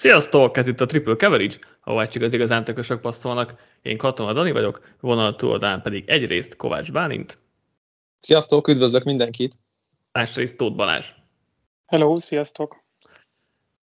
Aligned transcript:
Sziasztok! 0.00 0.56
Ez 0.56 0.66
itt 0.66 0.80
a 0.80 0.86
Triple 0.86 1.14
Coverage, 1.14 1.54
ahol 1.84 2.06
csak 2.06 2.22
az 2.22 2.32
igazán 2.32 2.64
tökösök 2.64 3.00
passzolnak. 3.00 3.54
Én 3.82 3.96
Katona 3.96 4.32
Dani 4.32 4.50
vagyok, 4.50 4.80
vonal 5.00 5.36
túloldalán 5.36 5.82
pedig 5.82 6.08
egyrészt 6.08 6.56
Kovács 6.56 6.92
Bálint. 6.92 7.38
Sziasztok, 8.18 8.68
üdvözlök 8.68 9.04
mindenkit! 9.04 9.54
Másrészt 10.12 10.56
Tóth 10.56 10.76
Balázs. 10.76 11.06
Hello, 11.86 12.18
sziasztok! 12.18 12.84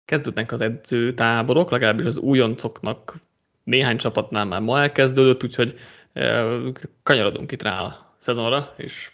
Kezdődnek 0.05 0.52
az 0.52 0.61
edzőtáborok, 0.61 1.71
legalábbis 1.71 2.05
az 2.05 2.19
újoncoknak 2.19 3.14
néhány 3.64 3.96
csapatnál 3.96 4.45
már 4.45 4.61
ma 4.61 4.80
elkezdődött, 4.80 5.45
úgyhogy 5.45 5.79
eh, 6.12 6.60
kanyarodunk 7.02 7.52
itt 7.52 7.62
rá 7.62 7.80
a 7.80 8.15
szezonra, 8.19 8.74
és 8.77 9.10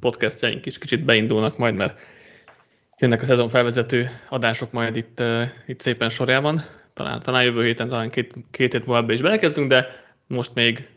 podcastjaink 0.00 0.66
is 0.66 0.78
kicsit 0.78 1.04
beindulnak 1.04 1.58
majd, 1.58 1.74
mert 1.74 2.00
jönnek 2.98 3.22
a 3.22 3.24
szezon 3.24 3.48
felvezető 3.48 4.08
adások 4.28 4.72
majd 4.72 4.96
itt, 4.96 5.22
itt 5.66 5.80
szépen 5.80 6.08
sorjában. 6.08 6.60
Talán, 6.92 7.20
talán 7.20 7.44
jövő 7.44 7.64
héten, 7.64 7.88
talán 7.88 8.10
két, 8.10 8.34
két 8.50 8.72
hét 8.72 8.86
múlva 8.86 9.12
is 9.12 9.20
belekezdünk, 9.20 9.68
de 9.68 9.86
most 10.26 10.54
még, 10.54 10.88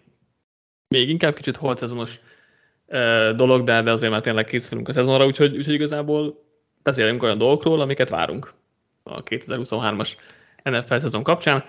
még 0.87 1.09
inkább 1.09 1.35
kicsit 1.35 1.55
holt 1.55 1.77
szezonos 1.77 2.19
dolog, 3.35 3.63
de, 3.63 3.81
de 3.81 3.91
azért 3.91 4.11
már 4.11 4.21
tényleg 4.21 4.45
készülünk 4.45 4.87
a 4.87 4.91
szezonra, 4.91 5.25
úgyhogy, 5.25 5.57
úgyhogy 5.57 5.73
igazából 5.73 6.43
beszélünk 6.83 7.23
olyan 7.23 7.37
dolgokról, 7.37 7.81
amiket 7.81 8.09
várunk 8.09 8.53
a 9.03 9.23
2023-as 9.23 10.11
NFL 10.63 10.95
szezon 10.95 11.23
kapcsán. 11.23 11.63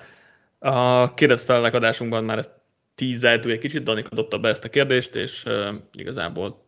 A 0.58 1.14
kérdezfelelek 1.14 1.74
adásunkban 1.74 2.24
már 2.24 2.38
ezt 2.38 2.50
tízeltő 2.95 3.50
egy 3.50 3.58
kicsit, 3.58 3.83
Danika 3.83 4.14
dobta 4.14 4.38
be 4.38 4.48
ezt 4.48 4.64
a 4.64 4.69
kérdést, 4.69 5.14
és 5.14 5.44
uh, 5.44 5.75
igazából 5.92 6.64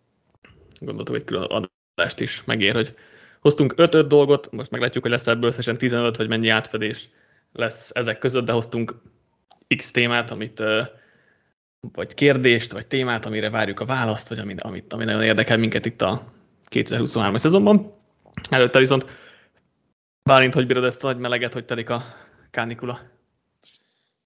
gondoltuk, 0.78 1.14
hogy 1.14 1.24
külön 1.24 1.66
adást 1.94 2.20
is 2.20 2.44
megér, 2.44 2.74
hogy 2.74 2.94
Hoztunk 3.40 3.74
5-5 3.76 4.04
dolgot, 4.08 4.50
most 4.50 4.70
meglátjuk, 4.70 5.02
hogy 5.02 5.12
lesz 5.12 5.26
ebből 5.26 5.48
összesen 5.50 5.78
15, 5.78 6.16
vagy 6.16 6.28
mennyi 6.28 6.48
átfedés 6.48 7.08
lesz 7.52 7.90
ezek 7.94 8.18
között, 8.18 8.44
de 8.44 8.52
hoztunk 8.52 9.02
X 9.76 9.90
témát, 9.90 10.30
amit 10.30 10.62
vagy 11.92 12.14
kérdést, 12.14 12.72
vagy 12.72 12.86
témát, 12.86 13.26
amire 13.26 13.50
várjuk 13.50 13.80
a 13.80 13.84
választ, 13.84 14.28
vagy 14.28 14.38
amit, 14.38 14.62
amit, 14.62 14.92
ami 14.92 15.04
nagyon 15.04 15.22
érdekel 15.22 15.56
minket 15.56 15.86
itt 15.86 16.02
a 16.02 16.32
2023 16.66 17.36
szezonban. 17.36 17.94
Előtte 18.50 18.78
viszont 18.78 19.04
Bálint, 20.22 20.54
hogy 20.54 20.66
bírod 20.66 20.84
ezt 20.84 21.04
a 21.04 21.06
nagy 21.06 21.18
meleget, 21.18 21.52
hogy 21.52 21.64
telik 21.64 21.90
a 21.90 22.02
kánikula? 22.50 23.00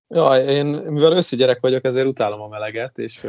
Ja, 0.09 0.37
én 0.37 0.67
mivel 0.67 1.17
őszi 1.17 1.37
gyerek 1.37 1.61
vagyok, 1.61 1.85
ezért 1.85 2.07
utálom 2.07 2.41
a 2.41 2.49
meleget, 2.49 2.99
és 2.99 3.27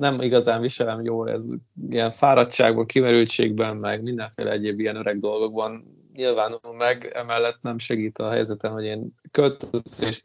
nem 0.00 0.20
igazán 0.20 0.60
viselem 0.60 1.04
jól, 1.04 1.30
ez 1.30 1.44
ilyen 1.90 2.10
fáradtságban, 2.10 2.86
kimerültségben, 2.86 3.76
meg 3.76 4.02
mindenféle 4.02 4.50
egyéb 4.50 4.80
ilyen 4.80 4.96
öreg 4.96 5.20
dolgokban 5.20 5.98
nyilvánul 6.14 6.60
meg, 6.78 7.12
emellett 7.14 7.58
nem 7.62 7.78
segít 7.78 8.18
a 8.18 8.30
helyzetem, 8.30 8.72
hogy 8.72 8.84
én 8.84 9.14
költözés 9.30 10.22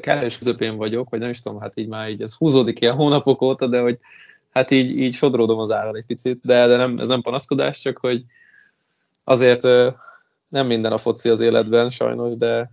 kellős 0.00 0.38
közepén 0.38 0.76
vagyok, 0.76 1.10
vagy 1.10 1.20
nem 1.20 1.30
is 1.30 1.40
tudom, 1.40 1.60
hát 1.60 1.72
így 1.74 1.88
már 1.88 2.08
így 2.08 2.22
ez 2.22 2.36
húzódik 2.36 2.80
ilyen 2.80 2.94
hónapok 2.94 3.42
óta, 3.42 3.66
de 3.66 3.80
hogy 3.80 3.98
hát 4.50 4.70
így, 4.70 4.98
így 4.98 5.14
sodródom 5.14 5.58
az 5.58 5.70
áral 5.70 5.96
egy 5.96 6.06
picit, 6.06 6.40
de, 6.42 6.66
de 6.66 6.76
nem, 6.76 6.98
ez 6.98 7.08
nem 7.08 7.20
panaszkodás, 7.20 7.80
csak 7.80 7.98
hogy 7.98 8.24
azért 9.24 9.62
nem 10.48 10.66
minden 10.66 10.92
a 10.92 10.98
foci 10.98 11.28
az 11.28 11.40
életben 11.40 11.90
sajnos, 11.90 12.36
de 12.36 12.70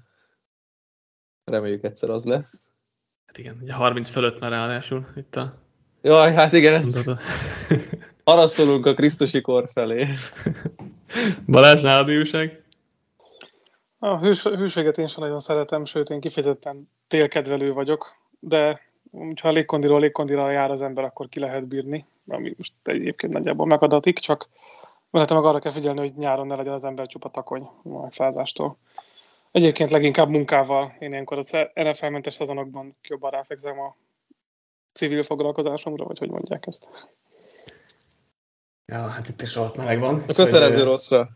reméljük 1.51 1.83
egyszer 1.83 2.09
az 2.09 2.25
lesz. 2.25 2.71
Hát 3.25 3.37
igen, 3.37 3.57
ugye 3.61 3.73
30 3.73 4.09
fölött 4.09 4.39
már 4.39 4.51
ráadásul 4.51 5.05
itt 5.15 5.35
a 5.35 5.64
Jaj, 6.05 6.33
hát 6.33 6.53
igen, 6.53 6.73
ez... 6.73 7.03
Araszolunk 8.23 8.85
a 8.85 8.93
Krisztusi 8.93 9.41
kor 9.41 9.63
felé. 9.73 10.07
Balázs, 11.47 11.81
nálad 11.81 12.09
újság? 12.09 12.63
A 13.99 14.17
hűs, 14.17 14.43
hűséget 14.43 14.97
én 14.97 15.07
sem 15.07 15.23
nagyon 15.23 15.39
szeretem, 15.39 15.85
sőt 15.85 16.09
én 16.09 16.19
kifejezetten 16.19 16.89
télkedvelő 17.07 17.73
vagyok, 17.73 18.15
de 18.39 18.81
ha 19.41 19.51
légkondiról 19.51 19.99
légkondira 19.99 20.51
jár 20.51 20.71
az 20.71 20.81
ember, 20.81 21.03
akkor 21.03 21.29
ki 21.29 21.39
lehet 21.39 21.67
bírni, 21.67 22.05
ami 22.27 22.53
most 22.57 22.73
egyébként 22.83 23.33
nagyjából 23.33 23.65
megadatik, 23.65 24.19
csak 24.19 24.49
mellette 25.09 25.33
meg 25.33 25.43
arra 25.43 25.59
kell 25.59 25.71
figyelni, 25.71 25.99
hogy 25.99 26.13
nyáron 26.15 26.45
ne 26.45 26.55
legyen 26.55 26.73
az 26.73 26.85
ember 26.85 27.07
csupa 27.07 27.29
takony 27.29 27.69
a 27.83 28.11
fázástól. 28.11 28.77
Egyébként 29.51 29.91
leginkább 29.91 30.29
munkával. 30.29 30.95
Én 30.99 31.11
ilyenkor 31.11 31.37
az 31.37 31.57
NFL-mentes 31.73 32.33
szezonokban 32.33 32.95
jobban 33.07 33.31
ráfekszem 33.31 33.79
a 33.79 33.95
civil 34.95 35.23
foglalkozásomra, 35.23 36.05
vagy 36.05 36.17
hogy 36.17 36.29
mondják 36.29 36.67
ezt? 36.67 36.87
Ja, 38.85 39.07
hát 39.07 39.29
itt 39.29 39.41
is 39.41 39.55
ott 39.55 39.75
meleg 39.75 39.99
van. 39.99 40.23
A 40.27 40.33
kötelező 40.33 40.77
hogy, 40.77 40.85
rosszra. 40.85 41.29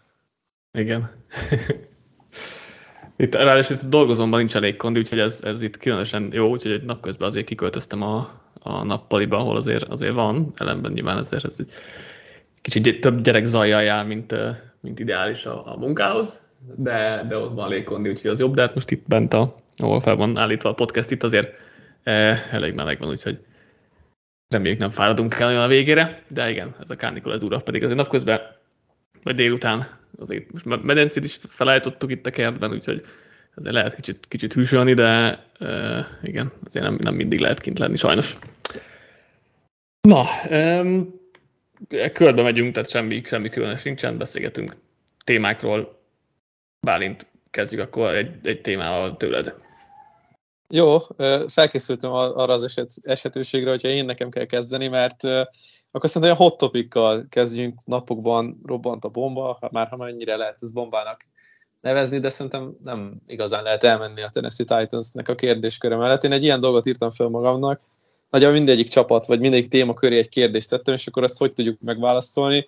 Igen. 0.71 1.11
itt 3.17 3.35
ráadásul 3.35 3.75
itt 3.75 3.83
dolgozomban 3.83 4.39
nincs 4.39 4.55
elég 4.55 4.75
kondi, 4.75 4.99
úgyhogy 4.99 5.19
ez, 5.19 5.39
ez 5.43 5.61
itt 5.61 5.77
különösen 5.77 6.29
jó, 6.33 6.47
úgyhogy 6.47 6.71
egy 6.71 6.83
napközben 6.83 7.27
azért 7.27 7.45
kiköltöztem 7.45 8.01
a, 8.01 8.41
a 8.59 8.83
nappaliba, 8.83 9.37
ahol 9.37 9.55
azért, 9.55 9.83
azért 9.83 10.13
van, 10.13 10.53
ellenben 10.55 10.91
nyilván 10.91 11.17
ezért 11.17 11.45
ez 11.45 11.55
egy 11.59 11.71
kicsit 12.61 13.01
több 13.01 13.21
gyerek 13.21 13.45
zajjal 13.45 13.81
jár, 13.81 14.05
mint, 14.05 14.35
mint 14.79 14.99
ideális 14.99 15.45
a, 15.45 15.73
a 15.73 15.77
munkához, 15.77 16.41
de, 16.75 17.25
de 17.27 17.37
ott 17.37 17.53
van 17.53 17.69
légkondi, 17.69 18.09
úgyhogy 18.09 18.31
az 18.31 18.39
jobb, 18.39 18.53
de 18.53 18.61
hát 18.61 18.73
most 18.73 18.91
itt 18.91 19.07
bent, 19.07 19.33
a, 19.33 19.55
ahol 19.77 20.01
fel 20.01 20.15
van 20.15 20.37
állítva 20.37 20.69
a 20.69 20.73
podcast, 20.73 21.11
itt 21.11 21.23
azért 21.23 21.53
eh, 22.03 22.53
elég 22.53 22.73
meleg 22.73 22.99
van, 22.99 23.09
úgyhogy 23.09 23.39
reméljük 24.49 24.79
nem 24.79 24.89
fáradunk 24.89 25.33
el 25.33 25.47
olyan 25.47 25.61
a 25.61 25.67
végére, 25.67 26.23
de 26.27 26.49
igen, 26.49 26.75
ez 26.79 26.89
a 26.89 26.95
kánikula 26.95 27.33
ez 27.33 27.43
ura, 27.43 27.59
pedig 27.59 27.83
azért 27.83 27.97
napközben, 27.97 28.41
vagy 29.23 29.35
délután, 29.35 29.87
azért 30.17 30.51
most 30.51 30.83
medencét 30.83 31.23
is 31.23 31.37
felállítottuk 31.49 32.11
itt 32.11 32.25
a 32.25 32.29
kertben, 32.29 32.71
úgyhogy 32.71 33.01
azért 33.55 33.73
lehet 33.73 33.95
kicsit, 33.95 34.25
kicsit 34.27 34.53
hűsölni, 34.53 34.93
de 34.93 35.39
uh, 35.59 36.05
igen, 36.23 36.51
azért 36.65 36.85
nem, 36.85 36.97
nem 37.01 37.15
mindig 37.15 37.39
lehet 37.39 37.59
kint 37.59 37.79
lenni, 37.79 37.95
sajnos. 37.95 38.37
Na, 40.01 40.25
um, 40.49 41.19
körbe 42.13 42.41
megyünk, 42.41 42.73
tehát 42.73 42.89
semmi, 42.89 43.21
semmi 43.25 43.49
különös 43.49 43.83
nincsen, 43.83 44.17
beszélgetünk 44.17 44.73
témákról. 45.23 46.01
Bálint, 46.79 47.25
kezdjük 47.51 47.81
akkor 47.81 48.13
egy, 48.13 48.31
egy 48.43 48.61
témával 48.61 49.17
tőled. 49.17 49.55
Jó, 50.69 50.97
felkészültem 51.47 52.11
arra 52.11 52.53
az 52.53 52.63
eset, 52.63 52.89
esetőségre, 53.01 53.69
hogyha 53.69 53.87
én 53.87 54.05
nekem 54.05 54.29
kell 54.29 54.45
kezdeni, 54.45 54.87
mert 54.87 55.23
akkor 55.91 56.09
szerintem 56.09 56.37
a 56.37 56.43
hot 56.43 56.57
topikkal 56.57 57.25
kezdjünk, 57.29 57.79
napokban 57.85 58.59
robbant 58.65 59.05
a 59.05 59.09
bomba, 59.09 59.59
már 59.71 59.87
ha 59.87 59.95
mennyire 59.95 60.35
lehet 60.35 60.57
ez 60.59 60.71
bombának 60.71 61.25
nevezni, 61.81 62.19
de 62.19 62.29
szerintem 62.29 62.75
nem 62.83 63.21
igazán 63.27 63.63
lehet 63.63 63.83
elmenni 63.83 64.21
a 64.21 64.29
Tennessee 64.29 64.65
Titansnek 64.65 65.29
a 65.29 65.35
kérdésköre 65.35 65.95
mellett. 65.95 66.23
Én 66.23 66.31
egy 66.31 66.43
ilyen 66.43 66.59
dolgot 66.59 66.85
írtam 66.85 67.09
fel 67.09 67.27
magamnak, 67.27 67.81
nagyon 68.29 68.51
mindegyik 68.51 68.87
csapat, 68.87 69.25
vagy 69.25 69.39
mindegyik 69.39 69.67
téma 69.67 69.93
köré 69.93 70.17
egy 70.17 70.29
kérdést 70.29 70.69
tettem, 70.69 70.93
és 70.93 71.07
akkor 71.07 71.23
ezt 71.23 71.37
hogy 71.37 71.53
tudjuk 71.53 71.79
megválaszolni. 71.81 72.67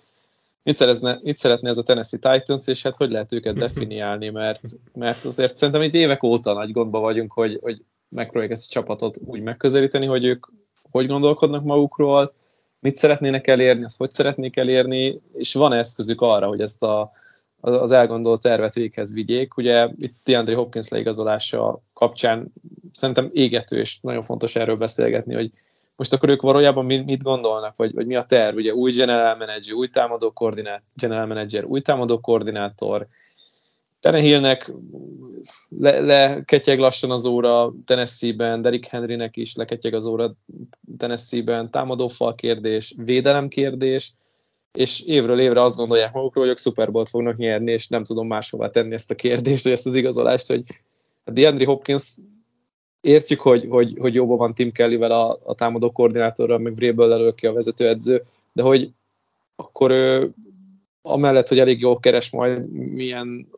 Mit, 0.62 0.74
szerezne, 0.74 1.18
mit 1.22 1.36
szeretne 1.36 1.68
ez 1.68 1.78
a 1.78 1.82
Tennessee 1.82 2.18
Titans, 2.18 2.66
és 2.66 2.82
hát 2.82 2.96
hogy 2.96 3.10
lehet 3.10 3.32
őket 3.32 3.56
definiálni, 3.66 4.28
mert, 4.28 4.60
mert 4.94 5.24
azért 5.24 5.56
szerintem 5.56 5.82
itt 5.82 5.94
évek 5.94 6.22
óta 6.22 6.52
nagy 6.52 6.72
gondba 6.72 6.98
vagyunk, 6.98 7.32
hogy, 7.32 7.58
hogy 7.62 7.82
megpróbálják 8.14 8.52
ezt 8.52 8.66
a 8.68 8.72
csapatot 8.72 9.18
úgy 9.24 9.40
megközelíteni, 9.40 10.06
hogy 10.06 10.24
ők 10.24 10.46
hogy 10.90 11.06
gondolkodnak 11.06 11.64
magukról, 11.64 12.34
mit 12.80 12.96
szeretnének 12.96 13.46
elérni, 13.46 13.84
azt 13.84 13.98
hogy 13.98 14.10
szeretnék 14.10 14.56
elérni, 14.56 15.20
és 15.34 15.54
van 15.54 15.72
eszközük 15.72 16.20
arra, 16.20 16.46
hogy 16.46 16.60
ezt 16.60 16.82
a, 16.82 17.12
az 17.60 17.90
elgondolt 17.90 18.42
tervet 18.42 18.74
véghez 18.74 19.12
vigyék. 19.12 19.56
Ugye 19.56 19.88
itt 19.98 20.16
DeAndre 20.24 20.54
Hopkins 20.54 20.88
leigazolása 20.88 21.82
kapcsán 21.94 22.52
szerintem 22.92 23.30
égető, 23.32 23.78
és 23.78 23.98
nagyon 24.00 24.22
fontos 24.22 24.56
erről 24.56 24.76
beszélgetni, 24.76 25.34
hogy 25.34 25.50
most 25.96 26.12
akkor 26.12 26.28
ők 26.28 26.42
valójában 26.42 26.84
mit 26.84 27.22
gondolnak, 27.22 27.76
vagy, 27.76 27.94
vagy 27.94 28.06
mi 28.06 28.14
a 28.14 28.24
terv? 28.24 28.56
Ugye 28.56 28.74
új 28.74 28.92
general 28.92 29.36
manager, 29.36 29.74
új 29.74 29.88
támadó 29.88 30.30
koordinátor, 30.30 30.82
general 30.94 31.26
manager, 31.26 31.64
új 31.64 31.80
támadó 31.80 32.20
koordinátor, 32.20 33.06
Tenehillnek 34.02 34.72
le, 35.78 36.00
leketyeg 36.00 36.78
lassan 36.78 37.10
az 37.10 37.26
óra 37.26 37.72
Tennessee-ben, 37.84 38.60
Derrick 38.60 38.86
Henrynek 38.86 39.36
is 39.36 39.54
leketyeg 39.54 39.94
az 39.94 40.04
óra 40.04 40.30
Tennessee-ben, 40.96 41.70
támadófal 41.70 42.34
kérdés, 42.34 42.94
védelem 42.96 43.48
kérdés, 43.48 44.12
és 44.72 45.00
évről 45.00 45.40
évre 45.40 45.62
azt 45.62 45.76
gondolják 45.76 46.12
magukról, 46.12 46.44
hogy 46.44 46.52
ők 46.52 46.58
Super 46.58 46.90
Bowl-t 46.90 47.08
fognak 47.08 47.36
nyerni, 47.36 47.72
és 47.72 47.88
nem 47.88 48.04
tudom 48.04 48.26
máshová 48.26 48.68
tenni 48.68 48.94
ezt 48.94 49.10
a 49.10 49.14
kérdést, 49.14 49.64
vagy 49.64 49.72
ezt 49.72 49.86
az 49.86 49.94
igazolást, 49.94 50.46
hogy 50.46 50.62
a 51.24 51.30
DeAndre 51.30 51.66
Hopkins 51.66 52.16
értjük, 53.00 53.40
hogy, 53.40 53.66
hogy, 53.68 53.96
hogy 53.98 54.14
jobban 54.14 54.36
van 54.36 54.54
Tim 54.54 54.72
Kellyvel 54.72 55.10
a, 55.10 55.40
a 55.44 55.54
támadó 55.54 55.90
koordinátorral, 55.90 56.58
meg 56.58 56.74
Vrabel 56.74 57.34
ki 57.34 57.46
a 57.46 57.52
vezetőedző, 57.52 58.22
de 58.52 58.62
hogy 58.62 58.90
akkor 59.56 59.90
ő 59.90 60.32
amellett, 61.02 61.48
hogy 61.48 61.58
elég 61.58 61.80
jól 61.80 62.00
keres 62.00 62.30
majd, 62.30 62.70
milyen 62.70 63.48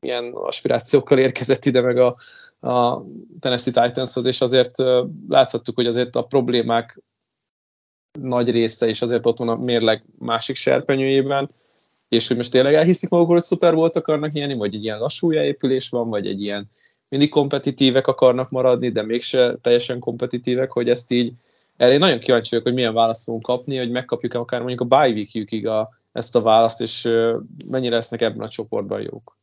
milyen 0.00 0.32
aspirációkkal 0.32 1.18
érkezett 1.18 1.64
ide 1.64 1.80
meg 1.80 1.98
a, 1.98 2.16
a 2.68 3.04
Tennessee 3.40 3.86
Titanshoz, 3.86 4.24
és 4.24 4.40
azért 4.40 4.78
láthattuk, 5.28 5.74
hogy 5.74 5.86
azért 5.86 6.16
a 6.16 6.22
problémák 6.22 7.00
nagy 8.18 8.50
része 8.50 8.88
is 8.88 9.02
azért 9.02 9.26
ott 9.26 9.38
van 9.38 9.48
a 9.48 9.56
mérleg 9.56 10.04
másik 10.18 10.56
serpenyőjében, 10.56 11.48
és 12.08 12.28
hogy 12.28 12.36
most 12.36 12.50
tényleg 12.50 12.74
elhiszik 12.74 13.08
magukról, 13.08 13.36
hogy 13.36 13.44
szuper 13.44 13.74
volt 13.74 13.96
akarnak 13.96 14.32
nyerni, 14.32 14.54
vagy 14.54 14.74
egy 14.74 14.84
ilyen 14.84 14.98
lassú 14.98 15.32
épülés 15.32 15.88
van, 15.88 16.08
vagy 16.08 16.26
egy 16.26 16.42
ilyen 16.42 16.68
mindig 17.08 17.28
kompetitívek 17.28 18.06
akarnak 18.06 18.50
maradni, 18.50 18.90
de 18.90 19.02
mégse 19.02 19.56
teljesen 19.60 19.98
kompetitívek, 19.98 20.72
hogy 20.72 20.88
ezt 20.88 21.12
így, 21.12 21.32
erre 21.76 21.92
én 21.92 21.98
nagyon 21.98 22.18
kíváncsi 22.18 22.48
vagyok, 22.50 22.64
hogy 22.64 22.74
milyen 22.74 22.94
választ 22.94 23.24
fogunk 23.24 23.42
kapni, 23.42 23.76
hogy 23.76 23.90
megkapjuk-e 23.90 24.38
akár 24.38 24.60
mondjuk 24.60 24.80
a 24.80 24.96
bye 24.96 25.26
week 25.34 25.64
a, 25.64 25.88
ezt 26.12 26.36
a 26.36 26.40
választ, 26.40 26.80
és 26.80 27.02
mennyire 27.68 27.94
lesznek 27.94 28.20
ebben 28.20 28.46
a 28.46 28.48
csoportban 28.48 29.00
jók. 29.00 29.38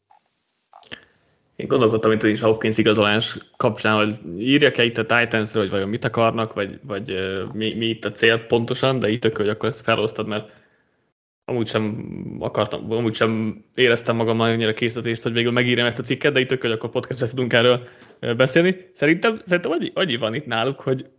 Én 1.58 1.68
gondolkodtam 1.68 2.12
itt 2.12 2.24
is 2.24 2.40
Hopkins 2.42 2.78
igazolás 2.78 3.38
kapcsán, 3.56 3.96
hogy 3.96 4.40
írjak-e 4.40 4.84
itt 4.84 4.98
a 4.98 5.06
titans 5.06 5.54
hogy 5.54 5.70
vajon 5.70 5.90
mit 5.90 6.06
akarnak, 6.06 6.54
vagy, 6.54 6.80
vagy 6.84 7.14
mi, 7.54 7.74
mi 7.74 7.86
itt 7.86 8.06
a 8.06 8.12
cél 8.12 8.46
pontosan, 8.46 9.00
de 9.00 9.10
itt 9.10 9.22
tök, 9.22 9.38
hogy 9.38 9.50
akkor 9.50 9.70
ezt 9.70 9.82
felosztad, 9.82 10.28
mert 10.28 10.50
amúgy 11.46 11.68
sem 11.68 12.16
akartam, 12.40 12.92
amúgy 12.92 13.14
sem 13.14 13.64
éreztem 13.76 14.16
magam 14.16 14.40
annyira 14.40 14.74
készítést, 14.74 15.24
hogy 15.24 15.34
végül 15.34 15.52
megírjam 15.52 15.86
ezt 15.86 16.00
a 16.00 16.04
cikket, 16.04 16.34
de 16.34 16.40
itt 16.40 16.48
tök, 16.48 16.62
hogy 16.62 16.72
akkor 16.72 16.90
podcastre 16.90 17.28
tudunk 17.28 17.54
erről 17.54 17.88
beszélni. 18.20 18.90
Szerintem, 18.94 19.40
szerintem 19.44 19.72
annyi, 19.72 19.92
annyi 19.94 20.16
van 20.16 20.34
itt 20.34 20.46
náluk, 20.46 20.80
hogy 20.80 21.10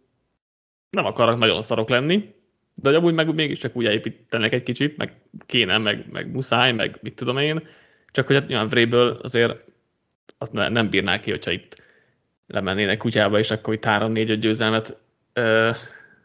nem 0.90 1.04
akarnak 1.04 1.38
nagyon 1.38 1.62
szarok 1.62 1.88
lenni, 1.88 2.34
de 2.74 2.96
amúgy 2.96 3.14
meg 3.14 3.34
mégiscsak 3.34 3.76
úgy 3.76 3.88
építenek 3.88 4.52
egy 4.52 4.62
kicsit, 4.62 4.96
meg 4.96 5.12
kéne, 5.46 5.78
meg, 5.78 6.06
meg 6.12 6.32
muszáj, 6.32 6.72
meg 6.72 6.98
mit 7.02 7.14
tudom 7.14 7.38
én, 7.38 7.66
csak 8.10 8.26
hogy 8.26 8.36
hát 8.36 8.48
nyilván 8.48 8.68
Vréből 8.68 9.18
azért 9.22 9.76
azt 10.38 10.52
ne, 10.52 10.68
nem 10.68 10.90
bírnák 10.90 11.20
ki, 11.20 11.30
hogyha 11.30 11.50
itt 11.50 11.82
lemennének 12.46 12.98
kutyába, 12.98 13.38
és 13.38 13.50
akkor 13.50 13.74
itt 13.74 13.84
3-4-5 13.86 14.36
győzelmet 14.40 14.98
ö, 15.32 15.70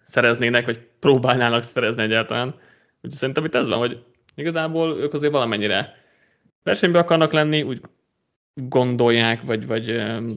szereznének, 0.02 0.66
vagy 0.66 0.80
próbálnának 1.00 1.64
szerezni 1.64 2.02
egyáltalán. 2.02 2.48
Úgyhogy 2.96 3.12
szerintem 3.12 3.46
itt 3.46 3.56
ez 3.56 3.68
van, 3.68 3.78
hogy 3.78 4.04
igazából 4.36 4.98
ők 4.98 5.14
azért 5.14 5.32
valamennyire 5.32 5.96
versenyben 6.64 7.02
akarnak 7.02 7.32
lenni, 7.32 7.62
úgy 7.62 7.82
gondolják, 8.54 9.42
vagy, 9.42 9.68
vagy 9.68 9.90
ö, 9.90 10.32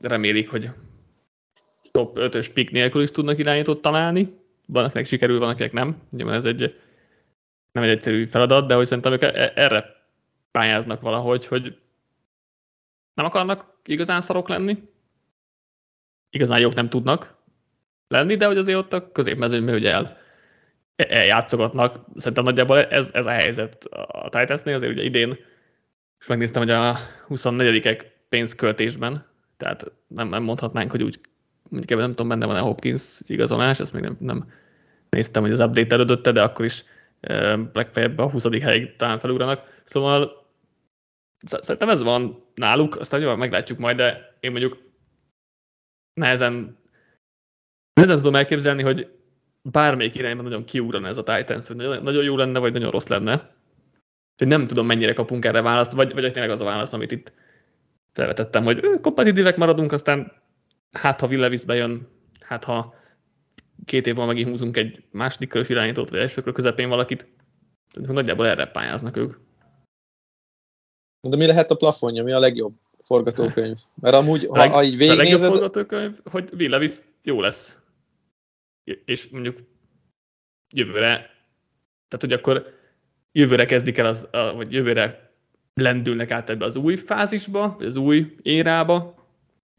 remélik, 0.00 0.50
hogy 0.50 0.70
top 1.90 2.18
5-ös 2.20 2.50
pick 2.54 2.72
nélkül 2.72 3.02
is 3.02 3.10
tudnak 3.10 3.38
irányítót 3.38 3.82
találni. 3.82 4.40
Van, 4.66 4.84
akinek 4.84 5.06
sikerül, 5.06 5.38
van, 5.38 5.48
akinek 5.48 5.72
nem. 5.72 6.02
Ugye 6.12 6.32
ez 6.32 6.44
egy 6.44 6.74
nem 7.72 7.84
egy 7.84 7.90
egyszerű 7.90 8.24
feladat, 8.24 8.66
de 8.66 8.74
hogy 8.74 8.86
szerintem 8.86 9.12
ők 9.12 9.22
e-, 9.22 9.52
erre 9.54 9.84
pályáznak 10.50 11.00
valahogy, 11.00 11.46
hogy 11.46 11.76
nem 13.14 13.24
akarnak 13.24 13.78
igazán 13.84 14.20
szarok 14.20 14.48
lenni, 14.48 14.82
igazán 16.30 16.60
jók 16.60 16.74
nem 16.74 16.88
tudnak 16.88 17.34
lenni, 18.08 18.36
de 18.36 18.46
hogy 18.46 18.56
azért 18.56 18.78
ott 18.78 18.92
a 18.92 19.12
középmezőnyben 19.12 19.74
ugye 19.74 19.90
el, 19.90 20.16
eljátszogatnak. 20.96 21.96
Szerintem 22.16 22.44
nagyjából 22.44 22.84
ez, 22.84 23.10
ez 23.12 23.26
a 23.26 23.30
helyzet 23.30 23.84
a 24.08 24.28
Titansnél, 24.28 24.74
azért 24.74 24.92
ugye 24.92 25.02
idén, 25.02 25.36
és 26.20 26.26
megnéztem, 26.26 26.62
hogy 26.62 26.70
a 26.70 26.98
24-ek 27.28 28.04
pénzköltésben, 28.28 29.26
tehát 29.56 29.92
nem, 30.06 30.28
nem 30.28 30.42
mondhatnánk, 30.42 30.90
hogy 30.90 31.02
úgy, 31.02 31.20
mondjuk 31.70 31.98
nem 32.00 32.08
tudom, 32.08 32.28
benne 32.28 32.46
van 32.46 32.56
a 32.56 32.62
Hopkins 32.62 33.20
igazolás, 33.26 33.80
ezt 33.80 33.92
még 33.92 34.02
nem, 34.02 34.16
nem 34.20 34.52
néztem, 35.10 35.42
hogy 35.42 35.52
az 35.52 35.60
update 35.60 35.94
előtte, 35.94 36.32
de 36.32 36.42
akkor 36.42 36.64
is 36.64 36.84
legfeljebb 37.72 38.18
a 38.18 38.30
20. 38.30 38.60
helyig 38.60 38.96
talán 38.96 39.18
felugranak. 39.18 39.80
Szóval 39.82 40.41
Szerintem 41.42 41.88
ez 41.88 42.02
van 42.02 42.44
náluk, 42.54 42.96
aztán 42.96 43.20
nyilván 43.20 43.38
meglátjuk 43.38 43.78
majd, 43.78 43.96
de 43.96 44.36
én 44.40 44.50
mondjuk 44.50 44.90
nehezen, 46.20 46.78
nehezen 47.94 48.16
tudom 48.16 48.36
elképzelni, 48.36 48.82
hogy 48.82 49.10
bármelyik 49.62 50.14
irányban 50.14 50.44
nagyon 50.44 50.64
kiugran 50.64 51.06
ez 51.06 51.18
a 51.18 51.22
Titans, 51.22 51.66
hogy 51.66 51.76
nagyon, 51.76 52.02
nagyon 52.02 52.24
jó 52.24 52.36
lenne, 52.36 52.58
vagy 52.58 52.72
nagyon 52.72 52.90
rossz 52.90 53.06
lenne. 53.06 53.54
Hogy 54.36 54.46
nem 54.46 54.66
tudom, 54.66 54.86
mennyire 54.86 55.12
kapunk 55.12 55.44
erre 55.44 55.60
választ, 55.60 55.92
vagy, 55.92 56.12
vagy 56.12 56.32
tényleg 56.32 56.50
az 56.50 56.60
a 56.60 56.64
válasz, 56.64 56.92
amit 56.92 57.12
itt 57.12 57.32
felvetettem, 58.12 58.64
hogy 58.64 59.00
kompetitívek 59.00 59.56
maradunk, 59.56 59.92
aztán 59.92 60.32
hát 60.92 61.20
ha 61.20 61.26
Villevis 61.26 61.64
bejön, 61.64 62.08
hát 62.40 62.64
ha 62.64 62.94
két 63.84 64.06
év 64.06 64.14
múlva 64.14 64.28
megint 64.32 64.48
húzunk 64.48 64.76
egy 64.76 65.04
második 65.10 65.48
körös 65.48 65.68
irányítót, 65.68 66.10
vagy 66.10 66.18
első 66.18 66.42
kör 66.42 66.52
közepén 66.52 66.88
valakit, 66.88 67.26
nagyjából 68.00 68.46
erre 68.46 68.66
pályáznak 68.66 69.16
ők. 69.16 69.32
De 71.28 71.36
mi 71.36 71.46
lehet 71.46 71.70
a 71.70 71.74
plafonja, 71.74 72.22
mi 72.22 72.32
a 72.32 72.38
legjobb 72.38 72.74
forgatókönyv? 73.02 73.76
Mert 74.00 74.14
amúgy, 74.14 74.46
ha, 74.46 74.68
ha 74.68 74.82
így 74.82 74.96
végignézed... 74.96 75.18
A 75.18 75.52
legjobb 75.52 75.52
forgatókönyv, 75.52 76.18
hogy 76.24 76.56
Villavis 76.56 76.92
jó 77.22 77.40
lesz. 77.40 77.78
És 79.04 79.28
mondjuk 79.28 79.58
jövőre, 80.74 81.10
tehát 82.08 82.20
hogy 82.20 82.32
akkor 82.32 82.74
jövőre 83.32 83.66
kezdik 83.66 83.98
el, 83.98 84.06
az, 84.06 84.28
vagy 84.30 84.72
jövőre 84.72 85.30
lendülnek 85.74 86.30
át 86.30 86.50
ebbe 86.50 86.64
az 86.64 86.76
új 86.76 86.96
fázisba, 86.96 87.76
az 87.78 87.96
új 87.96 88.36
érába, 88.42 89.14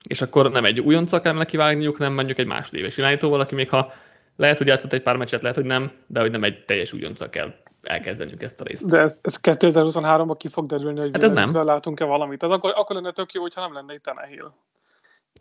és 0.09 0.21
akkor 0.21 0.51
nem 0.51 0.65
egy 0.65 0.79
újonca 0.79 1.21
kellene 1.21 1.45
kivágniuk, 1.45 1.97
nem 1.97 2.13
mondjuk 2.13 2.37
egy 2.37 2.45
másodéves 2.45 2.97
irányítóval, 2.97 3.39
aki 3.39 3.55
még 3.55 3.69
ha 3.69 3.93
lehet, 4.35 4.57
hogy 4.57 4.67
játszott 4.67 4.93
egy 4.93 5.01
pár 5.01 5.17
meccset, 5.17 5.41
lehet, 5.41 5.55
hogy 5.57 5.65
nem, 5.65 5.91
de 6.07 6.19
hogy 6.19 6.31
nem 6.31 6.43
egy 6.43 6.65
teljes 6.65 6.93
újonca 6.93 7.29
kell 7.29 7.53
elkezdenünk 7.83 8.41
ezt 8.41 8.61
a 8.61 8.63
részt. 8.63 8.87
De 8.87 8.99
ez, 8.99 9.19
ez 9.21 9.39
2023-ban 9.41 10.35
ki 10.37 10.47
fog 10.47 10.65
derülni, 10.65 10.99
hogy 10.99 11.11
hát 11.13 11.23
ez 11.23 11.31
nem. 11.31 11.55
látunk-e 11.55 12.05
valamit. 12.05 12.43
Ez 12.43 12.49
akkor, 12.49 12.73
akkor 12.75 12.95
lenne 12.95 13.11
tök 13.11 13.31
jó, 13.31 13.41
hogyha 13.41 13.61
nem 13.61 13.73
lenne 13.73 13.93
itt 13.93 14.07
a 14.07 14.13
nehél. 14.13 14.55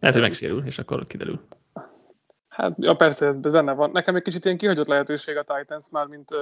Lehet, 0.00 0.16
hogy 0.16 0.24
megsérül, 0.24 0.66
és 0.66 0.78
akkor 0.78 1.06
kiderül. 1.06 1.40
Hát, 2.48 2.74
ja, 2.78 2.94
persze, 2.94 3.26
ez 3.26 3.36
benne 3.36 3.72
van. 3.72 3.90
Nekem 3.90 4.16
egy 4.16 4.22
kicsit 4.22 4.44
ilyen 4.44 4.56
kihagyott 4.56 4.86
lehetőség 4.86 5.36
a 5.36 5.44
Titans, 5.44 5.84
már 5.90 6.06
mint 6.06 6.30
uh, 6.30 6.38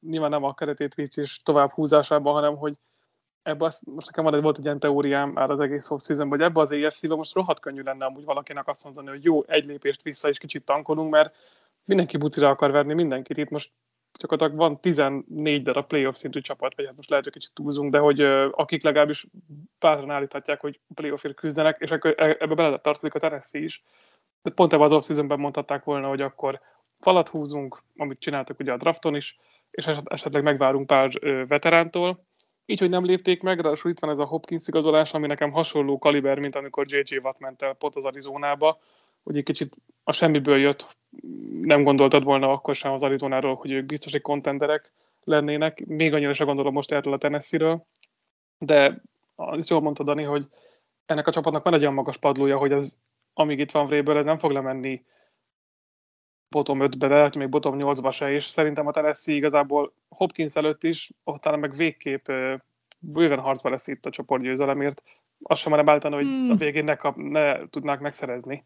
nyilván 0.00 0.30
nem 0.30 0.44
a 0.44 0.54
keretét 0.54 0.94
és 1.16 1.36
tovább 1.36 1.70
húzásában, 1.70 2.34
hanem 2.34 2.56
hogy 2.56 2.74
ebbe 3.42 3.64
az, 3.64 3.82
most 3.84 4.06
nekem 4.06 4.34
egy, 4.34 4.42
volt 4.42 4.58
egy 4.58 4.64
ilyen 4.64 4.78
teóriám 4.78 5.30
már 5.30 5.50
az 5.50 5.60
egész 5.60 5.90
off 5.90 6.02
season 6.02 6.28
hogy 6.28 6.40
ebbe 6.40 6.60
az 6.60 6.72
EFC-be 6.72 7.14
most 7.14 7.34
rohadt 7.34 7.60
könnyű 7.60 7.82
lenne 7.82 8.04
amúgy 8.04 8.24
valakinek 8.24 8.68
azt 8.68 8.84
mondani, 8.84 9.08
hogy 9.08 9.24
jó, 9.24 9.44
egy 9.44 9.64
lépést 9.64 10.02
vissza 10.02 10.28
és 10.28 10.38
kicsit 10.38 10.64
tankolunk, 10.64 11.10
mert 11.10 11.34
mindenki 11.84 12.16
bucira 12.16 12.48
akar 12.48 12.70
verni 12.70 12.94
mindenkit. 12.94 13.36
Itt 13.36 13.50
most 13.50 13.70
gyakorlatilag 14.18 14.60
van 14.60 14.80
14 14.80 15.62
darab 15.62 15.86
playoff 15.86 16.14
szintű 16.14 16.40
csapat, 16.40 16.74
vagy 16.76 16.86
hát 16.86 16.96
most 16.96 17.08
lehet, 17.10 17.24
hogy 17.24 17.32
kicsit 17.32 17.52
túlzunk, 17.54 17.92
de 17.92 17.98
hogy 17.98 18.20
akik 18.50 18.82
legalábbis 18.82 19.26
bátran 19.78 20.10
állíthatják, 20.10 20.60
hogy 20.60 20.80
playoffért 20.94 21.34
küzdenek, 21.34 21.76
és 21.80 21.90
e-, 21.90 22.36
ebbe 22.38 22.54
bele 22.54 22.78
tartozik 22.78 23.14
a 23.14 23.18
Tennessee 23.18 23.62
is. 23.62 23.82
De 24.42 24.50
pont 24.50 24.72
ebben 24.72 24.84
az 24.84 24.92
off 24.92 25.18
mondhatták 25.36 25.84
volna, 25.84 26.08
hogy 26.08 26.20
akkor 26.20 26.60
falat 27.00 27.28
húzunk, 27.28 27.82
amit 27.96 28.20
csináltak 28.20 28.58
ugye 28.58 28.72
a 28.72 28.76
drafton 28.76 29.14
is, 29.14 29.38
és 29.70 29.86
esetleg 30.04 30.42
megvárunk 30.42 30.86
pár 30.86 31.10
veterántól. 31.48 32.24
Így, 32.66 32.78
hogy 32.78 32.88
nem 32.88 33.04
lépték 33.04 33.42
meg, 33.42 33.60
ráadásul 33.60 33.90
itt 33.90 33.98
van 33.98 34.10
ez 34.10 34.18
a 34.18 34.24
Hopkins 34.24 34.68
igazolás, 34.68 35.12
ami 35.12 35.26
nekem 35.26 35.50
hasonló 35.50 35.98
kaliber, 35.98 36.38
mint 36.38 36.56
amikor 36.56 36.86
J.J. 36.88 37.16
Watt 37.16 37.38
ment 37.38 37.62
el 37.62 37.74
pont 37.74 37.96
az 37.96 38.04
Arizonába, 38.04 38.78
hogy 39.26 39.36
egy 39.36 39.44
kicsit 39.44 39.76
a 40.04 40.12
semmiből 40.12 40.58
jött, 40.58 40.96
nem 41.60 41.82
gondoltad 41.82 42.24
volna 42.24 42.52
akkor 42.52 42.74
sem 42.74 42.92
az 42.92 43.02
Arizonáról, 43.02 43.54
hogy 43.54 43.70
ők 43.70 43.86
biztos, 43.86 44.12
hogy 44.12 44.20
kontenderek 44.20 44.92
lennének. 45.24 45.86
Még 45.86 46.14
annyira 46.14 46.32
sem 46.32 46.46
gondolom 46.46 46.72
most 46.72 46.92
erről 46.92 47.12
a 47.12 47.18
Tennessee-ről. 47.18 47.86
De 48.58 49.02
az 49.34 49.62
is 49.62 49.70
jól 49.70 49.80
mondta 49.80 50.02
Dani, 50.02 50.22
hogy 50.22 50.46
ennek 51.06 51.26
a 51.26 51.32
csapatnak 51.32 51.64
van 51.64 51.74
egy 51.74 51.80
olyan 51.80 51.94
magas 51.94 52.16
padlója, 52.16 52.58
hogy 52.58 52.72
ez, 52.72 52.98
amíg 53.34 53.58
itt 53.58 53.70
van 53.70 53.86
Vréből, 53.86 54.16
ez 54.16 54.24
nem 54.24 54.38
fog 54.38 54.50
lemenni 54.50 55.04
bottom 56.48 56.78
5-be, 56.80 57.06
de 57.06 57.14
lehet, 57.14 57.36
még 57.36 57.48
bottom 57.48 57.74
8-ba 57.78 58.12
se, 58.12 58.32
és 58.32 58.44
szerintem 58.44 58.86
a 58.86 58.90
Tennessee 58.90 59.34
igazából 59.34 59.92
Hopkins 60.08 60.54
előtt 60.54 60.82
is, 60.82 61.10
ott 61.24 61.56
meg 61.56 61.74
végképp 61.74 62.28
bőven 62.98 63.38
harcba 63.38 63.70
lesz 63.70 63.86
itt 63.86 64.06
a 64.06 64.10
csoportgyőzelemért. 64.10 65.02
Azt 65.42 65.60
sem 65.60 65.70
merem 65.70 65.88
állítani, 65.88 66.14
hogy 66.14 66.24
hmm. 66.24 66.50
a 66.50 66.54
végén 66.54 66.84
ne, 66.84 66.96
kap, 66.96 67.16
ne 67.16 67.68
tudnák 67.68 68.00
megszerezni 68.00 68.64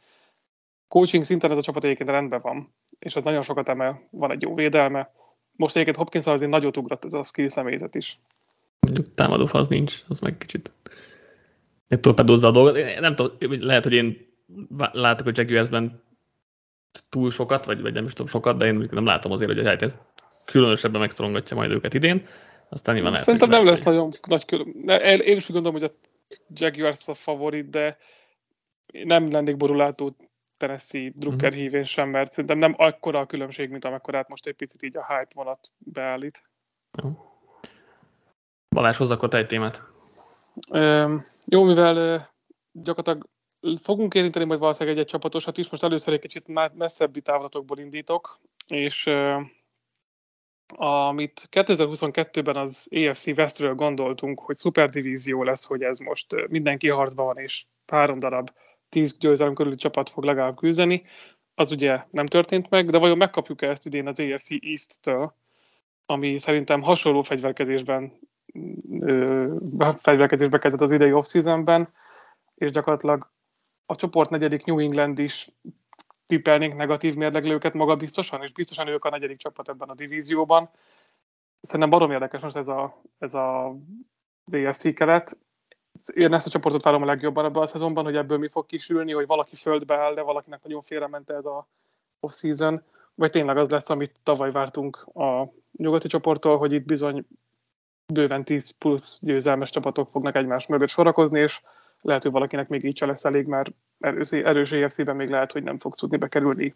coaching 0.90 1.24
szinten 1.24 1.50
ez 1.50 1.56
a 1.56 1.62
csapat 1.62 1.84
egyébként 1.84 2.10
rendben 2.10 2.40
van, 2.42 2.74
és 2.98 3.16
az 3.16 3.24
nagyon 3.24 3.42
sokat 3.42 3.68
emel, 3.68 4.08
van 4.10 4.30
egy 4.30 4.42
jó 4.42 4.54
védelme. 4.54 5.12
Most 5.52 5.74
egyébként 5.74 5.96
Hopkins 5.96 6.26
azért 6.26 6.50
nagyot 6.50 6.76
ugrott 6.76 7.04
ez 7.04 7.14
a 7.14 7.22
skill 7.22 7.48
személyzet 7.48 7.94
is. 7.94 8.18
Mondjuk 8.80 9.14
támadó 9.14 9.48
az 9.52 9.68
nincs, 9.68 10.02
az 10.08 10.18
meg 10.18 10.38
kicsit 10.38 10.72
egy 11.88 12.00
torpedózza 12.00 12.46
a 12.46 12.50
dolgot. 12.50 12.76
Én 12.76 13.00
nem 13.00 13.14
tudom, 13.14 13.36
lehet, 13.60 13.84
hogy 13.84 13.92
én 13.92 14.28
látok 14.92 15.26
a 15.26 15.30
Jaguarsben 15.34 16.02
túl 17.08 17.30
sokat, 17.30 17.64
vagy, 17.64 17.80
vagy 17.80 17.92
nem 17.92 18.04
is 18.04 18.12
tudom 18.12 18.30
sokat, 18.30 18.58
de 18.58 18.66
én 18.66 18.88
nem 18.90 19.04
látom 19.04 19.32
azért, 19.32 19.54
hogy 19.54 19.66
a 19.66 19.76
ez 19.80 20.00
különösebben 20.44 21.00
megszorongatja 21.00 21.56
majd 21.56 21.70
őket 21.70 21.94
idén. 21.94 22.26
Aztán 22.68 22.94
nyilván 22.94 23.12
lehet, 23.12 23.26
Szerintem 23.26 23.50
nem 23.50 23.64
lesz 23.64 23.82
nagyon 23.82 24.12
nagy 24.26 24.44
külön. 24.44 24.88
Én 25.20 25.36
is 25.36 25.48
úgy 25.48 25.54
gondolom, 25.54 25.80
hogy 25.80 25.90
a 25.90 26.08
Jaguars 26.54 27.08
a 27.08 27.14
favorit, 27.14 27.70
de 27.70 27.96
nem 28.92 29.30
lennék 29.30 29.56
borulátó 29.56 30.16
Tennessee 30.60 31.12
Drucker 31.14 31.48
uh-huh. 31.48 31.62
hívén 31.62 31.84
sem, 31.84 32.08
mert 32.08 32.32
szerintem 32.32 32.56
nem 32.56 32.74
akkora 32.76 33.18
a 33.18 33.26
különbség, 33.26 33.70
mint 33.70 33.84
amekkorát 33.84 34.28
most 34.28 34.46
egy 34.46 34.54
picit 34.54 34.82
így 34.82 34.96
a 34.96 35.06
hype 35.06 35.30
vonat 35.34 35.72
beállít. 35.78 36.44
Jó. 37.02 37.10
Balázs, 38.68 38.96
hozz 38.96 39.10
akkor 39.10 39.28
te 39.28 39.38
egy 39.38 39.46
témát. 39.46 39.82
Ö, 40.70 41.16
jó, 41.46 41.62
mivel 41.64 42.28
gyakorlatilag 42.72 43.28
fogunk 43.82 44.14
érinteni 44.14 44.44
majd 44.44 44.60
valószínűleg 44.60 44.96
egy-egy 44.96 45.10
csapatosat 45.10 45.58
is, 45.58 45.70
most 45.70 45.82
először 45.82 46.12
egy 46.12 46.20
kicsit 46.20 46.74
messzebbi 46.74 47.20
távlatokból 47.20 47.78
indítok, 47.78 48.40
és 48.66 49.10
amit 50.76 51.48
2022-ben 51.50 52.56
az 52.56 52.88
EFC 52.90 53.26
Westről 53.26 53.74
gondoltunk, 53.74 54.40
hogy 54.40 54.56
szuperdivízió 54.56 55.42
lesz, 55.42 55.64
hogy 55.64 55.82
ez 55.82 55.98
most 55.98 56.48
mindenki 56.48 56.88
harcban 56.88 57.26
van, 57.26 57.38
és 57.38 57.64
három 57.86 58.18
darab 58.18 58.50
tíz 58.90 59.16
győzelem 59.18 59.54
körüli 59.54 59.76
csapat 59.76 60.08
fog 60.08 60.24
legalább 60.24 60.56
küzdeni, 60.56 61.02
az 61.54 61.70
ugye 61.72 62.04
nem 62.10 62.26
történt 62.26 62.70
meg, 62.70 62.90
de 62.90 62.98
vajon 62.98 63.16
megkapjuk-e 63.16 63.68
ezt 63.68 63.86
idén 63.86 64.06
az 64.06 64.20
AFC 64.20 64.50
East-től, 64.50 65.34
ami 66.06 66.38
szerintem 66.38 66.82
hasonló 66.82 67.22
fegyverkezésben 67.22 68.12
fegyverkezésbe 69.98 70.58
kezdett 70.58 70.80
az 70.80 70.92
idei 70.92 71.12
off-seasonben, 71.12 71.88
és 72.54 72.70
gyakorlatilag 72.70 73.30
a 73.86 73.96
csoport 73.96 74.30
negyedik 74.30 74.64
New 74.64 74.78
England 74.78 75.18
is 75.18 75.50
tippelnénk 76.26 76.76
negatív 76.76 77.14
mérleglőket 77.14 77.74
maga 77.74 77.96
biztosan, 77.96 78.42
és 78.42 78.52
biztosan 78.52 78.86
ők 78.88 79.04
a 79.04 79.10
negyedik 79.10 79.36
csapat 79.36 79.68
ebben 79.68 79.88
a 79.88 79.94
divízióban. 79.94 80.70
Szerintem 81.60 81.90
barom 81.90 82.10
érdekes 82.10 82.42
most 82.42 82.56
ez 82.56 82.68
a, 82.68 83.02
ez 83.18 83.34
a 83.34 83.76
az 84.44 84.54
AFC 84.54 84.94
kelet. 84.94 85.38
Én 86.14 86.32
ezt 86.32 86.46
a 86.46 86.50
csoportot 86.50 86.82
várom 86.82 87.02
a 87.02 87.06
legjobban 87.06 87.44
ebben 87.44 87.62
a 87.62 87.66
szezonban, 87.66 88.04
hogy 88.04 88.16
ebből 88.16 88.38
mi 88.38 88.48
fog 88.48 88.66
kisülni, 88.66 89.12
hogy 89.12 89.26
valaki 89.26 89.56
földbe 89.56 89.96
áll, 89.96 90.14
de 90.14 90.22
valakinek 90.22 90.62
nagyon 90.62 90.80
félremente 90.80 91.34
ez 91.34 91.44
a 91.44 91.68
off-season, 92.20 92.82
vagy 93.14 93.30
tényleg 93.30 93.56
az 93.56 93.68
lesz, 93.68 93.90
amit 93.90 94.14
tavaly 94.22 94.52
vártunk 94.52 94.96
a 95.14 95.52
nyugati 95.76 96.08
csoporttól, 96.08 96.58
hogy 96.58 96.72
itt 96.72 96.84
bizony 96.84 97.26
bőven 98.12 98.44
10 98.44 98.70
plusz 98.70 99.20
győzelmes 99.22 99.70
csapatok 99.70 100.10
fognak 100.10 100.34
egymás 100.34 100.66
mögött 100.66 100.88
sorakozni, 100.88 101.40
és 101.40 101.60
lehet, 102.00 102.22
hogy 102.22 102.32
valakinek 102.32 102.68
még 102.68 102.84
így 102.84 102.96
se 102.96 103.06
lesz 103.06 103.24
elég, 103.24 103.46
mert 103.46 103.72
erős, 103.98 104.32
erős 104.32 104.72
EFC-ben 104.72 105.16
még 105.16 105.28
lehet, 105.28 105.52
hogy 105.52 105.62
nem 105.62 105.78
fogsz 105.78 105.98
tudni 105.98 106.16
bekerülni 106.16 106.74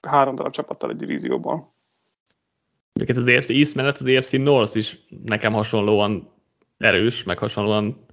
három 0.00 0.34
darab 0.34 0.52
csapattal 0.52 0.90
egy 0.90 0.96
divízióban. 0.96 1.72
Egyébként 2.92 3.18
az 3.18 3.28
EFC 3.28 3.50
East 3.50 3.74
mellett 3.74 3.98
az 3.98 4.06
EFC 4.06 4.30
North 4.32 4.76
is 4.76 5.06
nekem 5.24 5.52
hasonlóan 5.52 6.32
erős, 6.78 7.22
meg 7.22 7.38
hasonlóan 7.38 8.06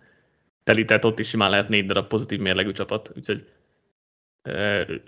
telített, 0.63 1.05
ott 1.05 1.19
is 1.19 1.27
simán 1.27 1.49
lehet 1.49 1.69
négy 1.69 1.85
darab 1.85 2.07
pozitív 2.07 2.39
mérlegű 2.39 2.71
csapat, 2.71 3.11
úgyhogy 3.15 3.45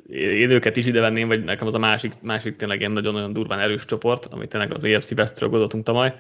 én 0.09 0.49
őket 0.49 0.77
is 0.77 0.85
ide 0.85 0.99
venném, 0.99 1.27
vagy 1.27 1.43
nekem 1.43 1.67
az 1.67 1.73
a 1.73 1.79
másik, 1.79 2.21
másik 2.21 2.55
tényleg 2.55 2.79
ilyen 2.79 2.91
nagyon-nagyon 2.91 3.33
durván 3.33 3.59
erős 3.59 3.85
csoport, 3.85 4.25
amit 4.25 4.49
tényleg 4.49 4.73
az 4.73 4.83
EFC 4.83 5.11
Westről 5.11 5.49
gondoltunk 5.49 5.85
tavaly. 5.85 6.15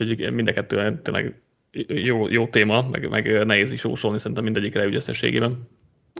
Úgyhogy 0.00 0.32
mind 0.32 0.48
a 0.48 0.52
kettő 0.52 1.00
tényleg 1.02 1.40
jó, 1.86 2.28
jó 2.28 2.48
téma, 2.48 2.88
meg, 2.88 3.08
meg 3.08 3.44
nehéz 3.46 3.72
is 3.72 3.84
jósolni 3.84 4.18
szerintem 4.18 4.44
mindegyikre 4.44 4.84
ügy 4.84 4.94
összességében. 4.94 5.68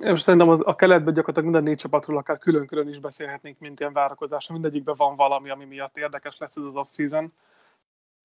Én 0.04 0.16
szerintem 0.16 0.48
az, 0.48 0.62
a 0.64 0.74
keletben 0.74 1.14
gyakorlatilag 1.14 1.50
minden 1.50 1.62
négy 1.62 1.80
csapatról 1.80 2.16
akár 2.16 2.38
külön-külön 2.38 2.88
is 2.88 2.98
beszélhetnénk, 2.98 3.58
mint 3.58 3.80
ilyen 3.80 3.92
várakozás. 3.92 4.48
Mindegyikben 4.48 4.94
van 4.98 5.16
valami, 5.16 5.50
ami 5.50 5.64
miatt 5.64 5.96
érdekes 5.96 6.38
lesz 6.38 6.56
ez 6.56 6.64
az 6.64 6.76
off-season. 6.76 7.32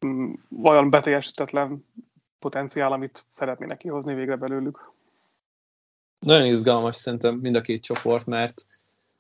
Mm, 0.06 0.34
vajon 0.50 0.90
beteljesítetlen 0.90 1.86
potenciál, 2.40 2.92
amit 2.92 3.26
szeretnének 3.30 3.78
kihozni 3.78 4.14
végre 4.14 4.36
belőlük. 4.36 4.92
Nagyon 6.20 6.46
izgalmas 6.46 6.96
szerintem 6.96 7.36
mind 7.36 7.56
a 7.56 7.62
két 7.62 7.84
csoport, 7.84 8.26
mert 8.26 8.62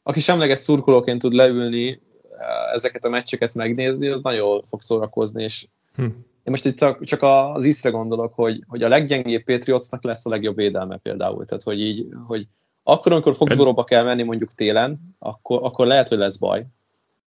aki 0.03 0.19
semleges 0.19 0.59
szurkolóként 0.59 1.21
tud 1.21 1.33
leülni 1.33 1.89
eh, 1.89 2.73
ezeket 2.73 3.05
a 3.05 3.09
meccseket 3.09 3.53
megnézni, 3.53 4.07
az 4.07 4.21
nagyon 4.21 4.63
fog 4.67 4.81
szórakozni, 4.81 5.43
és 5.43 5.67
hm. 5.95 6.05
Én 6.47 6.53
most 6.53 6.65
itt 6.65 6.77
csak, 6.77 7.03
csak 7.03 7.21
az 7.21 7.65
ízre 7.65 7.89
gondolok, 7.89 8.33
hogy, 8.33 8.63
hogy 8.67 8.83
a 8.83 8.87
leggyengébb 8.87 9.43
Patriotsnak 9.43 10.03
lesz 10.03 10.25
a 10.25 10.29
legjobb 10.29 10.55
védelme 10.55 10.97
például. 10.97 11.45
Tehát, 11.45 11.63
hogy 11.63 11.81
így, 11.81 12.07
hogy 12.25 12.47
akkor, 12.83 13.11
amikor 13.11 13.35
Foxborough-ba 13.35 13.83
kell 13.83 14.03
menni 14.03 14.23
mondjuk 14.23 14.51
télen, 14.51 14.99
akkor, 15.19 15.59
akkor 15.63 15.87
lehet, 15.87 16.07
hogy 16.07 16.17
lesz 16.17 16.37
baj. 16.37 16.65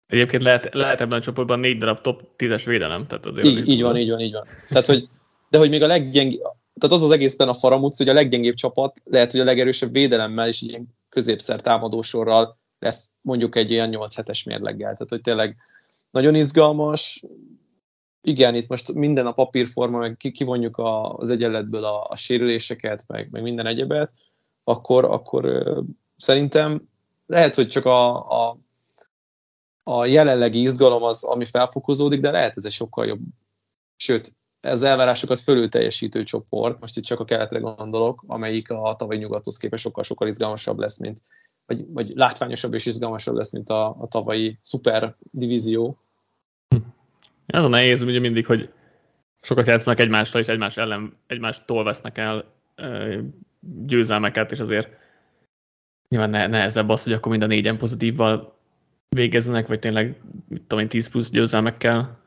Egyébként 0.08 0.44
lehet, 0.44 0.74
lehet 0.74 1.02
ebben 1.02 1.18
a 1.18 1.22
csoportban 1.22 1.60
négy 1.60 1.78
darab 1.78 2.02
top 2.02 2.22
10-es 2.38 2.62
védelem. 2.66 3.06
Tehát 3.08 3.26
azért 3.26 3.48
így, 3.48 3.68
így 3.68 3.82
van, 3.82 3.98
így 3.98 4.10
van, 4.10 4.20
így 4.20 4.34
van. 4.34 4.46
Tehát, 4.70 4.86
hogy, 4.86 5.08
de 5.50 5.58
hogy 5.58 5.70
még 5.70 5.84
a 5.84 5.88
leggyengébb, 5.88 6.42
tehát 6.80 6.96
az 6.96 7.04
az 7.04 7.12
egészben 7.12 7.48
a 7.48 7.54
faramúc, 7.54 7.96
hogy 7.96 8.10
a 8.10 8.14
leggyengébb 8.14 8.54
csapat 8.54 9.02
lehet, 9.04 9.32
hogy 9.32 9.40
a 9.40 9.44
legerősebb 9.44 9.92
védelemmel 9.92 10.48
és 10.48 10.62
ilyen 10.62 10.88
középszer 11.10 11.62
támadósorral 11.62 12.58
lesz 12.80 13.12
mondjuk 13.22 13.56
egy 13.56 13.72
ilyen 13.72 13.90
8-7-es 13.94 14.46
mérleggel. 14.46 14.92
Tehát, 14.92 15.10
hogy 15.10 15.22
tényleg 15.22 15.58
nagyon 16.12 16.36
izgalmas, 16.36 17.24
igen, 18.22 18.56
itt 18.56 18.68
most 18.68 18.94
minden 18.94 19.26
a 19.26 19.32
papírforma, 19.32 19.98
meg 19.98 20.18
kivonjuk 20.18 20.76
az 21.18 21.30
egyenletből 21.30 21.84
a, 21.84 22.08
a 22.10 22.16
sérüléseket, 22.16 23.04
meg, 23.08 23.28
meg 23.32 23.42
minden 23.42 23.66
egyebet, 23.66 24.14
akkor, 24.64 25.06
akkor 25.06 25.74
szerintem 26.16 26.90
lehet, 27.26 27.56
hogy 27.56 27.68
csak 27.68 27.86
a, 27.86 28.30
a, 28.30 28.58
a 29.84 30.06
jelenlegi 30.06 30.62
izgalom 30.62 31.04
az, 31.04 31.24
ami 31.24 31.46
felfokozódik, 31.46 32.22
de 32.22 32.32
lehet 32.32 32.58
ez 32.58 32.66
egy 32.66 32.72
sokkal 32.72 33.06
jobb, 33.06 33.20
sőt, 33.96 34.37
ez 34.60 34.82
elvárásokat 34.82 35.40
fölül 35.40 35.70
teljesítő 35.70 36.24
csoport, 36.24 36.80
most 36.80 36.98
itt 36.98 37.04
csak 37.04 37.20
a 37.20 37.26
keletre 37.26 37.60
gondolok, 37.60 38.24
amelyik 38.28 38.70
a 38.70 38.96
tavalyi 38.98 39.20
nyugathoz 39.20 39.58
képest 39.58 39.84
sokkal-sokkal 39.84 40.28
izgalmasabb 40.28 40.80
lesz, 40.80 40.98
mint, 40.98 41.22
vagy, 41.66 41.86
vagy 41.88 42.12
látványosabb 42.16 42.74
és 42.74 42.86
izgalmasabb 42.86 43.36
lesz, 43.36 43.52
mint 43.52 43.70
a, 43.70 43.88
a 44.00 44.08
tavalyi 44.08 44.58
szuper 44.62 45.16
divízió, 45.32 45.98
az 47.48 47.64
a 47.64 47.68
nehéz 47.68 48.02
ugye 48.02 48.20
mindig, 48.20 48.46
hogy 48.46 48.70
sokat 49.42 49.68
játszanak 49.68 50.00
egymással, 50.00 50.42
és 50.42 50.48
egymás 50.48 50.78
ellen, 50.78 51.18
egymástól 51.28 51.84
vesznek 51.84 52.18
el 52.18 52.54
győzelmeket, 53.86 54.52
és 54.52 54.60
azért 54.60 54.90
nyilván 56.10 56.50
nehezebb 56.50 56.90
az, 56.90 57.04
hogy 57.04 57.14
akkor 57.14 57.32
mind 57.32 57.44
a 57.44 57.48
négyen 57.48 57.78
pozitívval 57.78 58.58
végezzenek, 59.10 59.68
vagy 59.68 59.80
tényleg, 59.80 60.22
mit 60.48 60.62
tudom 60.62 60.80
én, 60.80 60.90
10 60.90 61.10
plusz 61.10 61.30
győzelmekkel 61.30 62.20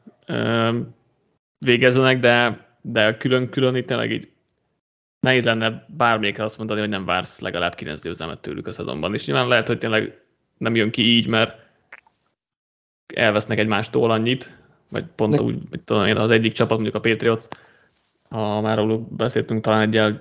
végezzenek, 1.65 2.19
de, 2.19 2.67
de 2.81 3.17
külön-külön 3.17 3.75
itt 3.75 3.87
tényleg 3.87 4.13
így 4.13 4.31
nehéz 5.21 5.45
lenne 5.45 5.87
bármelyikre 5.89 6.45
azt 6.45 6.59
mondani, 6.59 6.81
hogy 6.81 6.89
nem 6.89 7.05
vársz 7.05 7.41
legalább 7.41 7.75
9 7.75 8.03
győzelmet 8.03 8.41
tőlük 8.41 8.67
a 8.67 8.73
szezonban. 8.73 9.15
És 9.15 9.27
nyilván 9.27 9.49
lehet, 9.49 9.67
hogy 9.67 9.79
tényleg 9.79 10.21
nem 10.59 10.75
jön 10.75 10.91
ki 10.91 11.03
így, 11.03 11.27
mert 11.27 11.59
elvesznek 13.15 13.59
egymástól 13.59 14.11
annyit, 14.11 14.59
vagy 14.89 15.05
pont 15.15 15.37
De... 15.37 15.43
úgy, 15.43 15.59
hogy 15.71 15.81
tudom 15.81 16.07
én, 16.07 16.17
az 16.17 16.31
egyik 16.31 16.53
csapat, 16.53 16.79
mondjuk 16.79 16.95
a 17.05 17.09
Patriots, 17.09 17.45
ha 18.29 18.61
már 18.61 18.77
róluk 18.77 19.17
beszéltünk 19.17 19.61
talán 19.63 19.81
egy 19.81 20.21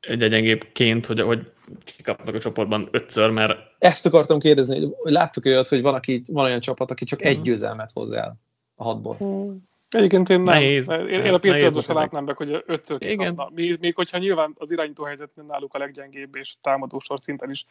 egy 0.00 0.28
gyengébbként, 0.28 1.06
hogy, 1.06 1.20
hogy 1.20 1.50
kikapnak 1.84 2.34
a 2.34 2.40
csoportban 2.40 2.88
ötször, 2.90 3.30
mert... 3.30 3.58
Ezt 3.78 4.06
akartam 4.06 4.38
kérdezni, 4.38 4.88
hogy 4.96 5.12
láttuk 5.12 5.44
olyat, 5.44 5.68
hogy 5.68 5.82
van, 5.82 5.94
aki, 5.94 6.22
van 6.26 6.44
olyan 6.44 6.60
csapat, 6.60 6.90
aki 6.90 7.04
csak 7.04 7.22
egy 7.22 7.36
mhm. 7.36 7.44
győzelmet 7.44 7.90
hoz 7.92 8.10
el 8.10 8.36
a 8.74 8.84
hatból. 8.84 9.14
Hmm. 9.14 9.68
Egyébként 9.94 10.28
én 10.28 10.40
nem. 10.40 10.54
Nehéz, 10.54 10.90
én, 10.90 11.08
én 11.08 11.34
a 11.34 11.38
Patriotsban 11.38 11.82
sem 11.82 11.96
látnám 11.96 12.24
be, 12.24 12.34
hogy 12.36 12.62
ötször 12.66 12.98
kikapna. 12.98 13.50
Még, 13.54 13.78
még 13.80 13.94
hogyha 13.94 14.18
nyilván 14.18 14.54
az 14.58 14.70
irányító 14.70 15.04
helyzet 15.04 15.30
náluk 15.46 15.74
a 15.74 15.78
leggyengébb, 15.78 16.36
és 16.36 16.54
támadósor 16.60 17.20
szinten 17.20 17.50
is 17.50 17.66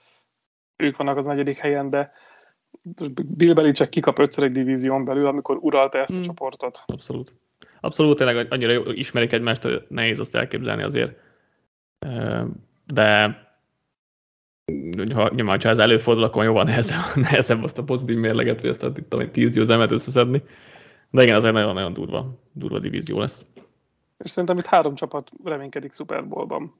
ők 0.75 0.97
vannak 0.97 1.17
az 1.17 1.25
negyedik 1.25 1.57
helyen, 1.57 1.89
de 1.89 2.13
Bill 3.27 3.53
Belichick 3.53 3.89
kikap 3.89 4.19
ötször 4.19 4.43
egy 4.43 4.51
divízión 4.51 5.05
belül, 5.05 5.27
amikor 5.27 5.57
uralta 5.61 5.97
ezt 5.97 6.11
a 6.11 6.13
hmm. 6.13 6.23
csoportot. 6.23 6.83
Abszolút. 6.85 7.35
Abszolút, 7.79 8.17
tényleg 8.17 8.47
annyira 8.51 8.71
jó, 8.71 8.91
ismerik 8.91 9.31
egymást, 9.31 9.67
nehéz 9.87 10.19
azt 10.19 10.35
elképzelni 10.35 10.83
azért. 10.83 11.17
De 12.85 13.37
ha, 15.13 15.31
nyilván, 15.35 15.61
ha 15.61 15.69
ez 15.69 15.79
előfordul, 15.79 16.23
akkor 16.23 16.43
jóval 16.43 16.63
nehezebb, 16.63 17.15
nehezebb 17.29 17.63
azt 17.63 17.77
a 17.77 17.83
pozitív 17.83 18.17
mérleget, 18.17 18.61
vagy 18.61 18.69
azt 18.69 18.83
a 18.83 18.91
tudom, 18.91 19.31
tíz 19.31 19.53
győzelmet 19.53 19.91
összeszedni. 19.91 20.43
De 21.13 21.23
igen, 21.23 21.35
azért 21.35 21.53
nagyon-nagyon 21.53 21.93
durva, 21.93 22.39
durva 22.51 22.79
divízió 22.79 23.19
lesz. 23.19 23.45
És 24.17 24.29
szerintem 24.29 24.57
itt 24.57 24.65
három 24.65 24.95
csapat 24.95 25.31
reménykedik 25.43 25.93
Super 25.93 26.27
Bowl-ban. 26.27 26.75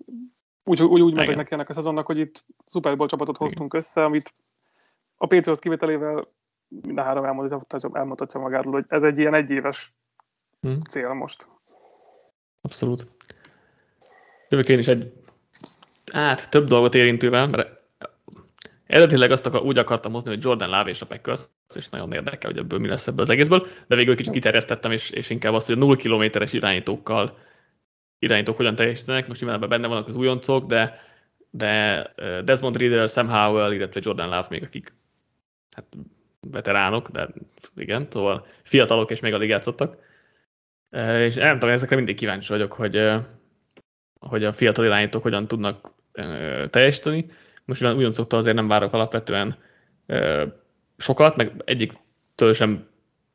Úgy, 0.63 0.83
úgy, 0.83 1.01
úgy 1.01 1.13
mentek 1.13 1.35
neki 1.35 1.53
ennek 1.53 1.69
a 1.69 1.73
szezonnak, 1.73 2.05
hogy 2.05 2.17
itt 2.17 2.45
Super 2.65 2.97
Bowl 2.97 3.09
csapatot 3.09 3.37
hoztunk 3.37 3.73
össze, 3.73 4.03
amit 4.03 4.33
a 5.17 5.27
Patriots 5.27 5.59
kivételével 5.59 6.23
minden 6.67 7.05
három 7.05 7.23
elmondhatja, 7.23 7.89
elmondhatja 7.93 8.39
magáról, 8.39 8.73
hogy 8.73 8.85
ez 8.87 9.03
egy 9.03 9.17
ilyen 9.17 9.33
egyéves 9.33 9.95
hmm. 10.61 10.79
cél 10.79 11.13
most. 11.13 11.47
Abszolút. 12.61 13.07
Jövök 14.49 14.69
én 14.69 14.79
is 14.79 14.87
egy 14.87 15.13
hát 16.11 16.49
több 16.49 16.67
dolgot 16.67 16.95
érintővel, 16.95 17.47
mert 17.47 17.82
eredetileg 18.93 19.31
azt 19.31 19.45
akar, 19.45 19.62
úgy 19.62 19.77
akartam 19.77 20.12
hozni, 20.12 20.29
hogy 20.29 20.43
Jordan 20.43 20.69
Love 20.69 20.89
és 20.89 21.01
a 21.01 21.05
Packers, 21.05 21.41
és 21.75 21.89
nagyon 21.89 22.13
érdekel, 22.13 22.50
hogy 22.50 22.59
ebből 22.59 22.79
mi 22.79 22.88
lesz 22.88 23.07
ebből 23.07 23.21
az 23.21 23.29
egészből, 23.29 23.67
de 23.88 23.95
végül 23.95 24.15
kicsit 24.15 24.33
kiterjesztettem, 24.33 24.91
és, 24.91 25.09
és 25.09 25.29
inkább 25.29 25.53
azt, 25.53 25.65
hogy 25.67 25.75
a 25.75 25.79
0 25.79 25.95
kilométeres 25.95 26.53
irányítókkal 26.53 27.38
irányítók 28.19 28.55
hogyan 28.55 28.75
teljesítenek. 28.75 29.27
Most 29.27 29.41
nyilván 29.41 29.69
benne 29.69 29.88
vannak 29.88 30.07
az 30.07 30.15
újoncok, 30.15 30.65
de, 30.65 31.00
de 31.50 32.03
Desmond 32.43 32.77
Reader, 32.77 33.09
Sam 33.09 33.27
Howell, 33.27 33.73
illetve 33.73 34.00
Jordan 34.03 34.29
Love 34.29 34.47
még, 34.50 34.63
akik 34.63 34.93
hát 35.75 35.85
veteránok, 36.39 37.09
de 37.09 37.29
igen, 37.75 38.07
szóval 38.09 38.45
fiatalok 38.63 39.12
és 39.12 39.19
még 39.19 39.33
alig 39.33 39.50
játszottak. 39.50 39.97
És 41.17 41.35
nem 41.35 41.59
tudom, 41.59 41.75
ezekre 41.75 41.95
mindig 41.95 42.15
kíváncsi 42.15 42.51
vagyok, 42.51 42.73
hogy, 42.73 43.12
hogy 44.19 44.43
a 44.43 44.53
fiatal 44.53 44.85
irányítók 44.85 45.23
hogyan 45.23 45.47
tudnak 45.47 45.91
teljesíteni. 46.69 47.31
Most 47.65 47.82
ugyan 47.82 47.96
újoncoktól 47.96 48.39
azért 48.39 48.55
nem 48.55 48.67
várok 48.67 48.93
alapvetően 48.93 49.58
sokat, 50.98 51.36
meg 51.36 51.62
egyik 51.65 51.93
sem 52.51 52.88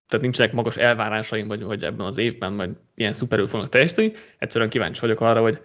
tehát 0.08 0.24
nincsenek 0.24 0.52
magas 0.52 0.76
elvárásaim, 0.76 1.46
vagy 1.46 1.62
hogy 1.62 1.84
ebben 1.84 2.06
az 2.06 2.16
évben 2.16 2.52
majd 2.52 2.70
ilyen 2.94 3.12
szuperül 3.12 3.46
fognak 3.46 3.68
teljesíteni. 3.68 4.12
Egyszerűen 4.38 4.70
kíváncsi 4.70 5.00
vagyok 5.00 5.20
arra, 5.20 5.40
hogy 5.40 5.60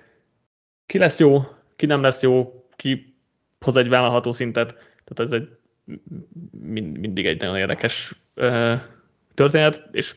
ki 0.86 0.98
lesz 0.98 1.20
jó, 1.20 1.42
ki 1.76 1.86
nem 1.86 2.02
lesz 2.02 2.22
jó, 2.22 2.66
ki 2.76 3.16
hoz 3.60 3.78
egy 3.78 3.90
vállalható 3.90 4.32
szintet. 4.32 4.72
Tehát 5.04 5.20
ez 5.20 5.32
egy 5.32 5.50
mind, 6.52 6.98
mindig 6.98 7.26
egy 7.26 7.40
nagyon 7.40 7.58
érdekes 7.58 8.16
uh, 8.36 8.80
történet, 9.34 9.88
és 9.92 10.16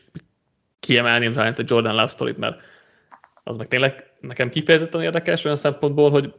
kiemelném 0.79 1.31
talán 1.31 1.53
a 1.57 1.63
Jordan 1.65 1.95
Love 1.95 2.07
story 2.07 2.33
mert 2.37 2.61
az 3.43 3.57
meg 3.57 3.67
tényleg 3.67 4.11
nekem 4.19 4.49
kifejezetten 4.49 5.01
érdekes 5.01 5.45
olyan 5.45 5.57
szempontból, 5.57 6.09
hogy 6.09 6.33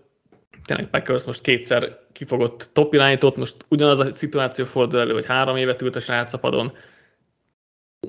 tényleg 0.65 0.91
Packers 0.91 1.25
most 1.25 1.41
kétszer 1.41 1.99
kifogott 2.13 2.71
top 2.73 2.95
irányítót, 2.95 3.37
most 3.37 3.57
ugyanaz 3.69 3.99
a 3.99 4.13
szituáció 4.13 4.65
fordul 4.65 5.01
elő, 5.01 5.13
hogy 5.13 5.27
három 5.27 5.57
évet 5.57 5.83
ült 5.83 5.97
a 5.97 6.01
srácapadon, 6.01 6.73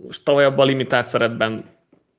most 0.04 0.24
tavaly 0.24 0.46
abban 0.46 0.60
a 0.60 0.70
limitált 0.70 1.08
szerepben, 1.08 1.66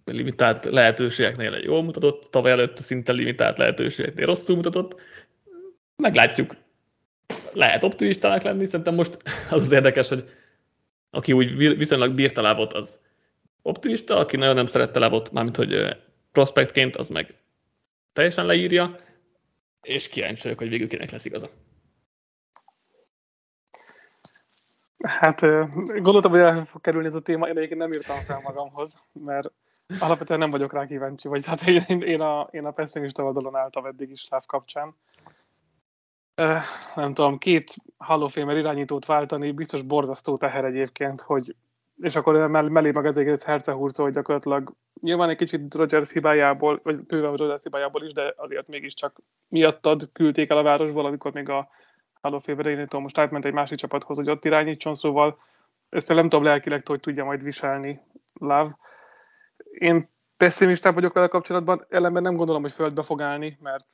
limitált 0.04 0.64
lehetőségeknél 0.64 1.54
egy 1.54 1.64
jól 1.64 1.82
mutatott, 1.82 2.22
tavaly 2.30 2.50
előtt 2.50 2.78
szinte 2.78 3.12
limitált 3.12 3.58
lehetőségeknél 3.58 4.26
rosszul 4.26 4.56
mutatott. 4.56 5.00
Meglátjuk. 5.96 6.56
Lehet 7.52 7.84
optimistának 7.84 8.42
lenni, 8.42 8.66
szerintem 8.66 8.94
most 8.94 9.16
az 9.50 9.62
az 9.62 9.72
érdekes, 9.72 10.08
hogy 10.08 10.24
aki 11.10 11.32
úgy 11.32 11.76
viszonylag 11.76 12.14
bírta 12.14 12.42
lábot, 12.42 12.72
az 12.72 13.00
optimista, 13.62 14.16
aki 14.16 14.36
nagyon 14.36 14.54
nem 14.54 14.66
szerette 14.66 14.98
lábot, 14.98 15.32
mármint 15.32 15.56
hogy 15.56 15.96
prospektként, 16.32 16.96
az 16.96 17.08
meg 17.08 17.34
teljesen 18.12 18.46
leírja, 18.46 18.94
és 19.82 20.08
kíváncsi 20.08 20.42
vagyok, 20.42 20.58
hogy 20.58 20.68
végül 20.68 20.88
kinek 20.88 21.10
lesz 21.10 21.24
igaza. 21.24 21.48
Hát 24.98 25.40
gondoltam, 26.02 26.30
hogy 26.30 26.40
el 26.40 26.64
fog 26.64 26.80
kerülni 26.80 27.06
ez 27.06 27.14
a 27.14 27.20
téma, 27.20 27.48
én 27.48 27.56
egyébként 27.56 27.80
nem 27.80 27.92
írtam 27.92 28.20
fel 28.20 28.40
magamhoz, 28.40 29.06
mert 29.12 29.52
alapvetően 29.98 30.40
nem 30.40 30.50
vagyok 30.50 30.72
rá 30.72 30.86
kíváncsi, 30.86 31.28
vagy 31.28 31.46
hát 31.46 31.66
én, 31.66 32.00
én, 32.00 32.20
a, 32.20 32.48
én 32.50 32.64
a 32.64 32.70
pessimista 32.70 33.24
oldalon 33.24 33.56
álltam 33.56 33.86
eddig 33.86 34.10
is 34.10 34.28
láv 34.28 34.46
kapcsán. 34.46 34.94
Nem 36.94 37.14
tudom, 37.14 37.38
két 37.38 37.74
hallófémer 37.96 38.56
irányítót 38.56 39.06
váltani, 39.06 39.52
biztos 39.52 39.82
borzasztó 39.82 40.36
teher 40.36 40.64
egyébként, 40.64 41.20
hogy 41.20 41.56
és 42.00 42.16
akkor 42.16 42.46
mellé 42.48 42.90
meg 42.90 43.06
ezért 43.06 43.28
egy 43.28 43.42
hercehurcó, 43.44 44.02
hogy 44.02 44.12
gyakorlatilag 44.12 44.72
nyilván 45.00 45.28
egy 45.28 45.36
kicsit 45.36 45.74
Rogers 45.74 46.12
hibájából, 46.12 46.80
vagy 46.82 47.06
bőven 47.06 47.36
Rogers 47.36 47.62
hibájából 47.62 48.04
is, 48.04 48.12
de 48.12 48.34
azért 48.36 48.68
mégiscsak 48.68 49.20
miattad 49.48 50.08
küldték 50.12 50.50
el 50.50 50.56
a 50.58 50.62
városból, 50.62 51.06
amikor 51.06 51.32
még 51.32 51.48
a 51.48 51.68
Halo 52.20 52.38
Féverénétől 52.38 53.00
most 53.00 53.18
átment 53.18 53.44
egy 53.44 53.52
másik 53.52 53.78
csapathoz, 53.78 54.16
hogy 54.16 54.30
ott 54.30 54.44
irányítson, 54.44 54.94
szóval 54.94 55.38
ezt 55.88 56.08
nem 56.08 56.28
tudom 56.28 56.44
lelkileg, 56.44 56.86
hogy 56.86 57.00
tudja 57.00 57.24
majd 57.24 57.42
viselni 57.42 58.00
Love. 58.32 58.76
Én 59.70 60.08
pessimistább 60.36 60.94
vagyok 60.94 61.12
vele 61.12 61.26
kapcsolatban, 61.26 61.86
ellenben 61.88 62.22
nem 62.22 62.36
gondolom, 62.36 62.62
hogy 62.62 62.72
földbe 62.72 63.02
fog 63.02 63.22
állni, 63.22 63.58
mert 63.60 63.86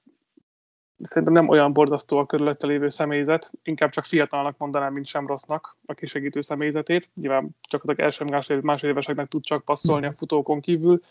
szerintem 1.03 1.33
nem 1.33 1.49
olyan 1.49 1.73
borzasztó 1.73 2.19
a 2.19 2.27
körülötte 2.27 2.67
lévő 2.67 2.89
személyzet, 2.89 3.51
inkább 3.63 3.91
csak 3.91 4.05
fiatalnak 4.05 4.57
mondanám, 4.59 4.93
mint 4.93 5.07
sem 5.07 5.27
rossznak 5.27 5.77
a 5.87 5.95
kisegítő 5.95 6.41
személyzetét. 6.41 7.11
Nyilván 7.15 7.57
csak 7.61 7.85
az 7.85 7.99
első 7.99 8.25
másfél, 8.25 8.61
másfél 8.63 8.91
éveseknek 8.91 9.29
tud 9.29 9.45
csak 9.45 9.65
passzolni 9.65 10.07
a 10.07 10.13
futókon 10.13 10.61
kívül, 10.61 11.03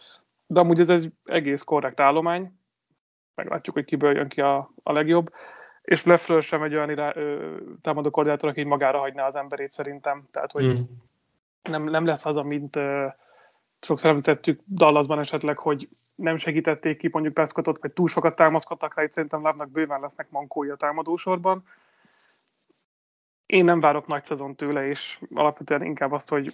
de 0.47 0.59
amúgy 0.59 0.79
ez 0.79 0.89
egy 0.89 1.11
egész 1.25 1.61
korrekt 1.61 1.99
állomány, 1.99 2.51
meglátjuk, 3.35 3.75
hogy 3.75 3.85
kiből 3.85 4.15
jön 4.15 4.27
ki 4.27 4.41
a, 4.41 4.71
a 4.83 4.91
legjobb, 4.91 5.33
és 5.81 6.03
Leffler 6.03 6.41
sem 6.41 6.63
egy 6.63 6.75
olyan 6.75 6.89
irá, 6.89 7.11
ö, 7.15 7.55
támadó 7.81 8.09
koordinátor, 8.09 8.49
aki 8.49 8.63
magára 8.63 8.99
hagyná 8.99 9.27
az 9.27 9.35
emberét 9.35 9.71
szerintem, 9.71 10.27
tehát 10.31 10.51
hogy 10.51 10.65
mm. 10.65 10.81
nem, 11.69 11.83
nem 11.83 12.05
lesz 12.05 12.25
az, 12.25 12.35
mint 12.35 12.75
ö, 12.75 13.05
sokszor 13.85 14.09
említettük 14.09 14.59
Dallasban 14.69 15.19
esetleg, 15.19 15.57
hogy 15.57 15.87
nem 16.15 16.37
segítették 16.37 16.97
ki 16.97 17.09
mondjuk 17.11 17.33
Prescottot, 17.33 17.81
vagy 17.81 17.93
túl 17.93 18.07
sokat 18.07 18.35
támaszkodtak 18.35 18.95
rá, 18.95 19.03
itt 19.03 19.11
szerintem 19.11 19.43
Lávnak 19.43 19.71
bőven 19.71 19.99
lesznek 19.99 20.29
mankói 20.29 20.69
a 20.69 20.75
támadósorban. 20.75 21.63
Én 23.45 23.63
nem 23.63 23.79
várok 23.79 24.07
nagy 24.07 24.25
szezon 24.25 24.55
tőle, 24.55 24.87
és 24.87 25.19
alapvetően 25.33 25.83
inkább 25.83 26.11
azt, 26.11 26.29
hogy 26.29 26.53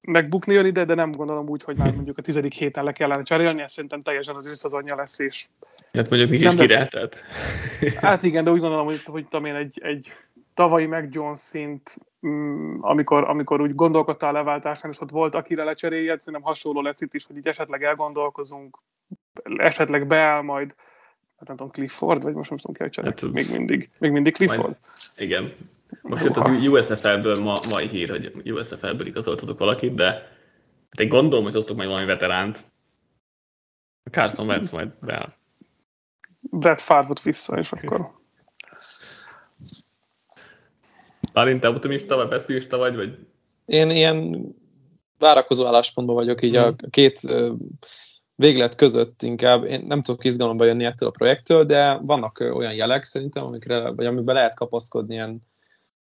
megbukni 0.00 0.54
jön 0.54 0.66
ide, 0.66 0.84
de 0.84 0.94
nem 0.94 1.10
gondolom 1.10 1.48
úgy, 1.48 1.62
hogy 1.62 1.76
már 1.76 1.94
mondjuk 1.94 2.18
a 2.18 2.22
tizedik 2.22 2.52
héten 2.52 2.84
le 2.84 2.92
kellene 2.92 3.22
cserélni, 3.22 3.62
ez 3.62 3.72
szerintem 3.72 4.02
teljesen 4.02 4.34
az 4.34 4.46
ő 4.46 4.54
szezonja 4.54 4.96
lesz, 4.96 5.18
és... 5.18 5.46
Hát 5.92 6.10
mondjuk 6.10 6.30
nincs 6.30 6.52
is 6.52 6.60
királytát. 6.60 7.22
Hát 8.00 8.22
igen, 8.22 8.44
de 8.44 8.50
úgy 8.50 8.60
gondolom, 8.60 8.86
hogy, 8.86 9.04
hogy 9.04 9.26
tudom 9.28 9.44
én, 9.44 9.54
egy, 9.54 9.80
egy 9.82 10.12
tavalyi 10.54 10.86
meg 10.86 11.08
John 11.14 11.32
szint, 11.32 11.96
mm, 12.26 12.78
amikor, 12.80 13.24
amikor 13.24 13.60
úgy 13.60 13.74
gondolkodtál 13.74 14.30
a 14.30 14.38
leváltásnál, 14.38 14.92
és 14.92 15.00
ott 15.00 15.10
volt, 15.10 15.34
akire 15.34 15.64
lecseréljed, 15.64 16.20
szerintem 16.20 16.42
hasonló 16.42 16.80
lesz 16.80 17.00
itt 17.00 17.14
is, 17.14 17.24
hogy 17.26 17.36
így 17.36 17.46
esetleg 17.46 17.82
elgondolkozunk, 17.82 18.78
esetleg 19.56 20.06
beáll 20.06 20.42
majd, 20.42 20.74
hát 21.36 21.48
nem 21.48 21.56
tudom, 21.56 21.72
Clifford, 21.72 22.22
vagy 22.22 22.34
most 22.34 22.50
nem 22.50 22.58
tudom, 22.58 22.90
ki 22.90 23.00
a 23.00 23.04
hát, 23.04 23.32
még 23.32 23.50
mindig, 23.52 23.90
még 23.98 24.10
mindig 24.10 24.34
Clifford. 24.34 24.62
Majd, 24.62 24.76
igen. 25.16 25.44
Most 26.02 26.24
jött 26.24 26.36
az 26.36 26.66
USFL-ből 26.66 27.42
ma, 27.42 27.58
mai 27.70 27.86
hír, 27.88 28.10
hogy 28.10 28.50
USFL-ből 28.52 29.06
igazoltatok 29.06 29.58
valakit, 29.58 29.94
de 29.94 30.10
hát 30.90 31.00
én 31.00 31.08
gondolom, 31.08 31.44
hogy 31.44 31.54
hoztok 31.54 31.76
majd 31.76 31.88
valami 31.88 32.06
veteránt. 32.06 32.72
Carson 34.10 34.46
Wentz 34.46 34.70
majd 34.70 34.92
beáll. 35.00 35.28
Brett 36.40 36.80
Favre 36.80 37.14
vissza, 37.22 37.58
és 37.58 37.72
akkor 37.72 38.22
Bálint, 41.34 41.60
te 41.60 41.68
optimista 41.68 42.16
vagy 42.16 42.28
pessimista 42.28 42.76
vagy? 42.76 42.96
vagy? 42.96 43.18
Én 43.64 43.90
ilyen 43.90 44.46
várakozó 45.18 45.66
álláspontban 45.66 46.14
vagyok 46.14 46.42
így 46.42 46.56
hmm. 46.56 46.74
a 46.82 46.88
két 46.90 47.20
véglet 48.34 48.74
között 48.74 49.22
inkább. 49.22 49.64
Én 49.64 49.84
nem 49.86 50.02
tudok 50.02 50.24
izgalomba 50.24 50.64
jönni 50.64 50.84
ettől 50.84 51.08
a 51.08 51.12
projektől, 51.12 51.64
de 51.64 51.98
vannak 52.02 52.38
olyan 52.38 52.74
jelek 52.74 53.04
szerintem, 53.04 53.44
amikre, 53.44 53.90
vagy 53.90 54.06
amiben 54.06 54.34
lehet 54.34 54.56
kapaszkodni 54.56 55.14
ilyen 55.14 55.40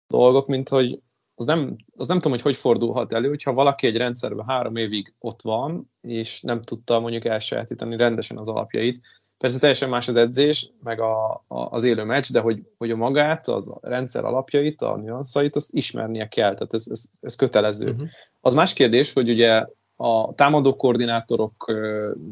dolgok, 0.06 0.46
mint 0.46 0.68
hogy 0.68 1.00
az 1.34 1.46
nem, 1.46 1.76
az 1.96 2.08
nem 2.08 2.16
tudom, 2.16 2.32
hogy 2.32 2.42
hogy 2.42 2.56
fordulhat 2.56 3.12
elő, 3.12 3.28
hogyha 3.28 3.52
valaki 3.52 3.86
egy 3.86 3.96
rendszerben 3.96 4.46
három 4.46 4.76
évig 4.76 5.14
ott 5.18 5.42
van, 5.42 5.90
és 6.00 6.40
nem 6.40 6.62
tudta 6.62 7.00
mondjuk 7.00 7.24
elsajátítani 7.24 7.96
rendesen 7.96 8.38
az 8.38 8.48
alapjait, 8.48 9.06
Persze 9.42 9.58
teljesen 9.58 9.88
más 9.88 10.08
az 10.08 10.16
edzés, 10.16 10.70
meg 10.82 11.00
a, 11.00 11.30
a, 11.32 11.60
az 11.70 11.84
élő 11.84 12.04
meccs, 12.04 12.30
de 12.30 12.40
hogy, 12.40 12.62
hogy 12.78 12.90
a 12.90 12.96
magát, 12.96 13.48
az 13.48 13.68
a 13.68 13.88
rendszer 13.88 14.24
alapjait, 14.24 14.82
a 14.82 14.96
nüanszait, 14.96 15.56
azt 15.56 15.74
ismernie 15.74 16.28
kell, 16.28 16.54
tehát 16.54 16.74
ez, 16.74 16.86
ez, 16.90 17.04
ez 17.20 17.36
kötelező. 17.36 17.90
Uh-huh. 17.90 18.08
Az 18.40 18.54
más 18.54 18.72
kérdés, 18.72 19.12
hogy 19.12 19.30
ugye 19.30 19.66
a 19.96 20.34
támadó 20.34 20.76
koordinátorok 20.76 21.72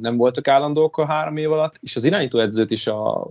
nem 0.00 0.16
voltak 0.16 0.48
állandók 0.48 0.98
a 0.98 1.06
három 1.06 1.36
év 1.36 1.52
alatt, 1.52 1.74
és 1.80 1.96
az 1.96 2.04
irányító 2.04 2.38
edzőt 2.38 2.70
is 2.70 2.86
a 2.86 3.30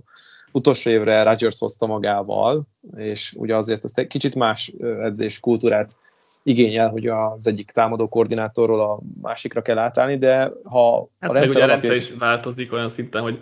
utolsó 0.52 0.90
évre 0.90 1.22
Rodgers 1.22 1.58
hozta 1.58 1.86
magával, 1.86 2.62
és 2.96 3.34
ugye 3.36 3.56
azért 3.56 3.84
ezt 3.84 3.98
egy 3.98 4.06
kicsit 4.06 4.34
más 4.34 4.72
edzés 5.02 5.40
kultúrát 5.40 5.98
igényel, 6.42 6.88
hogy 6.88 7.06
az 7.06 7.46
egyik 7.46 7.70
támadó 7.70 8.08
koordinátorról 8.08 8.80
a 8.80 9.00
másikra 9.22 9.62
kell 9.62 9.78
átállni, 9.78 10.18
de 10.18 10.52
ha 10.62 11.08
hát 11.20 11.30
a 11.30 11.34
rendszer, 11.34 11.62
alapja... 11.62 11.94
is 11.94 12.10
változik 12.18 12.72
olyan 12.72 12.88
szinten, 12.88 13.22
hogy 13.22 13.40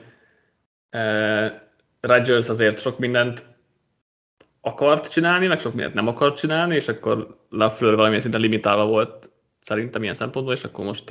Rodgers 2.00 2.48
azért 2.48 2.80
sok 2.80 2.98
mindent 2.98 3.44
akart 4.60 5.10
csinálni, 5.10 5.46
meg 5.46 5.60
sok 5.60 5.74
mindent 5.74 5.94
nem 5.94 6.06
akart 6.06 6.36
csinálni, 6.36 6.74
és 6.74 6.88
akkor 6.88 7.38
Lafleur 7.50 7.94
valamilyen 7.94 8.20
szinten 8.22 8.40
limitálva 8.40 8.86
volt 8.86 9.30
szerintem 9.60 10.02
ilyen 10.02 10.14
szempontból, 10.14 10.54
és 10.54 10.64
akkor 10.64 10.84
most, 10.84 11.04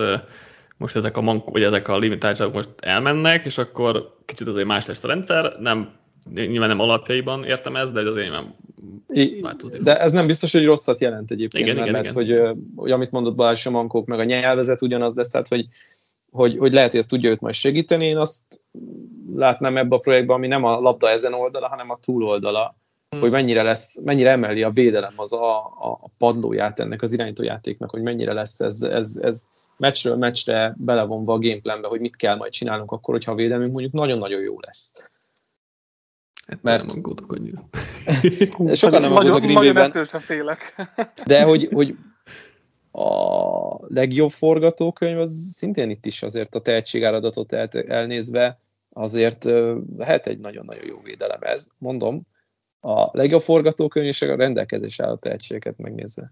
most 0.77 0.95
ezek 0.95 1.17
a 1.17 1.21
mank, 1.21 1.49
vagy 1.49 1.63
ezek 1.63 1.87
a 1.87 1.97
limitáltságok 1.97 2.53
most 2.53 2.69
elmennek, 2.79 3.45
és 3.45 3.57
akkor 3.57 4.17
kicsit 4.25 4.47
azért 4.47 4.67
más 4.67 4.85
lesz 4.85 5.03
a 5.03 5.07
rendszer, 5.07 5.55
nem 5.59 5.95
nyilván 6.33 6.69
nem 6.69 6.79
alapjaiban 6.79 7.43
értem 7.43 7.75
ezt, 7.75 7.93
de 7.93 8.09
azért 8.09 8.29
nem 8.29 8.55
változik. 9.41 9.81
De 9.81 9.97
ez 9.97 10.11
nem 10.11 10.27
biztos, 10.27 10.51
hogy 10.51 10.65
rosszat 10.65 10.99
jelent 10.99 11.31
egyébként, 11.31 11.63
igen, 11.63 11.75
mert 11.75 11.87
igen, 11.87 12.01
lehet, 12.01 12.19
igen. 12.19 12.47
Hogy, 12.47 12.57
hogy 12.75 12.91
amit 12.91 13.11
mondott 13.11 13.35
Balázs, 13.35 13.65
a 13.65 13.69
mankók, 13.69 14.07
meg 14.07 14.19
a 14.19 14.23
nyelvezet 14.23 14.81
ugyanaz 14.81 15.15
lesz, 15.15 15.33
hát 15.33 15.47
hogy, 15.47 15.67
hogy, 16.31 16.57
hogy 16.57 16.73
lehet, 16.73 16.91
hogy 16.91 16.99
ezt 16.99 17.09
tudja 17.09 17.29
őt 17.29 17.41
majd 17.41 17.53
segíteni, 17.53 18.05
én 18.05 18.17
azt 18.17 18.61
látnám 19.35 19.77
ebbe 19.77 19.95
a 19.95 19.99
projektbe, 19.99 20.33
ami 20.33 20.47
nem 20.47 20.63
a 20.63 20.79
labda 20.79 21.09
ezen 21.09 21.33
oldala, 21.33 21.67
hanem 21.67 21.89
a 21.89 21.99
túloldala, 22.01 22.75
hmm. 23.09 23.19
hogy 23.19 23.31
mennyire 23.31 23.63
lesz, 23.63 24.01
mennyire 24.01 24.29
emeli 24.29 24.63
a 24.63 24.69
védelem 24.69 25.13
az 25.15 25.33
a, 25.33 25.57
a 25.65 26.09
padlóját 26.17 26.79
ennek 26.79 27.01
az 27.01 27.13
irányítójátéknak, 27.13 27.89
hogy 27.89 28.01
mennyire 28.01 28.33
lesz 28.33 28.59
ez, 28.59 28.81
ez, 28.81 29.19
ez 29.21 29.47
meccsről 29.77 30.15
meccsre 30.15 30.75
belevonva 30.77 31.33
a 31.33 31.39
gameplanbe, 31.39 31.87
hogy 31.87 31.99
mit 31.99 32.15
kell 32.15 32.35
majd 32.35 32.51
csinálnunk 32.51 32.91
akkor, 32.91 33.13
hogyha 33.13 33.31
a 33.31 33.35
védelmünk 33.35 33.71
mondjuk 33.71 33.93
nagyon-nagyon 33.93 34.41
jó 34.41 34.55
lesz. 34.59 35.09
Hát 36.47 36.63
Mert 36.63 36.85
nem 36.85 36.95
aggódok 36.97 37.31
annyira. 37.31 37.59
Sokan 38.75 39.01
nem 39.01 39.15
aggódok 39.15 39.41
Green 39.41 39.53
Bay-ben. 39.53 40.05
félek. 40.05 40.91
De 41.25 41.43
hogy, 41.43 41.69
hogy 41.73 41.95
a 42.91 43.93
legjobb 43.93 44.29
forgatókönyv 44.29 45.19
az 45.19 45.51
szintén 45.55 45.89
itt 45.89 46.05
is 46.05 46.23
azért 46.23 46.55
a 46.55 46.59
tehetségáradatot 46.59 47.53
elnézve 47.73 48.59
azért 48.97 49.43
lehet 49.97 50.27
egy 50.27 50.39
nagyon-nagyon 50.39 50.85
jó 50.85 51.01
védelem 51.01 51.41
ez, 51.41 51.67
mondom. 51.77 52.21
A 52.79 53.17
legjobb 53.17 53.41
forgatókönyv 53.41 54.05
és 54.05 54.21
a 54.21 54.35
rendelkezés 54.35 54.99
áll 54.99 55.11
a 55.11 55.17
tehetségeket 55.17 55.77
megnézve. 55.77 56.31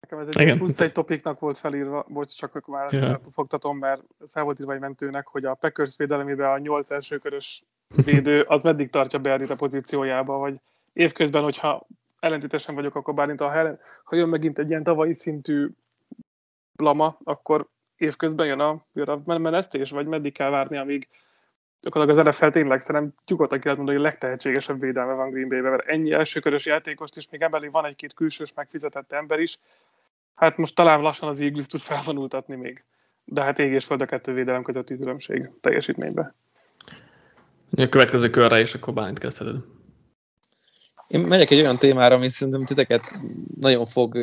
Nekem 0.00 0.18
ez 0.18 0.26
egy 0.26 0.42
Igen. 0.42 0.56
plusz 0.56 0.80
egy 0.80 0.92
topiknak 0.92 1.40
volt 1.40 1.58
felírva, 1.58 2.06
bocs, 2.08 2.36
csak 2.36 2.54
akkor 2.54 2.74
már 2.74 2.92
ja. 2.92 3.20
fogtatom, 3.30 3.78
mert 3.78 4.02
ez 4.20 4.30
fel 4.30 4.42
volt 4.42 4.60
írva 4.60 4.72
egy 4.72 4.80
mentőnek, 4.80 5.26
hogy 5.26 5.44
a 5.44 5.54
Packers 5.54 5.96
védelemében 5.96 6.50
a 6.50 6.58
nyolc 6.58 6.90
első 6.90 7.18
körös 7.18 7.64
védő, 8.04 8.40
az 8.40 8.62
meddig 8.62 8.90
tartja 8.90 9.18
Berrit 9.18 9.50
a 9.50 9.56
pozíciójába, 9.56 10.38
vagy 10.38 10.60
évközben, 10.92 11.42
hogyha 11.42 11.86
ellentétesen 12.20 12.74
vagyok, 12.74 12.94
akkor 12.94 13.14
bárint 13.14 13.40
ha, 13.40 13.78
ha 14.04 14.16
jön 14.16 14.28
megint 14.28 14.58
egy 14.58 14.70
ilyen 14.70 14.82
tavalyi 14.82 15.14
szintű 15.14 15.68
blama, 16.72 17.18
akkor 17.24 17.66
évközben 17.96 18.46
jön 18.46 18.60
a, 18.60 18.84
jön 18.92 19.08
a 19.08 19.38
menesztés, 19.38 19.90
vagy 19.90 20.06
meddig 20.06 20.32
kell 20.32 20.50
várni, 20.50 20.76
amíg 20.76 21.08
gyakorlatilag 21.84 22.26
az 22.26 22.36
NFL 22.36 22.50
tényleg 22.50 22.80
szerintem 22.80 23.14
nyugodtan 23.26 23.58
ki 23.58 23.64
lehet 23.64 23.78
mondani, 23.78 23.98
hogy 23.98 24.06
a 24.06 24.10
legtehetségesebb 24.10 24.80
védelme 24.80 25.12
van 25.12 25.30
Green 25.30 25.48
Bay-ben, 25.48 25.70
mert 25.70 25.86
ennyi 25.86 26.12
elsőkörös 26.12 26.66
játékost, 26.66 27.16
és 27.16 27.28
még 27.30 27.42
emellé 27.42 27.66
van 27.66 27.84
egy-két 27.84 28.14
külsős 28.14 28.52
megfizetett 28.54 29.12
ember 29.12 29.38
is, 29.38 29.58
hát 30.34 30.56
most 30.56 30.74
talán 30.74 31.00
lassan 31.00 31.28
az 31.28 31.40
Eagles 31.40 31.66
tud 31.66 31.80
felvonultatni 31.80 32.54
még. 32.54 32.84
De 33.24 33.42
hát 33.42 33.58
ég 33.58 33.72
és 33.72 33.84
föld 33.84 34.00
a 34.00 34.06
kettő 34.06 34.32
védelem 34.32 34.62
közötti 34.62 34.96
különbség 34.96 35.50
teljesítményben. 35.60 36.34
A 37.76 37.88
következő 37.88 38.30
körre 38.30 38.60
is 38.60 38.74
akkor 38.74 38.94
bármit 38.94 39.18
kezdheted. 39.18 39.56
Én 41.08 41.20
megyek 41.20 41.50
egy 41.50 41.60
olyan 41.60 41.78
témára, 41.78 42.14
ami 42.14 42.28
szerintem 42.28 42.64
titeket 42.64 43.18
nagyon 43.60 43.86
fog, 43.86 44.18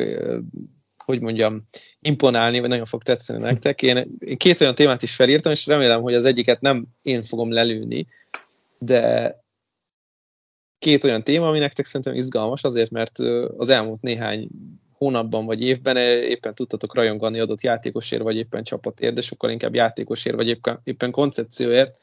hogy 1.12 1.20
mondjam, 1.20 1.68
imponálni, 2.00 2.60
vagy 2.60 2.68
nagyon 2.68 2.84
fog 2.84 3.02
tetszeni 3.02 3.42
nektek. 3.42 3.82
Én, 3.82 4.16
én 4.18 4.36
két 4.36 4.60
olyan 4.60 4.74
témát 4.74 5.02
is 5.02 5.14
felírtam, 5.14 5.52
és 5.52 5.66
remélem, 5.66 6.02
hogy 6.02 6.14
az 6.14 6.24
egyiket 6.24 6.60
nem 6.60 6.86
én 7.02 7.22
fogom 7.22 7.52
lelőni, 7.52 8.06
de 8.78 9.34
két 10.78 11.04
olyan 11.04 11.24
téma, 11.24 11.48
ami 11.48 11.58
nektek 11.58 11.84
szerintem 11.84 12.14
izgalmas, 12.14 12.64
azért, 12.64 12.90
mert 12.90 13.18
az 13.56 13.68
elmúlt 13.68 14.00
néhány 14.00 14.48
hónapban 14.92 15.46
vagy 15.46 15.62
évben 15.62 15.96
éppen 15.96 16.54
tudtatok 16.54 16.94
rajongani 16.94 17.40
adott 17.40 17.60
játékosért, 17.60 18.22
vagy 18.22 18.36
éppen 18.36 18.62
csapatért, 18.62 19.14
de 19.14 19.20
sokkal 19.20 19.50
inkább 19.50 19.74
játékosért, 19.74 20.36
vagy 20.36 20.48
éppen, 20.48 20.80
éppen 20.84 21.10
koncepcióért, 21.10 21.98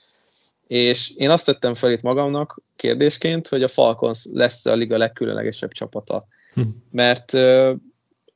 és 0.67 1.11
én 1.15 1.29
azt 1.29 1.45
tettem 1.45 1.73
fel 1.73 1.91
itt 1.91 2.01
magamnak 2.01 2.61
kérdésként, 2.75 3.47
hogy 3.47 3.63
a 3.63 3.67
Falcons 3.67 4.25
lesz 4.33 4.65
a 4.65 4.73
liga 4.73 4.97
legkülönlegesebb 4.97 5.71
csapata. 5.71 6.27
Hm. 6.53 6.61
Mert 6.91 7.33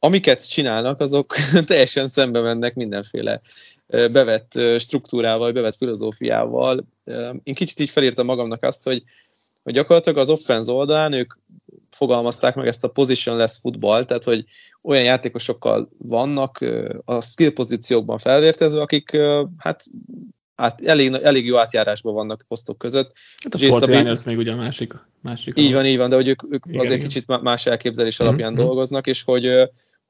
amiket 0.03 0.49
csinálnak, 0.49 1.01
azok 1.01 1.35
teljesen 1.67 2.07
szembe 2.07 2.41
mennek 2.41 2.75
mindenféle 2.75 3.41
bevett 3.87 4.59
struktúrával, 4.77 5.51
bevett 5.51 5.75
filozófiával. 5.75 6.85
Én 7.43 7.53
kicsit 7.53 7.79
így 7.79 7.89
felírtam 7.89 8.25
magamnak 8.25 8.63
azt, 8.63 8.83
hogy, 8.83 9.03
hogy 9.63 9.73
gyakorlatilag 9.73 10.17
az 10.17 10.29
offense 10.29 10.71
oldalán 10.71 11.13
ők 11.13 11.33
fogalmazták 11.89 12.55
meg 12.55 12.67
ezt 12.67 12.83
a 12.83 12.87
positionless 12.87 13.57
football, 13.59 14.03
tehát 14.03 14.23
hogy 14.23 14.45
olyan 14.81 15.03
játékosokkal 15.03 15.89
vannak 15.97 16.65
a 17.05 17.21
skill 17.21 17.53
pozíciókban 17.53 18.17
felvértezve, 18.17 18.81
akik 18.81 19.17
hát 19.57 19.85
át, 20.55 20.81
elég, 20.81 21.13
elég 21.13 21.45
jó 21.45 21.57
átjárásban 21.57 22.13
vannak 22.13 22.41
a 22.41 22.45
posztok 22.47 22.77
között. 22.77 23.11
Hát 23.43 23.53
a 23.53 23.57
Fortiners 23.57 24.23
még 24.23 24.37
ugye 24.37 24.51
a 24.51 24.55
másik. 24.55 24.93
másik 25.21 25.53
így 25.57 25.73
van, 25.73 25.85
így 25.85 25.97
van, 25.97 26.09
de 26.09 26.15
hogy 26.15 26.27
ők, 26.27 26.43
ők 26.49 26.63
igen, 26.67 26.79
azért 26.79 26.95
igen. 26.95 27.07
kicsit 27.07 27.41
más 27.41 27.65
elképzelés 27.65 28.17
mhm, 28.17 28.27
alapján 28.27 28.51
mm-hmm. 28.51 28.63
dolgoznak, 28.63 29.07
és 29.07 29.23
hogy, 29.23 29.47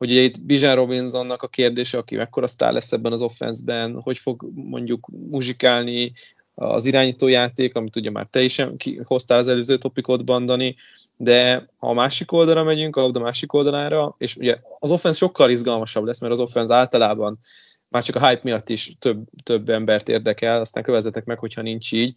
hogy 0.03 0.11
ugye 0.11 0.21
itt 0.21 0.41
Bijan 0.41 0.75
Robinsonnak 0.75 1.43
a 1.43 1.47
kérdése, 1.47 1.97
aki 1.97 2.15
mekkora 2.15 2.47
sztár 2.47 2.73
lesz 2.73 2.91
ebben 2.91 3.11
az 3.11 3.21
offenszben, 3.21 4.01
hogy 4.01 4.17
fog 4.17 4.49
mondjuk 4.53 5.07
muzsikálni 5.29 6.13
az 6.55 6.85
irányítójáték, 6.85 7.75
amit 7.75 7.95
ugye 7.95 8.11
már 8.11 8.27
te 8.27 8.41
is 8.41 8.65
hoztál 9.03 9.37
az 9.37 9.47
előző 9.47 9.77
topikot 9.77 10.23
Dani, 10.23 10.75
de 11.17 11.67
ha 11.77 11.89
a 11.89 11.93
másik 11.93 12.31
oldalra 12.31 12.63
megyünk, 12.63 12.95
a 12.95 13.01
labda 13.01 13.19
másik 13.19 13.53
oldalára, 13.53 14.15
és 14.17 14.35
ugye 14.35 14.57
az 14.79 14.91
offensz 14.91 15.17
sokkal 15.17 15.49
izgalmasabb 15.49 16.05
lesz, 16.05 16.19
mert 16.19 16.33
az 16.33 16.39
offensz 16.39 16.69
általában 16.69 17.39
már 17.87 18.03
csak 18.03 18.15
a 18.15 18.27
hype 18.27 18.41
miatt 18.43 18.69
is 18.69 18.95
több, 18.99 19.23
több 19.43 19.69
embert 19.69 20.09
érdekel, 20.09 20.59
aztán 20.59 20.83
kövezetek 20.83 21.25
meg, 21.25 21.39
hogyha 21.39 21.61
nincs 21.61 21.91
így, 21.91 22.15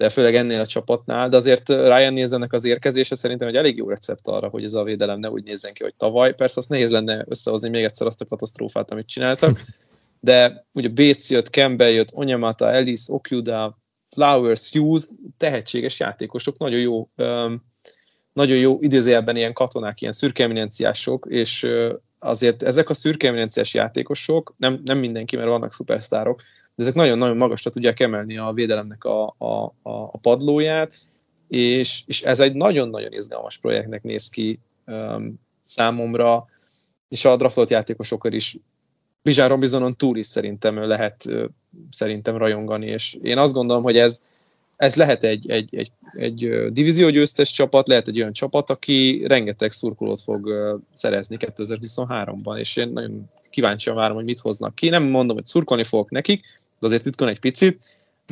de 0.00 0.08
főleg 0.08 0.34
ennél 0.34 0.60
a 0.60 0.66
csapatnál, 0.66 1.28
de 1.28 1.36
azért 1.36 1.68
Ryan 1.68 2.12
Nézennek 2.12 2.52
az 2.52 2.64
érkezése 2.64 3.14
szerintem 3.14 3.48
egy 3.48 3.54
elég 3.54 3.76
jó 3.76 3.88
recept 3.88 4.28
arra, 4.28 4.48
hogy 4.48 4.64
ez 4.64 4.74
a 4.74 4.82
védelem 4.82 5.18
ne 5.18 5.30
úgy 5.30 5.44
nézzen 5.44 5.72
ki, 5.72 5.82
hogy 5.82 5.94
tavaly. 5.94 6.34
Persze 6.34 6.60
azt 6.60 6.68
nehéz 6.68 6.90
lenne 6.90 7.24
összehozni 7.28 7.68
még 7.68 7.84
egyszer 7.84 8.06
azt 8.06 8.20
a 8.20 8.24
katasztrófát, 8.24 8.90
amit 8.90 9.06
csináltak, 9.06 9.60
de 10.20 10.66
ugye 10.72 10.88
Bates 10.88 11.30
jött, 11.30 11.46
Campbell 11.46 11.90
jött, 11.90 12.12
Onyemata, 12.12 12.72
Ellis, 12.72 13.00
Okuda, 13.06 13.78
Flowers, 14.04 14.72
Hughes, 14.72 15.08
tehetséges 15.36 16.00
játékosok, 16.00 16.58
nagyon 16.58 16.80
jó, 16.80 17.08
um, 17.16 17.64
nagyon 18.32 18.56
jó 18.56 18.78
idézőjelben 18.80 19.36
ilyen 19.36 19.52
katonák, 19.52 20.00
ilyen 20.00 20.12
szürke 20.12 20.68
és 21.28 21.66
azért 22.18 22.62
ezek 22.62 22.90
a 22.90 22.94
szürke 22.94 23.28
eminenciás 23.28 23.74
játékosok, 23.74 24.54
nem, 24.56 24.80
nem 24.84 24.98
mindenki, 24.98 25.36
mert 25.36 25.48
vannak 25.48 25.72
szupersztárok, 25.72 26.42
de 26.80 26.86
ezek 26.86 26.98
nagyon-nagyon 26.98 27.36
magasra 27.36 27.70
tudják 27.70 28.00
emelni 28.00 28.38
a 28.38 28.52
védelemnek 28.52 29.04
a, 29.04 29.34
a, 29.38 29.72
a 29.82 30.18
padlóját, 30.18 30.94
és, 31.48 32.02
és 32.06 32.22
ez 32.22 32.40
egy 32.40 32.54
nagyon-nagyon 32.54 33.12
izgalmas 33.12 33.58
projektnek 33.58 34.02
néz 34.02 34.28
ki 34.28 34.58
um, 34.86 35.40
számomra, 35.64 36.46
és 37.08 37.24
a 37.24 37.36
draftolt 37.36 37.70
játékosokkal 37.70 38.32
is 38.32 38.56
Bizsán 39.22 39.48
Robisonon 39.48 39.96
túl 39.96 40.16
is 40.16 40.26
szerintem 40.26 40.78
lehet 40.82 41.24
szerintem 41.90 42.36
rajongani, 42.36 42.86
és 42.86 43.16
én 43.22 43.38
azt 43.38 43.52
gondolom, 43.52 43.82
hogy 43.82 43.96
ez, 43.96 44.22
ez 44.76 44.96
lehet 44.96 45.24
egy, 45.24 45.50
egy, 45.50 45.76
egy, 45.76 45.90
egy 46.12 46.72
divíziógyőztes 46.72 47.50
csapat, 47.50 47.88
lehet 47.88 48.08
egy 48.08 48.20
olyan 48.20 48.32
csapat, 48.32 48.70
aki 48.70 49.24
rengeteg 49.26 49.72
szurkolót 49.72 50.20
fog 50.20 50.50
szerezni 50.92 51.36
2023-ban, 51.38 52.58
és 52.58 52.76
én 52.76 52.88
nagyon 52.88 53.30
kíváncsian 53.50 53.96
várom, 53.96 54.16
hogy 54.16 54.24
mit 54.24 54.40
hoznak 54.40 54.74
ki. 54.74 54.88
Nem 54.88 55.02
mondom, 55.02 55.36
hogy 55.36 55.46
szurkolni 55.46 55.84
fogok 55.84 56.10
nekik, 56.10 56.44
de 56.80 56.86
azért 56.86 57.02
titkon 57.02 57.28
egy 57.28 57.40
picit, 57.40 57.84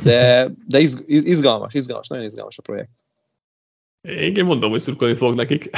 de, 0.03 0.49
de 0.67 0.79
izgalmas, 1.07 1.73
izgalmas, 1.73 2.07
nagyon 2.07 2.25
izgalmas 2.25 2.57
a 2.57 2.61
projekt. 2.61 2.89
Én 4.01 4.45
mondom, 4.45 4.69
hogy 4.71 4.81
szurkolni 4.81 5.15
fogok 5.15 5.35
nekik. 5.35 5.69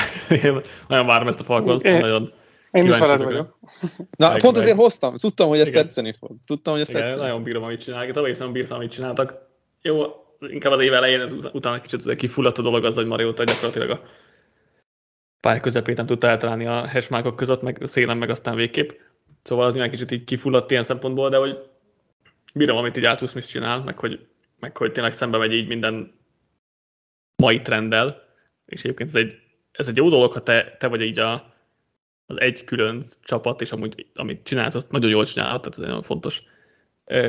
Én 0.44 0.62
nagyon 0.88 1.06
várom 1.06 1.28
ezt 1.28 1.40
a 1.40 1.44
falkot, 1.44 1.84
nagyon 1.84 2.34
én 2.72 2.86
is 2.86 2.98
veled 2.98 3.24
vagyok. 3.24 3.58
Na, 4.18 4.30
meg, 4.30 4.42
pont 4.42 4.58
ezért 4.58 4.78
hoztam. 4.78 5.18
Tudtam, 5.18 5.48
hogy 5.48 5.60
ezt 5.60 5.70
Igen. 5.70 5.82
tetszeni 5.82 6.12
fog. 6.12 6.32
Tudtam, 6.46 6.74
hogy 6.74 6.82
ezt 6.82 6.90
Igen, 6.90 7.02
tetszeni 7.02 7.26
Nagyon 7.26 7.44
bírom, 7.44 7.64
amit 7.64 7.82
csinálnak. 7.82 8.12
Tavaly 8.12 8.30
is 8.30 8.38
nem 8.38 8.52
bírtam, 8.52 8.78
amit 8.78 8.92
csináltak. 8.92 9.50
Jó, 9.82 10.04
inkább 10.40 10.72
az 10.72 10.80
év 10.80 10.94
elején, 10.94 11.22
ez 11.22 11.34
utána 11.54 11.80
kicsit 11.80 12.16
kifulladt 12.16 12.58
a 12.58 12.62
dolog 12.62 12.86
az, 12.86 12.96
hogy 12.96 13.06
Mariota 13.06 13.44
gyakorlatilag 13.44 13.90
a 13.90 14.02
pálya 15.40 15.60
közepét 15.60 15.98
nem 15.98 16.06
tudta 16.06 16.28
eltalálni 16.28 16.66
a 16.66 16.88
hashmarkok 16.88 17.36
között, 17.36 17.62
meg 17.62 17.82
szélen, 17.84 18.18
meg 18.18 18.30
aztán 18.30 18.56
végképp. 18.56 18.90
Szóval 19.42 19.66
az 19.66 19.74
nyilván 19.74 19.92
kicsit 19.92 20.12
így 20.12 20.24
kifulladt 20.24 20.72
ilyen 20.72 20.84
szempontból, 20.84 21.30
de 21.30 21.38
hogy 21.38 21.58
bírom, 22.54 22.78
amit 22.78 22.98
így 22.98 23.06
Arthur 23.06 23.28
Smith 23.28 23.48
csinál, 23.48 23.84
meg 23.84 24.00
hogy, 24.00 24.28
meg 24.60 24.78
hogy 24.78 24.92
tényleg 24.92 25.14
szembe 25.14 25.38
megy 25.38 25.54
így 25.54 25.68
minden 25.68 26.20
mai 27.36 27.62
trenddel, 27.62 28.24
és 28.66 28.80
egyébként 28.84 29.10
ez 29.10 29.16
egy, 29.16 29.40
ez 29.72 29.88
egy 29.88 29.98
jó 29.98 30.10
dolog, 30.10 30.34
ha 30.34 30.44
te, 30.44 30.76
te 30.80 30.88
vagy 30.88 31.02
így 31.02 31.20
a, 31.20 31.54
az 32.26 32.40
egy 32.40 32.64
külön 32.64 33.04
csapat, 33.24 33.62
és 33.62 33.72
amúgy 33.72 34.06
amit 34.14 34.44
csinálsz, 34.44 34.76
azt 34.76 34.92
nagyon 34.92 35.10
jól 35.10 35.26
csinálod, 35.26 35.62
tehát 35.62 35.78
ez 35.78 35.86
nagyon 35.86 36.04
fontos 36.04 36.44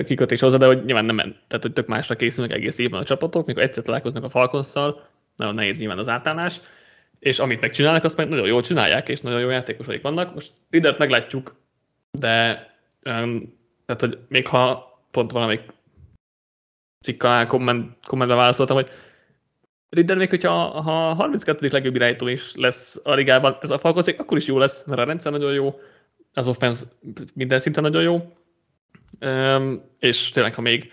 kikötés 0.04 0.40
hozzá, 0.40 0.56
de 0.56 0.66
hogy 0.66 0.84
nyilván 0.84 1.04
nem 1.04 1.14
ment. 1.14 1.40
Tehát, 1.48 1.62
hogy 1.62 1.72
tök 1.72 1.86
másra 1.86 2.16
készülnek 2.16 2.56
egész 2.56 2.78
évben 2.78 3.00
a 3.00 3.04
csapatok, 3.04 3.46
mikor 3.46 3.62
egyszer 3.62 3.82
találkoznak 3.82 4.24
a 4.24 4.28
Falconszal, 4.28 5.08
nagyon 5.36 5.54
nehéz 5.54 5.78
nyilván 5.78 5.98
az 5.98 6.08
átállás, 6.08 6.60
és 7.18 7.38
amit 7.38 7.60
megcsinálnak, 7.60 8.04
azt 8.04 8.16
meg 8.16 8.28
nagyon 8.28 8.46
jól 8.46 8.62
csinálják, 8.62 9.08
és 9.08 9.20
nagyon 9.20 9.40
jó 9.40 9.48
játékosaik 9.48 10.02
vannak. 10.02 10.34
Most 10.34 10.52
Ridert 10.70 10.98
meglátjuk, 10.98 11.54
de 12.10 12.66
tehát, 13.86 14.00
hogy 14.00 14.18
még 14.28 14.46
ha 14.46 14.91
pont 15.12 15.30
valamelyik 15.30 15.62
cikk 17.04 17.24
komment, 17.48 18.06
kommentben 18.06 18.38
válaszoltam, 18.38 18.76
hogy 18.76 18.90
Ridder 19.88 20.16
még, 20.16 20.28
hogyha 20.28 20.80
ha 20.80 21.08
a 21.08 21.14
32. 21.14 21.68
legjobb 21.68 21.94
irányító 21.94 22.26
is 22.26 22.54
lesz 22.54 23.00
a 23.04 23.14
ligában, 23.14 23.58
ez 23.60 23.70
a 23.70 23.78
Falcons 23.78 24.06
akkor 24.06 24.36
is 24.36 24.46
jó 24.46 24.58
lesz, 24.58 24.84
mert 24.84 25.00
a 25.00 25.04
rendszer 25.04 25.32
nagyon 25.32 25.52
jó, 25.52 25.80
az 26.32 26.48
offense 26.48 26.84
minden 27.34 27.58
szinten 27.58 27.82
nagyon 27.82 28.02
jó, 28.02 28.36
um, 29.20 29.82
és 29.98 30.30
tényleg, 30.30 30.54
ha 30.54 30.60
még 30.60 30.92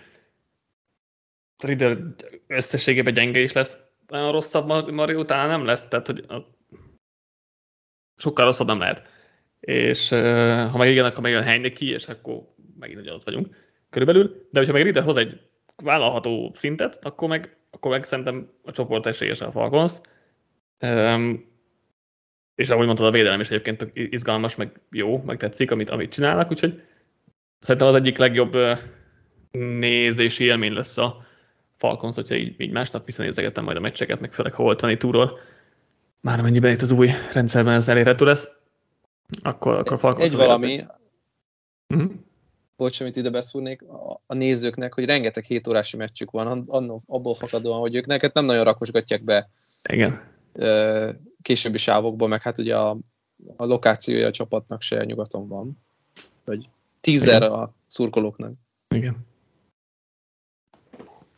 Ridder 1.64 1.98
összességében 2.46 3.14
gyenge 3.14 3.40
is 3.40 3.52
lesz, 3.52 3.78
olyan 4.10 4.32
rosszabb 4.32 4.90
Mario 4.90 5.24
talán 5.24 5.48
nem 5.48 5.64
lesz, 5.64 5.88
tehát 5.88 6.06
hogy 6.06 6.24
az 6.28 6.44
sokkal 8.16 8.44
rosszabb 8.44 8.66
nem 8.66 8.78
lehet. 8.78 9.02
És 9.60 10.08
ha 10.08 10.76
meg 10.76 10.90
igen, 10.90 11.04
akkor 11.04 11.22
meg 11.22 11.32
jön 11.32 11.64
és 11.78 12.08
akkor 12.08 12.42
megint 12.78 13.00
ugye 13.00 13.12
ott 13.12 13.24
vagyunk 13.24 13.69
körülbelül, 13.90 14.48
de 14.50 14.58
hogyha 14.58 14.72
meg 14.72 14.82
Ridder 14.82 15.02
hoz 15.02 15.16
egy 15.16 15.40
vállalható 15.82 16.52
szintet, 16.54 17.04
akkor 17.04 17.28
meg 17.28 17.56
akkor 17.70 17.90
meg 17.90 18.04
szerintem 18.04 18.50
a 18.64 18.72
csoport 18.72 19.06
esélyes 19.06 19.40
a 19.40 19.50
Falcons. 19.50 19.92
Um, 20.80 21.48
és 22.54 22.70
ahogy 22.70 22.86
mondtad, 22.86 23.06
a 23.06 23.10
védelem 23.10 23.40
is 23.40 23.50
egyébként 23.50 23.90
izgalmas, 23.94 24.54
meg 24.54 24.80
jó, 24.90 25.22
meg 25.22 25.36
tetszik, 25.36 25.70
amit, 25.70 25.90
amit 25.90 26.12
csinálnak, 26.12 26.50
úgyhogy 26.50 26.82
szerintem 27.58 27.88
az 27.88 27.94
egyik 27.94 28.18
legjobb 28.18 28.56
nézési 29.50 30.44
élmény 30.44 30.72
lesz 30.72 30.98
a 30.98 31.26
Falcons, 31.76 32.14
hogyha 32.14 32.34
így, 32.34 32.60
így 32.60 32.70
másnap 32.70 33.06
visszanézegetem 33.06 33.64
majd 33.64 33.76
a 33.76 33.80
meccseket, 33.80 34.20
meg 34.20 34.32
főleg 34.32 34.52
ha 34.52 34.62
volt 34.62 34.98
túról, 34.98 35.38
már 36.20 36.42
mennyiben 36.42 36.72
itt 36.72 36.82
az 36.82 36.90
új 36.90 37.08
rendszerben 37.32 37.74
ez 37.74 37.88
elérhető 37.88 38.24
lesz. 38.24 38.48
Akkor, 39.42 39.74
akkor 39.74 39.98
Falcons 39.98 40.30
Egy 40.30 40.36
valami, 40.36 40.80
uh-huh. 41.88 42.10
Bocs, 42.80 43.00
amit 43.00 43.16
ide 43.16 43.30
beszúrnék, 43.30 43.82
a, 43.82 44.20
a 44.26 44.34
nézőknek, 44.34 44.94
hogy 44.94 45.04
rengeteg 45.04 45.44
7 45.44 45.66
órási 45.66 45.96
meccsük 45.96 46.30
van, 46.30 46.64
annól, 46.66 47.00
abból 47.06 47.34
fakadóan, 47.34 47.80
hogy 47.80 47.94
ők 47.94 48.06
neked 48.06 48.30
nem 48.34 48.44
nagyon 48.44 48.64
rakosgatják 48.64 49.22
be 49.24 49.50
Igen. 49.88 50.20
ö, 50.52 51.10
későbbi 51.42 51.78
sávokba, 51.78 52.26
meg 52.26 52.42
hát 52.42 52.58
ugye 52.58 52.76
a, 52.76 52.98
a 53.56 53.64
lokációja 53.64 54.26
a 54.26 54.30
csapatnak 54.30 54.82
se 54.82 55.04
nyugaton 55.04 55.48
van. 55.48 55.78
Vagy 56.44 56.68
tízzer 57.00 57.42
a 57.42 57.74
szurkolóknak. 57.86 58.52
Igen. 58.94 59.16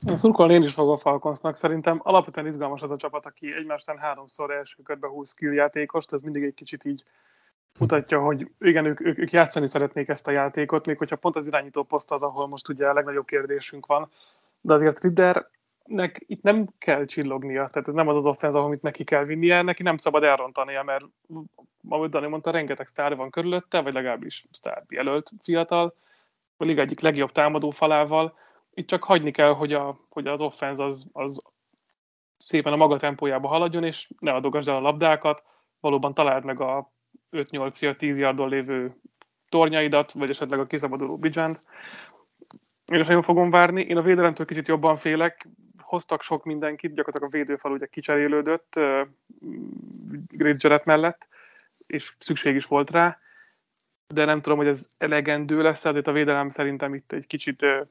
Én 0.09 0.17
szurkolni 0.17 0.55
én 0.55 0.63
is 0.63 0.73
fogom 0.73 0.97
Falconsnak. 0.97 1.57
Szerintem 1.57 2.01
alapvetően 2.03 2.47
izgalmas 2.47 2.83
az 2.83 2.91
a 2.91 2.97
csapat, 2.97 3.27
aki 3.27 3.55
egymástán 3.55 3.99
háromszor 3.99 4.51
első 4.51 4.83
körbe 4.83 5.07
húz 5.07 5.29
skill 5.29 5.53
játékost, 5.53 6.13
ez 6.13 6.21
mindig 6.21 6.43
egy 6.43 6.55
kicsit 6.55 6.85
így 6.85 7.05
mutatja, 7.79 8.21
hogy 8.21 8.51
igen, 8.59 8.85
ők, 8.85 9.01
ők, 9.01 9.19
ők 9.19 9.31
játszani 9.31 9.67
szeretnék 9.67 10.09
ezt 10.09 10.29
a 10.29 10.31
játékot, 10.31 10.87
még 10.87 10.99
hogyha 10.99 11.17
pont 11.17 11.37
az 11.37 11.47
irányító 11.47 11.83
poszt 11.83 12.13
az, 12.13 12.23
ahol 12.23 12.49
most 12.49 12.69
ugye 12.69 12.89
a 12.89 12.93
legnagyobb 12.93 13.27
kérdésünk 13.27 13.87
van, 13.87 14.11
de 14.61 14.75
azért 14.75 15.03
Riddernek 15.03 16.25
itt 16.27 16.43
nem 16.43 16.67
kell 16.79 17.05
csillognia, 17.05 17.69
tehát 17.69 17.89
ez 17.89 17.95
nem 17.95 18.09
az 18.09 18.17
az 18.17 18.27
offenz, 18.27 18.55
amit 18.55 18.83
neki 18.83 19.05
kell 19.05 19.25
vinnie, 19.25 19.63
neki 19.63 19.83
nem 19.83 19.97
szabad 19.97 20.23
elrontania, 20.23 20.83
mert 20.83 21.05
ahogy 21.89 22.11
Dani 22.11 22.27
mondta, 22.27 22.51
rengeteg 22.51 22.87
sztár 22.87 23.17
van 23.17 23.31
körülötte, 23.31 23.81
vagy 23.81 23.93
legalábbis 23.93 24.47
sztár 24.51 24.85
jelölt 24.89 25.31
fiatal, 25.43 25.95
a 26.57 26.65
liga 26.65 26.81
egyik 26.81 27.01
legjobb 27.01 27.33
támadó 27.33 27.71
falával, 27.71 28.35
itt 28.75 28.87
csak 28.87 29.05
hagyni 29.05 29.31
kell, 29.31 29.53
hogy, 29.53 29.73
a, 29.73 30.01
hogy 30.09 30.27
az 30.27 30.41
offenz 30.41 30.81
az, 30.81 31.09
az 31.13 31.43
szépen 32.39 32.73
a 32.73 32.77
maga 32.77 32.97
tempójába 32.97 33.49
haladjon, 33.49 33.85
és 33.85 34.11
ne 34.19 34.33
adogasd 34.33 34.69
el 34.69 34.77
a 34.77 34.81
labdákat, 34.81 35.45
valóban 35.81 36.15
találd 36.15 36.45
meg 36.45 36.61
a 36.61 36.93
5-8-10 37.33 38.17
yardon 38.17 38.49
lévő 38.49 38.95
tornyaidat, 39.49 40.13
vagy 40.13 40.31
esetleg 40.31 40.61
a 40.61 40.67
kiszabaduló 40.67 41.19
bidzsánt. 41.19 41.59
Én 42.93 43.01
is 43.01 43.07
nagyon 43.07 43.23
fogom 43.23 43.51
várni. 43.51 43.83
Én 43.83 43.97
a 43.97 44.03
védelemtől 44.03 44.47
kicsit 44.47 44.67
jobban 44.67 44.97
félek. 44.97 45.49
Hoztak 45.79 46.23
sok 46.23 46.45
mindenkit, 46.45 46.95
gyakorlatilag 46.95 47.35
a 47.35 47.37
védőfal 47.37 47.73
ugye 47.73 47.87
kicserélődött 47.87 48.75
uh, 48.77 49.07
Gridgeret 50.39 50.85
mellett, 50.85 51.29
és 51.87 52.15
szükség 52.19 52.55
is 52.55 52.65
volt 52.65 52.91
rá, 52.91 53.19
de 54.15 54.25
nem 54.25 54.41
tudom, 54.41 54.59
hogy 54.59 54.67
ez 54.67 54.89
elegendő 54.99 55.63
lesz, 55.63 55.85
azért 55.85 56.07
a 56.07 56.13
védelem 56.13 56.51
szerintem 56.51 56.95
itt 56.95 57.13
egy 57.13 57.27
kicsit 57.27 57.63
uh, 57.63 57.87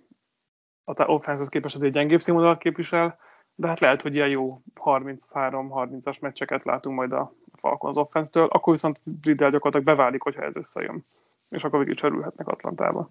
a 0.84 1.04
offense 1.06 1.46
képest 1.50 1.76
azért 1.76 1.94
gyengébb 1.94 2.20
színvonalat 2.20 2.62
képvisel, 2.62 3.18
de 3.56 3.68
hát 3.68 3.80
lehet, 3.80 4.02
hogy 4.02 4.16
ilyen 4.16 4.30
jó 4.30 4.62
33-30-as 4.76 6.20
meccseket 6.20 6.64
látunk 6.64 6.96
majd 6.96 7.12
a 7.14 7.34
Falcons 7.54 7.96
offense-től, 7.96 8.46
akkor 8.46 8.74
viszont 8.74 9.00
Bridel 9.22 9.50
gyakorlatilag 9.50 9.98
beválik, 9.98 10.22
hogyha 10.22 10.42
ez 10.42 10.56
összejön. 10.56 11.02
És 11.50 11.64
akkor 11.64 11.80
végig 11.80 11.96
csörülhetnek 11.96 12.48
Atlantába. 12.48 13.10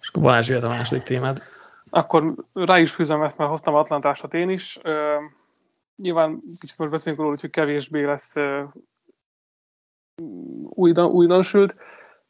És 0.00 0.08
akkor 0.08 0.22
Balázs 0.22 0.48
jöhet 0.48 0.64
a 0.64 0.68
második 0.68 1.02
témád. 1.02 1.42
Akkor 1.90 2.34
rá 2.52 2.78
is 2.78 2.92
fűzem 2.92 3.22
ezt, 3.22 3.38
mert 3.38 3.50
hoztam 3.50 3.74
Atlantásat 3.74 4.34
én 4.34 4.50
is. 4.50 4.78
Uh, 4.84 5.22
nyilván 5.96 6.42
kicsit 6.60 6.78
most 6.78 6.90
beszélünk 6.90 7.20
róla, 7.20 7.36
hogy 7.40 7.50
kevésbé 7.50 8.04
lesz 8.04 8.36
uh, 8.36 8.68
újdonsült. 10.94 11.76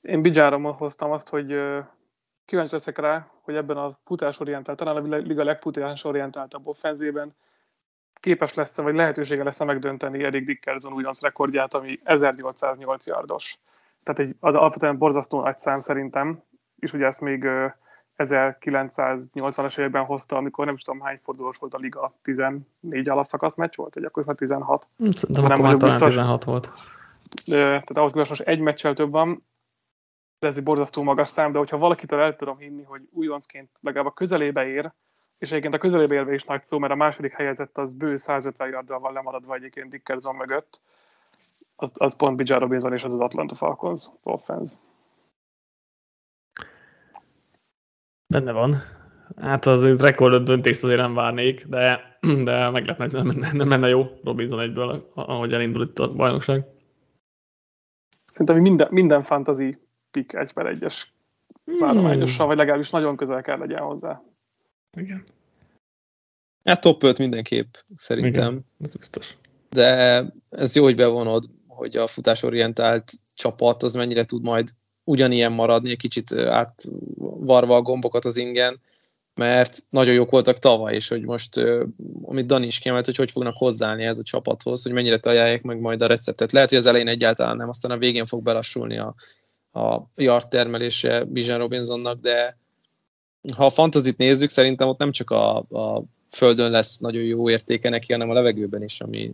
Én 0.00 0.22
Bijára 0.22 0.72
hoztam 0.72 1.10
azt, 1.10 1.28
hogy 1.28 1.52
uh, 1.52 1.84
kíváncsi 2.50 2.72
leszek 2.72 2.98
rá, 2.98 3.26
hogy 3.42 3.54
ebben 3.54 3.76
a 3.76 3.90
futásorientált, 4.04 4.78
talán 4.78 4.96
a 4.96 5.16
liga 5.16 5.44
legfutásorientáltabb 5.44 6.66
offenzében 6.66 7.34
képes 8.20 8.54
lesz 8.54 8.76
vagy 8.76 8.94
lehetősége 8.94 9.42
lesz 9.44 9.58
megdönteni 9.58 10.24
Erik 10.24 10.44
Dickerson 10.44 10.92
újonc 10.92 11.20
rekordját, 11.22 11.74
ami 11.74 11.98
1808 12.04 13.06
yardos. 13.06 13.58
Tehát 14.02 14.20
egy, 14.20 14.36
az 14.40 14.54
alapvetően 14.54 14.98
borzasztó 14.98 15.42
nagy 15.42 15.58
szám 15.58 15.80
szerintem, 15.80 16.42
és 16.78 16.92
ugye 16.92 17.06
ezt 17.06 17.20
még 17.20 17.48
1980-as 18.16 19.78
években 19.78 20.04
hozta, 20.04 20.36
amikor 20.36 20.66
nem 20.66 20.74
is 20.74 20.82
tudom 20.82 21.00
hány 21.00 21.20
fordulós 21.22 21.56
volt 21.56 21.74
a 21.74 21.78
liga, 21.78 22.14
14 22.22 22.64
alapszakasz 23.08 23.54
meccs 23.54 23.76
volt, 23.76 23.94
vagy 23.94 24.04
akkor 24.04 24.34
16. 24.34 24.88
Szerintem 24.98 25.42
nem 25.44 25.64
akkor 25.64 25.90
már 25.90 25.90
16 25.98 26.44
volt. 26.44 26.68
Tehát 27.46 27.96
ahhoz 27.96 28.12
képest 28.12 28.30
most 28.30 28.42
egy 28.42 28.60
meccsel 28.60 28.94
több 28.94 29.10
van, 29.10 29.28
de 29.28 29.44
ez 30.46 30.56
egy 30.56 30.62
borzasztó 30.62 31.02
magas 31.02 31.28
szám, 31.28 31.52
de 31.52 31.58
hogyha 31.58 31.78
valakitől 31.78 32.20
el 32.20 32.36
tudom 32.36 32.58
hinni, 32.58 32.82
hogy 32.82 33.02
újoncként 33.10 33.70
legalább 33.80 34.06
a 34.06 34.12
közelébe 34.12 34.66
ér, 34.66 34.92
és 35.38 35.50
egyébként 35.50 35.74
a 35.74 35.78
közelébe 35.78 36.14
érve 36.14 36.34
is 36.34 36.44
nagy 36.44 36.62
szó, 36.62 36.78
mert 36.78 36.92
a 36.92 36.96
második 36.96 37.32
helyezett 37.32 37.78
az 37.78 37.94
bő 37.94 38.16
150 38.16 38.68
yarddal 38.68 38.98
van 38.98 39.12
lemaradva 39.12 39.54
egyébként 39.54 39.90
Dickerson 39.90 40.34
mögött, 40.36 40.82
az, 41.76 41.92
az 41.94 42.16
pont 42.16 42.36
Bijan 42.36 42.58
Robinson 42.58 42.92
és 42.92 43.04
az 43.04 43.12
az 43.12 43.20
Atlanta 43.20 43.54
Falcons 43.54 44.08
offense. 44.22 44.76
Benne 48.26 48.52
van. 48.52 48.74
Hát 49.36 49.66
az 49.66 50.00
rekordot 50.00 50.44
döntést 50.44 50.82
azért 50.82 51.00
nem 51.00 51.14
várnék, 51.14 51.66
de, 51.66 52.18
de 52.44 52.70
meglepnek, 52.70 53.10
nem, 53.10 53.26
nem, 53.26 53.56
nem 53.56 53.68
menne 53.68 53.88
jó 53.88 54.06
Robinson 54.24 54.60
egyből, 54.60 55.10
ahogy 55.14 55.52
elindul 55.52 55.82
itt 55.82 55.98
a 55.98 56.12
bajnokság. 56.12 56.64
Szerintem 58.26 58.62
minden, 58.62 58.88
minden 58.90 59.22
fantasy 59.22 59.89
pick 60.10 60.34
egy 60.34 60.52
per 60.52 60.66
egyes 60.66 61.12
várományossal, 61.78 62.46
vagy 62.46 62.56
legalábbis 62.56 62.90
nagyon 62.90 63.16
közel 63.16 63.42
kell 63.42 63.58
legyen 63.58 63.80
hozzá. 63.80 64.22
Igen. 64.96 65.24
Hát 66.64 66.80
top 66.80 67.02
5 67.02 67.18
mindenképp, 67.18 67.74
szerintem. 67.96 68.52
Igen, 68.52 68.64
ez 68.80 68.94
biztos. 68.94 69.36
De 69.68 70.24
ez 70.50 70.76
jó, 70.76 70.82
hogy 70.82 70.94
bevonod, 70.94 71.44
hogy 71.66 71.96
a 71.96 72.06
futásorientált 72.06 73.12
csapat 73.34 73.82
az 73.82 73.94
mennyire 73.94 74.24
tud 74.24 74.42
majd 74.42 74.68
ugyanilyen 75.04 75.52
maradni, 75.52 75.90
egy 75.90 75.96
kicsit 75.96 76.32
átvarva 76.32 77.76
a 77.76 77.82
gombokat 77.82 78.24
az 78.24 78.36
ingen, 78.36 78.80
mert 79.34 79.78
nagyon 79.90 80.14
jók 80.14 80.30
voltak 80.30 80.58
tavaly, 80.58 80.94
és 80.94 81.08
hogy 81.08 81.24
most, 81.24 81.60
amit 82.22 82.46
Dani 82.46 82.66
is 82.66 82.78
kiemelt, 82.78 83.04
hogy 83.04 83.16
hogy 83.16 83.30
fognak 83.30 83.56
hozzáállni 83.56 84.04
ez 84.04 84.18
a 84.18 84.22
csapathoz, 84.22 84.82
hogy 84.82 84.92
mennyire 84.92 85.18
találják 85.18 85.62
meg 85.62 85.80
majd 85.80 86.02
a 86.02 86.06
receptet. 86.06 86.52
Lehet, 86.52 86.68
hogy 86.68 86.78
az 86.78 86.86
elején 86.86 87.08
egyáltalán 87.08 87.56
nem, 87.56 87.68
aztán 87.68 87.90
a 87.90 87.98
végén 87.98 88.26
fog 88.26 88.42
belassulni 88.42 88.98
a, 88.98 89.14
a 89.72 90.00
yard 90.14 90.48
termelése 90.48 91.24
Bijan 91.24 91.58
Robinsonnak, 91.58 92.18
de 92.18 92.58
ha 93.56 93.64
a 93.64 93.70
fantazit 93.70 94.16
nézzük, 94.16 94.50
szerintem 94.50 94.88
ott 94.88 94.98
nem 94.98 95.10
csak 95.12 95.30
a, 95.30 95.56
a 95.56 96.02
földön 96.30 96.70
lesz 96.70 96.98
nagyon 96.98 97.22
jó 97.22 97.50
értéke 97.50 97.88
neki, 97.88 98.12
hanem 98.12 98.30
a 98.30 98.32
levegőben 98.32 98.82
is, 98.82 99.00
ami... 99.00 99.32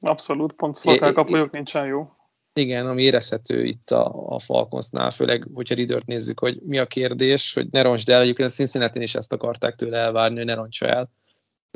Abszolút, 0.00 0.52
pont 0.52 0.74
szlotelkapolyok 0.74 1.50
nincsen 1.50 1.86
jó. 1.86 2.12
Igen, 2.52 2.86
ami 2.86 3.02
érezhető 3.02 3.64
itt 3.64 3.90
a, 3.90 4.34
a 4.34 4.38
Falconsnál, 4.38 5.10
főleg, 5.10 5.46
hogyha 5.54 5.74
Ridert 5.74 6.06
nézzük, 6.06 6.40
hogy 6.40 6.60
mi 6.62 6.78
a 6.78 6.86
kérdés, 6.86 7.54
hogy 7.54 7.66
ne 7.70 7.82
roncsd 7.82 8.08
el, 8.08 8.20
egyébként 8.20 8.48
a 8.48 8.52
cincinnati 8.52 9.02
is 9.02 9.14
ezt 9.14 9.32
akarták 9.32 9.74
tőle 9.74 9.96
elvárni, 9.96 10.36
hogy 10.36 10.46
ne 10.46 10.54
roncsa 10.54 10.86
el. 10.86 11.10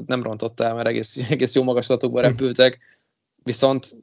Nem 0.07 0.23
rontotta 0.23 0.65
el, 0.65 0.75
mert 0.75 0.89
egész, 0.89 1.17
egész 1.31 1.55
jó 1.55 1.63
magaslatokba 1.63 2.21
hm. 2.21 2.27
repültek, 2.27 2.79
viszont 3.43 4.02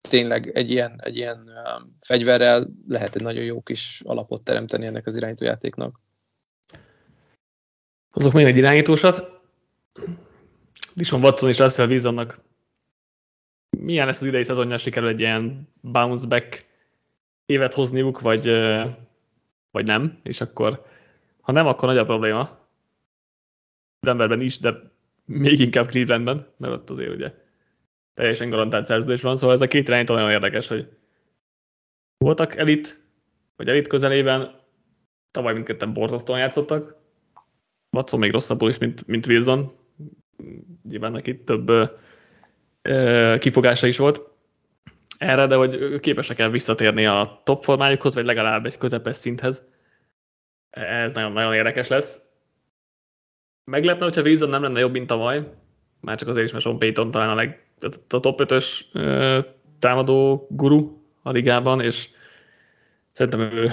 tényleg 0.00 0.56
egy 0.56 0.70
ilyen, 0.70 1.00
egy 1.02 1.16
ilyen 1.16 1.50
fegyverrel 2.00 2.68
lehet 2.88 3.16
egy 3.16 3.22
nagyon 3.22 3.44
jó 3.44 3.62
kis 3.62 4.02
alapot 4.04 4.42
teremteni 4.42 4.86
ennek 4.86 5.06
az 5.06 5.16
irányítójátéknak. 5.16 6.00
Azok 8.12 8.32
még 8.32 8.46
egy 8.46 8.56
irányítósat. 8.56 9.34
Dishon 10.94 11.22
Watson 11.22 11.48
és 11.48 11.58
Russell 11.58 11.88
Wilsonnak 11.88 12.44
milyen 13.78 14.06
lesz 14.06 14.20
az 14.20 14.26
idei 14.26 14.44
szezonja, 14.44 14.76
sikerül 14.76 15.08
egy 15.08 15.20
ilyen 15.20 15.68
bounce 15.80 16.26
back 16.26 16.66
évet 17.46 17.74
hozniuk, 17.74 18.20
vagy, 18.20 18.46
vagy 19.70 19.86
nem, 19.86 20.20
és 20.22 20.40
akkor 20.40 20.84
ha 21.40 21.52
nem, 21.52 21.66
akkor 21.66 21.88
nagy 21.88 21.98
a 21.98 22.04
probléma. 22.04 22.58
Denverben 24.00 24.40
is, 24.40 24.58
de 24.58 24.74
még 25.24 25.60
inkább 25.60 25.88
Clevelandben, 25.88 26.46
mert 26.56 26.72
ott 26.72 26.90
azért 26.90 27.14
ugye 27.14 27.45
teljesen 28.16 28.48
garantált 28.50 28.84
szerződés 28.84 29.22
van, 29.22 29.36
szóval 29.36 29.54
ez 29.54 29.60
a 29.60 29.68
két 29.68 29.88
irányító 29.88 30.14
nagyon 30.14 30.30
érdekes, 30.30 30.68
hogy 30.68 30.88
voltak 32.24 32.56
elit, 32.56 33.00
vagy 33.56 33.68
elit 33.68 33.86
közelében, 33.86 34.60
tavaly 35.30 35.52
mindketten 35.52 35.92
borzasztóan 35.92 36.38
játszottak, 36.38 36.96
Watson 37.96 38.20
még 38.20 38.32
rosszabbul 38.32 38.68
is, 38.68 38.78
mint, 38.78 39.06
mint 39.06 39.26
Wilson, 39.26 39.76
nyilván 40.88 41.12
neki 41.12 41.42
több 41.42 41.68
ö, 42.82 43.36
kifogása 43.38 43.86
is 43.86 43.96
volt 43.96 44.30
erre, 45.18 45.46
de 45.46 45.56
hogy 45.56 46.00
képesek 46.00 46.38
el 46.38 46.50
visszatérni 46.50 47.06
a 47.06 47.40
top 47.44 47.62
formájukhoz, 47.62 48.14
vagy 48.14 48.24
legalább 48.24 48.66
egy 48.66 48.78
közepes 48.78 49.16
szinthez. 49.16 49.64
Ez 50.70 51.14
nagyon, 51.14 51.32
nagyon 51.32 51.54
érdekes 51.54 51.88
lesz. 51.88 52.24
Meglepne, 53.70 54.04
hogyha 54.04 54.22
Wilson 54.22 54.48
nem 54.48 54.62
lenne 54.62 54.80
jobb, 54.80 54.92
mint 54.92 55.06
tavaly, 55.06 55.52
már 56.00 56.18
csak 56.18 56.28
azért 56.28 56.46
is, 56.46 56.52
mert 56.52 56.64
Sean 56.64 56.78
Payton 56.78 57.10
talán 57.10 57.30
a 57.30 57.34
leg 57.34 57.65
a 58.08 58.20
top 58.20 58.40
5-ös 58.42 58.84
támadó 59.78 60.46
guru 60.50 60.98
a 61.22 61.30
ligában, 61.30 61.80
és 61.80 62.10
szerintem 63.12 63.40
ő 63.40 63.70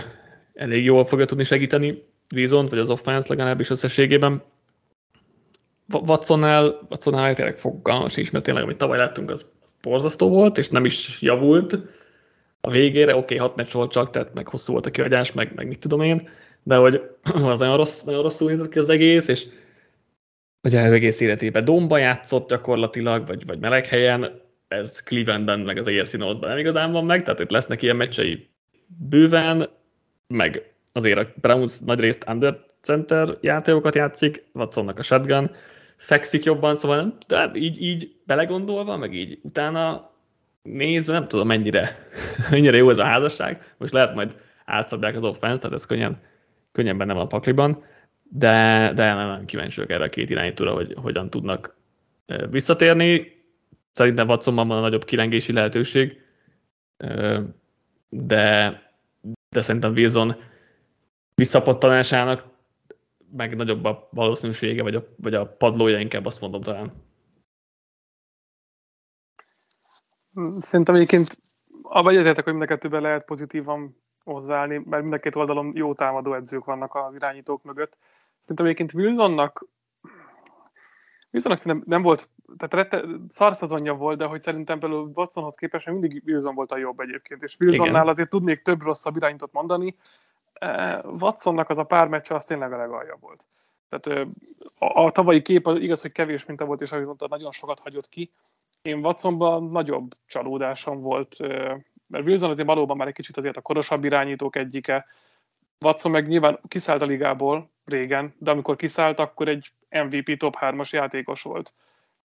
elég 0.54 0.84
jól 0.84 1.06
fogja 1.06 1.26
tudni 1.26 1.44
segíteni 1.44 2.04
Vizont, 2.28 2.70
vagy 2.70 2.80
az 2.80 2.90
offense 2.90 3.28
legalábbis 3.30 3.70
összességében. 3.70 4.44
Watsonnál, 5.94 6.88
Watsonnál 6.90 7.36
tényleg 7.36 7.60
fogalmas 7.60 8.18
is, 8.18 8.32
mert 8.32 8.44
tényleg, 8.44 8.64
amit 8.64 8.78
tavaly 8.78 8.98
láttunk, 8.98 9.32
az, 9.32 9.46
az 9.64 9.76
borzasztó 9.82 10.30
volt, 10.30 10.58
és 10.58 10.70
nem 10.70 10.86
is 10.86 11.22
javult, 11.22 11.80
a 12.62 12.70
végére, 12.70 13.16
oké, 13.16 13.24
okay, 13.24 13.38
hat 13.38 13.56
meccs 13.56 13.72
volt 13.72 13.92
csak, 13.92 14.10
tehát 14.10 14.34
meg 14.34 14.48
hosszú 14.48 14.72
volt 14.72 14.86
a 14.86 14.92
kiadás, 14.92 15.32
meg, 15.32 15.52
meg 15.56 15.68
mit 15.68 15.80
tudom 15.80 16.02
én, 16.02 16.30
de 16.64 16.76
hogy 16.76 17.02
az 17.44 17.60
nagyon, 17.60 17.78
rossz, 17.78 18.02
nagyon 18.02 18.22
rosszul 18.22 18.50
nézett 18.50 18.70
ki 18.70 18.80
az 18.80 18.90
egész, 18.90 19.28
és 19.28 19.46
ugye 20.64 20.82
egész 20.82 21.20
életében 21.20 21.66
domba 21.66 21.98
játszott 21.98 22.50
gyakorlatilag, 22.50 23.28
vagy, 23.28 23.46
vagy 23.46 23.60
meleg 23.60 23.86
helyen, 23.86 24.42
ez 24.68 25.04
Clevelandben, 25.04 25.60
meg 25.60 25.78
az 25.78 25.88
AFC 25.88 26.14
Northban 26.14 26.50
nem 26.50 26.58
igazán 26.58 26.92
van 26.92 27.06
meg, 27.06 27.24
tehát 27.24 27.40
itt 27.40 27.52
lesznek 27.52 27.82
ilyen 27.82 27.96
meccsei 27.96 28.50
bőven, 28.88 29.70
meg 30.28 30.74
azért 30.92 31.18
a 31.18 31.28
Browns 31.42 31.80
nagy 31.80 32.00
részt 32.00 32.26
under 32.28 32.60
center 32.82 33.38
játékokat 33.42 33.96
játszik, 33.96 34.44
Watsonnak 34.54 35.00
a 35.00 35.04
shotgun, 35.04 35.52
fekszik 35.98 36.44
jobban, 36.44 36.76
szóval 36.76 36.96
nem, 36.96 37.18
de 37.28 37.52
így, 37.54 37.82
így 37.82 38.16
belegondolva, 38.26 38.98
meg 38.98 39.14
így 39.14 39.40
utána 39.42 40.12
nézve, 40.62 41.14
nem 41.14 41.28
tudom 41.28 41.48
mennyire, 41.48 42.08
mennyire 42.52 42.78
jó 42.78 42.90
ez 42.90 42.98
a 42.98 43.04
házasság. 43.04 43.74
Most 43.78 43.94
lehet 43.94 44.16
majd 44.16 44.36
átszabják 44.66 45.16
az 45.16 45.24
offense, 45.24 45.62
tehát 45.62 45.78
ez 45.78 45.86
könnyen, 45.86 46.22
könnyen 46.72 46.98
benne 46.98 47.14
van 47.14 47.24
a 47.24 47.28
pakliban, 47.28 47.84
de, 48.24 48.92
de 48.96 49.14
nem, 49.14 49.28
nem 49.28 49.46
kíváncsiak 49.46 49.90
erre 49.90 50.04
a 50.04 50.10
két 50.10 50.30
irányítóra, 50.30 50.74
hogy 50.74 50.94
hogyan 50.96 51.30
tudnak 51.30 51.76
visszatérni. 52.50 53.42
Szerintem 53.92 54.28
Watsonban 54.28 54.68
van 54.68 54.78
a 54.78 54.82
nagyobb 54.82 55.04
kilengési 55.04 55.54
lehetőség, 55.54 56.22
de, 58.10 58.82
de 59.50 59.62
szerintem 59.62 59.92
Wilson 59.92 60.36
visszapattanásának 61.36 62.52
meg 63.32 63.56
nagyobb 63.56 63.86
a 63.86 64.08
valószínűsége, 64.12 64.84
vagy 64.84 64.96
a, 64.96 65.08
vagy 65.18 65.34
a 65.34 65.48
padlója, 65.48 66.00
inkább 66.00 66.26
azt 66.26 66.42
mondom 66.42 66.62
talán. 66.62 66.94
Szerintem 70.60 70.96
egyébként 70.96 71.28
abban 71.82 72.14
egyetértek, 72.14 72.44
hogy 72.44 72.54
mind 72.54 72.66
a 72.66 72.68
kettőben 72.68 73.02
lehet 73.02 73.26
pozitívan 73.26 73.98
hozzáállni, 74.24 74.82
mert 74.86 75.02
mind 75.02 75.14
a 75.14 75.20
két 75.20 75.36
oldalon 75.36 75.72
jó 75.76 75.94
támadó 75.94 76.34
edzők 76.34 76.66
vannak 76.66 76.96
az 76.96 77.14
irányítók 77.16 77.64
mögött. 77.64 77.98
Szerintem 78.44 78.66
egyébként 78.66 78.94
Wilsonnak 78.94 79.66
Wilsonnak 81.32 81.60
szerintem 81.60 81.84
nem 81.88 82.02
volt, 82.02 82.30
tehát 82.58 82.74
rette, 82.74 83.08
szarszazonja 83.28 83.94
volt, 83.94 84.18
de 84.18 84.26
hogy 84.26 84.42
szerintem 84.42 84.80
például 84.80 85.12
Watsonhoz 85.16 85.56
képest 85.56 85.90
mindig 85.90 86.24
Wilson 86.26 86.56
volt 86.56 86.72
a 86.72 86.78
jobb 86.78 87.00
egyébként, 87.00 87.44
és 87.44 87.58
Wilsonnál 87.60 87.94
Igen. 87.94 88.08
azért 88.08 88.30
tudnék 88.30 88.62
több 88.62 88.82
rosszabb 88.82 89.16
irányítót 89.16 89.52
mondani, 89.52 89.92
Watsonnak 91.04 91.70
az 91.70 91.78
a 91.78 91.84
pár 91.84 92.08
meccse 92.08 92.36
az 92.36 92.46
tényleg 92.46 92.74
a 92.74 92.78
legalja 92.78 93.18
volt. 93.20 93.46
Tehát 93.90 94.28
a, 94.80 95.04
a 95.04 95.12
tavalyi 95.12 95.42
kép 95.42 95.68
az 95.68 95.80
igaz, 95.80 96.02
hogy 96.02 96.12
kevés 96.12 96.46
minta 96.46 96.66
volt, 96.66 96.82
és 96.82 96.92
ahogy 96.92 97.06
mondta, 97.06 97.28
nagyon 97.28 97.52
sokat 97.52 97.80
hagyott 97.80 98.10
ki. 98.10 98.32
Én 98.82 99.06
Watsonban 99.06 99.64
nagyobb 99.64 100.16
csalódásom 100.26 101.02
volt, 101.02 101.38
mert 102.08 102.26
Wilson 102.26 102.50
azért 102.50 102.68
valóban 102.68 102.98
már 102.98 103.08
egy 103.08 103.14
kicsit 103.14 103.38
azért 103.38 103.58
a 103.58 103.62
korosabb 103.62 104.04
irányítók 104.04 104.56
egyike. 104.56 105.06
Watson 105.80 106.12
meg 106.12 106.28
nyilván 106.28 106.60
kiszállt 106.68 107.02
a 107.02 107.06
ligából 107.06 107.72
régen, 107.86 108.34
de 108.38 108.52
amikor 108.52 108.76
kiszállt, 108.76 109.20
akkor 109.20 109.48
egy 109.48 109.72
MVP 109.90 110.38
top 110.38 110.56
3-as 110.60 110.90
játékos 110.90 111.42
volt. 111.42 111.74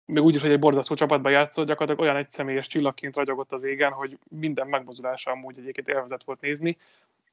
Még 0.04 0.22
úgy 0.22 0.34
is, 0.34 0.42
hogy 0.42 0.50
egy 0.50 0.58
borzasztó 0.58 0.94
csapatban 0.94 1.32
játszott, 1.32 1.66
gyakorlatilag 1.66 2.00
olyan 2.10 2.22
egy 2.22 2.30
személyes 2.30 2.66
csillagként 2.66 3.16
ragyogott 3.16 3.52
az 3.52 3.64
égen, 3.64 3.92
hogy 3.92 4.18
minden 4.28 4.66
megmozdulása 4.66 5.30
amúgy 5.30 5.58
egyébként 5.58 5.88
élvezett 5.88 6.24
volt 6.24 6.40
nézni. 6.40 6.78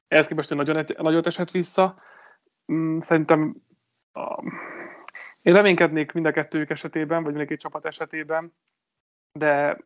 Ehhez 0.07 0.27
képest 0.27 0.53
nagyon, 0.53 0.85
nagyot 0.97 1.25
esett 1.25 1.51
vissza. 1.51 1.95
Mm, 2.71 2.99
szerintem 2.99 3.55
a, 4.13 4.43
én 5.41 5.53
reménykednék 5.53 6.11
mind 6.11 6.25
a 6.25 6.31
kettőjük 6.31 6.69
esetében, 6.69 7.23
vagy 7.23 7.33
mind 7.33 7.51
a 7.51 7.57
csapat 7.57 7.85
esetében, 7.85 8.53
de 9.31 9.77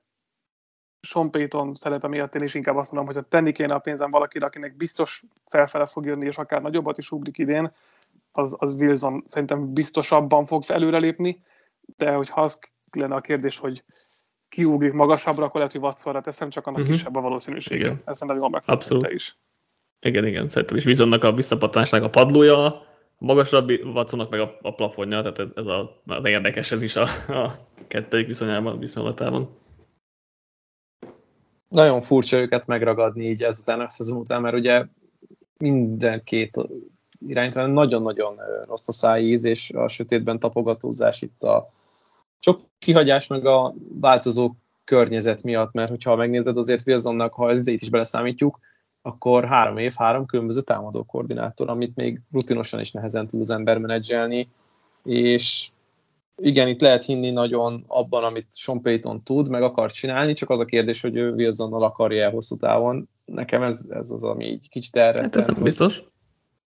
Sean 1.07 1.31
Payton 1.31 1.75
szerepe 1.75 2.07
miatt 2.07 2.35
én 2.35 2.43
is 2.43 2.53
inkább 2.53 2.75
azt 2.75 2.91
mondom, 2.91 3.13
hogy 3.13 3.23
ha 3.23 3.29
tenni 3.29 3.51
kéne 3.51 3.73
a 3.73 3.79
pénzem 3.79 4.11
valakire, 4.11 4.45
akinek 4.45 4.75
biztos 4.75 5.23
felfele 5.45 5.85
fog 5.85 6.05
jönni, 6.05 6.25
és 6.25 6.37
akár 6.37 6.61
nagyobbat 6.61 6.97
is 6.97 7.11
ugrik 7.11 7.37
idén, 7.37 7.71
az, 8.31 8.55
az 8.59 8.71
Wilson 8.71 9.23
szerintem 9.27 9.73
biztosabban 9.73 10.45
fog 10.45 10.63
előrelépni, 10.67 11.43
de 11.97 12.13
hogyha 12.13 12.41
az 12.41 12.59
lenne 12.91 13.15
a 13.15 13.21
kérdés, 13.21 13.57
hogy 13.57 13.83
kiugrik 14.49 14.93
magasabbra, 14.93 15.43
akkor 15.43 15.55
lehet, 15.55 15.71
hogy 15.71 15.81
Watsonra 15.81 16.21
teszem, 16.21 16.49
csak 16.49 16.67
annak 16.67 16.79
uh-huh. 16.79 16.95
kisebb 16.95 17.15
a 17.15 17.21
valószínűsége. 17.21 17.85
Igen. 17.85 18.01
Ez 18.05 18.17
szerintem 18.17 18.43
jól 18.43 18.61
Abszolút. 18.65 19.11
is. 19.11 19.37
Igen, 19.99 20.25
igen, 20.25 20.47
szerintem 20.47 20.77
is 20.77 20.85
Wilsonnak 20.85 21.23
a 21.23 21.33
visszapattanásnak 21.33 22.03
a 22.03 22.09
padlója, 22.09 22.65
a 22.65 22.85
magasabb 23.17 23.69
Watsonnak 23.69 24.29
meg 24.29 24.39
a, 24.39 24.57
a 24.61 24.73
plafonja, 24.73 25.21
tehát 25.21 25.39
ez, 25.39 25.51
ez 25.55 25.65
a, 25.65 26.01
az 26.05 26.25
érdekes 26.25 26.71
ez 26.71 26.83
is 26.83 26.95
a, 26.95 27.07
a 27.27 27.67
kettőjük 27.87 28.27
viszonyában, 28.27 28.79
viszonylatában. 28.79 29.49
Nagyon 31.73 32.01
furcsa 32.01 32.37
őket 32.37 32.67
megragadni 32.67 33.29
így 33.29 33.43
ezután 33.43 33.81
a 33.81 33.89
szezon 33.89 34.17
után, 34.17 34.41
mert 34.41 34.55
ugye 34.55 34.85
minden 35.57 36.23
két 36.23 36.57
irányítva 37.27 37.67
nagyon-nagyon 37.67 38.39
rossz 38.65 38.87
a 38.87 38.91
szájíz, 38.91 39.43
és 39.43 39.69
a 39.69 39.87
sötétben 39.87 40.39
tapogatózás 40.39 41.21
itt 41.21 41.43
a 41.43 41.69
sok 42.39 42.61
kihagyás 42.79 43.27
meg 43.27 43.45
a 43.45 43.73
változó 43.99 44.51
környezet 44.83 45.43
miatt, 45.43 45.73
mert 45.73 45.89
hogyha 45.89 46.15
megnézed 46.15 46.57
azért 46.57 46.87
Wilsonnak, 46.87 47.33
ha 47.33 47.49
ez 47.49 47.59
idejét 47.59 47.81
is 47.81 47.89
beleszámítjuk, 47.89 48.59
akkor 49.01 49.45
három 49.45 49.77
év, 49.77 49.93
három 49.97 50.25
különböző 50.25 50.61
támadó 50.61 51.03
koordinátor, 51.03 51.69
amit 51.69 51.95
még 51.95 52.21
rutinosan 52.31 52.79
is 52.79 52.91
nehezen 52.91 53.27
tud 53.27 53.41
az 53.41 53.49
ember 53.49 53.77
menedzselni, 53.77 54.49
és 55.03 55.69
igen, 56.35 56.67
itt 56.67 56.81
lehet 56.81 57.03
hinni 57.03 57.29
nagyon 57.29 57.83
abban, 57.87 58.23
amit 58.23 58.47
Sean 58.51 58.81
Payton 58.81 59.23
tud, 59.23 59.49
meg 59.49 59.63
akar 59.63 59.91
csinálni, 59.91 60.33
csak 60.33 60.49
az 60.49 60.59
a 60.59 60.65
kérdés, 60.65 61.01
hogy 61.01 61.15
ő 61.15 61.33
Wilsonnal 61.33 61.83
akarja 61.83 62.23
el 62.23 62.31
hosszú 62.31 62.57
távon. 62.57 63.09
Nekem 63.25 63.63
ez, 63.63 63.87
ez 63.89 64.11
az, 64.11 64.23
ami 64.23 64.45
így 64.45 64.69
kicsit 64.69 64.95
elrettent. 64.95 65.35
Hát 65.35 65.49
ez 65.49 65.55
nem 65.55 65.63
biztos. 65.63 66.03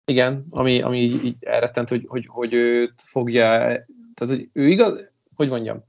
Igen, 0.05 0.43
ami, 0.49 0.81
ami 0.81 1.01
így, 1.01 1.25
így 1.25 1.35
elrettent, 1.39 1.89
hogy, 1.89 2.05
hogy, 2.07 2.25
hogy 2.27 2.53
őt 2.53 3.01
fogja, 3.05 3.47
tehát 4.13 4.35
hogy 4.35 4.49
ő 4.53 4.67
igaz, 4.67 5.09
hogy 5.35 5.49
mondjam, 5.49 5.83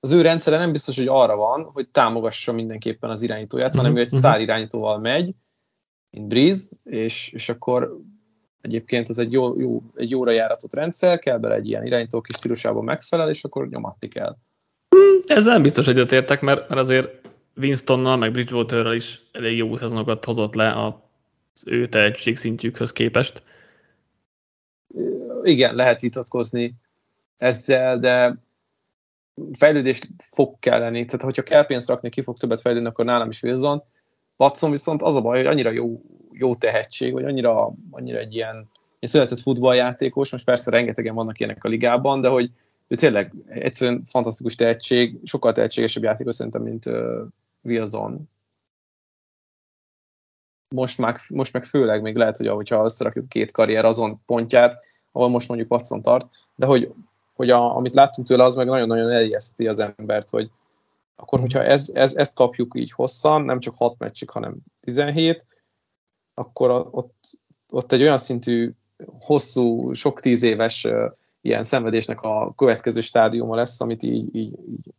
az 0.00 0.12
ő 0.12 0.20
rendszere 0.20 0.58
nem 0.58 0.72
biztos, 0.72 0.96
hogy 0.96 1.08
arra 1.08 1.36
van, 1.36 1.70
hogy 1.72 1.88
támogassa 1.88 2.52
mindenképpen 2.52 3.10
az 3.10 3.22
irányítóját, 3.22 3.74
hanem 3.74 3.96
ő 3.96 4.00
egy 4.00 4.10
mhm. 4.10 4.16
sztár 4.16 4.40
irányítóval 4.40 4.98
megy, 4.98 5.34
mint 6.10 6.28
Breeze, 6.28 6.76
és, 6.84 7.32
és 7.32 7.48
akkor 7.48 8.00
egyébként 8.60 9.08
ez 9.08 9.18
egy, 9.18 9.32
jó, 9.32 9.60
jó, 9.60 9.82
egy 9.94 10.10
jóra 10.10 10.30
járatott 10.30 10.74
rendszer, 10.74 11.18
kell 11.18 11.38
bele 11.38 11.54
egy 11.54 11.68
ilyen 11.68 11.86
irányító 11.86 12.20
kis 12.20 12.36
stílusában 12.36 12.84
megfelel, 12.84 13.28
és 13.28 13.44
akkor 13.44 13.68
nyomatni 13.68 14.08
kell. 14.08 14.36
Hmm, 14.88 15.20
ezzel 15.26 15.52
nem 15.52 15.62
biztos 15.62 15.86
egyetértek, 15.86 16.40
mert, 16.40 16.68
mert 16.68 16.80
azért 16.80 17.08
Winstonnal, 17.56 18.16
meg 18.16 18.30
Bridgewaterrel 18.30 18.94
is 18.94 19.22
elég 19.32 19.56
jó 19.56 19.76
szezonokat 19.76 20.24
hozott 20.24 20.54
le 20.54 20.86
az 20.86 21.62
ő 21.66 21.88
szintjükhöz 22.34 22.92
képest. 22.92 23.42
Igen, 25.42 25.74
lehet 25.74 26.00
vitatkozni 26.00 26.74
ezzel, 27.36 27.98
de 27.98 28.38
fejlődés 29.52 30.00
fog 30.32 30.58
kelleni. 30.58 31.04
Tehát, 31.04 31.22
hogyha 31.22 31.42
kell 31.42 31.66
pénzt 31.66 31.88
rakni, 31.88 32.08
ki 32.08 32.22
fog 32.22 32.38
többet 32.38 32.60
fejlődni, 32.60 32.88
akkor 32.88 33.04
nálam 33.04 33.28
is 33.28 33.42
Wilson. 33.42 33.82
Watson 34.36 34.70
viszont 34.70 35.02
az 35.02 35.16
a 35.16 35.20
baj, 35.20 35.36
hogy 35.36 35.46
annyira 35.46 35.70
jó, 35.70 36.00
jó 36.38 36.54
tehetség, 36.54 37.12
vagy 37.12 37.24
annyira, 37.24 37.72
annyira 37.90 38.18
egy 38.18 38.34
ilyen 38.34 38.68
egy 38.98 39.08
született 39.08 39.40
futballjátékos, 39.40 40.32
most 40.32 40.44
persze 40.44 40.70
rengetegen 40.70 41.14
vannak 41.14 41.38
ilyenek 41.38 41.64
a 41.64 41.68
ligában, 41.68 42.20
de 42.20 42.28
hogy 42.28 42.50
ő 42.88 42.94
tényleg 42.94 43.32
egyszerűen 43.46 44.02
fantasztikus 44.04 44.54
tehetség, 44.54 45.18
sokkal 45.24 45.52
tehetségesebb 45.52 46.02
játékos 46.02 46.34
szerintem, 46.34 46.62
mint 46.62 46.86
uh, 46.86 47.26
Wilson. 47.62 48.28
Most 50.74 50.98
meg, 50.98 51.18
most 51.28 51.52
meg 51.52 51.64
főleg 51.64 52.02
még 52.02 52.16
lehet, 52.16 52.36
hogy 52.36 52.46
ahogyha 52.46 52.84
összerakjuk 52.84 53.28
két 53.28 53.52
karrier 53.52 53.84
azon 53.84 54.20
pontját, 54.26 54.78
ahol 55.12 55.28
most 55.28 55.48
mondjuk 55.48 55.72
Watson 55.72 56.02
tart, 56.02 56.28
de 56.54 56.66
hogy, 56.66 56.92
hogy 57.34 57.50
a, 57.50 57.76
amit 57.76 57.94
láttunk 57.94 58.26
tőle, 58.26 58.44
az 58.44 58.54
meg 58.54 58.66
nagyon-nagyon 58.66 59.10
elijeszti 59.10 59.66
az 59.66 59.78
embert, 59.78 60.30
hogy 60.30 60.50
akkor 61.16 61.40
hogyha 61.40 61.62
ez, 61.62 61.90
ez, 61.92 62.16
ezt 62.16 62.34
kapjuk 62.34 62.72
így 62.76 62.92
hosszan, 62.92 63.42
nem 63.42 63.60
csak 63.60 63.74
6 63.76 63.98
meccsig, 63.98 64.30
hanem 64.30 64.56
17, 64.80 65.46
akkor 66.38 66.88
ott, 66.90 67.38
ott 67.70 67.92
egy 67.92 68.02
olyan 68.02 68.18
szintű, 68.18 68.72
hosszú, 69.06 69.92
sok 69.92 70.20
tíz 70.20 70.42
éves 70.42 70.86
ilyen 71.40 71.62
szenvedésnek 71.62 72.20
a 72.20 72.52
következő 72.56 73.00
stádiuma 73.00 73.54
lesz, 73.54 73.80
amit 73.80 74.02
így, 74.02 74.36
így, 74.36 74.58
így 74.68 74.94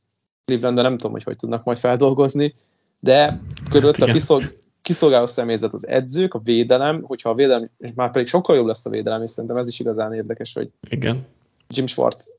Clevelandben 0.45 0.83
nem 0.83 0.97
tudom, 0.97 1.11
hogy 1.11 1.23
hogy 1.23 1.35
tudnak 1.35 1.63
majd 1.63 1.77
feldolgozni, 1.77 2.55
de 2.99 3.41
körülött 3.69 3.97
a 3.97 4.05
kiszolg, 4.05 4.57
kiszolgáló 4.81 5.25
személyzet 5.25 5.73
az 5.73 5.87
edzők, 5.87 6.33
a 6.33 6.39
védelem, 6.39 7.01
hogyha 7.01 7.29
a 7.29 7.33
védelem, 7.33 7.69
és 7.77 7.91
már 7.95 8.11
pedig 8.11 8.27
sokkal 8.27 8.55
jobb 8.55 8.65
lesz 8.65 8.85
a 8.85 8.89
védelem, 8.89 9.21
és 9.21 9.29
szerintem 9.29 9.57
ez 9.57 9.67
is 9.67 9.79
igazán 9.79 10.13
érdekes, 10.13 10.53
hogy 10.53 10.69
Igen. 10.89 11.27
Jim 11.67 11.87
Schwartz 11.87 12.37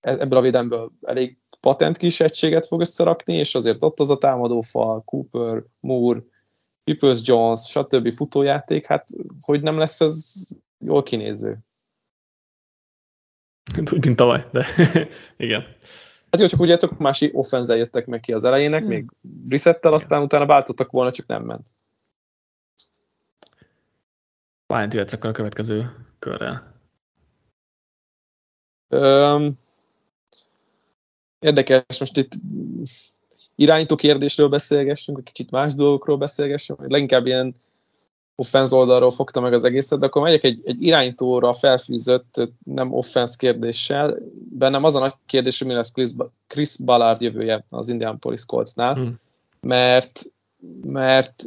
e-, 0.00 0.18
ebből 0.18 0.38
a 0.38 0.42
védelemből 0.42 0.92
elég 1.02 1.38
patent 1.60 1.96
kis 1.96 2.20
egységet 2.20 2.66
fog 2.66 2.80
összerakni, 2.80 3.34
és 3.36 3.54
azért 3.54 3.82
ott 3.82 4.00
az 4.00 4.10
a 4.10 4.18
támadófal, 4.18 5.02
Cooper, 5.04 5.62
Moore, 5.80 6.22
Peoples 6.88 7.20
Jones, 7.22 7.60
stb. 7.60 8.12
futójáték, 8.12 8.86
hát 8.86 9.08
hogy 9.40 9.62
nem 9.62 9.78
lesz 9.78 10.00
ez 10.00 10.48
jól 10.78 11.02
kinéző? 11.02 11.58
Úgy, 13.92 14.04
mint 14.04 14.16
tavaly, 14.16 14.46
de 14.52 14.66
igen. 15.36 15.62
Hát 16.30 16.40
jó, 16.40 16.46
csak 16.46 16.60
ugye 16.60 16.76
tök 16.76 16.98
másik 16.98 17.36
offenzel 17.36 17.76
jöttek 17.76 18.06
meg 18.06 18.20
ki 18.20 18.32
az 18.32 18.44
elejének, 18.44 18.80
hmm. 18.80 18.88
még 18.88 19.10
resettel, 19.48 19.92
aztán 19.92 20.22
utána 20.22 20.46
váltottak 20.46 20.90
volna, 20.90 21.10
csak 21.10 21.26
nem 21.26 21.42
ment. 21.42 21.68
Pályán 24.66 24.90
jöhetsz 24.92 25.12
akkor 25.12 25.30
a 25.30 25.32
következő 25.32 26.06
körrel. 26.18 26.74
Öm, 28.88 29.58
érdekes, 31.38 31.98
most 31.98 32.16
itt 32.16 32.32
irányító 33.58 33.94
kérdésről 33.94 34.48
beszélgessünk, 34.48 35.16
vagy 35.16 35.26
kicsit 35.26 35.50
más 35.50 35.74
dolgokról 35.74 36.16
beszélgessünk, 36.16 36.78
vagy 36.78 36.90
leginkább 36.90 37.26
ilyen 37.26 37.54
offense 38.36 38.76
oldalról 38.76 39.10
fogta 39.10 39.40
meg 39.40 39.52
az 39.52 39.64
egészet, 39.64 39.98
de 39.98 40.06
akkor 40.06 40.22
megyek 40.22 40.44
egy, 40.44 40.60
egy 40.64 40.82
irányítóra 40.82 41.52
felfűzött, 41.52 42.50
nem 42.64 42.92
offense 42.92 43.34
kérdéssel. 43.38 44.18
Bennem 44.50 44.84
az 44.84 44.94
a 44.94 44.98
nagy 44.98 45.14
kérdés, 45.26 45.58
hogy 45.58 45.66
mi 45.66 45.74
lesz 45.74 45.92
Chris, 45.92 46.10
Chris 46.46 46.76
Ballard 46.84 47.22
jövője 47.22 47.64
az 47.70 47.88
Indianapolis 47.88 48.44
Coltsnál, 48.44 48.94
hmm. 48.94 49.20
mert, 49.60 50.24
mert 50.82 51.44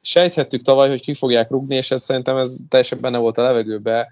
sejthettük 0.00 0.62
tavaly, 0.62 0.88
hogy 0.88 1.00
ki 1.00 1.14
fogják 1.14 1.50
rugni, 1.50 1.74
és 1.74 1.90
ez 1.90 2.02
szerintem 2.02 2.36
ez 2.36 2.58
teljesen 2.68 3.00
benne 3.00 3.18
volt 3.18 3.38
a 3.38 3.42
levegőbe, 3.42 4.08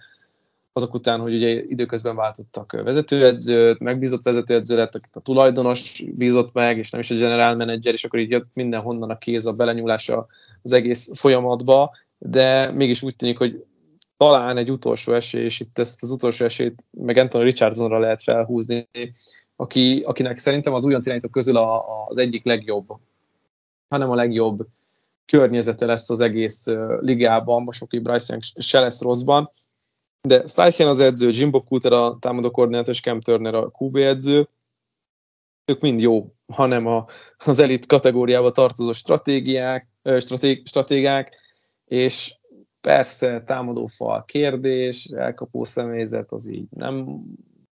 azok 0.76 0.94
után, 0.94 1.20
hogy 1.20 1.34
ugye 1.34 1.62
időközben 1.62 2.16
váltottak 2.16 2.72
vezetőedzőt, 2.72 3.78
megbízott 3.78 4.22
vezetőedző 4.22 4.76
lett, 4.76 4.94
akit 4.94 5.16
a 5.16 5.20
tulajdonos 5.20 6.02
bízott 6.06 6.52
meg, 6.52 6.78
és 6.78 6.90
nem 6.90 7.00
is 7.00 7.10
a 7.10 7.14
general 7.14 7.56
manager, 7.56 7.92
és 7.92 8.04
akkor 8.04 8.18
így 8.18 8.30
jött 8.30 8.46
mindenhonnan 8.52 9.10
a 9.10 9.18
kéz, 9.18 9.46
a 9.46 9.52
belenyúlása 9.52 10.26
az 10.62 10.72
egész 10.72 11.10
folyamatba, 11.18 11.96
de 12.18 12.70
mégis 12.70 13.02
úgy 13.02 13.16
tűnik, 13.16 13.38
hogy 13.38 13.64
talán 14.16 14.56
egy 14.56 14.70
utolsó 14.70 15.12
esély, 15.12 15.44
és 15.44 15.60
itt 15.60 15.78
ezt 15.78 16.02
az 16.02 16.10
utolsó 16.10 16.44
esélyt 16.44 16.84
meg 16.90 17.16
Anthony 17.16 17.42
Richardsonra 17.42 17.98
lehet 17.98 18.22
felhúzni, 18.22 18.88
aki, 19.56 20.02
akinek 20.06 20.38
szerintem 20.38 20.74
az 20.74 20.84
újonc 20.84 21.04
irányítók 21.04 21.30
közül 21.30 21.56
a, 21.56 21.84
az 22.08 22.18
egyik 22.18 22.44
legjobb, 22.44 22.86
hanem 23.88 24.10
a 24.10 24.14
legjobb 24.14 24.66
környezete 25.26 25.86
lesz 25.86 26.10
az 26.10 26.20
egész 26.20 26.66
ligában, 27.00 27.62
most 27.62 27.82
oké, 27.82 27.98
Bryce 27.98 28.26
Young 28.28 28.64
se 28.64 28.80
lesz 28.80 29.02
rosszban, 29.02 29.50
de 30.20 30.46
Steichen 30.46 30.88
az 30.88 30.98
edző, 30.98 31.30
Jimbo 31.32 31.60
Coulter 31.60 31.92
a 31.92 32.16
támadó 32.20 32.50
koordinátor, 32.50 32.88
és 32.88 33.00
Cam 33.00 33.20
Turner 33.20 33.54
a 33.54 33.70
QB 33.78 33.96
edző, 33.96 34.48
ők 35.64 35.80
mind 35.80 36.00
jó, 36.00 36.34
hanem 36.52 36.86
a, 36.86 37.06
az 37.44 37.58
elit 37.58 37.86
kategóriába 37.86 38.50
tartozó 38.50 38.92
stratégiák, 38.92 39.88
stratég, 40.18 40.66
stratégák, 40.66 41.40
és 41.84 42.36
persze 42.80 43.42
támadófal 43.42 44.24
kérdés, 44.24 45.04
elkapó 45.04 45.64
személyzet 45.64 46.32
az 46.32 46.48
így 46.48 46.66
nem 46.70 47.22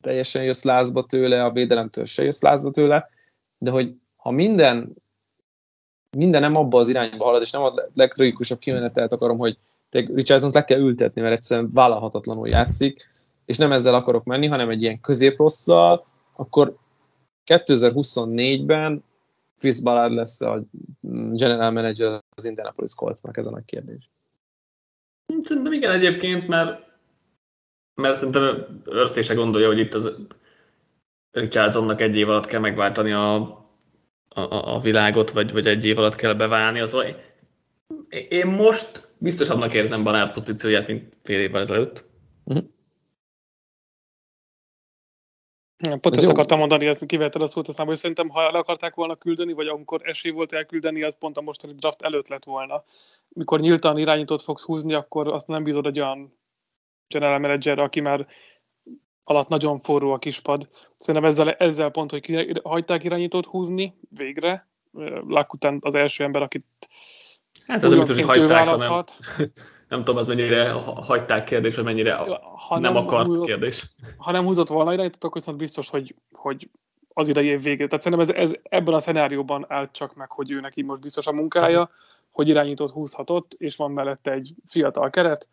teljesen 0.02 0.44
jössz 0.44 0.64
lázba 0.64 1.06
tőle, 1.06 1.44
a 1.44 1.52
védelemtől 1.52 2.06
se 2.06 2.24
jössz 2.24 2.42
lázba 2.42 2.72
tőle, 2.72 3.10
de 3.58 3.72
hogy 3.72 3.96
ha 4.16 4.32
minden 4.32 4.96
minden 6.18 6.42
nem 6.42 6.56
abba 6.56 6.80
az 6.80 6.88
irányba 6.88 7.24
halad, 7.24 7.42
és 7.42 7.52
nem 7.52 7.62
a 7.62 7.74
legtragikusabb 7.94 8.60
kimenetelt 8.60 9.14
akarom, 9.14 9.38
hogy 9.38 9.58
Richardson 9.92 10.52
le 10.54 10.64
kell 10.64 10.80
ültetni, 10.80 11.22
mert 11.22 11.34
egyszerűen 11.34 11.72
vállalhatatlanul 11.74 12.48
játszik, 12.48 13.10
és 13.46 13.58
nem 13.58 13.72
ezzel 13.72 13.94
akarok 13.94 14.24
menni, 14.24 14.48
hanem 14.48 14.70
egy 14.70 14.82
ilyen 14.82 15.02
középrosszal, 15.02 16.06
akkor 16.36 16.78
2024-ben 17.46 19.04
Chris 19.60 19.82
Ballard 19.82 20.14
lesz 20.14 20.42
a 20.42 20.64
general 21.32 21.72
manager 21.72 22.22
az 22.36 22.46
Indianapolis 22.46 22.96
Coltsnak, 22.96 23.38
ez 23.38 23.46
a 23.46 23.50
nagy 23.50 23.66
kérdés. 23.66 24.10
Szerintem 25.44 25.74
igen 25.74 25.92
egyébként, 25.92 26.48
mert, 26.48 26.84
mert 28.02 28.16
szerintem 28.16 28.82
Örszé 28.86 29.34
gondolja, 29.34 29.68
hogy 29.68 29.80
itt 29.80 29.94
az 29.94 30.12
Richardsonnak 31.32 32.02
egy 32.02 32.16
év 32.16 32.30
alatt 32.30 32.46
kell 32.46 32.60
megváltani 32.60 33.12
a, 33.12 33.36
a, 34.28 34.76
a 34.76 34.80
világot, 34.80 35.32
vagy, 35.32 35.52
vagy 35.52 35.68
egy 35.68 35.86
év 35.86 35.98
alatt 35.98 36.16
kell 36.16 36.34
beválni. 36.34 36.80
Az, 36.80 36.96
én 38.30 38.48
most 38.48 39.09
biztos 39.20 39.50
annak 39.50 39.74
érzem 39.74 40.04
Banár 40.04 40.32
pozícióját, 40.32 40.88
mint 40.88 41.16
fél 41.24 41.40
évvel 41.40 41.62
ezelőtt. 41.62 42.06
Uh-huh. 42.44 42.66
Pont 45.80 46.16
ezt 46.16 46.24
jó. 46.24 46.30
akartam 46.30 46.60
mondani, 46.60 46.86
ezt 46.86 47.06
kivetted 47.06 47.42
a 47.42 47.48
szót, 47.48 47.68
aztán, 47.68 47.86
hogy 47.86 47.96
szerintem, 47.96 48.30
ha 48.30 48.42
el 48.42 48.56
akarták 48.56 48.96
volna 48.96 49.16
küldeni, 49.16 49.54
vagy 49.54 49.68
amikor 49.68 50.02
esély 50.04 50.32
volt 50.32 50.54
elküldeni, 50.54 51.04
az 51.04 51.18
pont 51.18 51.38
a 51.38 51.42
mostani 51.42 51.74
draft 51.74 52.02
előtt 52.02 52.28
lett 52.28 52.44
volna. 52.44 52.84
Mikor 53.30 53.60
nyíltan 53.60 53.98
irányítót 53.98 54.42
fogsz 54.42 54.64
húzni, 54.64 54.94
akkor 54.94 55.28
azt 55.28 55.48
nem 55.48 55.64
bízod 55.64 55.86
egy 55.86 56.00
olyan 56.00 56.38
general 57.08 57.40
manager, 57.40 57.80
aki 57.80 58.00
már 58.00 58.28
alatt 59.24 59.48
nagyon 59.48 59.80
forró 59.80 60.12
a 60.12 60.20
kispad. 60.20 60.70
Szerintem 60.96 61.30
ezzel, 61.30 61.52
ezzel 61.52 61.90
pont, 61.90 62.12
hogy 62.12 62.60
hagyták 62.64 63.04
irányítót 63.04 63.46
húzni 63.46 64.00
végre, 64.10 64.68
Lák 65.28 65.54
után 65.54 65.78
az 65.82 65.96
első 65.96 66.24
ember, 66.24 66.42
akit 66.42 66.66
Hát 67.70 67.84
az 67.84 67.96
biztos, 67.96 68.16
hogy 68.16 68.38
hagyták, 68.38 68.68
hanem, 68.68 69.04
nem 69.90 70.04
tudom, 70.04 70.18
az 70.18 70.28
mennyire 70.28 70.72
hagyták 70.96 71.44
kérdés, 71.44 71.76
vagy 71.76 71.84
mennyire 71.84 72.16
ha 72.16 72.80
nem, 72.80 72.94
nem 72.94 72.96
akart 72.96 73.28
húzott, 73.28 73.46
kérdés. 73.46 73.86
Ha 74.18 74.32
nem 74.32 74.44
húzott 74.44 74.68
volna 74.68 74.94
irányított, 74.94 75.24
akkor 75.24 75.36
viszont 75.36 75.58
biztos, 75.58 75.90
hogy, 75.90 76.16
hogy 76.32 76.70
az 77.14 77.28
idei 77.28 77.46
év 77.46 77.64
végén. 77.64 77.88
Tehát 77.90 78.04
szerintem 78.04 78.36
ez, 78.36 78.52
ez 78.52 78.60
ebben 78.64 78.94
a 78.94 79.00
szenárióban 79.00 79.66
állt 79.68 79.92
csak 79.92 80.16
meg, 80.16 80.32
hogy 80.32 80.52
ő 80.52 80.60
neki 80.60 80.82
most 80.82 81.02
biztos 81.02 81.28
a 81.28 81.32
munkája, 81.32 81.90
hogy 82.32 82.50
irányított 82.50 82.92
húzhatott, 82.92 83.54
és 83.58 83.76
van 83.76 83.92
mellette 83.92 84.32
egy 84.32 84.54
fiatal 84.68 85.10
keret. 85.10 85.48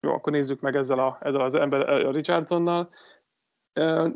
Jó, 0.00 0.12
akkor 0.12 0.32
nézzük 0.32 0.60
meg 0.60 0.76
ezzel, 0.76 0.98
a, 0.98 1.18
ezzel 1.20 1.40
az 1.40 1.54
ember 1.54 1.88
a 1.88 2.10
Richardsonnal. 2.10 2.90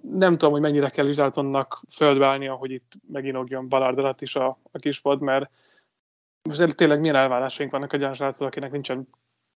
Nem 0.02 0.32
tudom, 0.32 0.52
hogy 0.52 0.60
mennyire 0.60 0.88
kell 0.88 1.06
Richardsonnak 1.06 1.80
földbeállnia, 1.88 2.54
hogy 2.54 2.70
itt 2.70 2.92
meginogjon 3.12 3.68
Ballard 3.68 3.98
alatt 3.98 4.20
is 4.22 4.36
a, 4.36 4.58
a 4.72 4.78
kispad, 4.78 5.20
mert 5.20 5.50
most 6.48 6.76
tényleg 6.76 7.00
milyen 7.00 7.16
elvárásaink 7.16 7.72
vannak 7.72 7.92
egy 7.92 8.00
olyan 8.00 8.14
srácról, 8.14 8.48
akinek 8.48 8.70
nincsen 8.70 9.08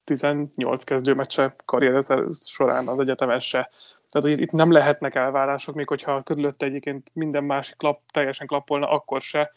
18 0.03 0.83
kezdőmeccse 0.83 1.55
karrier 1.65 2.03
során 2.45 2.87
az 2.87 2.99
egyetemes 2.99 3.47
se. 3.47 3.69
Tehát, 4.09 4.27
hogy 4.27 4.41
itt 4.41 4.51
nem 4.51 4.71
lehetnek 4.71 5.15
elvárások, 5.15 5.75
még 5.75 5.87
hogyha 5.87 6.23
körülötte 6.23 6.65
egyébként 6.65 7.09
minden 7.13 7.43
másik 7.43 7.77
klap, 7.77 8.01
teljesen 8.11 8.47
klappolna, 8.47 8.89
akkor 8.89 9.21
se. 9.21 9.51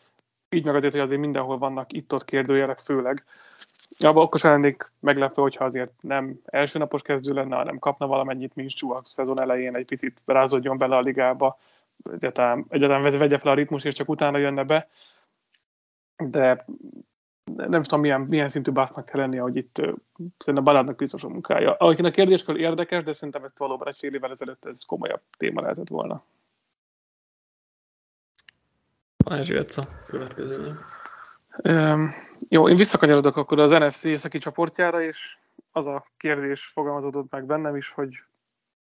Így 0.50 0.64
meg 0.64 0.74
azért, 0.74 0.92
hogy 0.92 1.02
azért 1.02 1.20
mindenhol 1.20 1.58
vannak 1.58 1.92
itt-ott 1.92 2.24
kérdőjelek 2.24 2.78
főleg. 2.78 3.24
Abba 3.98 4.22
akkor 4.22 4.40
sem 4.40 4.50
lennék 4.50 4.92
meglepve, 5.00 5.42
hogyha 5.42 5.64
azért 5.64 5.92
nem 6.00 6.40
első 6.44 6.78
napos 6.78 7.02
kezdő 7.02 7.32
lenne, 7.32 7.56
hanem 7.56 7.78
kapna 7.78 8.06
valamennyit 8.06 8.54
Minsú 8.54 8.92
a 8.92 9.00
szezon 9.04 9.40
elején, 9.40 9.76
egy 9.76 9.84
picit 9.84 10.20
rázódjon 10.24 10.78
bele 10.78 10.96
a 10.96 11.00
ligába, 11.00 11.58
egyáltalán, 12.12 12.66
egyáltalán 12.68 13.18
vegye 13.18 13.38
fel 13.38 13.50
a 13.50 13.54
ritmus, 13.54 13.84
és 13.84 13.94
csak 13.94 14.08
utána 14.08 14.38
jönne 14.38 14.64
be. 14.64 14.88
De 16.16 16.64
nem 17.56 17.82
tudom, 17.82 18.00
milyen, 18.00 18.20
milyen 18.20 18.48
szintű 18.48 18.70
básznak 18.70 19.04
kell 19.04 19.20
lennie, 19.20 19.40
hogy 19.40 19.56
itt 19.56 19.76
szerintem 20.38 20.64
Baládnak 20.64 20.96
biztos 20.96 21.24
a 21.24 21.28
munkája. 21.28 21.74
Akinek 21.74 22.12
a 22.12 22.14
kérdéskör 22.14 22.56
érdekes, 22.56 23.02
de 23.02 23.12
szerintem 23.12 23.44
ezt 23.44 23.58
valóban 23.58 23.88
egy 23.88 23.96
fél 23.96 24.14
évvel 24.14 24.30
ezelőtt 24.30 24.64
ez 24.64 24.82
komolyabb 24.82 25.20
téma 25.38 25.60
lehetett 25.60 25.88
volna. 25.88 26.24
Balázs 29.24 29.50
a 29.50 29.82
következő. 30.06 30.74
Um, 31.64 32.14
jó, 32.48 32.68
én 32.68 32.76
visszakanyarodok 32.76 33.36
akkor 33.36 33.58
az 33.58 33.70
NFC 33.70 34.04
északi 34.04 34.38
csoportjára, 34.38 35.02
és 35.02 35.36
az 35.72 35.86
a 35.86 36.06
kérdés 36.16 36.64
fogalmazódott 36.64 37.30
meg 37.30 37.46
bennem 37.46 37.76
is, 37.76 37.90
hogy 37.90 38.24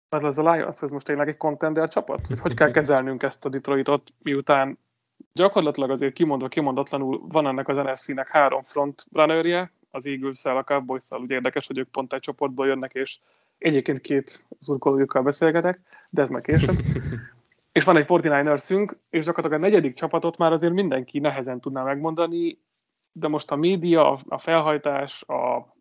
mert 0.08 0.24
ez 0.24 0.38
a 0.38 0.52
Lions, 0.52 0.82
ez 0.82 0.90
most 0.90 1.06
tényleg 1.06 1.28
egy 1.28 1.36
contender 1.36 1.88
csapat? 1.88 2.26
Hogy, 2.26 2.40
hogy 2.40 2.54
kell 2.54 2.70
kezelnünk 2.78 3.22
ezt 3.22 3.44
a 3.44 3.48
Detroitot, 3.48 4.12
miután 4.22 4.78
gyakorlatilag 5.32 5.90
azért 5.90 6.12
kimondva, 6.12 6.48
kimondatlanul 6.48 7.20
van 7.28 7.46
ennek 7.46 7.68
az 7.68 7.76
NFC-nek 7.76 8.28
három 8.28 8.62
front 8.62 9.04
runnerje, 9.12 9.72
az 9.90 10.06
eagles 10.06 10.44
a 10.44 10.62
cowboys 10.64 11.10
ugye 11.10 11.34
érdekes, 11.34 11.66
hogy 11.66 11.78
ők 11.78 11.88
pont 11.88 12.12
egy 12.12 12.20
csoportból 12.20 12.66
jönnek, 12.66 12.92
és 12.92 13.18
egyébként 13.58 14.00
két 14.00 14.46
szurkolójukkal 14.58 15.22
beszélgetek, 15.22 15.80
de 16.10 16.22
ez 16.22 16.28
meg 16.28 16.42
később. 16.42 16.76
és 17.72 17.84
van 17.84 17.96
egy 17.96 18.06
49ers-ünk, 18.08 18.96
és 19.10 19.24
gyakorlatilag 19.24 19.62
a 19.62 19.66
negyedik 19.66 19.94
csapatot 19.94 20.38
már 20.38 20.52
azért 20.52 20.72
mindenki 20.72 21.18
nehezen 21.18 21.60
tudná 21.60 21.82
megmondani, 21.82 22.58
de 23.12 23.28
most 23.28 23.50
a 23.50 23.56
média, 23.56 24.18
a 24.28 24.38
felhajtás, 24.38 25.22
a, 25.22 25.74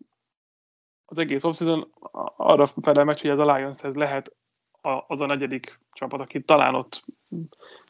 az 1.05 1.17
egész 1.17 1.43
off-season 1.43 1.91
arra 2.37 2.65
felel 2.65 3.03
meg, 3.03 3.19
hogy 3.19 3.29
ez 3.29 3.39
a 3.39 3.55
Lionshez 3.55 3.95
lehet 3.95 4.35
az 5.07 5.21
a 5.21 5.25
negyedik 5.25 5.79
csapat, 5.91 6.19
aki 6.21 6.41
talán 6.41 6.75
ott 6.75 7.03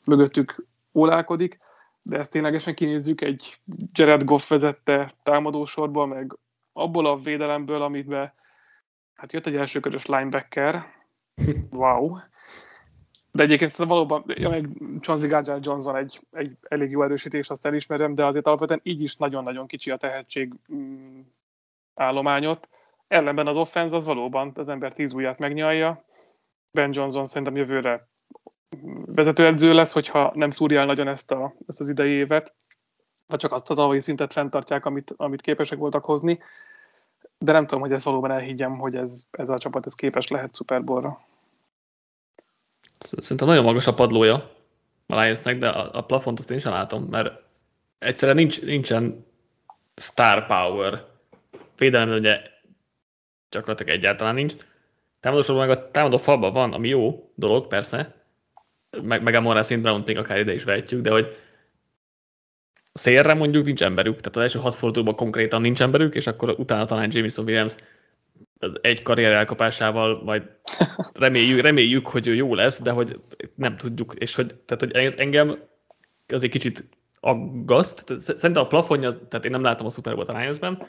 mögöttük 0.06 0.66
ólálkodik, 0.94 1.60
de 2.02 2.18
ezt 2.18 2.32
ténylegesen 2.32 2.76
kinézzük 2.76 3.22
egy 3.22 3.60
Jared 3.92 4.24
Goff 4.24 4.50
vezette 4.50 5.10
támadósorból, 5.24 6.08
meg 6.08 6.38
abból 6.74 7.06
a 7.06 7.18
védelemből, 7.18 7.82
amiben 7.82 8.34
hát 9.14 9.34
jött 9.34 9.46
egy 9.46 9.56
elsőkörös 9.56 10.06
linebacker, 10.06 10.86
wow, 11.72 12.18
de 13.36 13.44
egyébként 13.44 13.76
valóban, 13.76 14.24
ja, 14.28 14.50
meg 14.50 14.68
Chauncey 15.02 15.30
Gardner 15.30 15.60
Johnson 15.62 15.96
egy, 15.96 16.22
egy 16.32 16.58
elég 16.62 16.90
jó 16.90 17.04
erősítés, 17.04 17.50
azt 17.50 17.66
elismerem, 17.66 18.16
de 18.16 18.26
azért 18.26 18.48
alapvetően 18.48 18.80
így 18.84 19.02
is 19.02 19.16
nagyon-nagyon 19.16 19.68
kicsi 19.68 19.92
a 19.92 19.98
tehetség 19.98 20.54
mm, 20.74 21.20
állományot. 21.94 22.70
Ellenben 23.08 23.48
az 23.48 23.58
offense 23.58 23.96
az 23.96 24.06
valóban 24.06 24.52
az 24.56 24.70
ember 24.70 24.94
tíz 24.94 25.14
ujját 25.14 25.40
megnyalja. 25.40 26.06
Ben 26.72 26.94
Johnson 26.94 27.26
szerintem 27.26 27.56
jövőre 27.56 28.08
vezetőedző 29.06 29.74
lesz, 29.74 29.92
hogyha 29.92 30.32
nem 30.36 30.50
szúrja 30.50 30.80
el 30.80 30.86
nagyon 30.86 31.08
ezt, 31.08 31.32
a, 31.32 31.54
ezt 31.68 31.80
az 31.80 31.90
idei 31.90 32.12
évet, 32.12 32.54
vagy 33.28 33.40
csak 33.40 33.52
azt 33.52 33.70
a 33.70 33.76
tavalyi 33.76 34.00
szintet 34.00 34.34
fenntartják, 34.34 34.86
amit, 34.86 35.14
amit 35.18 35.42
képesek 35.42 35.78
voltak 35.78 36.06
hozni. 36.06 36.40
De 37.38 37.52
nem 37.52 37.66
tudom, 37.66 37.84
hogy 37.84 37.92
ez 37.92 38.04
valóban 38.04 38.32
elhiggyem, 38.32 38.78
hogy 38.78 38.96
ez, 38.96 39.24
ez 39.32 39.50
a 39.50 39.58
csapat 39.58 39.86
ez 39.86 39.96
képes 39.96 40.28
lehet 40.28 40.56
Super 40.56 40.84
Bowl-ra. 40.84 41.26
Szerintem 43.00 43.48
nagyon 43.48 43.64
magas 43.64 43.88
a 43.88 43.94
padlója 43.94 44.52
a 45.08 45.20
Lionsnek, 45.20 45.58
de 45.58 45.70
a, 45.70 45.98
a 45.98 46.06
plafont 46.06 46.40
azt 46.40 46.52
én 46.52 46.60
sem 46.60 46.72
látom, 46.72 47.04
mert 47.04 47.42
egyszerűen 48.00 48.38
nincs, 48.38 48.62
nincsen 48.62 49.26
star 49.96 50.46
power. 50.46 51.06
Védelemben 51.78 52.18
ugye 52.18 52.42
gyakorlatilag 53.50 53.96
egyáltalán 53.96 54.34
nincs. 54.34 54.54
Támadósorban 55.20 55.68
meg 55.68 55.78
a 55.78 55.92
támadó 55.92 56.18
falban 56.18 56.54
van, 56.54 56.74
ami 56.74 56.88
jó 56.88 57.32
dolog, 57.36 57.68
persze, 57.68 58.23
meg, 59.02 59.24
meg 59.24 59.34
a 59.34 59.42
Morales 59.42 59.68
Brown 59.68 60.04
még 60.06 60.18
akár 60.18 60.40
ide 60.40 60.54
is 60.54 60.64
vehetjük, 60.64 61.02
de 61.02 61.12
hogy 61.12 61.38
szélre 62.94 63.34
mondjuk 63.34 63.66
nincs 63.66 63.84
emberük, 63.84 64.16
tehát 64.16 64.36
az 64.36 64.42
első 64.42 64.60
hat 64.60 64.76
fordulóban 64.76 65.16
konkrétan 65.16 65.62
nincs 65.62 65.82
emberük, 65.82 66.16
és 66.16 66.28
akkor 66.28 66.50
utána 66.50 66.86
talán 66.86 67.10
Jameson 67.12 67.46
Williams 67.46 67.76
az 68.60 68.78
egy 68.82 69.04
karrier 69.04 69.32
elkapásával 69.32 70.24
majd 70.24 70.44
reméljük, 71.14 71.62
reméljük, 71.62 72.08
hogy 72.08 72.28
ő 72.28 72.36
jó 72.36 72.56
lesz, 72.56 72.82
de 72.82 72.92
hogy 72.92 73.20
nem 73.56 73.78
tudjuk, 73.78 74.14
és 74.18 74.36
hogy, 74.36 74.56
tehát, 74.66 74.96
hogy 74.96 75.14
engem 75.20 75.60
azért 76.28 76.52
kicsit 76.52 76.84
aggaszt. 77.20 78.18
Szerintem 78.18 78.64
a 78.64 78.68
plafonja, 78.68 79.28
tehát 79.28 79.46
én 79.46 79.52
nem 79.52 79.62
látom 79.62 79.88
a 79.88 79.90
Super 79.90 80.16
Bowl 80.16 80.26
Alliance-ben, 80.26 80.88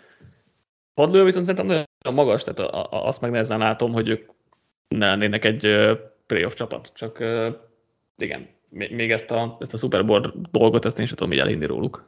padlója 0.94 1.24
viszont 1.24 1.44
szerintem 1.46 1.66
nagyon 1.66 2.24
magas, 2.24 2.44
tehát 2.44 2.58
a, 2.58 2.82
a, 2.82 3.06
azt 3.06 3.20
meg 3.20 3.30
nehezen 3.30 3.58
látom, 3.58 3.92
hogy 3.92 4.08
ők 4.08 4.30
ne 4.88 5.06
lennének 5.06 5.44
egy 5.44 5.68
playoff 6.26 6.54
csapat, 6.54 6.92
csak 6.94 7.24
igen, 8.16 8.48
még 8.68 9.10
ezt 9.10 9.30
a, 9.30 9.56
ezt 9.60 9.74
a 9.74 9.76
Super 9.76 10.04
Bowl 10.04 10.34
dolgot, 10.50 10.84
ezt 10.84 10.98
én 10.98 11.06
sem 11.06 11.16
tudom 11.16 11.32
így 11.32 11.38
elhinni 11.38 11.66
róluk. 11.66 12.04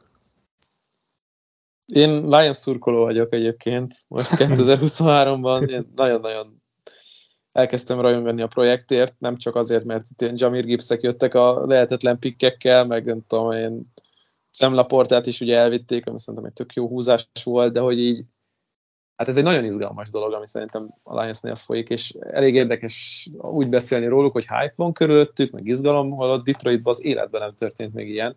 Én 1.93 2.09
Lions 2.11 2.57
szurkoló 2.57 3.03
vagyok 3.03 3.33
egyébként, 3.33 3.93
most 4.07 4.29
2023-ban 4.37 5.69
én 5.69 5.91
nagyon-nagyon 5.95 6.61
elkezdtem 7.51 8.01
rajongani 8.01 8.41
a 8.41 8.47
projektért, 8.47 9.15
nem 9.19 9.37
csak 9.37 9.55
azért, 9.55 9.83
mert 9.83 10.05
itt 10.09 10.21
ilyen 10.21 10.33
Jamir 10.37 10.65
Gibbsek 10.65 11.01
jöttek 11.01 11.33
a 11.33 11.65
lehetetlen 11.65 12.19
pikkekkel, 12.19 12.85
meg 12.85 13.05
nem 13.05 13.21
tudom, 13.27 13.51
én 13.51 13.93
szemlaportát 14.49 15.25
is 15.25 15.41
ugye 15.41 15.57
elvitték, 15.57 16.05
ami 16.05 16.19
szerintem 16.19 16.45
egy 16.45 16.53
tök 16.53 16.73
jó 16.73 16.87
húzás 16.87 17.29
volt, 17.43 17.73
de 17.73 17.79
hogy 17.79 17.99
így 17.99 18.25
hát 19.17 19.27
ez 19.27 19.37
egy 19.37 19.43
nagyon 19.43 19.65
izgalmas 19.65 20.09
dolog, 20.09 20.33
ami 20.33 20.47
szerintem 20.47 20.89
a 21.03 21.21
Lionsnél 21.21 21.55
folyik, 21.55 21.89
és 21.89 22.13
elég 22.19 22.55
érdekes 22.55 23.27
úgy 23.37 23.67
beszélni 23.67 24.05
róluk, 24.05 24.31
hogy 24.33 24.45
hype 24.47 24.73
van 24.75 24.93
körülöttük, 24.93 25.51
meg 25.51 25.65
izgalom 25.65 26.19
a 26.19 26.37
Detroitban 26.37 26.93
az 26.93 27.05
életben 27.05 27.41
nem 27.41 27.51
történt 27.51 27.93
még 27.93 28.09
ilyen. 28.09 28.35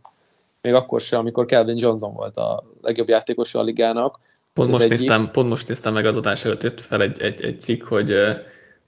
Még 0.63 0.75
akkor 0.75 1.01
sem, 1.01 1.19
amikor 1.19 1.47
Calvin 1.47 1.77
Johnson 1.79 2.15
volt 2.15 2.37
a 2.37 2.65
legjobb 2.83 3.09
játékos 3.09 3.55
a 3.55 3.63
ligának. 3.63 4.19
Pont 4.53 4.71
most, 4.71 4.89
néztem, 4.89 5.31
pont 5.31 5.49
most 5.49 5.69
néztem 5.69 5.93
meg 5.93 6.07
az 6.07 6.17
adás 6.17 6.45
előtt, 6.45 6.63
jött 6.63 6.81
fel 6.81 7.03
egy, 7.03 7.21
egy, 7.21 7.45
egy 7.45 7.61
cikk, 7.61 7.85
hogy 7.85 8.13
uh, 8.13 8.37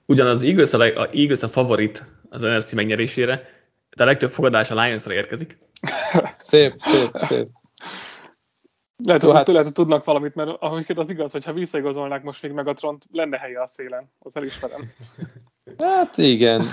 ugyanaz 0.05 0.43
Eagles 0.43 0.73
a, 0.73 0.77
leg, 0.77 0.97
a 0.97 1.09
Eagles 1.11 1.43
a 1.43 1.47
favorit 1.47 2.05
az 2.29 2.41
NFC 2.41 2.71
megnyerésére, 2.71 3.41
de 3.95 4.03
a 4.03 4.05
legtöbb 4.05 4.31
fogadás 4.31 4.71
a 4.71 4.81
Lionsra 4.81 5.13
érkezik. 5.13 5.57
szép, 6.37 6.73
szép, 6.77 7.11
szép. 7.13 7.47
Lehet, 8.95 9.21
hogy 9.21 9.33
hát... 9.33 9.47
lehet, 9.47 9.63
hogy 9.63 9.73
tudnak 9.73 10.05
valamit, 10.05 10.35
mert 10.35 10.61
amiket 10.61 10.97
az 10.97 11.09
igaz, 11.09 11.31
hogyha 11.31 11.53
visszaigazolnák 11.53 12.23
most 12.23 12.41
még 12.41 12.51
Megatront, 12.51 13.05
lenne 13.11 13.37
helye 13.37 13.61
a 13.61 13.67
szélen, 13.67 14.11
az 14.19 14.35
elismerem. 14.35 14.81
Hát 15.77 16.17
igen, 16.17 16.63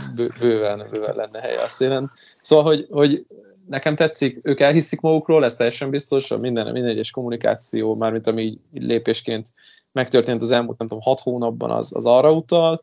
bőven, 0.41 0.87
bőven 0.91 1.17
lenne 1.17 1.41
helye 1.41 1.61
a 1.61 1.69
szélen. 1.69 2.11
Szóval, 2.41 2.65
hogy, 2.65 2.87
hogy 2.91 3.27
nekem 3.67 3.95
tetszik, 3.95 4.39
ők 4.43 4.61
elhiszik 4.61 5.01
magukról, 5.01 5.45
ez 5.45 5.57
teljesen 5.57 5.91
biztos, 5.91 6.31
a 6.31 6.39
minden, 6.39 6.73
minden 6.73 6.91
egyes 6.91 7.11
kommunikáció, 7.11 7.95
mármint 7.95 8.27
ami 8.27 8.43
így, 8.43 8.61
lépésként 8.73 9.49
megtörtént 9.93 10.43
az 10.43 10.51
elmúlt, 10.51 10.79
nem 10.79 10.87
tudom, 10.87 11.03
hat 11.03 11.21
hónapban, 11.21 11.71
az, 11.71 11.97
az 11.97 12.07
arra 12.07 12.33
utal, 12.33 12.83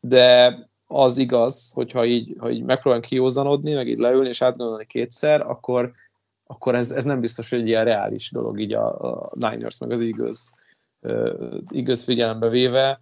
de 0.00 0.58
az 0.86 1.18
igaz, 1.18 1.72
hogyha 1.72 2.04
így, 2.04 2.36
ha 2.38 2.50
így 2.50 2.62
megpróbálunk 2.62 3.06
kiózanodni, 3.08 3.72
meg 3.72 3.88
így 3.88 3.98
leülni 3.98 4.28
és 4.28 4.42
átgondolni 4.42 4.86
kétszer, 4.86 5.40
akkor, 5.40 5.92
akkor 6.46 6.74
ez, 6.74 6.90
ez 6.90 7.04
nem 7.04 7.20
biztos, 7.20 7.50
hogy 7.50 7.60
egy 7.60 7.66
ilyen 7.66 7.84
reális 7.84 8.30
dolog 8.30 8.60
így 8.60 8.72
a, 8.72 9.00
a 9.00 9.30
Niners 9.34 9.78
meg 9.78 9.90
az 9.90 10.00
Eagles, 10.00 10.52
uh, 11.00 11.60
Eagles 11.72 12.04
figyelembe 12.04 12.48
véve, 12.48 13.00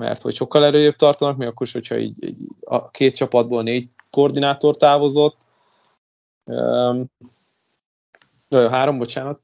mert 0.00 0.22
hogy 0.22 0.34
sokkal 0.34 0.64
erőjebb 0.64 0.96
tartanak, 0.96 1.36
még 1.36 1.48
akkor 1.48 1.66
is, 1.66 1.72
hogyha 1.72 1.98
így, 1.98 2.24
így 2.24 2.36
a 2.60 2.90
két 2.90 3.14
csapatból 3.16 3.62
négy 3.62 3.88
koordinátor 4.10 4.76
távozott, 4.76 5.40
um, 6.44 7.10
három, 8.48 8.98
bocsánat, 8.98 9.40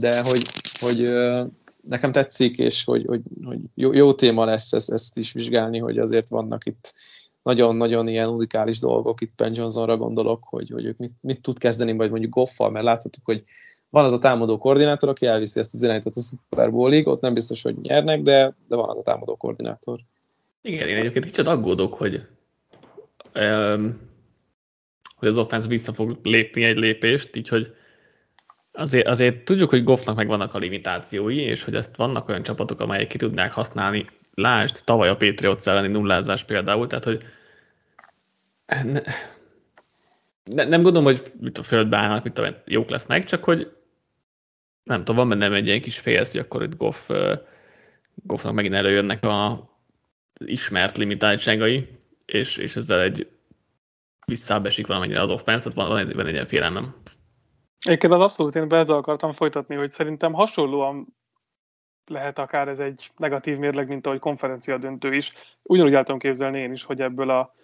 de 0.00 0.22
hogy, 0.22 0.42
hogy 0.80 1.00
uh, 1.00 1.46
nekem 1.80 2.12
tetszik, 2.12 2.58
és 2.58 2.84
hogy, 2.84 3.04
hogy, 3.06 3.22
hogy 3.44 3.58
jó, 3.74 3.92
jó 3.92 4.12
téma 4.12 4.44
lesz 4.44 4.72
ezt, 4.72 4.90
ezt 4.90 5.18
is 5.18 5.32
vizsgálni, 5.32 5.78
hogy 5.78 5.98
azért 5.98 6.28
vannak 6.28 6.66
itt 6.66 6.94
nagyon-nagyon 7.42 8.08
ilyen 8.08 8.28
unikális 8.28 8.78
dolgok, 8.78 9.20
itt 9.20 9.32
Ben 9.36 9.54
Johnsonra 9.54 9.96
gondolok, 9.96 10.44
hogy, 10.48 10.70
hogy 10.70 10.84
ők 10.84 10.96
mit, 10.96 11.12
mit 11.20 11.42
tud 11.42 11.58
kezdeni, 11.58 11.92
vagy 11.92 12.10
mondjuk 12.10 12.34
Goffal, 12.34 12.70
mert 12.70 12.84
láthatjuk, 12.84 13.24
hogy 13.24 13.44
van 13.90 14.04
az 14.04 14.12
a 14.12 14.18
támadó 14.18 14.58
koordinátor, 14.58 15.08
aki 15.08 15.26
elviszi 15.26 15.58
ezt 15.58 15.74
az 15.74 15.82
irányítót 15.82 16.14
a 16.14 16.20
Super 16.20 16.70
Bowl-ig, 16.70 17.06
ott 17.06 17.20
nem 17.20 17.34
biztos, 17.34 17.62
hogy 17.62 17.76
nyernek, 17.76 18.22
de, 18.22 18.54
de 18.68 18.76
van 18.76 18.88
az 18.88 18.98
a 18.98 19.02
támadó 19.02 19.36
koordinátor. 19.36 19.98
Igen, 20.62 20.88
én 20.88 20.96
egyébként 20.96 21.24
kicsit 21.24 21.46
aggódok, 21.46 21.94
hogy, 21.94 22.26
um, 23.34 24.00
hogy 25.16 25.28
az 25.28 25.38
offense 25.38 25.68
vissza 25.68 25.92
fog 25.92 26.18
lépni 26.22 26.64
egy 26.64 26.76
lépést, 26.76 27.36
így 27.36 27.48
hogy 27.48 27.74
azért, 28.72 29.06
azért 29.06 29.44
tudjuk, 29.44 29.70
hogy 29.70 29.84
Goffnak 29.84 30.16
meg 30.16 30.26
vannak 30.26 30.54
a 30.54 30.58
limitációi, 30.58 31.38
és 31.38 31.64
hogy 31.64 31.74
ezt 31.74 31.96
vannak 31.96 32.28
olyan 32.28 32.42
csapatok, 32.42 32.80
amelyek 32.80 33.06
ki 33.06 33.18
tudnák 33.18 33.52
használni 33.52 34.06
lásd, 34.34 34.84
tavaly 34.84 35.08
a 35.08 35.16
Patriots 35.16 35.66
elleni 35.66 35.88
nullázás 35.88 36.44
például, 36.44 36.86
tehát 36.86 37.04
hogy 37.04 37.24
ne, 38.66 39.00
ne, 40.44 40.64
nem 40.64 40.82
gondolom, 40.82 41.04
hogy 41.04 41.32
mit 41.40 41.58
a 41.58 41.62
földbe 41.62 41.96
állnak, 41.96 42.24
mit 42.24 42.32
tudom, 42.32 42.54
jók 42.66 42.90
lesznek, 42.90 43.24
csak 43.24 43.44
hogy 43.44 43.72
nem 44.82 44.98
tudom, 44.98 45.16
van 45.16 45.28
bennem 45.28 45.52
egy 45.52 45.66
ilyen 45.66 45.80
kis 45.80 45.98
félsz, 45.98 46.30
hogy 46.30 46.40
akkor 46.40 46.62
itt 46.62 46.76
Goff, 46.76 47.10
Goffnak 48.14 48.54
megint 48.54 48.74
előjönnek 48.74 49.24
a, 49.24 49.68
ismert 50.44 50.96
limitáltságai, 50.96 51.88
és, 52.24 52.56
és 52.56 52.76
ezzel 52.76 53.00
egy 53.00 53.28
visszábesik 54.26 54.86
valamennyire 54.86 55.20
az 55.20 55.30
offense, 55.30 55.62
tehát 55.62 55.78
van, 55.78 55.88
van 55.88 55.98
egy, 55.98 56.14
van 56.14 56.26
egy 56.26 56.32
ilyen 56.32 56.46
félelmem. 56.46 56.94
Egyébként 57.86 58.12
az 58.12 58.20
abszolút 58.20 58.54
én 58.54 58.72
ezzel 58.72 58.96
akartam 58.96 59.32
folytatni, 59.32 59.74
hogy 59.74 59.90
szerintem 59.90 60.32
hasonlóan 60.32 61.16
lehet 62.10 62.38
akár 62.38 62.68
ez 62.68 62.78
egy 62.78 63.10
negatív 63.16 63.58
mérleg, 63.58 63.88
mint 63.88 64.06
ahogy 64.06 64.18
konferencia 64.18 64.78
döntő 64.78 65.14
is. 65.14 65.32
Ugyanúgy 65.62 65.94
el 65.94 66.04
tudom 66.04 66.20
képzelni 66.20 66.58
én 66.58 66.72
is, 66.72 66.84
hogy 66.84 67.00
ebből 67.00 67.30
a 67.30 67.54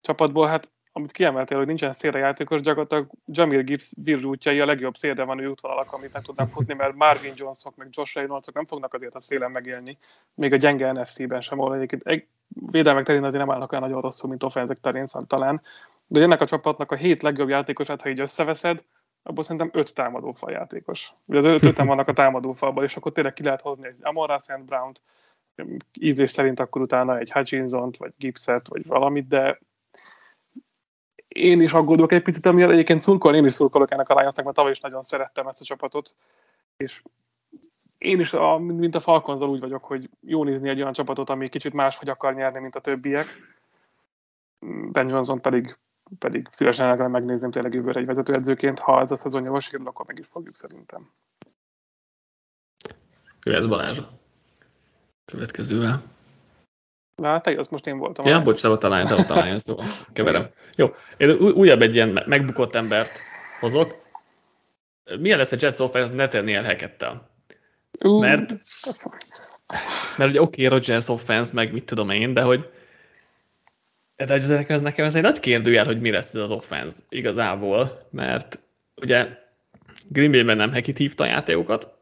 csapatból, 0.00 0.46
hát 0.46 0.70
amit 0.92 1.12
kiemeltél, 1.12 1.58
hogy 1.58 1.66
nincsen 1.66 1.92
szélre 1.92 2.18
játékos, 2.18 2.60
gyakorlatilag 2.60 3.06
Jamir 3.26 3.64
Gibbs 3.64 3.92
virrútjai 4.02 4.60
a 4.60 4.66
legjobb 4.66 4.96
szélre 4.96 5.24
van 5.24 5.46
útvonalak, 5.46 5.92
amit 5.92 6.12
meg 6.12 6.22
tudnak 6.22 6.48
futni, 6.48 6.74
mert 6.74 6.94
Marvin 6.94 7.32
Jonesok 7.36 7.76
meg 7.76 7.88
Josh 7.90 8.14
Reynoldsok 8.14 8.54
nem 8.54 8.66
fognak 8.66 8.94
azért 8.94 9.14
a 9.14 9.20
szélen 9.20 9.50
megélni, 9.50 9.98
még 10.34 10.52
a 10.52 10.56
gyenge 10.56 10.92
NFC-ben 10.92 11.40
sem, 11.40 11.60
ahol 11.60 11.74
egyébként 11.74 12.02
egy 12.06 12.26
védelmek 12.48 13.04
terén 13.04 13.24
azért 13.24 13.44
nem 13.44 13.54
állnak 13.54 13.72
olyan 13.72 13.84
nagyon 13.84 14.00
rosszul, 14.00 14.28
mint 14.28 14.42
offenzek 14.42 14.80
terén 14.80 15.06
talán. 15.26 15.62
De 16.06 16.20
ennek 16.20 16.40
a 16.40 16.46
csapatnak 16.46 16.92
a 16.92 16.96
hét 16.96 17.22
legjobb 17.22 17.48
játékosát, 17.48 18.02
ha 18.02 18.08
így 18.08 18.20
összeveszed, 18.20 18.84
abból 19.22 19.42
szerintem 19.42 19.70
öt 19.72 19.94
támadófal 19.94 20.50
játékos. 20.50 21.12
Ugye 21.24 21.38
az 21.38 21.44
öt, 21.44 21.62
öten 21.62 21.86
vannak 21.86 22.08
a 22.08 22.12
támadófalban, 22.12 22.84
és 22.84 22.96
akkor 22.96 23.12
tényleg 23.12 23.32
ki 23.32 23.42
lehet 23.42 23.60
hozni 23.60 23.86
egy 23.86 23.98
Amon 24.00 24.38
St. 24.38 24.64
Brown-t, 24.64 25.02
ízlés 25.92 26.30
szerint 26.30 26.60
akkor 26.60 26.82
utána 26.82 27.18
egy 27.18 27.32
Hutchinson-t, 27.32 27.96
vagy 27.96 28.12
Gibset, 28.18 28.68
vagy 28.68 28.86
valamit, 28.86 29.26
de 29.26 29.60
én 31.28 31.60
is 31.60 31.72
aggódok 31.72 32.12
egy 32.12 32.22
picit, 32.22 32.46
amiért 32.46 32.70
egyébként 32.70 33.00
szurkolni, 33.00 33.36
én 33.36 33.46
is 33.46 33.54
szurkolok 33.54 33.90
ennek 33.90 34.08
a 34.08 34.14
Lionsnak, 34.14 34.44
mert 34.44 34.56
tavaly 34.56 34.72
is 34.72 34.80
nagyon 34.80 35.02
szerettem 35.02 35.46
ezt 35.46 35.60
a 35.60 35.64
csapatot, 35.64 36.16
és 36.76 37.02
én 37.98 38.20
is, 38.20 38.32
a, 38.32 38.58
mint 38.58 38.94
a 38.94 39.00
Falconzal 39.00 39.48
úgy 39.48 39.60
vagyok, 39.60 39.84
hogy 39.84 40.10
jó 40.20 40.44
nézni 40.44 40.68
egy 40.68 40.80
olyan 40.80 40.92
csapatot, 40.92 41.30
ami 41.30 41.48
kicsit 41.48 41.72
máshogy 41.72 42.08
akar 42.08 42.34
nyerni, 42.34 42.60
mint 42.60 42.76
a 42.76 42.80
többiek. 42.80 43.26
Ben 44.92 45.08
Johnson 45.08 45.40
pedig 45.40 45.78
pedig 46.18 46.48
szívesen 46.50 46.86
el 46.86 46.96
kellene 46.96 47.18
megnézném 47.18 47.50
tényleg 47.50 47.74
jövőre 47.74 48.00
egy 48.00 48.06
vezetőedzőként, 48.06 48.78
ha 48.78 49.00
ez 49.00 49.10
a 49.10 49.16
szezonja 49.16 49.48
jól 49.50 49.60
sikerül, 49.60 49.86
akkor 49.86 50.06
meg 50.06 50.18
is 50.18 50.26
fogjuk 50.26 50.54
szerintem. 50.54 51.10
Jöhetsz 53.42 53.64
Balázs. 53.64 54.00
Következővel. 55.24 56.02
Na, 57.14 57.40
te 57.40 57.58
azt 57.58 57.70
most 57.70 57.86
én 57.86 57.98
voltam. 57.98 58.26
Ja, 58.26 58.42
bocs, 58.42 58.60
te 58.60 58.68
volt 58.68 58.80
talán, 58.80 59.06
te 59.06 59.14
volt 59.14 59.26
talán, 59.26 59.58
szóval 59.58 59.86
keverem. 60.12 60.48
Jó, 60.76 60.94
én 61.16 61.30
újabb 61.30 61.82
egy 61.82 61.94
ilyen 61.94 62.22
megbukott 62.26 62.74
embert 62.74 63.20
hozok. 63.60 63.96
Milyen 65.18 65.38
lesz 65.38 65.52
a 65.52 65.56
Jets 65.60 65.78
offense 65.78 66.14
Nathaniel 66.14 66.64
Hackettel? 66.64 67.30
Uh, 68.04 68.20
mert, 68.20 68.56
mert 70.16 70.30
ugye 70.30 70.40
oké, 70.40 70.66
okay, 70.66 70.78
Rogers 70.78 71.08
offense, 71.08 71.50
meg 71.54 71.72
mit 71.72 71.84
tudom 71.84 72.10
én, 72.10 72.32
de 72.32 72.42
hogy 72.42 72.70
De 74.26 74.34
ez 74.34 74.48
nekem 74.80 75.04
ez 75.04 75.14
egy 75.14 75.22
nagy 75.22 75.40
kérdőjel, 75.40 75.84
hogy 75.84 76.00
mi 76.00 76.10
lesz 76.10 76.34
ez 76.34 76.40
az 76.40 76.50
offense 76.50 76.98
igazából, 77.08 78.08
mert 78.10 78.60
ugye 78.96 79.28
Green 80.08 80.30
Bay-ben 80.30 80.56
nem 80.56 80.72
Hekit 80.72 80.96
hívta 80.96 81.24
a 81.24 81.26
játékokat, 81.26 81.98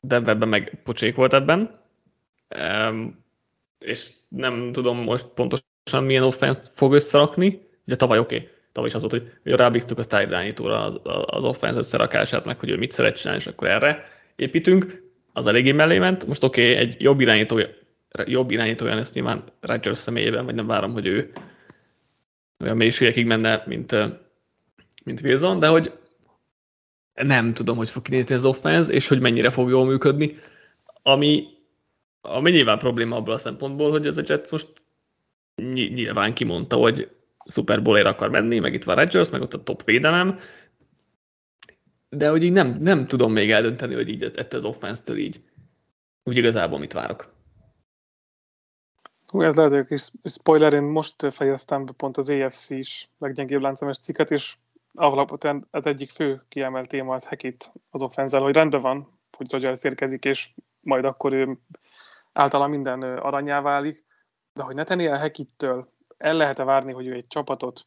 Denverben 0.00 0.48
meg 0.48 0.80
pocsék 0.84 1.14
volt 1.14 1.32
ebben, 1.32 1.80
um, 2.58 3.24
és 3.78 4.10
nem 4.28 4.72
tudom 4.72 4.98
most 4.98 5.26
pontosan 5.26 6.04
milyen 6.04 6.22
offense 6.22 6.60
fog 6.74 6.94
összerakni. 6.94 7.68
Ugye 7.86 7.96
tavaly 7.96 8.18
oké, 8.18 8.36
okay, 8.36 8.48
tavaly 8.72 8.88
is 8.88 8.94
az 8.94 9.00
volt, 9.00 9.12
hogy 9.12 9.52
rábíztuk 9.54 9.98
a 9.98 10.02
style 10.02 10.22
irányítóra 10.22 10.82
az, 10.82 11.00
az 11.26 11.44
offense 11.44 11.78
összerakását, 11.78 12.44
meg 12.44 12.58
hogy 12.58 12.70
ő 12.70 12.76
mit 12.76 12.90
szeret 12.90 13.16
csinálni, 13.16 13.40
és 13.40 13.46
akkor 13.46 13.68
erre 13.68 14.04
építünk. 14.36 15.04
Az 15.32 15.46
eléggé 15.46 15.72
mellé 15.72 15.98
ment. 15.98 16.26
Most 16.26 16.44
oké, 16.44 16.62
okay, 16.62 16.76
egy 16.76 16.96
jobb 16.98 17.20
irányító, 17.20 17.60
jobb 18.24 18.50
irányítója 18.50 18.94
lesz 18.94 19.14
nyilván 19.14 19.44
Rodgers 19.60 19.98
személyében, 19.98 20.44
vagy 20.44 20.54
nem 20.54 20.66
várom, 20.66 20.92
hogy 20.92 21.06
ő 21.06 21.32
olyan 22.60 22.76
mélységekig 22.76 23.26
menne, 23.26 23.62
mint, 23.66 23.96
mint 25.04 25.20
Wilson, 25.20 25.58
de 25.58 25.66
hogy 25.66 25.92
nem 27.14 27.52
tudom, 27.52 27.76
hogy 27.76 27.90
fog 27.90 28.02
kinézni 28.02 28.34
az 28.34 28.44
offense, 28.44 28.92
és 28.92 29.08
hogy 29.08 29.20
mennyire 29.20 29.50
fog 29.50 29.68
jól 29.68 29.84
működni, 29.84 30.38
ami, 31.02 31.46
ami 32.20 32.50
nyilván 32.50 32.78
probléma 32.78 33.16
abból 33.16 33.34
a 33.34 33.38
szempontból, 33.38 33.90
hogy 33.90 34.06
ez 34.06 34.18
a 34.18 34.22
Jets 34.26 34.50
most 34.50 34.68
nyilván 35.74 36.34
kimondta, 36.34 36.76
hogy 36.76 37.10
Super 37.48 37.82
Bowl-ért 37.82 38.06
akar 38.06 38.30
menni, 38.30 38.58
meg 38.58 38.74
itt 38.74 38.84
van 38.84 38.96
Rodgers, 38.96 39.30
meg 39.30 39.40
ott 39.40 39.54
a 39.54 39.62
top 39.62 39.84
védelem, 39.84 40.38
de 42.08 42.28
hogy 42.28 42.42
így 42.42 42.52
nem, 42.52 42.76
nem 42.80 43.06
tudom 43.06 43.32
még 43.32 43.50
eldönteni, 43.50 43.94
hogy 43.94 44.08
így 44.08 44.22
ettől 44.22 44.60
az 44.60 44.64
offense-től 44.64 45.16
így 45.16 45.40
úgy 46.22 46.36
igazából 46.36 46.78
mit 46.78 46.92
várok. 46.92 47.35
Ez 49.32 49.56
lehet, 49.56 49.72
hogy 49.72 49.86
kis 49.86 50.10
spoiler, 50.24 50.72
én 50.72 50.82
most 50.82 51.32
fejeztem 51.34 51.84
be 51.84 51.92
pont 51.92 52.16
az 52.16 52.30
AFC 52.30 52.70
is 52.70 53.10
leggyengébb 53.18 53.60
láncemes 53.60 53.98
cikket, 53.98 54.30
és 54.30 54.56
alapvetően 54.94 55.66
az 55.70 55.86
egyik 55.86 56.10
fő 56.10 56.44
kiemelt 56.48 56.88
téma 56.88 57.14
az 57.14 57.26
Hekit 57.26 57.72
az 57.90 58.02
offenzel, 58.02 58.40
hogy 58.40 58.54
rendben 58.54 58.80
van, 58.80 59.18
hogy 59.36 59.50
Rodgers 59.50 59.84
érkezik, 59.84 60.24
és 60.24 60.50
majd 60.80 61.04
akkor 61.04 61.32
ő 61.32 61.58
általán 62.32 62.70
minden 62.70 63.02
aranyá 63.02 63.60
válik, 63.60 64.04
de 64.52 64.62
hogy 64.62 64.74
Nathaniel 64.74 65.18
Hekittől 65.18 65.92
el 66.18 66.34
lehet-e 66.34 66.64
várni, 66.64 66.92
hogy 66.92 67.06
ő 67.06 67.12
egy 67.12 67.26
csapatot 67.26 67.86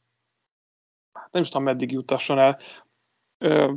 hát 1.20 1.32
nem 1.32 1.42
is 1.42 1.50
tudom, 1.50 1.64
meddig 1.64 1.92
jutasson 1.92 2.40
el. 2.40 2.60
Ö, 3.38 3.74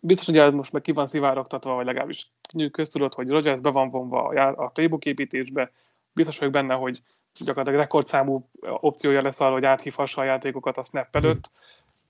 biztos, 0.00 0.26
hogy 0.26 0.36
ez 0.36 0.52
most 0.52 0.72
meg 0.72 0.82
ki 0.82 0.92
van 0.92 1.06
szivárogtatva, 1.06 1.74
vagy 1.74 1.86
legalábbis 1.86 2.32
köztudott, 2.70 3.14
hogy 3.14 3.28
Rodgers 3.28 3.60
be 3.60 3.70
van 3.70 3.90
vonva 3.90 4.22
a 4.54 4.68
playbook 4.68 5.04
építésbe. 5.04 5.72
Biztos 6.12 6.38
vagyok 6.38 6.52
benne, 6.52 6.74
hogy 6.74 7.02
gyakorlatilag 7.38 7.80
rekordszámú 7.80 8.50
opciója 8.60 9.22
lesz 9.22 9.40
arra, 9.40 9.52
hogy 9.52 9.64
áthívhassa 9.64 10.20
a 10.20 10.24
játékokat 10.24 10.76
a 10.76 10.82
snap 10.82 11.16
előtt 11.16 11.50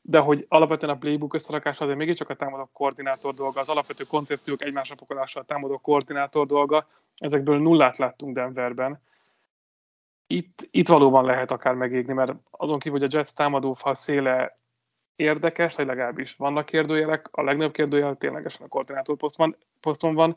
de 0.03 0.19
hogy 0.19 0.47
alapvetően 0.49 0.95
a 0.95 0.99
playbook 0.99 1.35
összerakása 1.35 1.85
azért 1.85 1.99
mégiscsak 1.99 2.31
a 2.31 2.37
támadó 2.37 2.71
koordinátor 2.73 3.35
dolga, 3.35 3.61
az 3.61 3.69
alapvető 3.69 4.05
koncepciók 4.05 4.63
egymásra 4.63 4.95
pakolása 4.95 5.41
a 5.41 5.45
támadó 5.45 5.79
koordinátor 5.79 6.47
dolga, 6.47 6.89
ezekből 7.17 7.59
nullát 7.59 7.97
láttunk 7.97 8.35
Denverben. 8.35 9.03
Itt, 10.27 10.69
itt 10.71 10.89
valóban 10.89 11.25
lehet 11.25 11.51
akár 11.51 11.75
megégni, 11.75 12.13
mert 12.13 12.33
azon 12.51 12.79
kívül, 12.79 12.99
hogy 12.99 13.09
a 13.13 13.17
Jets 13.17 13.31
támadófal 13.31 13.95
széle 13.95 14.59
érdekes, 15.17 15.75
vagy 15.75 15.87
legalábbis 15.87 16.35
vannak 16.35 16.67
kérdőjelek, 16.67 17.29
a 17.31 17.43
legnagyobb 17.43 17.73
kérdőjel 17.73 18.17
ténylegesen 18.17 18.67
a 18.67 18.69
koordinátor 18.69 19.17
poszton, 19.81 20.15
van. 20.15 20.37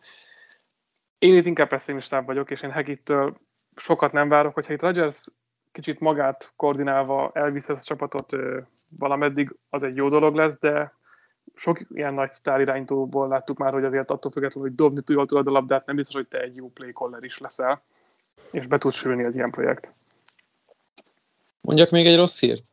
Én 1.18 1.36
itt 1.36 1.46
inkább 1.46 1.68
pessimistább 1.68 2.26
vagyok, 2.26 2.52
és 2.52 2.62
én 2.62 2.72
Hegittől 2.72 3.34
sokat 3.76 4.12
nem 4.12 4.30
várok, 4.30 4.54
hogyha 4.54 4.74
itt 4.74 4.82
Rodgers 4.82 5.28
kicsit 5.72 6.00
magát 6.00 6.54
koordinálva 6.56 7.32
elvisz 7.34 7.70
ezt 7.70 7.82
a 7.82 7.86
csapatot 7.86 8.36
valameddig, 8.98 9.56
az 9.70 9.84
egy 9.84 9.96
jó 9.96 10.10
dolog 10.10 10.36
lesz, 10.36 10.58
de 10.60 10.94
sok 11.56 11.80
ilyen 11.90 12.14
nagy 12.14 12.34
sztár 12.34 12.62
irányítóból 12.62 13.28
láttuk 13.28 13.58
már, 13.58 13.74
hogy 13.74 13.84
azért 13.84 14.12
attól 14.12 14.32
függetlenül, 14.32 14.70
hogy 14.70 14.78
dobni 14.78 15.02
jól 15.06 15.26
tudod 15.26 15.48
a 15.48 15.52
labdát, 15.52 15.86
nem 15.86 15.96
biztos, 15.96 16.16
hogy 16.16 16.28
te 16.28 16.42
egy 16.42 16.56
jó 16.56 16.70
play 16.70 16.92
caller 16.92 17.24
is 17.24 17.38
leszel, 17.38 17.84
és 18.52 18.68
be 18.68 18.78
tud 18.78 18.94
sülni 18.94 19.24
egy 19.24 19.36
ilyen 19.36 19.52
projekt. 19.52 19.94
Mondjak 21.62 21.90
még 21.90 22.06
egy 22.06 22.16
rossz 22.16 22.40
hírt? 22.40 22.64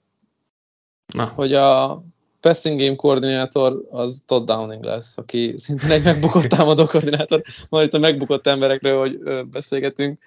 Na. 1.07 1.25
Hogy 1.27 1.55
a 1.55 2.03
passing 2.41 2.81
game 2.81 2.97
koordinátor 2.97 3.87
az 3.91 4.23
Todd 4.27 4.45
Downing 4.45 4.85
lesz, 4.85 5.19
aki 5.19 5.55
szintén 5.57 5.91
egy 5.91 6.05
megbukott 6.05 6.45
támadó 6.45 6.87
koordinátor. 6.87 7.43
Majd 7.69 7.87
itt 7.87 7.95
a 7.95 7.99
megbukott 7.99 8.47
emberekről, 8.47 8.99
hogy 8.99 9.47
beszélgetünk 9.47 10.23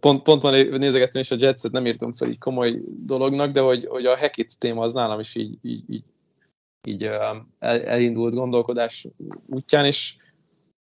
Pont, 0.00 0.22
pont 0.22 0.42
van 0.42 0.66
nézegettem, 0.66 1.20
és 1.20 1.30
a 1.30 1.36
Jetset 1.38 1.72
nem 1.72 1.86
írtam 1.86 2.12
fel 2.12 2.28
így 2.28 2.38
komoly 2.38 2.80
dolognak, 3.06 3.50
de 3.50 3.60
hogy, 3.60 3.86
hogy 3.86 4.06
a 4.06 4.18
Hackett 4.18 4.48
téma 4.58 4.82
az 4.82 4.92
nálam 4.92 5.20
is 5.20 5.36
így, 5.36 5.58
így, 5.62 5.82
így, 5.90 6.04
így 6.86 7.02
el, 7.02 7.46
elindult 7.58 8.34
gondolkodás 8.34 9.08
útján, 9.46 9.84
és 9.84 10.16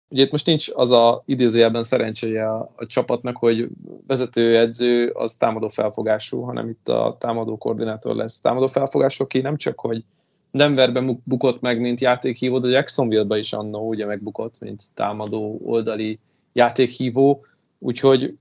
ugye 0.09 0.23
itt 0.23 0.31
most 0.31 0.45
nincs 0.45 0.69
az 0.73 0.91
a 0.91 1.23
idézőjelben 1.25 1.83
szerencséje 1.83 2.49
a, 2.49 2.73
a 2.75 2.85
csapatnak, 2.85 3.37
hogy 3.37 3.67
vezetőedző 4.07 5.07
az 5.07 5.35
támadó 5.35 5.67
felfogású, 5.67 6.41
hanem 6.41 6.69
itt 6.69 6.87
a 6.87 7.15
támadó 7.19 7.57
koordinátor 7.57 8.15
lesz. 8.15 8.41
Támadó 8.41 8.67
felfogású, 8.67 9.23
aki 9.23 9.39
nem 9.39 9.57
csak, 9.57 9.79
hogy 9.79 10.03
Denverben 10.51 11.21
bukott 11.23 11.61
meg, 11.61 11.79
mint 11.79 11.99
játékhívó, 11.99 12.59
de 12.59 12.67
Jacksonville-be 12.67 13.37
is 13.37 13.53
annó 13.53 13.87
ugye 13.87 14.05
megbukott, 14.05 14.59
mint 14.59 14.83
támadó 14.93 15.59
oldali 15.63 16.19
játékhívó, 16.53 17.45
úgyhogy 17.79 18.37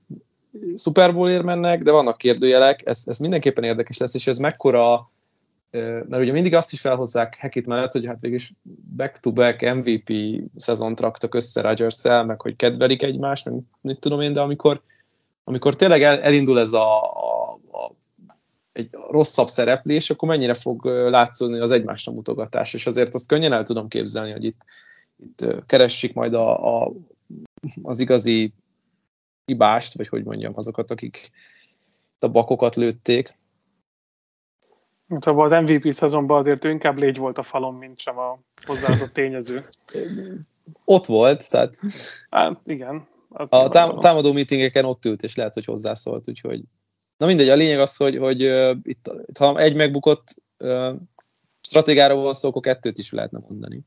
Super 0.75 1.15
Bowlért 1.15 1.43
mennek, 1.43 1.83
de 1.83 1.91
vannak 1.91 2.19
kérdőjelek, 2.19 2.87
ez, 2.87 3.03
ez 3.07 3.19
mindenképpen 3.19 3.65
érdekes 3.65 3.97
lesz, 3.97 4.15
és 4.15 4.27
ez 4.27 4.39
mekkora, 4.39 5.11
mert 5.81 6.19
ugye 6.19 6.33
mindig 6.33 6.55
azt 6.55 6.73
is 6.73 6.81
felhozzák 6.81 7.35
Hekit 7.35 7.67
mellett, 7.67 7.93
hogy 7.93 8.07
hát 8.07 8.21
végig 8.21 8.41
back-to-back 8.97 9.75
MVP 9.75 10.13
szezont 10.57 11.01
raktak 11.01 11.35
össze 11.35 11.61
rodgers 11.61 12.03
meg 12.03 12.41
hogy 12.41 12.57
kedvelik 12.57 13.03
egymást, 13.03 13.45
meg 13.45 13.55
mit 13.81 14.01
tudom 14.01 14.21
én, 14.21 14.33
de 14.33 14.41
amikor, 14.41 14.81
amikor 15.45 15.77
tényleg 15.77 16.03
el, 16.03 16.21
elindul 16.21 16.61
ez 16.61 16.73
a, 16.73 17.03
a, 17.03 17.53
a 17.73 17.93
egy 18.73 18.89
rosszabb 19.11 19.49
szereplés, 19.49 20.11
akkor 20.11 20.29
mennyire 20.29 20.55
fog 20.55 20.85
látszódni 20.85 21.59
az 21.59 21.71
egymásra 21.71 22.13
mutogatás, 22.13 22.75
és 22.75 22.87
azért 22.87 23.15
azt 23.15 23.29
könnyen 23.29 23.53
el 23.53 23.63
tudom 23.63 23.89
képzelni, 23.89 24.33
hogy 24.33 24.45
itt, 24.45 24.61
itt 25.23 25.67
keressik 25.67 26.15
majd 26.15 26.35
a, 26.35 26.83
a, 26.83 26.93
az 27.83 28.01
igazi 28.01 28.53
hibást, 29.47 29.97
vagy 29.97 30.09
hogy 30.09 30.25
mondjam, 30.25 30.53
azokat, 30.57 30.91
akik 30.91 31.31
a 32.19 32.29
bakokat 32.29 32.75
lőtték. 32.75 33.39
Szóval 35.19 35.45
az 35.45 35.63
MVP 35.63 35.93
szezonban 35.93 36.39
azért 36.39 36.65
ő 36.65 36.71
inkább 36.71 36.99
légy 36.99 37.17
volt 37.17 37.39
a 37.39 37.43
falon, 37.43 37.75
mint 37.75 37.99
sem 37.99 38.19
a 38.19 38.39
hozzáadott 38.67 39.13
tényező. 39.13 39.69
Ott 40.85 41.07
volt, 41.07 41.51
tehát... 41.51 41.77
Hát 42.31 42.61
igen. 42.65 43.07
A 43.29 43.69
tám- 43.69 43.99
támadó 43.99 44.33
meetingeken 44.33 44.85
ott 44.85 45.05
ült, 45.05 45.23
és 45.23 45.37
lehet, 45.37 45.55
hogy 45.55 45.65
hozzászólt, 45.65 46.29
úgyhogy... 46.29 46.63
Na 47.17 47.27
mindegy, 47.27 47.49
a 47.49 47.55
lényeg 47.55 47.79
az, 47.79 47.97
hogy, 47.97 48.17
hogy 48.17 48.45
uh, 48.45 48.77
itt, 48.83 49.11
ha 49.39 49.59
egy 49.59 49.75
megbukott 49.75 50.35
uh, 50.59 50.95
stratégáról 51.61 52.23
van 52.23 52.33
szó, 52.33 52.49
akkor 52.49 52.63
kettőt 52.63 52.99
is 52.99 53.13
lehetne 53.13 53.39
mondani. 53.49 53.83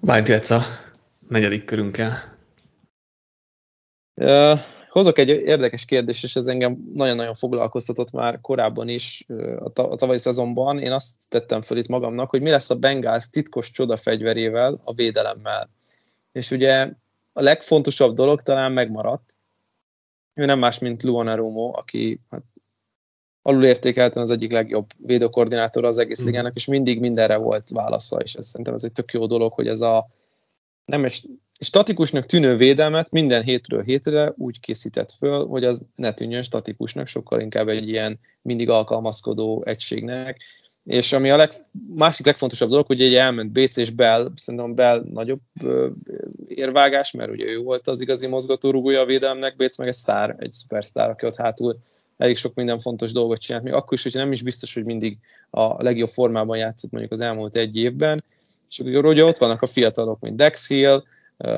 Bájt 0.00 0.28
negyedik 1.30 1.64
körünkkel. 1.64 2.12
Uh, 4.14 4.58
hozok 4.90 5.18
egy 5.18 5.28
érdekes 5.28 5.84
kérdést, 5.84 6.24
és 6.24 6.36
ez 6.36 6.46
engem 6.46 6.90
nagyon-nagyon 6.94 7.34
foglalkoztatott 7.34 8.12
már 8.12 8.40
korábban 8.40 8.88
is 8.88 9.26
a, 9.58 9.72
tavalyi 9.72 10.18
szezonban. 10.18 10.78
Én 10.78 10.92
azt 10.92 11.14
tettem 11.28 11.62
föl 11.62 11.78
itt 11.78 11.88
magamnak, 11.88 12.30
hogy 12.30 12.42
mi 12.42 12.50
lesz 12.50 12.70
a 12.70 12.78
Bengals 12.78 13.30
titkos 13.30 13.70
csodafegyverével, 13.70 14.80
a 14.84 14.92
védelemmel. 14.92 15.70
És 16.32 16.50
ugye 16.50 16.92
a 17.32 17.42
legfontosabb 17.42 18.14
dolog 18.14 18.42
talán 18.42 18.72
megmaradt. 18.72 19.36
Ő 20.34 20.44
nem 20.44 20.58
más, 20.58 20.78
mint 20.78 21.02
Luan 21.02 21.28
Arumo, 21.28 21.70
aki 21.74 22.18
hát, 22.30 22.42
alulértékelten 23.42 24.22
az 24.22 24.30
egyik 24.30 24.52
legjobb 24.52 24.86
védőkoordinátor 24.96 25.84
az 25.84 25.98
egész 25.98 26.22
mm. 26.22 26.26
ligának, 26.26 26.54
és 26.54 26.66
mindig 26.66 27.00
mindenre 27.00 27.36
volt 27.36 27.68
válasza, 27.68 28.16
és 28.16 28.34
ez 28.34 28.46
szerintem 28.46 28.74
ez 28.74 28.84
egy 28.84 28.92
tök 28.92 29.12
jó 29.12 29.26
dolog, 29.26 29.52
hogy 29.52 29.66
ez 29.66 29.80
a 29.80 30.06
nem 30.90 31.04
egy 31.04 31.22
statikusnak 31.60 32.24
tűnő 32.24 32.56
védelmet 32.56 33.10
minden 33.10 33.42
hétről 33.42 33.82
hétre 33.82 34.32
úgy 34.36 34.60
készített 34.60 35.12
föl, 35.12 35.46
hogy 35.46 35.64
az 35.64 35.86
ne 35.94 36.12
tűnjön 36.12 36.42
statikusnak, 36.42 37.06
sokkal 37.06 37.40
inkább 37.40 37.68
egy 37.68 37.88
ilyen 37.88 38.18
mindig 38.42 38.68
alkalmazkodó 38.68 39.62
egységnek. 39.66 40.40
És 40.84 41.12
ami 41.12 41.30
a 41.30 41.36
leg, 41.36 41.50
másik 41.94 42.26
legfontosabb 42.26 42.68
dolog, 42.68 42.86
hogy 42.86 43.02
egy 43.02 43.14
elment 43.14 43.52
BC 43.52 43.76
és 43.76 43.90
Bell, 43.90 44.30
szerintem 44.34 44.74
Bell 44.74 45.04
nagyobb 45.12 45.40
érvágás, 46.48 47.12
mert 47.12 47.30
ugye 47.30 47.44
ő 47.44 47.58
volt 47.58 47.88
az 47.88 48.00
igazi 48.00 48.26
mozgatórugója 48.26 49.00
a 49.00 49.04
védelmnek, 49.04 49.56
BC 49.56 49.78
meg 49.78 49.88
egy 49.88 49.94
sztár, 49.94 50.36
egy 50.38 50.52
szupersztár, 50.52 51.10
aki 51.10 51.26
ott 51.26 51.36
hátul 51.36 51.76
elég 52.16 52.36
sok 52.36 52.54
minden 52.54 52.78
fontos 52.78 53.12
dolgot 53.12 53.40
csinált, 53.40 53.64
még 53.64 53.72
akkor 53.72 53.92
is, 53.92 54.02
hogyha 54.02 54.18
nem 54.18 54.32
is 54.32 54.42
biztos, 54.42 54.74
hogy 54.74 54.84
mindig 54.84 55.18
a 55.50 55.82
legjobb 55.82 56.08
formában 56.08 56.56
játszott 56.56 56.90
mondjuk 56.90 57.12
az 57.12 57.20
elmúlt 57.20 57.56
egy 57.56 57.76
évben, 57.76 58.24
és 58.70 58.78
akkor 58.78 59.06
ugye 59.06 59.24
ott 59.24 59.38
vannak 59.38 59.62
a 59.62 59.66
fiatalok, 59.66 60.20
mint 60.20 60.36
Dex 60.36 60.68
Hill, 60.68 61.02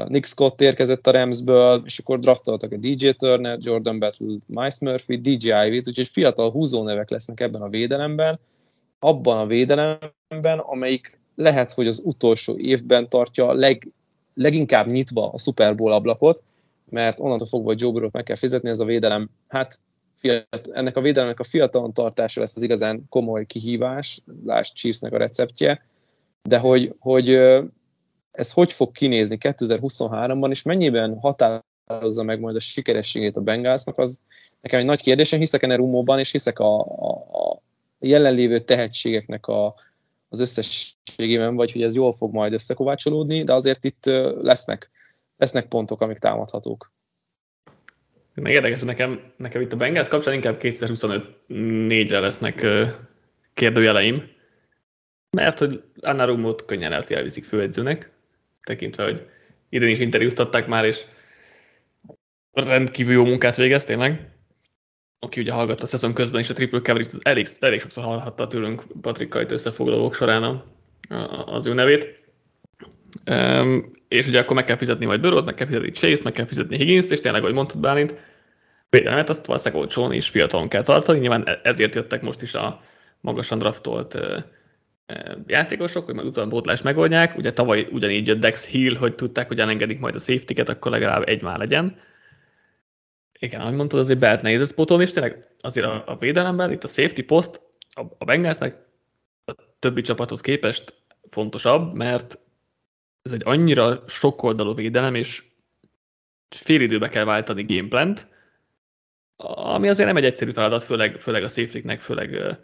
Nick 0.06 0.26
Scott 0.26 0.60
érkezett 0.60 1.06
a 1.06 1.10
Ramsből, 1.10 1.82
és 1.84 1.98
akkor 1.98 2.18
draftoltak 2.18 2.72
a 2.72 2.76
DJ 2.76 3.10
Turner, 3.10 3.58
Jordan 3.60 3.98
Battle, 3.98 4.36
Miles 4.46 4.78
Murphy, 4.78 5.20
DJ 5.20 5.48
Ivy-t, 5.66 5.88
úgyhogy 5.88 6.08
fiatal 6.08 6.50
húzónevek 6.50 7.10
lesznek 7.10 7.40
ebben 7.40 7.62
a 7.62 7.68
védelemben, 7.68 8.38
abban 8.98 9.38
a 9.38 9.46
védelemben, 9.46 10.58
amelyik 10.58 11.18
lehet, 11.34 11.72
hogy 11.72 11.86
az 11.86 12.02
utolsó 12.04 12.58
évben 12.58 13.08
tartja 13.08 13.52
leg, 13.52 13.88
leginkább 14.34 14.86
nyitva 14.86 15.30
a 15.30 15.38
Super 15.38 15.74
Bowl 15.74 15.92
ablakot, 15.92 16.44
mert 16.90 17.20
onnantól 17.20 17.46
fogva, 17.46 17.74
Joe 17.76 17.92
Burrow-t 17.92 18.12
meg 18.12 18.22
kell 18.22 18.36
fizetni, 18.36 18.68
ez 18.68 18.80
a 18.80 18.84
védelem, 18.84 19.30
hát 19.48 19.80
fiat, 20.16 20.70
ennek 20.72 20.96
a 20.96 21.00
védelemnek 21.00 21.40
a 21.40 21.44
fiatalon 21.44 21.92
tartása 21.92 22.40
lesz 22.40 22.56
az 22.56 22.62
igazán 22.62 23.06
komoly 23.08 23.46
kihívás, 23.46 24.20
lásd 24.44 24.74
Chiefsnek 24.74 25.12
a 25.12 25.16
receptje, 25.16 25.82
de 26.42 26.58
hogy, 26.58 26.94
hogy 26.98 27.28
ez 28.30 28.52
hogy 28.52 28.72
fog 28.72 28.92
kinézni 28.92 29.38
2023-ban, 29.40 30.50
és 30.50 30.62
mennyiben 30.62 31.18
határozza 31.18 32.22
meg 32.22 32.40
majd 32.40 32.56
a 32.56 32.60
sikerességét 32.60 33.36
a 33.36 33.40
Bengalsnak, 33.40 33.98
az 33.98 34.24
nekem 34.60 34.80
egy 34.80 34.86
nagy 34.86 35.02
kérdés. 35.02 35.32
Én 35.32 35.38
hiszek 35.38 35.62
Enerumóban, 35.62 36.18
és 36.18 36.30
hiszek 36.30 36.58
a, 36.58 36.80
a, 36.80 37.10
a 37.32 37.60
jelenlévő 37.98 38.58
tehetségeknek 38.58 39.46
a, 39.46 39.74
az 40.28 40.40
összességében, 40.40 41.54
vagy 41.54 41.72
hogy 41.72 41.82
ez 41.82 41.94
jól 41.94 42.12
fog 42.12 42.32
majd 42.32 42.52
összekovácsolódni, 42.52 43.44
de 43.44 43.54
azért 43.54 43.84
itt 43.84 44.04
lesznek, 44.40 44.90
lesznek 45.36 45.66
pontok, 45.66 46.00
amik 46.00 46.18
támadhatók. 46.18 46.92
Meg 48.34 48.52
érdekes, 48.52 48.80
nekem, 48.80 49.32
nekem 49.36 49.60
itt 49.60 49.72
a 49.72 49.76
Bengals 49.76 50.08
kapcsán 50.08 50.34
inkább 50.34 50.58
2025-4-re 50.60 52.18
lesznek 52.18 52.66
kérdőjeleim, 53.54 54.30
mert 55.36 55.58
hogy 55.58 55.82
Anna 56.00 56.24
Rumot 56.24 56.64
könnyen 56.64 56.92
elviszik 57.08 57.44
főedzőnek, 57.44 58.10
tekintve, 58.62 59.04
hogy 59.04 59.26
idén 59.68 59.88
is 59.88 59.98
interjúztatták 59.98 60.66
már, 60.66 60.84
és 60.84 61.04
rendkívül 62.52 63.12
jó 63.12 63.24
munkát 63.24 63.56
végez 63.56 63.84
tényleg. 63.84 64.30
Aki 65.18 65.40
ugye 65.40 65.52
hallgatta 65.52 65.82
a 65.82 65.86
szezon 65.86 66.14
közben 66.14 66.40
is 66.40 66.50
a 66.50 66.54
triple 66.54 66.80
coverage 66.80 67.10
elég, 67.22 67.46
elég 67.60 67.80
sokszor 67.80 68.04
hallhatta 68.04 68.46
tőlünk 68.46 68.82
Patrick 69.00 69.30
Kajt 69.30 69.52
összefoglalók 69.52 70.14
során 70.14 70.42
a, 70.42 70.64
a, 71.08 71.44
az 71.46 71.66
ő 71.66 71.72
nevét. 71.74 72.20
Um, 73.26 73.92
és 74.08 74.26
ugye 74.26 74.40
akkor 74.40 74.56
meg 74.56 74.64
kell 74.64 74.76
fizetni 74.76 75.04
majd 75.06 75.20
Böröt, 75.20 75.44
meg 75.44 75.54
kell 75.54 75.66
fizetni 75.66 75.90
Chase-t, 75.90 76.22
meg 76.22 76.32
kell 76.32 76.46
fizetni 76.46 76.76
Higgins-t, 76.76 77.10
és 77.10 77.20
tényleg, 77.20 77.42
ahogy 77.42 77.54
mondtad 77.54 77.80
Bálint, 77.80 78.22
védelmet 78.90 79.28
azt 79.28 79.46
valószínűleg 79.46 79.82
olcsón 79.82 80.12
és 80.12 80.28
fiatalon 80.28 80.68
kell 80.68 80.82
tartani. 80.82 81.18
Nyilván 81.18 81.48
e- 81.48 81.60
ezért 81.62 81.94
jöttek 81.94 82.22
most 82.22 82.42
is 82.42 82.54
a 82.54 82.80
magasan 83.20 83.58
draftolt 83.58 84.14
uh, 84.14 84.42
játékosok, 85.46 86.04
hogy 86.04 86.14
majd 86.14 86.26
utána 86.26 86.48
bótlás 86.48 86.82
megoldják. 86.82 87.36
Ugye 87.36 87.52
tavaly 87.52 87.88
ugyanígy 87.90 88.26
jött 88.26 88.40
Dex 88.40 88.66
Hill, 88.66 88.96
hogy 88.96 89.14
tudták, 89.14 89.48
hogy 89.48 89.60
elengedik 89.60 89.98
majd 89.98 90.14
a 90.14 90.18
safety 90.18 90.60
akkor 90.60 90.90
legalább 90.90 91.28
egy 91.28 91.42
már 91.42 91.58
legyen. 91.58 92.00
Igen, 93.38 93.60
ahogy 93.60 93.74
mondtad, 93.74 94.00
azért 94.00 94.18
be 94.18 94.26
lehet 94.26 94.42
nehéz 94.42 94.68
spotolni, 94.68 95.02
és 95.02 95.12
tényleg 95.12 95.46
azért 95.58 95.86
a, 95.86 96.02
a 96.06 96.16
védelemben, 96.16 96.72
itt 96.72 96.84
a 96.84 96.88
safety 96.88 97.20
post 97.20 97.60
a, 97.90 98.02
a 98.18 98.24
Bengalsnek 98.24 98.76
a 99.44 99.52
többi 99.78 100.00
csapathoz 100.00 100.40
képest 100.40 100.94
fontosabb, 101.30 101.94
mert 101.94 102.38
ez 103.22 103.32
egy 103.32 103.42
annyira 103.44 104.02
sokoldalú 104.06 104.74
védelem, 104.74 105.14
és 105.14 105.44
fél 106.48 106.80
időbe 106.80 107.08
kell 107.08 107.24
váltani 107.24 107.64
gameplant, 107.64 108.26
ami 109.54 109.88
azért 109.88 110.08
nem 110.08 110.16
egy 110.16 110.24
egyszerű 110.24 110.52
feladat, 110.52 110.82
főleg, 110.82 111.20
főleg 111.20 111.42
a 111.42 111.48
safety 111.48 111.96
főleg 111.98 112.58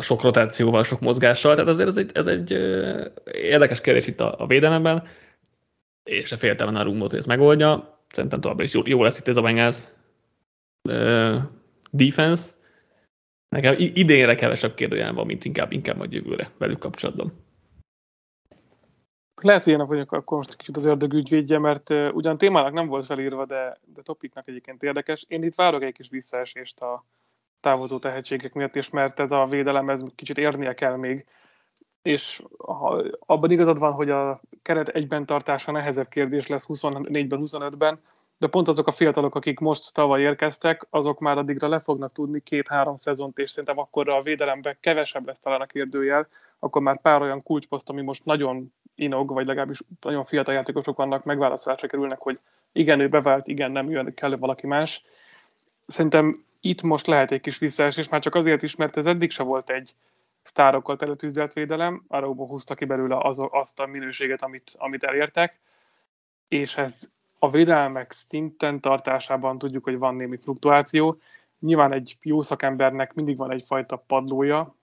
sok 0.00 0.22
rotációval, 0.22 0.84
sok 0.84 1.00
mozgással, 1.00 1.54
tehát 1.54 1.70
azért 1.70 1.88
ez 1.88 1.96
egy, 1.96 2.10
ez 2.14 2.26
egy 2.26 2.50
érdekes 3.32 3.80
kérdés 3.80 4.06
itt 4.06 4.20
a, 4.20 4.34
a 4.38 4.46
védelemben, 4.46 5.06
és 6.04 6.28
se 6.28 6.36
féltem 6.36 6.76
a 6.76 6.82
rumot, 6.82 7.10
hogy 7.10 7.18
ezt 7.18 7.26
megoldja. 7.26 7.98
Szerintem 8.08 8.40
továbbra 8.40 8.64
is 8.64 8.72
jó, 8.72 8.82
jó 8.84 9.02
lesz 9.02 9.18
itt 9.18 9.28
ez 9.28 9.36
a 9.36 9.42
Bengals 9.42 9.84
defense. 11.90 12.50
Nekem 13.48 13.74
idénre 13.78 14.34
kevesebb 14.34 14.74
kérdőjel 14.74 15.12
van, 15.12 15.26
mint 15.26 15.44
inkább, 15.44 15.72
inkább 15.72 15.96
majd 15.96 16.12
jövőre 16.12 16.50
velük 16.58 16.78
kapcsolatban. 16.78 17.32
Lehet, 19.42 19.64
hogy 19.64 19.72
én 19.72 19.86
vagyok 19.86 20.12
akkor 20.12 20.36
most 20.36 20.56
kicsit 20.56 20.76
az 20.76 20.84
ördög 20.84 21.12
ügyvédje, 21.12 21.58
mert 21.58 21.90
ugyan 21.90 22.38
témának 22.38 22.72
nem 22.72 22.86
volt 22.86 23.04
felírva, 23.04 23.46
de, 23.46 23.78
de 23.94 24.02
topiknak 24.02 24.48
egyébként 24.48 24.82
érdekes. 24.82 25.24
Én 25.28 25.42
itt 25.42 25.54
várok 25.54 25.82
egy 25.82 25.92
kis 25.92 26.08
visszaesést 26.08 26.80
a, 26.80 27.04
távozó 27.60 27.98
tehetségek 27.98 28.52
miatt 28.52 28.76
is, 28.76 28.90
mert 28.90 29.20
ez 29.20 29.32
a 29.32 29.46
védelem 29.46 29.90
ez 29.90 30.04
kicsit 30.14 30.38
érnie 30.38 30.74
kell 30.74 30.96
még. 30.96 31.26
És 32.02 32.42
ha 32.58 33.02
abban 33.26 33.50
igazad 33.50 33.78
van, 33.78 33.92
hogy 33.92 34.10
a 34.10 34.40
keret 34.62 34.88
egyben 34.88 35.26
tartása 35.26 35.72
nehezebb 35.72 36.08
kérdés 36.08 36.46
lesz 36.46 36.66
24-ben, 36.68 37.40
25-ben, 37.42 38.00
de 38.38 38.46
pont 38.46 38.68
azok 38.68 38.86
a 38.86 38.92
fiatalok, 38.92 39.34
akik 39.34 39.58
most 39.58 39.94
tavaly 39.94 40.20
érkeztek, 40.20 40.86
azok 40.90 41.18
már 41.18 41.38
addigra 41.38 41.68
le 41.68 41.78
fognak 41.78 42.12
tudni 42.12 42.40
két-három 42.40 42.94
szezont, 42.94 43.38
és 43.38 43.50
szerintem 43.50 43.78
akkor 43.78 44.08
a 44.08 44.22
védelemben 44.22 44.76
kevesebb 44.80 45.26
lesz 45.26 45.38
talán 45.38 45.60
a 45.60 45.66
kérdőjel, 45.66 46.28
akkor 46.58 46.82
már 46.82 47.00
pár 47.00 47.22
olyan 47.22 47.42
kulcsposzt, 47.42 47.88
ami 47.88 48.02
most 48.02 48.24
nagyon 48.24 48.72
inog, 48.94 49.32
vagy 49.32 49.46
legalábbis 49.46 49.82
nagyon 50.00 50.24
fiatal 50.24 50.54
játékosok 50.54 50.96
vannak, 50.96 51.24
megválaszolásra 51.24 51.88
kerülnek, 51.88 52.18
hogy 52.18 52.38
igen, 52.72 53.00
ő 53.00 53.08
bevált, 53.08 53.46
igen, 53.46 53.72
nem 53.72 53.90
jön, 53.90 54.14
kell 54.14 54.36
valaki 54.36 54.66
más. 54.66 55.04
Szerintem 55.86 56.44
itt 56.60 56.82
most 56.82 57.06
lehet 57.06 57.30
egy 57.30 57.40
kis 57.40 57.58
visszaesés, 57.58 58.08
már 58.08 58.20
csak 58.20 58.34
azért 58.34 58.62
is, 58.62 58.76
mert 58.76 58.96
ez 58.96 59.06
eddig 59.06 59.30
se 59.30 59.42
volt 59.42 59.70
egy 59.70 59.94
sztárokkal 60.42 60.96
teletűzelt 60.96 61.52
védelem, 61.52 62.04
arra 62.08 62.26
húzta 62.26 62.74
ki 62.74 62.84
belőle 62.84 63.18
az, 63.18 63.38
azt 63.50 63.80
a 63.80 63.86
minőséget, 63.86 64.42
amit, 64.42 64.72
amit 64.78 65.04
elértek, 65.04 65.60
és 66.48 66.76
ez 66.76 67.12
a 67.38 67.50
védelmek 67.50 68.12
szinten 68.12 68.80
tartásában 68.80 69.58
tudjuk, 69.58 69.84
hogy 69.84 69.98
van 69.98 70.14
némi 70.14 70.36
fluktuáció. 70.36 71.20
Nyilván 71.58 71.92
egy 71.92 72.16
jó 72.22 72.42
szakembernek 72.42 73.14
mindig 73.14 73.36
van 73.36 73.50
egyfajta 73.50 73.96
padlója, 73.96 74.74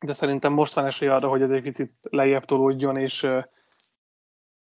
de 0.00 0.12
szerintem 0.12 0.52
most 0.52 0.74
van 0.74 0.86
esély 0.86 1.08
arra, 1.08 1.28
hogy 1.28 1.42
ez 1.42 1.50
egy 1.50 1.62
picit 1.62 1.92
lejjebb 2.02 2.44
tolódjon, 2.44 2.96
és 2.96 3.28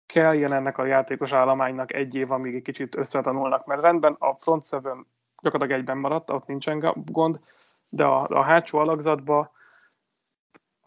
kelljen 0.05 0.53
ennek 0.53 0.77
a 0.77 0.85
játékos 0.85 1.31
állománynak 1.31 1.93
egy 1.93 2.15
év, 2.15 2.31
amíg 2.31 2.55
egy 2.55 2.61
kicsit 2.61 2.95
összetanulnak, 2.95 3.65
mert 3.65 3.81
rendben 3.81 4.15
a 4.19 4.33
front 4.33 4.65
seven 4.65 5.05
gyakorlatilag 5.41 5.79
egyben 5.79 5.97
maradt, 5.97 6.29
ott 6.29 6.47
nincsen 6.47 6.93
gond, 7.05 7.39
de 7.89 8.03
a, 8.03 8.27
a 8.27 8.41
hátsó 8.41 8.77
alakzatban 8.77 9.49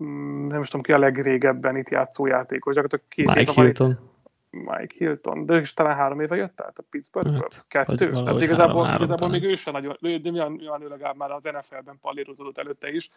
mm, 0.02 0.46
nem 0.46 0.60
is 0.60 0.68
tudom 0.68 0.82
ki 0.82 0.92
a 0.92 0.98
legrégebben 0.98 1.76
itt 1.76 1.88
játszó 1.88 2.26
játékos, 2.26 2.74
gyakorlatilag 2.74 3.08
két 3.08 3.34
Mike 3.34 3.52
Hilton. 3.52 3.90
Itt, 3.90 4.12
Mike 4.50 4.94
Hilton, 4.98 5.46
de 5.46 5.56
is 5.56 5.74
talán 5.74 5.96
három 5.96 6.20
éve 6.20 6.36
jött 6.36 6.60
át 6.60 6.78
a 6.78 6.82
Pittsburgh 6.90 7.32
hát, 7.32 7.64
Kettő. 7.68 8.10
Tehát 8.12 8.40
igazából, 8.40 8.84
három, 8.84 9.02
igazából 9.02 9.28
még 9.28 9.44
ő 9.44 9.54
sem 9.54 9.72
nagyon, 9.72 9.96
de 10.00 10.30
milyen 10.30 10.82
ő 10.82 10.88
legalább 10.88 11.16
már 11.16 11.30
az 11.30 11.44
NFL-ben 11.44 11.98
pallírozódott 12.00 12.58
előtte 12.58 12.90
is. 12.90 13.10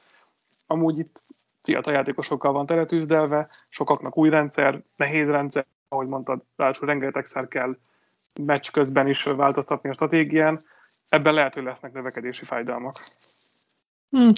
Amúgy 0.68 0.98
itt 0.98 1.24
fiatal 1.62 1.94
játékosokkal 1.94 2.52
van 2.52 2.66
teletűzdelve, 2.66 3.50
sokaknak 3.70 4.18
új 4.18 4.30
rendszer, 4.30 4.82
nehéz 4.96 5.28
rendszer, 5.28 5.66
ahogy 5.90 6.08
mondtad, 6.08 6.42
ráadásul 6.56 6.88
rengetegszer 6.88 7.48
kell 7.48 7.78
meccs 8.42 8.72
közben 8.72 9.08
is 9.08 9.24
változtatni 9.24 9.90
a 9.90 9.94
stratégián 9.94 10.60
ebben 11.10 11.34
lehet, 11.34 11.54
hogy 11.54 11.64
lesznek 11.64 11.94
növekedési 11.94 12.46
fájdalmak. 12.46 12.96
Hmm. 14.10 14.34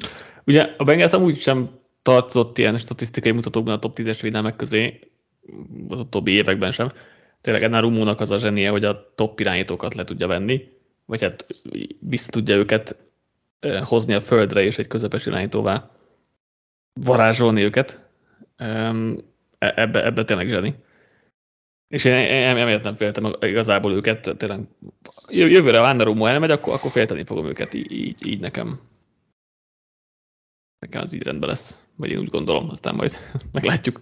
Ugye 0.45 0.73
a 0.77 0.83
Bengals 0.83 1.13
amúgy 1.13 1.37
sem 1.37 1.69
tartozott 2.01 2.57
ilyen 2.57 2.77
statisztikai 2.77 3.31
mutatókban 3.31 3.73
a 3.73 3.79
top 3.79 3.97
10-es 3.99 4.19
védelmek 4.21 4.55
közé, 4.55 4.99
az 5.87 5.99
utóbbi 5.99 6.31
években 6.31 6.71
sem. 6.71 6.89
Tényleg 7.41 7.63
ennél 7.63 7.81
Rumónak 7.81 8.19
az 8.19 8.31
a 8.31 8.37
zsenie, 8.37 8.69
hogy 8.69 8.83
a 8.83 9.13
top 9.15 9.39
irányítókat 9.39 9.93
le 9.93 10.03
tudja 10.03 10.27
venni, 10.27 10.69
vagy 11.05 11.21
hát 11.21 11.45
vissza 11.99 12.29
tudja 12.29 12.55
őket 12.55 12.95
hozni 13.83 14.13
a 14.13 14.21
földre, 14.21 14.61
és 14.61 14.77
egy 14.77 14.87
közepes 14.87 15.25
irányítóvá 15.25 15.91
varázsolni 16.93 17.63
őket. 17.63 17.99
E-, 18.57 19.73
ebbe, 19.75 20.05
ebbe 20.05 20.25
tényleg 20.25 20.47
zseni. 20.47 20.75
És 21.89 22.05
én 22.05 22.13
emiatt 22.57 22.83
nem 22.83 22.95
féltem 22.95 23.35
igazából 23.39 23.93
őket, 23.93 24.37
tényleg 24.37 24.67
jövőre, 25.27 25.81
Anna 25.81 26.29
elmegy, 26.29 26.51
akkor, 26.51 26.73
akkor 26.73 26.91
félteni 26.91 27.23
fogom 27.23 27.45
őket, 27.45 27.73
így, 27.73 27.91
így, 27.91 28.27
így 28.27 28.39
nekem. 28.39 28.81
Nekem 30.79 31.01
az 31.01 31.13
így 31.13 31.23
rendben 31.23 31.49
lesz, 31.49 31.83
vagy 31.95 32.09
én 32.09 32.17
úgy 32.19 32.29
gondolom, 32.29 32.69
aztán 32.69 32.95
majd 32.95 33.13
meglátjuk. 33.51 34.01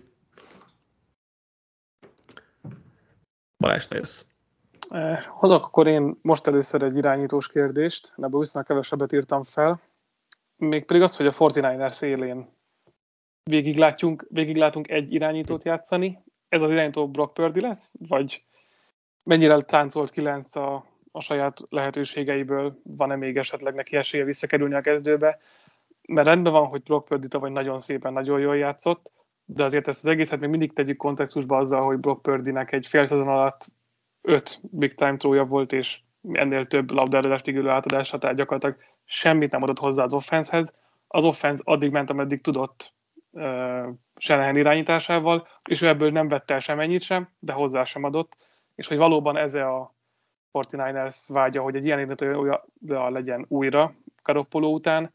Balázs, 3.57 3.88
te 3.88 3.95
jössz. 3.95 4.25
Eh, 4.88 5.23
hozok 5.25 5.65
akkor 5.65 5.88
én 5.88 6.19
most 6.21 6.47
először 6.47 6.83
egy 6.83 6.97
irányítós 6.97 7.47
kérdést, 7.47 8.13
ebből 8.17 8.39
viszonylag 8.39 8.69
kevesebbet 8.69 9.13
írtam 9.13 9.43
fel. 9.43 9.81
Mégpedig 10.55 11.01
az, 11.01 11.15
hogy 11.15 11.27
a 11.27 11.35
49 11.38 11.95
szélén 11.95 12.49
végiglátjunk, 13.43 14.25
végiglátunk 14.29 14.89
egy 14.89 15.13
irányítót 15.13 15.63
játszani, 15.63 16.23
ez 16.49 16.61
az 16.61 16.71
irányító 16.71 17.09
Brock 17.09 17.33
Purdy 17.33 17.61
lesz, 17.61 17.95
vagy 18.07 18.43
mennyire 19.23 19.61
táncolt 19.61 20.11
kilenc 20.11 20.55
a, 20.55 20.85
a 21.11 21.21
saját 21.21 21.59
lehetőségeiből, 21.69 22.79
van-e 22.83 23.15
még 23.15 23.37
esetleg 23.37 23.73
neki 23.73 23.95
esélye 23.95 24.23
visszakerülni 24.23 24.75
a 24.75 24.81
kezdőbe, 24.81 25.39
mert 26.07 26.27
rendben 26.27 26.53
van, 26.53 26.65
hogy 26.65 26.83
Brock 26.83 27.07
Purdy 27.07 27.27
tavaly 27.27 27.49
nagyon 27.49 27.79
szépen, 27.79 28.13
nagyon 28.13 28.39
jól 28.39 28.57
játszott, 28.57 29.11
de 29.45 29.63
azért 29.63 29.87
ezt 29.87 30.03
az 30.03 30.09
egészet 30.09 30.39
még 30.39 30.49
mindig 30.49 30.73
tegyük 30.73 30.97
kontextusba 30.97 31.57
azzal, 31.57 31.85
hogy 31.85 31.97
Brock 31.97 32.21
Purdy-nek 32.21 32.71
egy 32.71 32.87
fél 32.87 33.05
szezon 33.05 33.27
alatt 33.27 33.67
öt 34.21 34.59
big 34.61 34.93
time 34.93 35.17
trója 35.17 35.45
volt, 35.45 35.73
és 35.73 35.99
ennél 36.31 36.65
több 36.65 36.91
labdározást 36.91 37.47
ígérő 37.47 37.69
átadása, 37.69 38.17
tehát 38.17 38.35
gyakorlatilag 38.35 38.77
semmit 39.05 39.51
nem 39.51 39.63
adott 39.63 39.79
hozzá 39.79 40.03
az 40.03 40.13
offenszhez. 40.13 40.75
Az 41.07 41.23
offensz 41.23 41.61
addig 41.63 41.91
ment, 41.91 42.09
ameddig 42.09 42.41
tudott 42.41 42.93
Shanahan 44.15 44.57
irányításával, 44.57 45.47
és 45.69 45.82
ő 45.82 45.88
ebből 45.88 46.11
nem 46.11 46.28
vette 46.28 46.53
el 46.53 46.59
semennyit 46.59 47.01
sem, 47.01 47.30
de 47.39 47.53
hozzá 47.53 47.84
sem 47.84 48.03
adott, 48.03 48.38
és 48.75 48.88
hogy 48.88 48.97
valóban 48.97 49.38
ez 49.38 49.53
a 49.53 49.95
49ers 50.53 51.17
vágya, 51.28 51.61
hogy 51.61 51.75
egy 51.75 51.86
ilyen 51.86 51.99
irányító 51.99 52.59
legyen 53.09 53.45
újra 53.47 53.93
Karoppoló 54.21 54.73
után, 54.73 55.13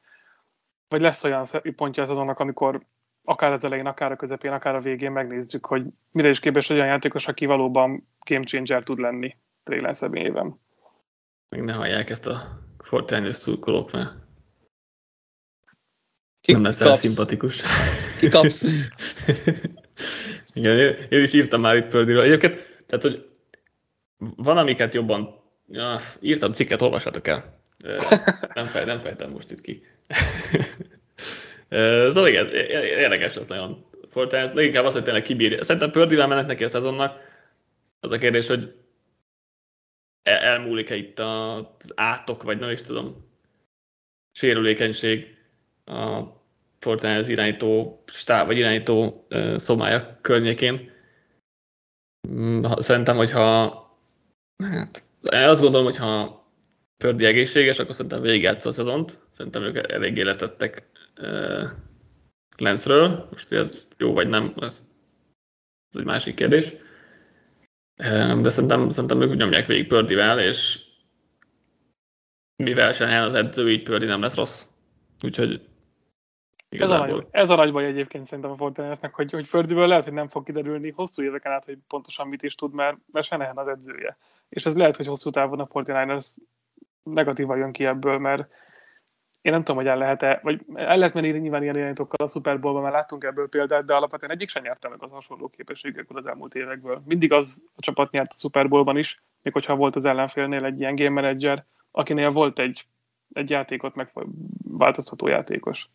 vagy 0.89 1.01
lesz 1.01 1.25
olyan 1.25 1.45
pontja 1.77 2.03
ez 2.03 2.11
azonnak, 2.11 2.39
amikor 2.39 2.81
akár 3.25 3.53
az 3.53 3.65
elején, 3.65 3.87
akár 3.87 4.13
a 4.13 4.17
közepén, 4.17 4.53
akár 4.53 4.75
a 4.75 4.81
végén 4.81 5.13
megnézzük, 5.13 5.67
hogy 5.67 5.87
mire 6.11 6.29
is 6.29 6.41
képes 6.41 6.69
olyan 6.69 6.87
játékos, 6.87 7.29
aki 7.29 7.47
valóban 7.47 8.09
game 8.25 8.45
changer 8.45 8.83
tud 8.83 8.99
lenni 8.99 9.37
Trélán 9.63 9.95
személyében. 9.95 10.61
Még 11.49 11.61
ne 11.63 11.73
hallják 11.73 12.11
ezt 12.11 12.27
a 12.27 12.61
Fortnite-es 12.79 13.35
szurkolók, 13.35 13.93
mert 13.93 14.11
Ki 16.43 16.53
nem 16.53 16.63
lesz 16.63 16.81
el 16.81 16.97
szimpatikus. 16.97 17.63
kapsz? 18.31 18.67
Igen, 20.55 20.79
én, 20.79 20.97
én, 21.09 21.23
is 21.23 21.33
írtam 21.33 21.61
már 21.61 21.77
itt 21.77 21.87
Pördiről. 21.87 22.23
Egyébként, 22.23 22.55
tehát, 22.87 23.05
hogy 23.05 23.29
van, 24.19 24.57
amiket 24.57 24.95
jobban 24.95 25.41
ja, 25.69 26.01
írtam 26.21 26.53
cikket, 26.53 26.83
olvashatok 26.83 27.27
el. 27.27 27.61
Nem, 28.55 28.67
fej, 28.67 28.85
nem 28.85 28.99
fejtem 28.99 29.31
most 29.31 29.51
itt 29.51 29.61
ki. 29.61 29.83
Szóval 32.09 32.29
igen, 32.29 32.47
érdekes 32.85 33.35
lesz 33.35 33.47
nagyon 33.47 33.87
Fortnite. 34.09 34.55
Leginkább 34.55 34.85
az, 34.85 34.93
hogy 34.93 35.03
tényleg 35.03 35.23
kibírja. 35.23 35.65
Szerintem 35.65 35.91
Pördivel 35.91 36.27
mennek 36.27 36.47
neki 36.47 36.65
a 36.65 36.69
szezonnak. 36.69 37.21
Az 38.01 38.13
a 38.13 38.19
kérdés, 38.19 38.47
hogy 38.47 38.75
elmúlik-e 40.23 40.95
itt 40.95 41.19
az 41.19 41.93
átok, 41.95 42.43
vagy 42.43 42.59
nem 42.59 42.71
is 42.71 42.83
tudom, 42.83 43.31
sérülékenység 44.33 45.37
a 45.85 46.23
Fortnite 46.79 47.31
irányító 47.31 48.03
stáb, 48.07 48.47
vagy 48.47 48.57
irányító 48.57 49.27
szobája 49.57 50.19
környékén. 50.21 50.91
Mm, 52.29 52.65
szerintem, 52.77 53.17
hogyha 53.17 53.71
hát, 54.65 55.05
azt 55.31 55.61
gondolom, 55.61 55.87
hogy 55.87 55.97
ha 55.97 56.43
Pördi 56.97 57.25
egészséges, 57.25 57.79
akkor 57.79 57.95
szerintem 57.95 58.21
végigjátsz 58.21 58.67
a 58.67 58.73
szezont. 58.73 59.19
Szerintem 59.29 59.63
ők 59.63 59.77
eléggé 59.93 60.23
letettek 60.23 60.91
uh, 61.21 61.69
Lensről. 62.57 63.29
Most, 63.31 63.49
hogy 63.49 63.59
ez 63.59 63.89
jó 63.97 64.13
vagy 64.13 64.29
nem, 64.29 64.53
ez, 64.61 64.85
ez 65.91 65.99
egy 65.99 66.05
másik 66.05 66.35
kérdés. 66.35 66.73
De 68.41 68.49
szerintem, 68.49 68.89
szerintem 68.89 69.23
ők 69.23 69.37
nyomják 69.37 69.67
végig 69.67 69.87
Pördivel, 69.87 70.41
és 70.41 70.81
mivel 72.63 72.93
sem 72.93 73.23
az 73.23 73.35
edző, 73.35 73.71
így 73.71 73.83
Pördi 73.83 74.07
nem 74.07 74.21
lesz 74.21 74.35
rossz. 74.35 74.67
Úgyhogy 75.23 75.61
igazából... 76.73 77.07
Ez 77.07 77.13
a, 77.13 77.15
nagy, 77.15 77.27
ez 77.31 77.51
a 77.51 77.55
nagy 77.55 77.73
baj 77.73 77.85
egyébként 77.85 78.25
szerintem 78.25 78.53
a 78.53 78.57
Fortinensnek, 78.57 79.15
hogy, 79.15 79.31
hogy 79.31 79.51
Pördiből 79.51 79.87
lehet, 79.87 80.05
hogy 80.05 80.13
nem 80.13 80.29
fog 80.29 80.45
kiderülni 80.45 80.93
hosszú 80.97 81.23
éveken 81.23 81.53
át, 81.53 81.65
hogy 81.65 81.79
pontosan 81.89 82.29
mit 82.29 82.43
is 82.43 82.55
tud, 82.55 82.73
mert, 82.73 82.97
mert 83.13 83.27
Senehen 83.27 83.57
az 83.57 83.69
edzője. 83.69 84.17
És 84.49 84.67
ez 84.67 84.77
lehet, 84.77 84.97
hogy 84.97 85.07
hosszú 85.07 85.31
távon 85.31 85.61
a 85.61 85.67
Fortiners 85.67 86.37
negatívan 87.03 87.59
jön 87.59 87.73
ki 87.73 87.85
ebből, 87.85 88.19
mert 88.19 88.49
én 89.43 89.53
nem 89.53 89.61
tudom, 89.61 89.77
hogy 89.77 89.87
el 89.87 89.99
lehet-e, 89.99 90.41
vagy 90.43 90.61
el 90.75 90.99
lehet 90.99 91.15
menni 91.15 91.39
nyilván 91.39 91.63
ilyen 91.63 91.77
irányítókkal 91.77 92.27
a 92.27 92.31
Super 92.31 92.61
Bowl-ba, 92.61 92.81
mert 92.81 92.95
láttunk 92.95 93.25
ebből 93.25 93.49
példát, 93.49 93.85
de 93.85 93.95
alapvetően 93.95 94.33
egyik 94.33 94.49
sem 94.49 94.63
nyerte 94.63 94.89
meg 94.89 95.03
az 95.03 95.11
hasonló 95.11 95.49
képességekből 95.49 96.19
az 96.19 96.27
elmúlt 96.27 96.55
évekből. 96.55 97.03
Mindig 97.05 97.33
az 97.33 97.65
a 97.75 97.81
csapat 97.81 98.11
nyert 98.11 98.33
a 98.33 98.39
Super 98.39 98.69
Bowl-ban 98.69 98.97
is, 98.97 99.23
még 99.43 99.53
hogyha 99.53 99.77
volt 99.77 99.97
az 99.97 100.05
ellenfélnél 100.05 100.65
egy 100.65 100.81
ilyen 100.81 100.95
game 100.95 101.21
manager, 101.21 101.65
akinél 101.91 102.31
volt 102.31 102.59
egy, 102.59 102.87
egy 103.33 103.51
játékot 103.51 103.95
megváltoztató 103.95 105.29
játékos. 105.29 105.89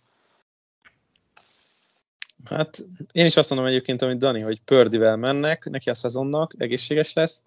Hát 2.45 2.85
én 3.11 3.25
is 3.25 3.37
azt 3.37 3.49
mondom 3.49 3.67
egyébként, 3.67 4.01
amit 4.01 4.17
Dani, 4.17 4.41
hogy 4.41 4.61
Pördivel 4.65 5.15
mennek 5.15 5.65
neki 5.69 5.89
a 5.89 5.95
szezonnak, 5.95 6.53
egészséges 6.57 7.13
lesz. 7.13 7.43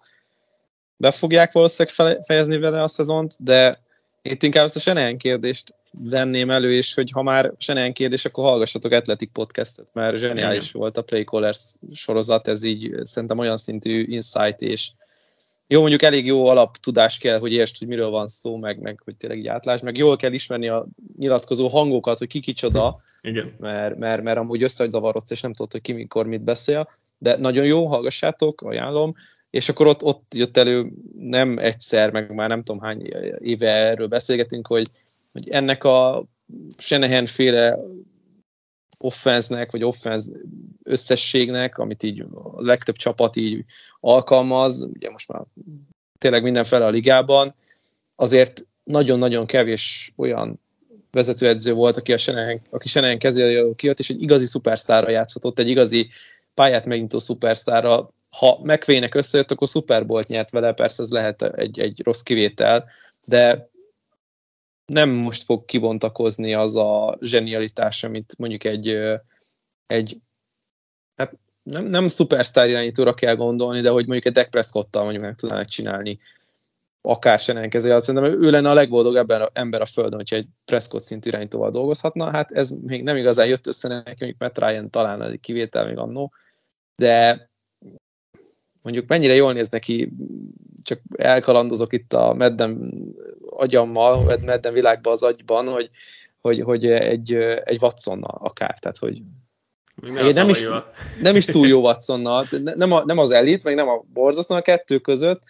Be 0.97 1.11
fogják 1.11 1.51
valószínűleg 1.51 2.17
fejezni 2.23 2.57
vele 2.57 2.83
a 2.83 2.87
szezont, 2.87 3.35
de 3.39 3.79
itt 4.21 4.43
inkább 4.43 4.65
ezt 4.65 4.75
a 4.75 4.79
Senehen 4.79 5.17
kérdést 5.17 5.75
venném 5.91 6.49
elő, 6.49 6.73
és 6.73 6.93
hogy 6.93 7.11
ha 7.11 7.21
már 7.21 7.53
Senehen 7.57 7.93
kérdés, 7.93 8.25
akkor 8.25 8.43
hallgassatok 8.43 8.91
Athletic 8.91 9.29
podcastet, 9.33 9.87
mert 9.93 10.17
zseniális 10.17 10.69
Igen. 10.69 10.81
volt 10.81 10.97
a 10.97 11.01
Play 11.01 11.23
Callers 11.23 11.75
sorozat, 11.93 12.47
ez 12.47 12.63
így 12.63 12.99
szerintem 13.01 13.37
olyan 13.37 13.57
szintű 13.57 14.03
insight, 14.03 14.61
és 14.61 14.91
jó, 15.71 15.79
mondjuk 15.79 16.01
elég 16.01 16.25
jó 16.25 16.47
alaptudás 16.47 17.17
kell, 17.17 17.39
hogy 17.39 17.51
értsd, 17.51 17.77
hogy 17.77 17.87
miről 17.87 18.09
van 18.09 18.27
szó, 18.27 18.57
meg, 18.57 18.79
meg 18.79 19.01
hogy 19.03 19.17
tényleg 19.17 19.39
így 19.39 19.47
átlásd, 19.47 19.83
meg 19.83 19.97
jól 19.97 20.15
kell 20.15 20.31
ismerni 20.31 20.67
a 20.67 20.85
nyilatkozó 21.15 21.67
hangokat, 21.67 22.17
hogy 22.17 22.27
ki 22.27 22.39
kicsoda, 22.39 23.01
Igen. 23.21 23.53
Mert, 23.59 23.97
mert, 23.97 24.21
mert 24.23 24.37
amúgy 24.37 24.63
összezavarodsz, 24.63 25.31
és 25.31 25.41
nem 25.41 25.53
tudod, 25.53 25.71
hogy 25.71 25.81
ki 25.81 25.91
mikor 25.91 26.25
mit 26.25 26.41
beszél, 26.43 26.89
de 27.17 27.37
nagyon 27.37 27.65
jó, 27.65 27.85
hallgassátok, 27.85 28.61
ajánlom, 28.61 29.13
és 29.49 29.69
akkor 29.69 29.87
ott, 29.87 30.03
ott 30.03 30.33
jött 30.35 30.57
elő 30.57 30.91
nem 31.19 31.57
egyszer, 31.57 32.11
meg 32.11 32.33
már 32.33 32.47
nem 32.47 32.63
tudom 32.63 32.81
hány 32.81 33.01
éve 33.39 33.71
erről 33.71 34.07
beszélgetünk, 34.07 34.67
hogy, 34.67 34.87
hogy 35.31 35.49
ennek 35.49 35.83
a 35.83 36.25
Senehen 36.77 37.25
féle 37.25 37.77
offenznek, 39.03 39.71
vagy 39.71 39.83
offenz 39.83 40.31
összességnek, 40.83 41.77
amit 41.77 42.03
így 42.03 42.19
a 42.19 42.61
legtöbb 42.61 42.95
csapat 42.95 43.35
így 43.35 43.65
alkalmaz, 43.99 44.81
ugye 44.93 45.09
most 45.09 45.31
már 45.31 45.41
tényleg 46.17 46.43
mindenfele 46.43 46.85
a 46.85 46.89
ligában, 46.89 47.55
azért 48.15 48.67
nagyon-nagyon 48.83 49.45
kevés 49.45 50.13
olyan 50.15 50.59
vezetőedző 51.11 51.73
volt, 51.73 51.97
aki, 51.97 52.13
a 52.13 52.17
Senehen, 52.17 52.61
aki 52.69 52.87
Senehen 52.87 53.19
kezéről 53.19 53.75
kijött, 53.75 53.99
és 53.99 54.09
egy 54.09 54.21
igazi 54.21 54.45
szupersztárra 54.45 55.09
játszhatott, 55.09 55.59
egy 55.59 55.69
igazi 55.69 56.09
pályát 56.53 56.85
megnyitó 56.85 57.19
szupersztárra. 57.19 58.09
Ha 58.29 58.59
McVaynek 58.63 59.15
összejött, 59.15 59.51
akkor 59.51 59.67
Super 59.67 60.05
Bowl-t 60.05 60.27
nyert 60.27 60.49
vele, 60.49 60.73
persze 60.73 61.03
ez 61.03 61.09
lehet 61.09 61.41
egy, 61.41 61.79
egy 61.79 62.01
rossz 62.03 62.21
kivétel, 62.21 62.89
de 63.27 63.69
nem 64.91 65.09
most 65.09 65.43
fog 65.43 65.65
kibontakozni 65.65 66.53
az 66.53 66.75
a 66.75 67.17
zsenialitás, 67.21 68.03
amit 68.03 68.33
mondjuk 68.37 68.63
egy, 68.63 68.97
egy 69.85 70.17
hát 71.15 71.37
nem, 71.63 71.85
nem 71.85 72.07
szupersztár 72.07 72.69
irányítóra 72.69 73.13
kell 73.13 73.35
gondolni, 73.35 73.81
de 73.81 73.89
hogy 73.89 74.05
mondjuk 74.05 74.25
egy 74.25 74.43
Dak 74.43 74.49
mondjuk 74.93 75.23
meg 75.23 75.35
tudnának 75.35 75.65
csinálni 75.65 76.19
akár 77.01 77.39
se 77.39 77.53
nem 77.53 77.69
kezeli, 77.69 77.93
azt 77.93 78.05
szerintem 78.05 78.43
ő 78.43 78.49
lenne 78.49 78.69
a 78.69 78.73
legboldogabb 78.73 79.31
ember, 79.53 79.81
a 79.81 79.85
földön, 79.85 80.17
hogyha 80.17 80.35
egy 80.35 80.47
Prescott 80.65 81.01
szintű 81.01 81.29
irányítóval 81.29 81.69
dolgozhatna. 81.69 82.31
Hát 82.31 82.51
ez 82.51 82.69
még 82.69 83.03
nem 83.03 83.15
igazán 83.15 83.47
jött 83.47 83.67
össze 83.67 83.87
mondjuk 83.87 84.35
Matt 84.37 84.57
Ryan 84.59 84.89
talán 84.89 85.21
egy 85.21 85.39
kivétel 85.39 85.85
még 85.85 85.97
annó, 85.97 86.33
de 86.95 87.49
mondjuk 88.81 89.07
mennyire 89.07 89.35
jól 89.35 89.53
néz 89.53 89.69
neki, 89.69 90.11
csak 90.83 90.99
elkalandozok 91.17 91.93
itt 91.93 92.13
a 92.13 92.33
medden 92.33 92.93
agyammal, 93.49 94.23
medden 94.45 94.73
világban 94.73 95.13
az 95.13 95.23
agyban, 95.23 95.67
hogy, 95.67 95.89
hogy, 96.41 96.61
hogy 96.61 96.85
egy, 96.85 97.33
egy 97.63 97.77
Watsonnal 97.81 98.37
akár, 98.39 98.79
tehát 98.79 98.97
hogy 98.97 99.21
nem, 99.95 100.33
nem, 100.33 100.49
is, 100.49 100.67
nem 101.21 101.35
is 101.35 101.45
túl 101.45 101.67
jó 101.67 101.81
Watsonnal, 101.87 102.45
nem, 102.63 102.91
a, 102.91 103.05
nem 103.05 103.17
az 103.17 103.31
elit, 103.31 103.63
meg 103.63 103.75
nem 103.75 103.87
a 103.87 104.03
borzasztó, 104.13 104.55
a 104.55 104.61
kettő 104.61 104.99
között, 104.99 105.43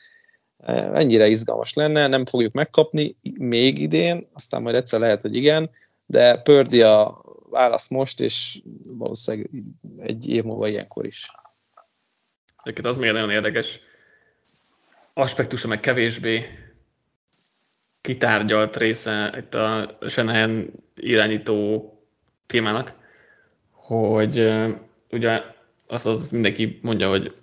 ennyire 0.93 1.27
izgalmas 1.27 1.73
lenne, 1.73 2.07
nem 2.07 2.25
fogjuk 2.25 2.53
megkapni 2.53 3.15
még 3.37 3.79
idén, 3.79 4.27
aztán 4.33 4.61
majd 4.61 4.75
egyszer 4.75 4.99
lehet, 4.99 5.21
hogy 5.21 5.35
igen, 5.35 5.69
de 6.05 6.37
Pördi 6.37 6.81
a 6.81 7.21
válasz 7.49 7.89
most, 7.89 8.21
és 8.21 8.61
valószínűleg 8.83 9.49
egy 9.97 10.29
év 10.29 10.43
múlva 10.43 10.67
ilyenkor 10.67 11.05
is. 11.05 11.31
Egyébként 12.63 12.87
az 12.87 12.97
még 12.97 13.11
nagyon 13.11 13.29
érdekes 13.31 13.79
aspektusa, 15.13 15.67
meg 15.67 15.79
kevésbé 15.79 16.45
kitárgyalt 18.01 18.77
része 18.77 19.33
itt 19.37 19.53
a 19.53 19.97
Shanahan 20.07 20.71
irányító 20.95 21.85
témának, 22.45 22.93
hogy 23.71 24.53
ugye 25.11 25.41
azt 25.87 26.07
az 26.07 26.29
mindenki 26.29 26.79
mondja, 26.81 27.09
hogy 27.09 27.35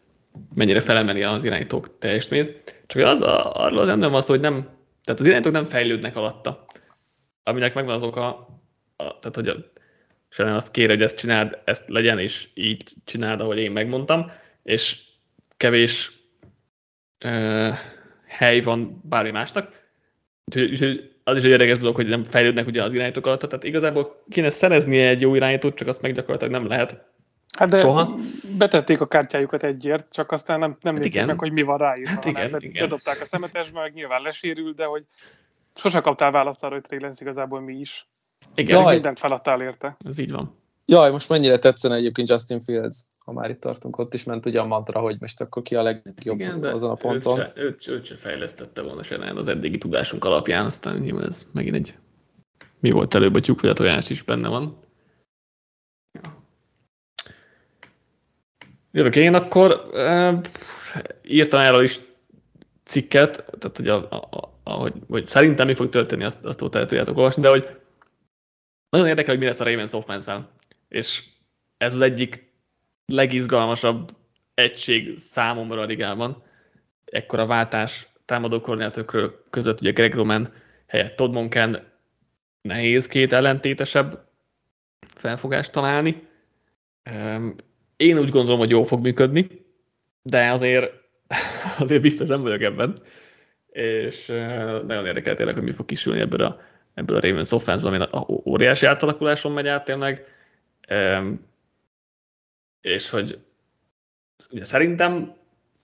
mennyire 0.54 0.80
felemeli 0.80 1.22
az 1.22 1.44
irányítók 1.44 1.98
teljesítményét, 1.98 2.82
csak 2.86 3.02
az 3.02 3.20
a, 3.20 3.54
arról 3.64 3.80
az 3.80 3.88
nem 3.88 4.14
az, 4.14 4.26
hogy 4.26 4.40
nem, 4.40 4.54
tehát 5.02 5.20
az 5.20 5.26
irányítók 5.26 5.52
nem 5.52 5.64
fejlődnek 5.64 6.16
alatta, 6.16 6.64
aminek 7.42 7.74
megvan 7.74 7.94
az 7.94 8.02
oka, 8.02 8.28
a, 8.96 9.18
tehát 9.18 9.34
hogy 9.34 9.48
a, 9.48 9.56
Shanahan 10.28 10.58
azt 10.58 10.70
kér, 10.70 10.88
hogy 10.88 11.02
ezt 11.02 11.16
csináld, 11.16 11.58
ezt 11.64 11.88
legyen, 11.88 12.18
és 12.18 12.48
így 12.54 12.92
csináld, 13.04 13.40
ahogy 13.40 13.58
én 13.58 13.70
megmondtam, 13.70 14.30
és 14.62 14.98
kevés 15.58 16.12
uh, 17.24 17.74
hely 18.26 18.60
van 18.60 19.00
bármi 19.04 19.30
másnak. 19.30 19.86
Úgyhogy 20.44 21.12
az 21.24 21.36
is 21.36 21.42
egy 21.42 21.50
érdekes 21.50 21.78
dolog, 21.78 21.94
hogy 21.94 22.08
nem 22.08 22.24
fejlődnek 22.24 22.66
ugye 22.66 22.82
az 22.82 22.92
irányítók 22.92 23.26
alatt, 23.26 23.40
tehát 23.40 23.64
igazából 23.64 24.24
kéne 24.28 24.48
szereznie 24.50 25.08
egy 25.08 25.20
jó 25.20 25.34
irányítót, 25.34 25.74
csak 25.74 25.88
azt 25.88 26.02
meg 26.02 26.12
gyakorlatilag 26.12 26.52
nem 26.52 26.66
lehet. 26.66 27.04
Hát 27.56 27.68
de 27.68 27.78
Soha? 27.78 28.14
betették 28.58 29.00
a 29.00 29.06
kártyájukat 29.06 29.62
egyért, 29.62 30.12
csak 30.12 30.32
aztán 30.32 30.58
nem, 30.58 30.76
nem 30.80 30.94
Hát 30.94 31.02
nézték 31.02 31.26
meg, 31.26 31.38
hogy 31.38 31.52
mi 31.52 31.62
van 31.62 31.78
ráírva. 31.78 32.10
Hát 32.10 32.24
hanem 32.24 32.46
igen, 32.46 32.50
be- 32.50 32.66
igen. 32.66 32.82
Bedobták 32.82 33.20
a 33.20 33.24
szemetesbe, 33.24 33.80
meg 33.80 33.92
nyilván 33.92 34.22
lesérül, 34.22 34.72
de 34.72 34.84
hogy 34.84 35.04
sose 35.74 36.00
kaptál 36.00 36.30
választ 36.30 36.64
arra, 36.64 36.74
hogy 36.74 36.82
Trey 36.82 37.10
igazából 37.18 37.60
mi 37.60 37.74
is. 37.74 38.08
Igen, 38.54 38.80
Jaj. 38.80 38.92
Mindent 38.92 39.18
feladtál 39.18 39.62
érte. 39.62 39.96
ez 40.04 40.18
így 40.18 40.30
van. 40.30 40.56
Jaj, 40.90 41.10
most 41.10 41.28
mennyire 41.28 41.58
tetszene 41.58 41.94
egyébként 41.94 42.28
Justin 42.28 42.60
Fields, 42.60 43.04
ha 43.24 43.32
már 43.32 43.50
itt 43.50 43.60
tartunk, 43.60 43.98
ott 43.98 44.14
is 44.14 44.24
ment 44.24 44.46
ugye 44.46 44.60
a 44.60 44.66
mantra, 44.66 45.00
hogy 45.00 45.16
most 45.20 45.40
akkor 45.40 45.62
ki 45.62 45.74
a 45.74 45.82
legjobb 45.82 46.40
Igen, 46.40 46.64
azon 46.64 46.90
a 46.90 46.94
ponton. 46.94 47.38
Őt 47.38 47.46
se, 47.46 47.52
őt, 47.56 47.88
őt 47.88 48.04
se 48.04 48.16
fejlesztette 48.16 48.82
volna 48.82 49.02
se 49.02 49.16
nagyon 49.16 49.36
az 49.36 49.48
eddigi 49.48 49.78
tudásunk 49.78 50.24
alapján, 50.24 50.64
aztán 50.64 50.98
nyilván 50.98 51.24
ez 51.24 51.46
megint 51.52 51.74
egy 51.74 51.94
mi 52.80 52.90
volt 52.90 53.14
előbb 53.14 53.34
a 53.34 53.40
tyúk, 53.40 53.60
vagy 53.60 53.70
a 53.70 53.74
tojás 53.74 54.10
is 54.10 54.22
benne 54.22 54.48
van. 54.48 54.78
Jövök 58.92 59.16
én 59.16 59.34
akkor, 59.34 59.88
uh, 59.92 60.40
írtam 61.22 61.60
erről 61.60 61.82
is 61.82 62.00
cikket, 62.84 63.44
tehát 63.58 63.76
hogy, 63.76 63.88
a, 63.88 64.10
a, 64.10 64.16
a, 64.16 64.60
ahogy, 64.62 64.94
hogy 65.08 65.26
szerintem 65.26 65.66
mi 65.66 65.74
fog 65.74 65.88
történni, 65.88 66.24
azt, 66.24 66.44
azt 66.44 66.58
tudjátok 66.58 67.16
olvasni, 67.16 67.42
de 67.42 67.48
hogy 67.48 67.68
nagyon 68.90 69.06
érdekel, 69.06 69.30
hogy 69.30 69.42
mi 69.42 69.48
lesz 69.48 69.60
a 69.60 69.64
Ravens 69.64 69.92
offense 69.92 70.48
és 70.88 71.24
ez 71.76 71.94
az 71.94 72.00
egyik 72.00 72.52
legizgalmasabb 73.06 74.10
egység 74.54 75.18
számomra 75.18 75.80
a 75.80 75.84
ligában. 75.84 76.42
Ekkora 77.04 77.46
váltás 77.46 78.08
támadó 78.24 78.60
koordinátorok 78.60 79.44
között, 79.50 79.80
ugye 79.80 79.90
Greg 79.90 80.14
Roman 80.14 80.52
helyett 80.86 81.16
Todd 81.16 81.32
Monken 81.32 81.92
nehéz 82.60 83.06
két 83.06 83.32
ellentétesebb 83.32 84.26
felfogást 85.16 85.72
találni. 85.72 86.28
Én 87.96 88.18
úgy 88.18 88.30
gondolom, 88.30 88.58
hogy 88.58 88.70
jól 88.70 88.84
fog 88.84 89.00
működni, 89.00 89.64
de 90.22 90.50
azért, 90.50 90.92
azért 91.78 92.02
biztos 92.02 92.28
nem 92.28 92.42
vagyok 92.42 92.62
ebben. 92.62 92.96
És 93.70 94.26
nagyon 94.86 95.06
érdekel 95.06 95.36
tényleg, 95.36 95.54
hogy 95.54 95.64
mi 95.64 95.72
fog 95.72 95.86
kisülni 95.86 96.20
ebből 96.20 96.42
a, 96.42 96.60
ebből 96.94 97.16
a 97.16 97.20
Ravens 97.20 97.52
offense-ból, 97.52 97.94
ami 97.94 98.26
óriási 98.44 98.86
átalakuláson 98.86 99.52
megy 99.52 99.66
át 99.66 99.84
tényleg. 99.84 100.26
És 102.80 103.10
hogy 103.10 103.38
ugye 104.50 104.64
szerintem 104.64 105.36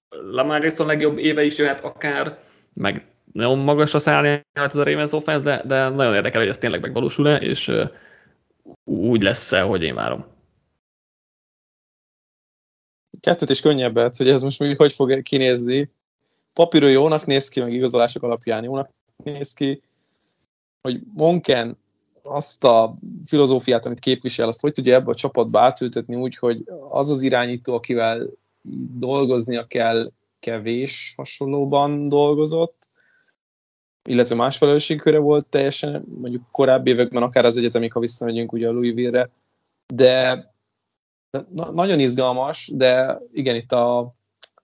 Lamar 0.08 0.62
Jackson 0.62 0.86
legjobb 0.86 1.18
éve 1.18 1.44
is 1.44 1.56
jöhet 1.56 1.80
akár, 1.80 2.38
meg 2.72 3.06
nagyon 3.32 3.58
magasra 3.58 3.98
szállni 3.98 4.44
ez 4.52 4.76
a 4.76 4.82
Ravens 4.82 5.12
offense, 5.12 5.44
de, 5.44 5.62
de 5.66 5.88
nagyon 5.88 6.14
érdekel, 6.14 6.40
hogy 6.40 6.50
ez 6.50 6.58
tényleg 6.58 6.80
megvalósul-e, 6.80 7.36
és 7.36 7.72
úgy 8.84 9.22
lesz-e, 9.22 9.60
hogy 9.60 9.82
én 9.82 9.94
várom. 9.94 10.26
Kettőt 13.20 13.50
is 13.50 13.60
könnyebb 13.60 13.96
lesz, 13.96 14.18
hogy 14.18 14.28
ez 14.28 14.42
most 14.42 14.58
még 14.58 14.76
hogy 14.76 14.92
fog 14.92 15.22
kinézni. 15.22 15.90
Papíron 16.54 16.90
jónak 16.90 17.26
néz 17.26 17.48
ki, 17.48 17.60
meg 17.60 17.72
igazolások 17.72 18.22
alapján 18.22 18.64
jónak 18.64 18.90
néz 19.16 19.52
ki, 19.52 19.82
hogy 20.80 21.00
Monken 21.14 21.78
azt 22.24 22.64
a 22.64 22.96
filozófiát, 23.24 23.86
amit 23.86 24.00
képvisel, 24.00 24.48
azt 24.48 24.60
hogy 24.60 24.72
tudja 24.72 24.94
ebbe 24.94 25.10
a 25.10 25.14
csapatba 25.14 25.60
átültetni 25.60 26.16
úgy, 26.16 26.36
hogy 26.36 26.64
az 26.90 27.10
az 27.10 27.22
irányító, 27.22 27.74
akivel 27.74 28.30
dolgoznia 28.98 29.66
kell, 29.66 30.12
kevés 30.40 31.14
hasonlóban 31.16 32.08
dolgozott, 32.08 32.76
illetve 34.08 34.34
más 34.34 34.56
felelősségköre 34.56 35.18
volt 35.18 35.46
teljesen, 35.46 36.04
mondjuk 36.20 36.42
korábbi 36.50 36.90
években, 36.90 37.22
akár 37.22 37.44
az 37.44 37.56
egyetemig, 37.56 37.92
ha 37.92 38.00
visszamegyünk 38.00 38.52
ugye 38.52 38.68
a 38.68 38.72
Louisville-re, 38.72 39.30
de 39.94 40.44
na- 41.52 41.72
nagyon 41.72 42.00
izgalmas, 42.00 42.70
de 42.74 43.20
igen, 43.32 43.56
itt 43.56 43.72
a 43.72 44.14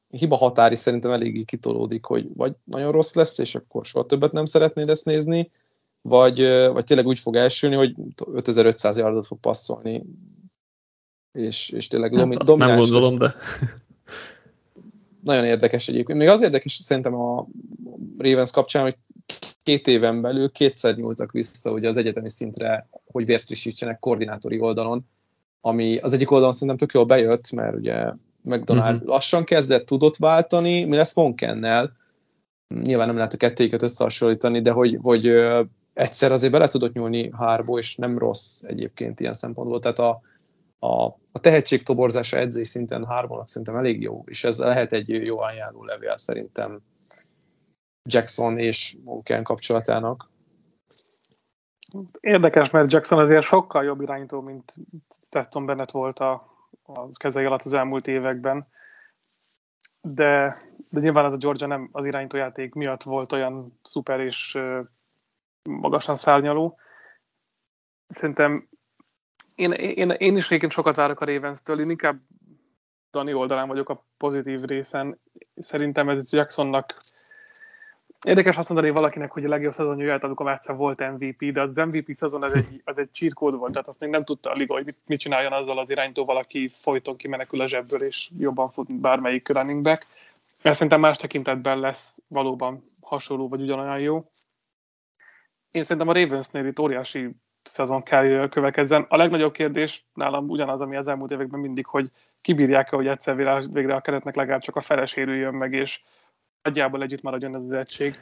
hiba 0.08 0.36
határ 0.36 0.72
is 0.72 0.78
szerintem 0.78 1.12
eléggé 1.12 1.42
kitolódik, 1.42 2.04
hogy 2.04 2.28
vagy 2.34 2.52
nagyon 2.64 2.92
rossz 2.92 3.14
lesz, 3.14 3.38
és 3.38 3.54
akkor 3.54 3.84
soha 3.84 4.06
többet 4.06 4.32
nem 4.32 4.44
szeretnéd 4.44 4.88
ezt 4.88 5.04
nézni, 5.04 5.50
vagy, 6.02 6.40
vagy 6.48 6.84
tényleg 6.84 7.06
úgy 7.06 7.18
fog 7.18 7.36
elsülni, 7.36 7.74
hogy 7.74 7.94
5500 8.32 8.96
yardot 8.96 9.26
fog 9.26 9.40
passzolni, 9.40 10.04
és, 11.32 11.68
és 11.68 11.88
tényleg 11.88 12.10
Hát, 12.10 12.20
domi, 12.20 12.34
nem 12.34 12.44
domináns 12.44 12.90
gondolom, 12.90 13.20
lesz. 13.20 13.32
de 13.32 13.80
Nagyon 15.24 15.44
érdekes 15.44 15.88
egyébként. 15.88 16.18
Még 16.18 16.28
az 16.28 16.42
érdekes 16.42 16.72
szerintem 16.72 17.14
a 17.14 17.46
Ravens 18.18 18.50
kapcsán, 18.50 18.82
hogy 18.82 18.96
két 19.62 19.86
éven 19.86 20.20
belül 20.20 20.50
kétszer 20.50 20.96
nyúltak 20.96 21.32
vissza 21.32 21.72
ugye 21.72 21.88
az 21.88 21.96
egyetemi 21.96 22.30
szintre, 22.30 22.88
hogy 23.06 23.24
vért 23.24 23.44
frissítsenek 23.44 23.98
koordinátori 23.98 24.60
oldalon, 24.60 25.06
ami 25.60 25.98
az 25.98 26.12
egyik 26.12 26.30
oldalon 26.30 26.52
szerintem 26.52 26.76
tök 26.76 26.92
jól 26.92 27.04
bejött, 27.04 27.50
mert 27.50 27.76
ugye 27.76 28.12
McDonald 28.42 28.94
uh-huh. 28.94 29.08
lassan 29.08 29.44
kezdett, 29.44 29.86
tudott 29.86 30.16
váltani, 30.16 30.84
mi 30.84 30.96
lesz 30.96 31.14
Monkennel? 31.14 31.92
Nyilván 32.74 33.06
nem 33.06 33.16
lehet 33.16 33.32
a 33.32 33.36
kettőiket 33.36 33.82
összehasonlítani, 33.82 34.60
de 34.60 34.70
hogy, 34.70 34.98
hogy 35.02 35.26
egyszer 36.00 36.32
azért 36.32 36.52
bele 36.52 36.66
tudott 36.66 36.92
nyúlni 36.92 37.30
hárból, 37.32 37.78
és 37.78 37.96
nem 37.96 38.18
rossz 38.18 38.62
egyébként 38.62 39.20
ilyen 39.20 39.34
szempontból. 39.34 39.78
Tehát 39.80 39.98
a, 39.98 40.20
a, 40.78 41.04
a 41.32 41.38
tehetség 41.40 41.82
toborzása 41.82 42.38
edzői 42.38 42.64
szinten 42.64 43.06
hárbonak 43.06 43.48
szerintem 43.48 43.76
elég 43.76 44.00
jó, 44.00 44.24
és 44.26 44.44
ez 44.44 44.58
lehet 44.58 44.92
egy 44.92 45.08
jó 45.08 45.40
ajánló 45.40 45.84
levél 45.84 46.18
szerintem 46.18 46.80
Jackson 48.08 48.58
és 48.58 48.96
Monken 49.04 49.42
kapcsolatának. 49.42 50.30
Érdekes, 52.20 52.70
mert 52.70 52.92
Jackson 52.92 53.18
azért 53.18 53.44
sokkal 53.44 53.84
jobb 53.84 54.00
irányító, 54.00 54.40
mint 54.40 54.74
Stetson 55.08 55.66
Bennett 55.66 55.90
volt 55.90 56.18
a, 56.18 56.32
a 56.82 57.08
kezei 57.12 57.44
alatt 57.44 57.62
az 57.62 57.72
elmúlt 57.72 58.06
években. 58.06 58.66
De, 60.00 60.56
de 60.88 61.00
nyilván 61.00 61.24
az 61.24 61.34
a 61.34 61.36
Georgia 61.36 61.66
nem 61.66 61.88
az 61.92 62.04
irányítójáték 62.04 62.74
miatt 62.74 63.02
volt 63.02 63.32
olyan 63.32 63.78
szuper 63.82 64.20
és 64.20 64.58
magasan 65.62 66.14
szárnyaló. 66.14 66.78
Szerintem 68.06 68.68
én, 69.54 69.70
én, 69.72 70.10
én 70.10 70.36
is 70.36 70.46
egyébként 70.46 70.72
sokat 70.72 70.96
várok 70.96 71.20
a 71.20 71.24
Ravens-től, 71.24 71.80
én 71.80 71.90
inkább 71.90 72.14
Dani 73.10 73.32
oldalán 73.32 73.68
vagyok 73.68 73.88
a 73.88 74.04
pozitív 74.16 74.62
részen. 74.62 75.20
Szerintem 75.54 76.08
ez 76.08 76.32
Jacksonnak 76.32 76.94
Érdekes 78.26 78.56
azt 78.56 78.68
mondani 78.68 78.92
valakinek, 78.92 79.30
hogy 79.30 79.44
a 79.44 79.48
legjobb 79.48 79.72
szezonja 79.72 80.04
jöhet, 80.04 80.24
amikor 80.24 80.46
már 80.46 80.54
egyszer 80.54 80.76
volt 80.76 80.98
MVP, 80.98 81.52
de 81.52 81.60
az 81.60 81.74
MVP 81.74 82.14
szezon 82.14 82.42
az 82.42 82.52
egy, 82.52 82.82
az 82.84 82.98
egy 82.98 83.08
cheat 83.12 83.34
code 83.34 83.56
volt, 83.56 83.72
tehát 83.72 83.88
azt 83.88 84.00
még 84.00 84.10
nem 84.10 84.24
tudta 84.24 84.50
a 84.50 84.54
liga, 84.54 84.74
hogy 84.74 84.94
mit, 85.06 85.20
csináljon 85.20 85.52
azzal 85.52 85.78
az 85.78 85.90
iránytóval, 85.90 86.36
aki 86.36 86.72
folyton 86.80 87.16
kimenekül 87.16 87.60
a 87.60 87.66
zsebből, 87.66 88.02
és 88.02 88.30
jobban 88.38 88.70
fut, 88.70 88.92
bármelyik 88.92 89.48
running 89.48 89.82
back. 89.82 90.06
Mert 90.62 90.76
szerintem 90.76 91.00
más 91.00 91.16
tekintetben 91.16 91.78
lesz 91.78 92.22
valóban 92.28 92.84
hasonló, 93.00 93.48
vagy 93.48 93.60
ugyanolyan 93.60 94.00
jó. 94.00 94.30
Én 95.70 95.82
szerintem 95.82 96.08
a 96.08 96.12
Ravensnél 96.12 96.66
itt 96.66 96.78
óriási 96.78 97.30
szezon 97.62 98.02
kell 98.02 98.48
következzen. 98.48 99.06
A 99.08 99.16
legnagyobb 99.16 99.52
kérdés 99.52 100.04
nálam 100.14 100.48
ugyanaz, 100.48 100.80
ami 100.80 100.96
az 100.96 101.08
elmúlt 101.08 101.30
években 101.30 101.60
mindig, 101.60 101.86
hogy 101.86 102.10
kibírják-e, 102.40 102.96
hogy 102.96 103.06
egyszer 103.06 103.36
végre, 103.72 103.94
a 103.94 104.00
keretnek 104.00 104.34
legalább 104.34 104.60
csak 104.60 104.76
a 104.76 104.80
fele 104.80 105.06
sérüljön 105.06 105.54
meg, 105.54 105.72
és 105.72 106.00
nagyjából 106.62 107.02
együtt 107.02 107.22
maradjon 107.22 107.54
ez 107.54 107.60
az 107.60 107.72
egység. 107.72 108.18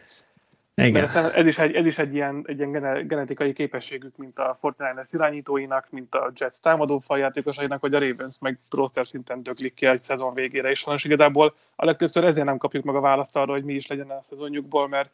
igen. 0.74 0.92
Mert 0.92 1.34
ez, 1.34 1.46
is 1.46 1.58
egy, 1.58 1.74
ez 1.74 1.86
is 1.86 1.98
egy 1.98 2.14
ilyen, 2.14 2.44
egy 2.46 2.56
ilyen 2.56 2.72
gene- 2.72 3.06
genetikai 3.06 3.52
képességük, 3.52 4.16
mint 4.16 4.38
a 4.38 4.56
Fortnite 4.58 5.04
irányítóinak, 5.10 5.86
mint 5.90 6.14
a 6.14 6.32
Jets 6.34 6.60
támadó 6.60 6.98
faljátékosainak, 6.98 7.80
hogy 7.80 7.94
a 7.94 7.98
Ravens 7.98 8.38
meg 8.40 8.58
roster 8.70 9.06
szinten 9.06 9.42
döglik 9.42 9.74
ki 9.74 9.86
egy 9.86 10.02
szezon 10.02 10.34
végére, 10.34 10.70
és 10.70 10.78
sajnos 10.78 11.04
igazából 11.04 11.54
a 11.76 11.84
legtöbbször 11.84 12.24
ezért 12.24 12.46
nem 12.46 12.58
kapjuk 12.58 12.84
meg 12.84 12.94
a 12.94 13.00
választ 13.00 13.36
arra, 13.36 13.52
hogy 13.52 13.64
mi 13.64 13.74
is 13.74 13.86
legyen 13.86 14.10
a 14.10 14.22
szezonjukból, 14.22 14.88
mert 14.88 15.10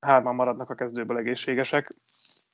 hárman 0.00 0.34
maradnak 0.34 0.70
a 0.70 0.74
kezdőből 0.74 1.18
egészségesek. 1.18 1.94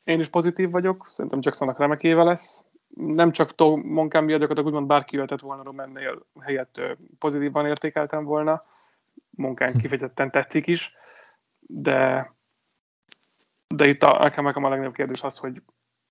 Én 0.05 0.20
is 0.20 0.28
pozitív 0.28 0.70
vagyok, 0.70 1.07
szerintem 1.11 1.38
Jacksonnak 1.43 1.78
remek 1.78 2.03
éve 2.03 2.22
lesz. 2.22 2.66
Nem 2.95 3.30
csak 3.30 3.55
Monkán 3.82 4.24
miatt, 4.24 4.40
gyakorlatilag 4.40 4.66
úgymond 4.66 4.86
bárki 4.86 5.14
jöhetett 5.14 5.40
volna 5.40 5.62
Romannél 5.62 6.26
helyett 6.40 6.80
pozitívan 7.18 7.66
értékeltem 7.66 8.24
volna. 8.24 8.64
Munkán 9.30 9.78
kifejezetten 9.78 10.30
tetszik 10.30 10.66
is, 10.66 10.95
de, 11.59 12.32
de 13.66 13.88
itt 13.88 14.03
a, 14.03 14.18
nekem 14.22 14.64
a 14.64 14.68
legnagyobb 14.68 14.95
kérdés 14.95 15.22
az, 15.22 15.36
hogy 15.36 15.62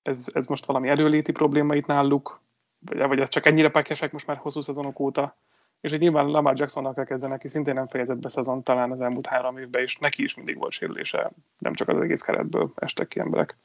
ez, 0.01 0.27
ez 0.34 0.45
most 0.45 0.65
valami 0.65 0.89
erőléti 0.89 1.32
probléma 1.32 1.75
itt 1.75 1.86
náluk, 1.86 2.41
vagy, 2.79 2.97
vagy 3.07 3.19
ez 3.19 3.29
csak 3.29 3.45
ennyire 3.45 3.69
pekesek 3.69 4.11
most 4.11 4.27
már 4.27 4.38
hosszú 4.38 4.61
szezonok 4.61 4.99
óta, 4.99 5.36
és 5.82 5.91
hogy 5.91 5.99
nyilván 5.99 6.25
Lamar 6.27 6.59
Jacksonnak 6.59 6.95
kell 6.95 7.05
kezdeni, 7.05 7.34
aki 7.34 7.47
szintén 7.47 7.73
nem 7.73 7.88
fejezett 7.88 8.17
be 8.17 8.29
szezon 8.29 8.63
talán 8.63 8.91
az 8.91 9.01
elmúlt 9.01 9.25
három 9.27 9.57
évben, 9.57 9.82
és 9.82 9.97
neki 9.97 10.23
is 10.23 10.36
mindig 10.36 10.57
volt 10.57 10.71
sérülése, 10.71 11.32
nem 11.57 11.73
csak 11.73 11.88
az 11.88 12.01
egész 12.01 12.21
keretből 12.21 12.71
estek 12.75 13.07
ki 13.07 13.19
emberek. 13.19 13.55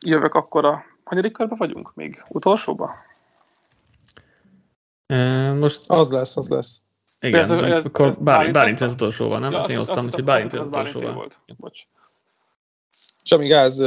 Jövök 0.00 0.34
akkor 0.34 0.64
a 0.64 0.84
hanyadik 1.04 1.32
körbe 1.32 1.54
vagyunk 1.56 1.94
még? 1.94 2.22
Utolsóba? 2.28 2.94
Most 5.58 5.90
Az 5.90 6.10
lesz, 6.12 6.36
az 6.36 6.48
lesz. 6.48 6.82
igen, 7.20 7.40
ez- 7.40 7.50
ez- 7.50 7.84
akkor 7.84 8.06
ez 8.06 8.18
Bálint, 8.18 8.52
Bálint 8.52 8.80
az 8.80 8.92
utolsóval, 8.92 9.38
nem? 9.38 9.52
Ja, 9.52 9.58
azt 9.58 9.68
én 9.68 9.78
azt- 9.78 9.86
hoztam, 9.88 10.06
azt 10.06 10.18
úgyhogy 10.18 10.40
hittem- 10.40 10.48
Bálint 10.50 10.52
az 10.52 10.66
utolsóval. 10.68 11.12
volt. 11.14 11.40
Bocs. 11.56 11.82
Amíg 13.30 13.52
az, 13.52 13.78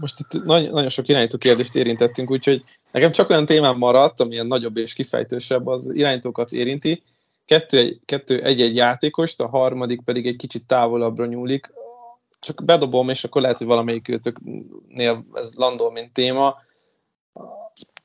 most 0.00 0.18
itt 0.20 0.42
nagy, 0.44 0.70
nagyon 0.70 0.88
sok 0.88 1.08
irányító 1.08 1.38
kérdést 1.38 1.74
érintettünk, 1.74 2.30
úgyhogy 2.30 2.62
nekem 2.92 3.12
csak 3.12 3.30
olyan 3.30 3.46
témám 3.46 3.78
maradt, 3.78 4.20
ami 4.20 4.32
ilyen 4.32 4.46
nagyobb 4.46 4.76
és 4.76 4.94
kifejtősebb, 4.94 5.66
az 5.66 5.90
irányítókat 5.94 6.52
érinti. 6.52 7.02
Kettő 7.44 7.78
egy, 7.78 8.00
kettő 8.04 8.42
egy-egy 8.42 8.76
játékost, 8.76 9.40
a 9.40 9.48
harmadik 9.48 10.00
pedig 10.04 10.26
egy 10.26 10.36
kicsit 10.36 10.66
távolabbra 10.66 11.26
nyúlik. 11.26 11.72
Csak 12.40 12.64
bedobom, 12.64 13.08
és 13.08 13.24
akkor 13.24 13.42
lehet, 13.42 13.58
hogy 13.58 13.66
valamelyik 13.66 14.08
őtöknél 14.08 15.24
ez 15.32 15.54
landol, 15.54 15.92
mint 15.92 16.12
téma. 16.12 16.56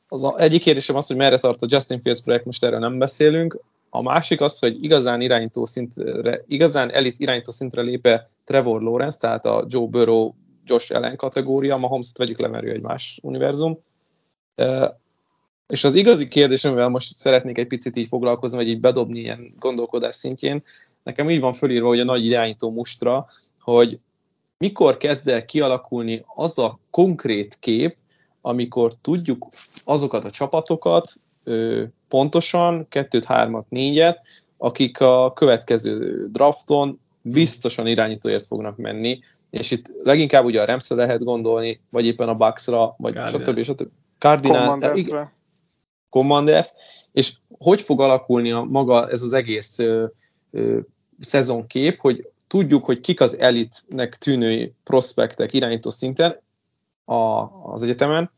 Az 0.07 0.23
a, 0.23 0.39
egyik 0.39 0.61
kérdésem 0.61 0.95
az, 0.95 1.07
hogy 1.07 1.15
merre 1.15 1.37
tart 1.37 1.61
a 1.61 1.67
Justin 1.69 2.01
Fields 2.01 2.21
projekt, 2.21 2.45
most 2.45 2.63
erről 2.63 2.79
nem 2.79 2.97
beszélünk. 2.97 3.59
A 3.89 4.01
másik 4.01 4.41
az, 4.41 4.59
hogy 4.59 4.83
igazán 4.83 5.21
irányító 5.21 5.65
szintre, 5.65 6.43
igazán 6.47 6.91
elit 6.91 7.19
irányító 7.19 7.51
szintre 7.51 7.81
lépe 7.81 8.29
Trevor 8.43 8.81
Lawrence, 8.81 9.17
tehát 9.17 9.45
a 9.45 9.65
Joe 9.67 9.87
Burrow, 9.87 10.31
Josh 10.65 10.95
Allen 10.95 11.15
kategória, 11.15 11.77
Mahomes-t 11.77 12.17
vegyük 12.17 12.39
le, 12.39 12.59
egy 12.59 12.81
más 12.81 13.19
univerzum. 13.23 13.79
És 15.67 15.83
az 15.83 15.93
igazi 15.93 16.27
kérdés, 16.27 16.63
amivel 16.63 16.89
most 16.89 17.15
szeretnék 17.15 17.57
egy 17.57 17.67
picit 17.67 17.95
így 17.95 18.07
foglalkozni, 18.07 18.57
vagy 18.57 18.67
így 18.67 18.79
bedobni 18.79 19.19
ilyen 19.19 19.53
gondolkodás 19.59 20.15
szintjén, 20.15 20.63
nekem 21.03 21.29
így 21.29 21.39
van 21.39 21.53
fölírva, 21.53 21.87
hogy 21.87 21.99
a 21.99 22.03
nagy 22.03 22.25
irányító 22.25 22.71
mustra, 22.71 23.25
hogy 23.59 23.99
mikor 24.57 24.97
kezd 24.97 25.27
el 25.27 25.45
kialakulni 25.45 26.25
az 26.35 26.59
a 26.59 26.79
konkrét 26.89 27.57
kép, 27.59 27.95
amikor 28.41 28.93
tudjuk 29.01 29.47
azokat 29.83 30.25
a 30.25 30.29
csapatokat 30.29 31.13
pontosan, 32.07 32.85
kettőt, 32.89 33.25
hármat, 33.25 33.65
négyet, 33.69 34.21
akik 34.57 34.99
a 34.99 35.33
következő 35.33 36.27
drafton 36.31 36.99
biztosan 37.21 37.87
irányítóért 37.87 38.45
fognak 38.45 38.77
menni, 38.77 39.19
és 39.49 39.71
itt 39.71 39.91
leginkább 40.03 40.45
ugye 40.45 40.61
a 40.61 40.65
Remsze 40.65 40.95
lehet 40.95 41.23
gondolni, 41.23 41.79
vagy 41.89 42.05
éppen 42.05 42.29
a 42.29 42.35
Bucksra, 42.35 42.95
vagy 42.97 43.19
stb. 43.25 43.61
stb. 43.61 43.91
Cardinal, 44.23 45.31
Commanders, 46.09 46.71
és 47.11 47.33
hogy 47.57 47.81
fog 47.81 48.01
alakulni 48.01 48.51
a 48.51 48.63
maga 48.63 49.09
ez 49.09 49.21
az 49.21 49.33
egész 49.33 49.79
ö, 49.79 50.05
ö, 50.51 50.79
szezonkép, 51.19 51.99
hogy 51.99 52.29
tudjuk, 52.47 52.85
hogy 52.85 52.99
kik 52.99 53.21
az 53.21 53.39
elitnek 53.39 54.15
tűnő 54.15 54.73
prospektek 54.83 55.53
irányító 55.53 55.89
szinten 55.89 56.39
a, 57.05 57.47
az 57.63 57.81
egyetemen, 57.81 58.31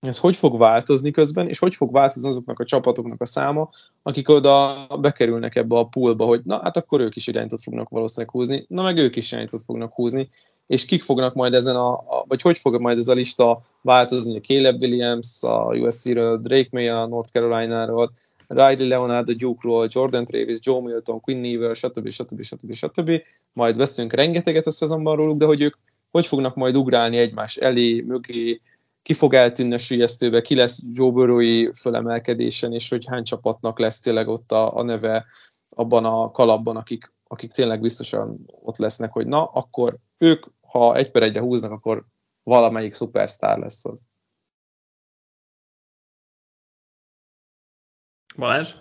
ez 0.00 0.18
hogy 0.18 0.36
fog 0.36 0.58
változni 0.58 1.10
közben, 1.10 1.48
és 1.48 1.58
hogy 1.58 1.74
fog 1.74 1.92
változni 1.92 2.28
azoknak 2.28 2.58
a 2.58 2.64
csapatoknak 2.64 3.20
a 3.20 3.26
száma, 3.26 3.70
akik 4.02 4.28
oda 4.28 4.86
bekerülnek 5.00 5.54
ebbe 5.54 5.76
a 5.76 5.84
poolba, 5.84 6.24
hogy 6.24 6.40
na 6.44 6.60
hát 6.62 6.76
akkor 6.76 7.00
ők 7.00 7.16
is 7.16 7.26
irányítót 7.26 7.62
fognak 7.62 7.88
valószínűleg 7.88 8.30
húzni, 8.30 8.64
na 8.68 8.82
meg 8.82 8.98
ők 8.98 9.16
is 9.16 9.32
irányítót 9.32 9.62
fognak 9.62 9.92
húzni, 9.92 10.28
és 10.66 10.84
kik 10.84 11.02
fognak 11.02 11.34
majd 11.34 11.54
ezen 11.54 11.76
a, 11.76 11.92
a 11.92 12.24
vagy 12.28 12.42
hogy 12.42 12.58
fog 12.58 12.80
majd 12.80 12.98
ez 12.98 13.08
a 13.08 13.14
lista 13.14 13.62
változni, 13.82 14.36
a 14.36 14.40
Caleb 14.40 14.82
Williams, 14.82 15.42
a 15.42 15.74
USC-ről, 15.74 16.38
Drake 16.38 16.68
May 16.70 16.88
a 16.88 17.06
North 17.06 17.30
Carolina-ról, 17.30 18.12
Riley 18.48 18.88
Leonard 18.88 19.28
a 19.28 19.34
Duke-ról, 19.34 19.86
Jordan 19.90 20.24
Travis, 20.24 20.58
Joe 20.60 20.80
Milton, 20.80 21.20
Quinn 21.20 21.40
Nevel, 21.40 21.74
stb. 21.74 22.08
stb. 22.08 22.42
stb. 22.42 22.72
stb. 22.72 23.22
Majd 23.52 23.76
beszélünk 23.76 24.12
rengeteget 24.12 24.66
a 24.66 24.70
szezonban 24.70 25.16
róluk, 25.16 25.38
de 25.38 25.44
hogy 25.44 25.60
ők 25.60 25.74
hogy 26.10 26.26
fognak 26.26 26.54
majd 26.54 26.76
ugrálni 26.76 27.16
egymás 27.16 27.56
elé, 27.56 28.00
mögé, 28.00 28.60
ki 29.02 29.12
fog 29.12 29.34
eltűnni 29.34 29.74
a 29.74 29.78
sülyeztőbe, 29.78 30.40
ki 30.40 30.54
lesz 30.54 30.82
Joe 30.92 31.10
burrow 31.10 31.72
fölemelkedésen, 31.72 32.72
és 32.72 32.88
hogy 32.88 33.04
hány 33.08 33.22
csapatnak 33.22 33.78
lesz 33.78 34.00
tényleg 34.00 34.28
ott 34.28 34.52
a, 34.52 34.76
a 34.76 34.82
neve 34.82 35.24
abban 35.68 36.04
a 36.04 36.30
kalapban, 36.30 36.76
akik, 36.76 37.12
akik 37.26 37.52
tényleg 37.52 37.80
biztosan 37.80 38.36
ott 38.62 38.76
lesznek, 38.76 39.12
hogy 39.12 39.26
na, 39.26 39.44
akkor 39.44 39.96
ők, 40.18 40.44
ha 40.76 40.96
egy 40.96 41.10
per 41.10 41.22
egyre 41.22 41.40
húznak, 41.40 41.70
akkor 41.70 42.04
valamelyik 42.42 42.94
szupersztár 42.94 43.58
lesz 43.58 43.84
az. 43.84 44.08
Balázs? 48.36 48.74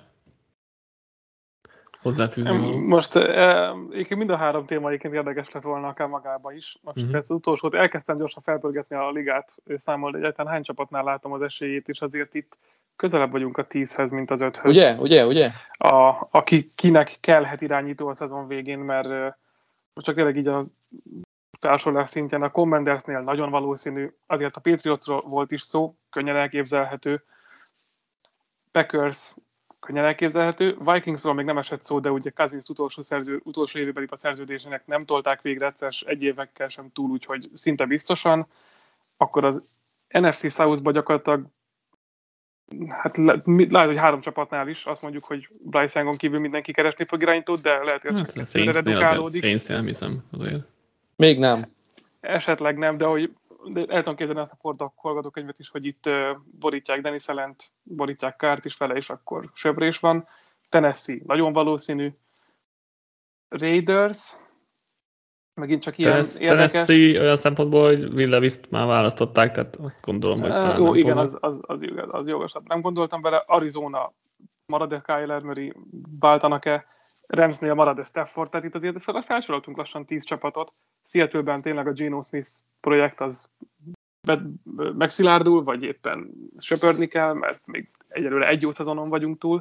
hozzáfűzni. 2.06 2.78
Most 2.78 3.16
eh, 3.16 3.70
egyébként 3.92 4.20
mind 4.20 4.30
a 4.30 4.36
három 4.38 4.66
téma 4.66 4.88
egyébként 4.88 5.14
érdekes 5.14 5.52
lett 5.52 5.64
volna 5.64 5.88
akár 5.88 6.08
magába 6.08 6.52
is. 6.52 6.78
Most 6.82 6.98
uh-huh. 6.98 7.16
az 7.16 7.30
utolsót 7.30 7.74
elkezdtem 7.74 8.18
gyorsan 8.18 8.44
felpörgetni 8.44 8.96
a 8.96 9.12
ligát, 9.12 9.56
számolni 9.76 10.18
egyáltalán 10.18 10.52
hány 10.52 10.64
csapatnál 10.64 11.04
látom 11.04 11.32
az 11.32 11.42
esélyét, 11.42 11.88
és 11.88 12.02
azért 12.02 12.34
itt 12.34 12.58
közelebb 12.96 13.32
vagyunk 13.32 13.58
a 13.58 13.68
tízhez, 13.68 14.12
mint 14.12 14.32
az 14.32 14.42
öthöz. 14.42 14.72
Ugye, 14.72 14.96
ugye, 15.00 15.26
ugye? 15.26 15.52
A, 15.72 16.28
aki 16.32 16.72
kinek 16.76 17.18
kellhet 17.20 17.62
irányító 17.62 18.08
a 18.08 18.14
szezon 18.14 18.48
végén, 18.48 18.80
mert 18.80 19.08
uh, 19.08 19.34
most 19.94 20.06
csak 20.06 20.16
tényleg 20.16 20.38
így 20.38 20.48
a 20.48 20.64
társulás 21.60 22.10
szintjén 22.10 22.42
a 22.42 22.52
Commandersnél 22.52 23.20
nagyon 23.20 23.50
valószínű, 23.50 24.14
azért 24.28 24.56
a 24.56 24.60
Patriotsról 24.60 25.22
volt 25.22 25.52
is 25.52 25.62
szó, 25.62 25.96
könnyen 26.10 26.36
elképzelhető. 26.36 27.24
Packers 28.72 29.36
könnyen 29.80 30.06
elképzelhető. 30.06 30.78
Vikingsról 30.80 31.34
még 31.34 31.46
nem 31.46 31.58
esett 31.58 31.84
szó, 31.84 32.00
de 32.00 32.12
ugye 32.12 32.30
Cousins 32.30 32.70
utolsó, 32.70 33.02
szerző, 33.02 33.42
utolsó 33.44 33.80
évében 33.80 34.08
a 34.10 34.16
szerződésének 34.16 34.86
nem 34.86 35.06
tolták 35.06 35.42
végre 35.42 35.66
egyszer, 35.66 35.92
egy 36.06 36.24
évekkel 36.24 36.68
sem 36.68 36.92
túl, 36.92 37.10
úgyhogy 37.10 37.50
szinte 37.54 37.86
biztosan. 37.86 38.48
Akkor 39.18 39.46
az 39.46 39.62
NFC 40.08 40.52
South-ba 40.52 40.92
gyakorlatilag 40.92 41.46
hát 42.90 43.18
le, 43.18 43.42
lehet, 43.46 43.88
hogy 43.88 43.98
három 43.98 44.20
csapatnál 44.20 44.68
is 44.68 44.86
azt 44.86 45.02
mondjuk, 45.02 45.24
hogy 45.24 45.48
Bryce 45.64 46.00
Youngon 46.00 46.18
kívül 46.18 46.40
mindenki 46.40 46.72
keresni 46.72 47.06
fog 47.06 47.22
irányítót, 47.22 47.62
de 47.62 47.84
lehet, 47.84 48.02
hogy 48.02 48.16
hát, 48.16 48.38
ez 48.38 48.52
csak 48.52 48.74
redukálódik. 48.74 49.42
Saints 49.42 49.68
nem 49.68 49.86
hiszem 49.86 50.24
azért. 50.32 50.75
Még 51.16 51.40
nem. 51.40 51.58
Esetleg 52.20 52.78
nem, 52.78 52.98
de 52.98 53.06
hogy 53.06 53.32
de 53.66 53.86
el 53.86 53.98
tudom 54.02 54.16
képzelni 54.16 54.42
azt 54.42 54.56
a 54.78 54.92
forgatókönyvet 55.02 55.60
is, 55.60 55.70
hogy 55.70 55.86
itt 55.86 56.06
uh, 56.08 56.38
borítják 56.60 57.02
Denis 57.02 57.28
Ellent, 57.28 57.72
borítják 57.84 58.36
Kárt 58.36 58.66
is 58.66 58.78
vele, 58.78 58.94
és 58.94 59.10
akkor 59.10 59.50
söbrés 59.54 60.00
van. 60.00 60.28
Tennessee, 60.70 61.20
nagyon 61.26 61.54
valószínű. 61.54 62.14
Raiders, 63.48 64.34
megint 65.54 65.82
csak 65.82 65.98
ilyen 65.98 66.12
Tennessee, 66.12 66.42
érdekes. 66.42 66.72
Tennessee 66.72 67.22
olyan 67.22 67.36
szempontból, 67.36 67.86
hogy 67.86 68.04
Will 68.04 68.52
már 68.70 68.88
választották, 68.88 69.52
tehát 69.52 69.76
azt 69.76 70.06
gondolom, 70.06 70.42
hogy 70.42 70.50
uh, 70.50 70.78
Jó, 70.78 70.94
igen, 70.94 71.18
az, 71.18 71.38
az, 71.40 71.60
az, 71.62 71.84
az, 71.96 72.08
az 72.08 72.28
jogosabb. 72.28 72.68
Nem 72.68 72.82
gondoltam 72.82 73.22
vele. 73.22 73.44
Arizona, 73.46 74.14
marad-e 74.66 75.02
Kyler 75.02 75.42
Murray, 75.42 75.74
váltanak-e? 76.20 76.86
Ramsnél 77.28 77.74
marad-e 77.74 78.04
Stafford, 78.04 78.50
tehát 78.50 78.66
itt 78.66 78.76
azért 78.76 79.04
felsoroltunk 79.26 79.78
lassan 79.78 80.06
tíz 80.06 80.24
csapatot. 80.24 80.74
Seattle-ben 81.08 81.62
tényleg 81.62 81.88
a 81.88 81.92
Geno 81.92 82.22
Smith 82.22 82.50
projekt 82.80 83.22
az 83.22 83.50
megszilárdul, 84.74 85.64
vagy 85.64 85.84
éppen 85.84 86.32
söpörni 86.58 87.08
kell, 87.08 87.34
mert 87.34 87.66
még 87.66 87.90
egyelőre 88.08 88.48
egy 88.48 88.62
jó 88.62 88.72
szezonon 88.72 89.10
vagyunk 89.10 89.40
túl. 89.40 89.60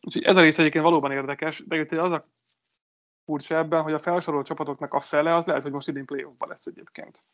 Úgyhogy 0.00 0.22
ez 0.22 0.36
a 0.36 0.40
rész 0.40 0.58
egyébként 0.58 0.84
valóban 0.84 1.12
érdekes, 1.12 1.62
de 1.66 1.76
itt 1.76 1.92
az 1.92 2.12
a 2.12 2.26
furcsa 3.24 3.56
ebben, 3.56 3.82
hogy 3.82 3.92
a 3.92 3.98
felsorolt 3.98 4.46
csapatoknak 4.46 4.94
a 4.94 5.00
fele 5.00 5.34
az 5.34 5.46
lehet, 5.46 5.62
hogy 5.62 5.72
most 5.72 5.88
idén 5.88 6.04
playoffban 6.04 6.48
lesz 6.48 6.66
egyébként. 6.66 7.24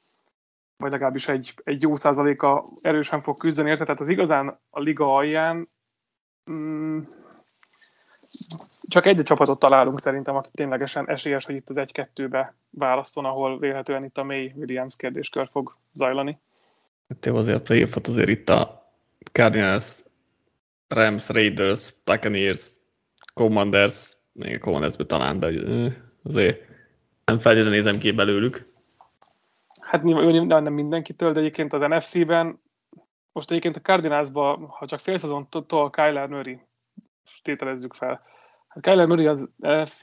Vagy 0.76 0.90
legalábbis 0.90 1.28
egy, 1.28 1.54
egy 1.64 1.82
jó 1.82 1.96
százaléka 1.96 2.68
erősen 2.80 3.20
fog 3.20 3.38
küzdeni 3.38 3.70
érte, 3.70 3.84
tehát 3.84 4.00
az 4.00 4.08
igazán 4.08 4.60
a 4.70 4.80
liga 4.80 5.14
alján 5.14 5.68
mm, 6.50 7.02
csak 8.88 9.06
egy 9.06 9.22
csapatot 9.22 9.58
találunk 9.58 10.00
szerintem, 10.00 10.36
aki 10.36 10.48
ténylegesen 10.52 11.08
esélyes, 11.08 11.44
hogy 11.44 11.54
itt 11.54 11.68
az 11.68 11.76
egy-kettőbe 11.76 12.54
válaszol, 12.70 13.24
ahol 13.24 13.58
vélhetően 13.58 14.04
itt 14.04 14.18
a 14.18 14.24
May 14.24 14.52
Williams 14.56 14.96
kérdéskör 14.96 15.48
fog 15.50 15.76
zajlani. 15.92 16.38
Hát 17.08 17.26
jó, 17.26 17.36
azért 17.36 17.58
a 17.58 17.62
playoffot 17.62 18.06
azért 18.06 18.28
itt 18.28 18.48
a 18.48 18.90
Cardinals, 19.32 20.02
Rams, 20.88 21.28
Raiders, 21.28 21.94
Buccaneers, 22.04 22.76
Commanders, 23.34 24.16
még 24.32 24.56
a 24.56 24.60
commanders 24.60 24.94
talán, 25.06 25.38
de 25.38 25.46
azért 26.22 26.60
nem 27.24 27.38
feltétlenül 27.38 27.70
nézem 27.70 27.98
ki 27.98 28.10
belőlük. 28.10 28.72
Hát 29.80 30.02
nyilván 30.02 30.62
nem 30.62 30.72
mindenkitől, 30.72 31.32
de 31.32 31.40
egyébként 31.40 31.72
az 31.72 31.80
NFC-ben 31.80 32.60
most 33.32 33.50
egyébként 33.50 33.76
a 33.76 33.80
Cardinalsba, 33.80 34.66
ha 34.68 34.86
csak 34.86 35.00
fél 35.00 35.18
szezontól 35.18 35.90
Kyler 35.90 36.28
Murray 36.28 36.58
tételezzük 37.42 37.94
fel. 37.94 38.22
Hát 38.68 38.82
Kyler 38.84 39.06
Murray 39.06 39.26
az 39.26 39.48
NFC 39.58 40.00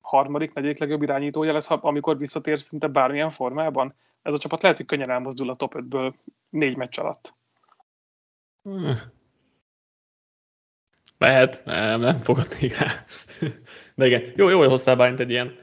harmadik, 0.00 0.52
negyedik 0.52 0.78
legjobb 0.78 1.02
irányítója 1.02 1.52
lesz, 1.52 1.70
amikor 1.70 2.18
visszatér 2.18 2.60
szinte 2.60 2.86
bármilyen 2.86 3.30
formában. 3.30 3.94
Ez 4.22 4.34
a 4.34 4.38
csapat 4.38 4.62
lehet, 4.62 4.76
hogy 4.76 4.86
könnyen 4.86 5.10
elmozdul 5.10 5.50
a 5.50 5.56
top 5.56 5.74
5-ből 5.76 6.14
négy 6.48 6.76
meccs 6.76 6.98
alatt. 6.98 7.34
Lehet, 11.18 11.62
nem, 11.64 12.00
nem 12.00 12.22
fogadnék 12.22 12.78
rá. 12.78 13.04
De 13.94 14.06
igen, 14.06 14.32
jó, 14.36 14.48
jó, 14.48 14.58
hogy 14.58 14.68
hoztál 14.68 14.96
bányt 14.96 15.20
egy 15.20 15.30
ilyen 15.30 15.56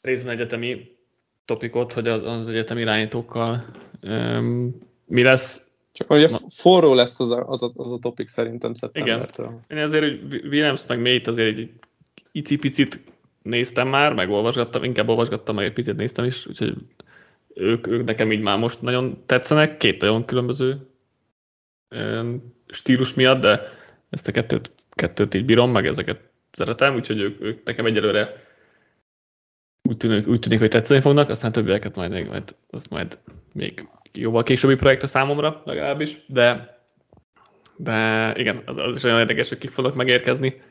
részben 0.00 0.32
egyetemi 0.32 0.96
topikot, 1.44 1.92
hogy 1.92 2.08
az, 2.08 2.22
az 2.22 2.48
egyetemi 2.48 2.80
irányítókkal 2.80 3.58
um, 4.02 4.78
mi 5.06 5.22
lesz. 5.22 5.70
Csak 5.92 6.10
ugye 6.10 6.28
Na. 6.30 6.36
forró 6.48 6.94
lesz 6.94 7.20
az 7.20 7.30
a, 7.30 7.48
az, 7.48 7.62
a, 7.62 7.70
az 7.76 7.92
a 7.92 7.98
topik 7.98 8.28
szerintem 8.28 8.74
szeptembertől. 8.74 9.46
Igen. 9.46 9.78
Én 9.78 9.84
azért, 9.84 10.04
hogy 10.04 10.44
Williams 10.44 10.86
meg 10.86 10.98
Mate 10.98 11.30
azért 11.30 11.58
egy 11.58 11.72
icipicit 12.32 13.00
néztem 13.42 13.88
már, 13.88 14.14
meg 14.14 14.30
olvasgattam, 14.30 14.84
inkább 14.84 15.08
olvasgattam, 15.08 15.54
meg 15.54 15.64
egy 15.64 15.72
picit 15.72 15.96
néztem 15.96 16.24
is, 16.24 16.46
úgyhogy 16.46 16.74
ők, 17.54 17.86
ők 17.86 18.04
nekem 18.04 18.32
így 18.32 18.40
már 18.40 18.58
most 18.58 18.82
nagyon 18.82 19.22
tetszenek, 19.26 19.76
két 19.76 20.00
nagyon 20.00 20.24
különböző 20.24 20.86
stílus 22.66 23.14
miatt, 23.14 23.40
de 23.40 23.60
ezt 24.10 24.28
a 24.28 24.32
kettőt, 24.32 24.70
kettőt 24.90 25.34
így 25.34 25.44
bírom, 25.44 25.70
meg 25.70 25.86
ezeket 25.86 26.20
szeretem, 26.50 26.94
úgyhogy 26.94 27.20
ők, 27.20 27.40
ők 27.40 27.64
nekem 27.64 27.86
egyelőre 27.86 28.50
úgy 29.82 29.96
tűnik, 29.96 30.26
úgy 30.26 30.38
tűnik, 30.38 30.58
hogy 30.58 30.70
tetszeni 30.70 31.00
fognak, 31.00 31.28
aztán 31.28 31.52
többieket 31.52 31.96
majd, 31.96 32.10
még, 32.10 32.26
majd, 32.26 32.56
az 32.70 32.86
majd 32.86 33.18
még 33.52 33.88
jóval 34.12 34.42
későbbi 34.42 34.74
projekt 34.74 35.02
a 35.02 35.06
számomra 35.06 35.62
legalábbis, 35.64 36.24
de, 36.26 36.78
de 37.76 38.32
igen, 38.36 38.62
az, 38.66 38.76
az 38.76 38.96
is 38.96 39.02
olyan 39.02 39.18
érdekes, 39.18 39.48
hogy 39.48 39.58
kik 39.58 39.70
fognak 39.70 39.94
megérkezni 39.94 40.62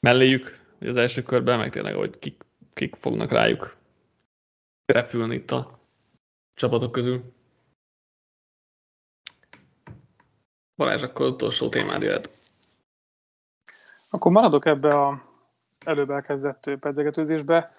melléjük, 0.00 0.58
az 0.80 0.96
első 0.96 1.22
körben, 1.22 1.58
meg 1.58 1.70
tényleg, 1.70 1.94
hogy 1.94 2.18
kik, 2.18 2.44
kik 2.72 2.94
fognak 2.96 3.30
rájuk 3.30 3.76
repülni 4.86 5.34
itt 5.34 5.50
a 5.50 5.78
csapatok 6.54 6.92
közül. 6.92 7.32
Balázs, 10.76 11.02
akkor 11.02 11.26
utolsó 11.26 11.68
témád 11.68 12.02
jöhet. 12.02 12.38
Akkor 14.10 14.32
maradok 14.32 14.66
ebbe 14.66 14.88
a 14.88 15.24
előbb 15.84 16.10
elkezdett 16.10 16.70
pedzegetőzésbe. 16.80 17.74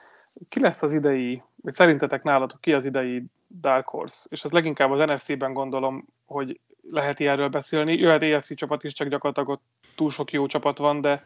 Ki 0.50 0.60
lesz 0.60 0.82
az 0.82 0.94
idei, 0.94 1.44
vagy 1.56 1.74
szerintetek 1.74 2.24
nálatok 2.24 2.62
ki 2.62 2.74
az 2.74 2.86
idei 2.86 3.24
Dark 3.60 3.88
Horse? 3.88 4.28
És 4.30 4.44
az 4.44 4.52
leginkább 4.52 4.92
az 4.92 5.00
NFC-ben 5.00 5.54
gondolom, 5.54 6.06
hogy 6.26 6.60
lehet 6.92 7.20
ilyenről 7.20 7.50
beszélni. 7.50 7.94
Jöhet 7.94 8.22
EFC 8.22 8.56
csapat 8.56 8.84
is, 8.84 8.94
csak 8.94 9.08
gyakorlatilag 9.08 9.50
ott 9.50 9.64
túl 9.96 10.10
sok 10.10 10.32
jó 10.32 10.46
csapat 10.46 10.78
van, 10.78 11.02
de 11.02 11.26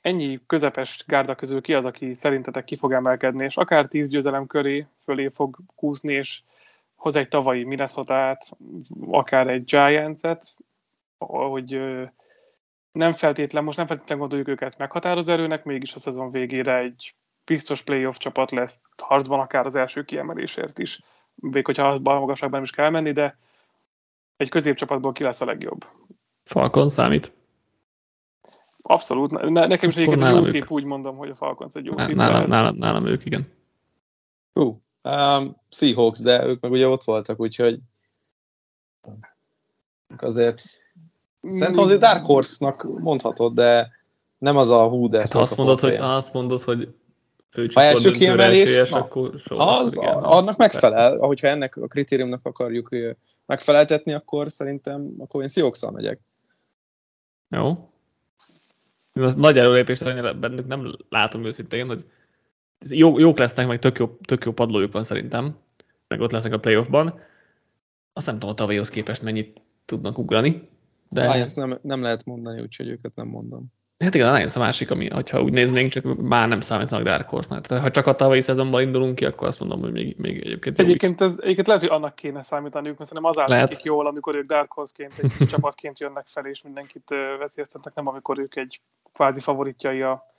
ennyi 0.00 0.40
közepes 0.46 1.04
gárda 1.06 1.34
közül 1.34 1.60
ki 1.60 1.74
az, 1.74 1.84
aki 1.84 2.14
szerintetek 2.14 2.64
ki 2.64 2.76
fog 2.76 2.92
emelkedni, 2.92 3.44
és 3.44 3.56
akár 3.56 3.86
tíz 3.86 4.08
győzelem 4.08 4.46
köré 4.46 4.86
fölé 5.04 5.28
fog 5.28 5.58
kúszni, 5.76 6.12
és 6.12 6.42
hoz 6.94 7.16
egy 7.16 7.28
tavalyi 7.28 7.64
minnesota 7.64 8.38
akár 9.10 9.48
egy 9.48 9.64
Giants-et, 9.64 10.56
hogy 11.18 11.80
nem 12.92 13.12
feltétlen, 13.12 13.64
most 13.64 13.76
nem 13.76 13.86
feltétlen 13.86 14.18
gondoljuk 14.18 14.48
őket 14.48 14.78
meghatározó 14.78 15.32
erőnek, 15.32 15.64
mégis 15.64 15.94
a 15.94 15.98
szezon 15.98 16.30
végére 16.30 16.78
egy 16.78 17.14
biztos 17.44 17.82
playoff 17.82 18.16
csapat 18.16 18.50
lesz 18.50 18.82
harcban 19.02 19.40
akár 19.40 19.66
az 19.66 19.76
első 19.76 20.04
kiemelésért 20.04 20.78
is. 20.78 21.00
Még 21.42 21.64
hogyha 21.64 21.86
az 21.86 21.98
magasabban 21.98 22.50
nem 22.50 22.62
is 22.62 22.70
kell 22.70 22.90
menni, 22.90 23.12
de 23.12 23.38
egy 24.36 24.48
középcsapatból 24.48 25.12
ki 25.12 25.22
lesz 25.22 25.40
a 25.40 25.44
legjobb. 25.44 25.86
Falcon 26.44 26.88
számít. 26.88 27.32
Abszolút. 28.82 29.30
Ne, 29.30 29.66
nekem 29.66 29.88
is 29.88 29.96
egyébként 29.96 30.22
egy 30.22 30.34
jó 30.34 30.48
tip, 30.48 30.70
úgy 30.70 30.84
mondom, 30.84 31.16
hogy 31.16 31.30
a 31.30 31.34
Falcons 31.34 31.74
egy 31.74 31.86
jó 31.86 31.94
tip. 31.94 32.16
Nálam, 32.16 32.48
nálam, 32.48 32.76
nálam 32.76 33.06
ők, 33.06 33.24
igen. 33.24 33.52
Hú, 34.52 34.82
uh, 35.02 35.38
um, 35.38 35.56
Seahawks, 35.68 36.20
de 36.20 36.46
ők 36.46 36.60
meg 36.60 36.70
ugye 36.70 36.88
ott 36.88 37.02
voltak, 37.02 37.40
úgyhogy 37.40 37.78
azért 40.16 40.62
Szerintem 41.48 41.82
azért 41.82 42.00
Dark 42.00 42.26
Horse-nak 42.26 42.86
mondhatod, 42.98 43.54
de 43.54 43.90
nem 44.38 44.56
az 44.56 44.70
a 44.70 44.88
hú, 44.88 45.08
de... 45.08 45.18
Hát, 45.18 45.34
azt 45.34 45.56
mondod, 45.56 45.80
hogy, 45.80 45.94
azt 45.94 46.32
mondod, 46.32 46.62
hogy 46.62 46.94
ha 47.74 47.82
első 47.82 48.10
kiemelés, 48.10 48.90
na, 48.90 48.98
akkor 48.98 49.32
soha, 49.44 49.78
az, 49.78 49.96
igen, 49.96 50.16
annak 50.16 50.56
megfelel, 50.56 51.12
ahogyha 51.18 51.48
ennek 51.48 51.76
a 51.76 51.86
kritériumnak 51.86 52.46
akarjuk 52.46 52.88
megfeleltetni, 53.46 54.12
akkor 54.12 54.50
szerintem 54.50 55.14
akkor 55.18 55.40
én 55.40 55.48
seahawks 55.48 55.90
megyek. 55.90 56.20
Jó. 57.48 57.88
Nagy 59.36 59.58
előlépést 59.58 60.02
annyira 60.02 60.34
bennük 60.34 60.66
nem 60.66 60.96
látom 61.08 61.44
őszintén, 61.44 61.86
hogy 61.86 62.04
jó, 62.88 63.18
jók 63.18 63.38
lesznek, 63.38 63.66
meg 63.66 63.78
tök 63.78 63.98
jó, 63.98 64.18
tök 64.26 64.44
jó 64.44 64.52
padlójuk 64.52 64.92
van 64.92 65.04
szerintem, 65.04 65.56
meg 66.08 66.20
ott 66.20 66.30
lesznek 66.30 66.52
a 66.52 66.58
playoffban. 66.60 67.20
Azt 68.12 68.26
nem 68.26 68.34
tudom, 68.34 68.50
a 68.50 68.54
tavalyhoz 68.54 68.88
képest 68.88 69.22
mennyit 69.22 69.60
tudnak 69.84 70.18
ugrani. 70.18 70.68
De... 71.08 71.22
Á, 71.22 71.34
ezt 71.34 71.56
nem, 71.56 71.78
nem 71.82 72.02
lehet 72.02 72.24
mondani, 72.24 72.60
úgyhogy 72.60 72.88
őket 72.88 73.14
nem 73.14 73.26
mondom. 73.28 73.72
Hát 74.02 74.14
igen, 74.14 74.34
a 74.34 74.44
a 74.54 74.58
másik, 74.58 74.90
ami, 74.90 75.08
ha 75.30 75.42
úgy 75.42 75.52
néznénk, 75.52 75.90
csak 75.90 76.04
már 76.20 76.48
nem 76.48 76.60
számítanak 76.60 77.04
Dark 77.04 77.28
Horse-nak. 77.28 77.66
Tehát 77.66 77.82
ha 77.82 77.90
csak 77.90 78.06
a 78.06 78.14
tavalyi 78.14 78.40
szezonban 78.40 78.82
indulunk 78.82 79.14
ki, 79.14 79.24
akkor 79.24 79.48
azt 79.48 79.60
mondom, 79.60 79.80
hogy 79.80 79.92
még, 79.92 80.16
még 80.18 80.36
egyébként 80.36 80.78
Egyébként, 80.78 81.20
ez, 81.20 81.36
egyébként 81.40 81.66
lehet, 81.66 81.82
hogy 81.82 81.90
annak 81.90 82.14
kéne 82.14 82.42
számítaniuk, 82.42 82.98
mert 82.98 83.08
szerintem 83.08 83.32
az 83.32 83.38
áll 83.38 83.58
nekik 83.58 83.82
jól, 83.82 84.06
amikor 84.06 84.34
ők 84.34 84.46
Dark 84.46 84.72
Horse-ként, 84.72 85.12
egy 85.18 85.46
csapatként 85.52 85.98
jönnek 85.98 86.26
fel, 86.26 86.46
és 86.46 86.62
mindenkit 86.62 87.14
veszélyeztetnek, 87.38 87.94
nem 87.94 88.06
amikor 88.06 88.38
ők 88.38 88.56
egy 88.56 88.80
kvázi 89.12 89.40
favoritjai 89.40 90.02
a 90.02 90.30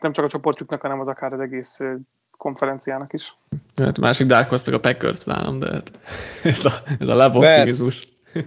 nem 0.00 0.12
csak 0.12 0.24
a 0.24 0.28
csoportjuknak, 0.28 0.80
hanem 0.80 1.00
az 1.00 1.08
akár 1.08 1.32
az 1.32 1.40
egész 1.40 1.80
konferenciának 2.36 3.12
is. 3.12 3.36
Hát 3.76 3.98
a 3.98 4.00
másik 4.00 4.26
Dark 4.26 4.48
Horse 4.48 4.70
meg 4.70 4.74
a 4.74 4.80
Packers 4.80 5.24
nálam, 5.24 5.58
de 5.58 5.72
hát 5.72 5.90
ez 6.42 6.64
a, 6.64 6.72
ez 6.98 7.08
a 7.08 7.16
leboptimizmus. 7.16 8.00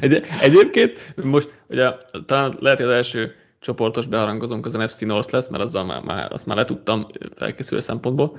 Egy, 0.00 0.22
egyébként 0.40 1.24
most 1.24 1.62
ugye 1.68 1.90
talán 2.26 2.56
lehet, 2.60 2.78
hogy 2.78 2.88
az 2.88 2.94
első 2.94 3.34
csoportos 3.64 4.06
beharangozónk 4.06 4.66
az 4.66 4.72
NFC 4.72 5.00
North 5.00 5.32
lesz, 5.32 5.48
mert 5.48 5.62
azzal 5.62 5.84
már, 5.84 6.02
már, 6.02 6.32
azt 6.32 6.46
már 6.46 6.56
letudtam 6.56 7.06
felkészülő 7.36 7.80
szempontból. 7.80 8.38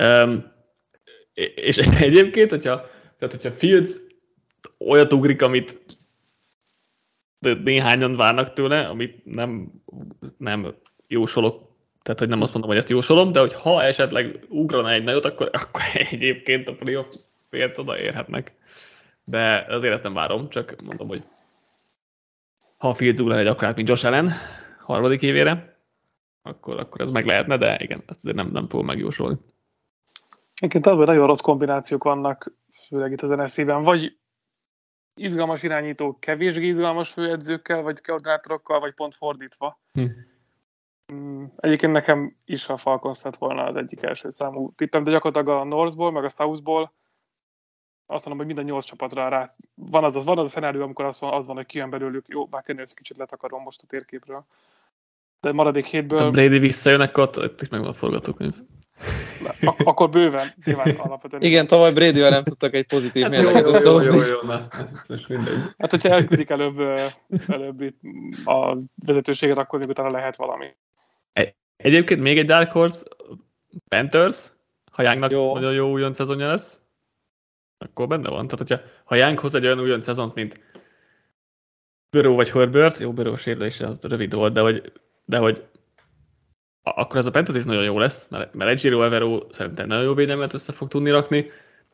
Um, 0.00 0.52
és 1.54 1.76
egyébként, 2.08 2.50
hogyha, 2.50 2.74
tehát 3.18 3.34
hogyha 3.34 3.50
Fields 3.50 3.96
olyat 4.78 5.12
ugrik, 5.12 5.42
amit 5.42 5.78
néhányan 7.38 8.16
várnak 8.16 8.52
tőle, 8.52 8.86
amit 8.86 9.24
nem, 9.24 9.72
nem 10.38 10.74
jósolok, 11.06 11.74
tehát 12.02 12.18
hogy 12.18 12.28
nem 12.28 12.42
azt 12.42 12.52
mondom, 12.52 12.70
hogy 12.70 12.80
ezt 12.80 12.90
jósolom, 12.90 13.32
de 13.32 13.40
hogy 13.40 13.52
ha 13.52 13.82
esetleg 13.82 14.46
ugrana 14.48 14.92
egy 14.92 15.04
nagyot, 15.04 15.24
akkor, 15.24 15.50
akkor 15.62 15.82
egyébként 15.94 16.68
a 16.68 16.74
playoff 16.74 17.06
oda 17.50 17.80
odaérhetnek 17.80 18.54
de 19.26 19.66
azért 19.68 19.92
ezt 19.92 20.02
nem 20.02 20.14
várom, 20.14 20.48
csak 20.48 20.74
mondom, 20.86 21.08
hogy 21.08 21.22
ha 22.76 22.88
a 22.88 22.94
Fields 22.94 23.20
úr 23.20 23.32
egy 23.32 23.46
akár, 23.46 23.74
mint 23.74 23.88
Josh 23.88 24.06
Allen 24.06 24.32
harmadik 24.78 25.22
évére, 25.22 25.80
akkor, 26.42 26.78
akkor 26.78 27.00
ez 27.00 27.10
meg 27.10 27.26
lehetne, 27.26 27.56
de 27.56 27.76
igen, 27.80 28.02
ezt 28.06 28.18
azért 28.18 28.36
nem, 28.36 28.48
nem 28.48 28.68
fogom 28.68 28.86
megjósolni. 28.86 29.36
Egyébként 30.54 30.86
abban 30.86 31.06
nagyon 31.06 31.26
rossz 31.26 31.40
kombinációk 31.40 32.04
vannak, 32.04 32.52
főleg 32.88 33.12
itt 33.12 33.20
az 33.20 33.28
NFC-ben, 33.28 33.82
vagy 33.82 34.18
izgalmas 35.14 35.62
irányító 35.62 36.18
kevésbé 36.18 36.66
izgalmas 36.66 37.10
főedzőkkel, 37.10 37.82
vagy 37.82 38.00
koordinátorokkal, 38.00 38.80
vagy 38.80 38.94
pont 38.94 39.14
fordítva. 39.14 39.80
Hm. 39.92 40.04
Mm, 41.14 41.44
egyébként 41.56 41.92
nekem 41.92 42.36
is 42.44 42.68
a 42.68 42.76
Falcons 42.76 43.22
lett 43.22 43.36
volna 43.36 43.64
az 43.64 43.76
egyik 43.76 44.02
első 44.02 44.28
számú 44.28 44.72
tippem, 44.74 45.04
de 45.04 45.10
gyakorlatilag 45.10 45.60
a 45.60 45.64
Northból, 45.64 46.12
meg 46.12 46.24
a 46.24 46.28
Southból 46.28 46.92
azt 48.06 48.26
mondom, 48.26 48.46
hogy 48.46 48.54
minden 48.54 48.64
nyolc 48.64 48.84
csapatra 48.84 49.28
rá. 49.28 49.46
Van 49.74 50.04
az, 50.04 50.16
az, 50.16 50.24
van 50.24 50.38
az 50.38 50.46
a 50.46 50.48
szenárió, 50.48 50.82
amikor 50.82 51.04
az 51.04 51.20
van, 51.20 51.32
az 51.32 51.46
van 51.46 51.56
hogy 51.56 51.66
kijön 51.66 51.90
belőlük, 51.90 52.28
jó, 52.28 52.46
már 52.50 52.62
kenni 52.62 52.82
kicsit 52.94 53.16
letakarom 53.16 53.62
most 53.62 53.82
a 53.82 53.86
térképről. 53.86 54.46
De 55.40 55.52
maradék 55.52 55.86
hétből... 55.86 56.18
A 56.18 56.30
Brady 56.30 56.58
visszajön, 56.58 57.00
akkor 57.00 57.30
ott 57.36 57.62
is 57.62 57.68
meg 57.68 57.80
van 57.80 57.88
a 57.88 57.92
forgatókönyv. 57.92 58.54
Ak- 59.60 59.80
akkor 59.80 60.08
bőven, 60.08 60.48
nyilván 60.64 60.96
alapvetően. 60.96 61.42
Igen, 61.42 61.66
tavaly 61.66 61.92
brady 61.92 62.20
nem 62.20 62.42
tudtak 62.42 62.74
egy 62.74 62.86
pozitív 62.86 63.22
hát 63.22 63.30
mérleget 63.30 63.66
összehozni. 63.66 64.16
Jó, 64.16 64.22
jó, 64.22 64.28
jó, 64.28 64.48
na. 64.48 64.68
Hát, 65.78 65.90
hogyha 65.90 66.08
elküldik 66.08 66.50
előbb, 66.50 66.78
előbb 67.46 67.80
itt 67.80 68.00
a 68.44 68.78
vezetőséget, 69.06 69.58
akkor 69.58 69.78
még 69.78 69.88
utána 69.88 70.10
lehet 70.10 70.36
valami. 70.36 70.66
Egyébként 71.76 72.20
még 72.20 72.38
egy 72.38 72.46
Dark 72.46 72.72
Horse, 72.72 73.02
Panthers, 73.88 74.52
ha 74.92 75.28
jó. 75.28 75.54
nagyon 75.54 75.72
jó 75.72 75.90
újon 75.90 76.14
szezonja 76.14 76.46
lesz 76.46 76.80
akkor 77.78 78.06
benne 78.06 78.28
van. 78.28 78.48
Tehát, 78.48 78.68
hogyha 78.68 78.88
ha 79.04 79.14
Young 79.14 79.38
hoz 79.38 79.54
egy 79.54 79.64
olyan 79.64 79.80
újon 79.80 80.00
szezont, 80.00 80.34
mint 80.34 80.60
Böró 82.10 82.34
vagy 82.34 82.50
Herbert, 82.50 82.98
jó, 82.98 83.12
Böró 83.12 83.36
sérülés 83.36 83.80
az 83.80 83.98
rövid 84.00 84.34
volt, 84.34 84.52
de 84.52 84.60
hogy, 84.60 84.92
de 85.24 85.38
hogy 85.38 85.64
akkor 86.82 87.16
ez 87.16 87.26
a 87.26 87.30
Pentat 87.30 87.56
is 87.56 87.64
nagyon 87.64 87.84
jó 87.84 87.98
lesz, 87.98 88.28
mert, 88.28 88.54
mert 88.54 88.70
egy 88.70 88.80
Giro 88.80 89.02
Evero 89.02 89.40
szerintem 89.50 89.86
nagyon 89.86 90.04
jó 90.04 90.14
védelmet 90.14 90.54
össze 90.54 90.72
fog 90.72 90.88
tudni 90.88 91.10
rakni. 91.10 91.50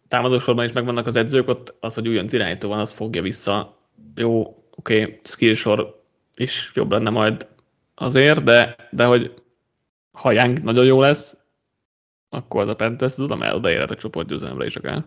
Támadósorban 0.09 0.65
is 0.65 0.73
megvannak 0.73 1.07
az 1.07 1.17
edzők, 1.17 1.49
ott 1.49 1.75
az, 1.81 1.95
hogy 1.95 2.09
újonc 2.09 2.33
irányító 2.33 2.69
van, 2.69 2.79
az 2.79 2.93
fogja 2.93 3.23
vissza. 3.23 3.79
Jó, 4.15 4.41
oké, 4.71 5.03
okay, 5.03 5.21
skillsor 5.25 6.03
is 6.37 6.71
jobb 6.75 6.93
lenne 6.93 7.11
majd 7.11 7.47
azért, 7.95 8.45
de, 8.45 8.77
de 8.91 9.05
hogy 9.05 9.35
ha 10.13 10.33
Young 10.33 10.63
nagyon 10.63 10.85
jó 10.85 11.01
lesz, 11.01 11.37
akkor 12.29 12.63
az 12.63 12.69
a 12.69 12.77
Pentas 12.77 13.15
tudom 13.15 13.43
el 13.43 13.55
odaérhet 13.55 13.91
a 13.91 13.97
csoportgyőzelemre 13.97 14.67
is 14.67 14.77
akár 14.77 15.05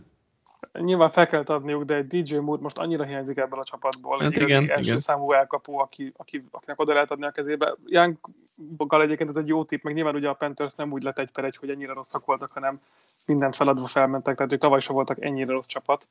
nyilván 0.74 1.10
fel 1.10 1.28
kellett 1.28 1.50
adniuk, 1.50 1.84
de 1.84 1.96
egy 1.96 2.08
DJ 2.08 2.36
Moore 2.36 2.62
most 2.62 2.78
annyira 2.78 3.04
hiányzik 3.04 3.38
ebből 3.38 3.60
a 3.60 3.64
csapatból, 3.64 4.20
hát 4.20 4.36
egy 4.36 4.42
igen, 4.42 4.70
első 4.70 4.82
igen. 4.82 5.00
számú 5.00 5.32
elkapó, 5.32 5.80
aki, 5.80 6.14
aki, 6.18 6.44
akinek 6.52 6.80
oda 6.80 6.94
lehet 6.94 7.12
adni 7.12 7.26
a 7.26 7.32
kezébe. 7.32 7.76
Younggal 7.86 9.02
egyébként 9.02 9.30
ez 9.30 9.36
egy 9.36 9.48
jó 9.48 9.64
tipp, 9.64 9.84
meg 9.84 9.94
nyilván 9.94 10.16
ugye 10.16 10.30
a 10.30 10.34
Panthers 10.34 10.74
nem 10.74 10.92
úgy 10.92 11.04
lett 11.04 11.20
egy 11.20 11.32
per 11.32 11.44
egy, 11.44 11.58
hogy 11.58 11.70
ennyire 11.70 11.94
rosszak 11.94 12.26
voltak, 12.26 12.52
hanem 12.52 12.82
mindent 13.26 13.56
feladva 13.56 13.88
felmentek, 13.88 14.36
tehát 14.36 14.54
ők 14.54 14.60
tavaly 14.60 14.80
sem 14.80 14.96
voltak 14.96 15.24
ennyire 15.24 15.52
rossz 15.52 15.68
csapat. 15.68 16.08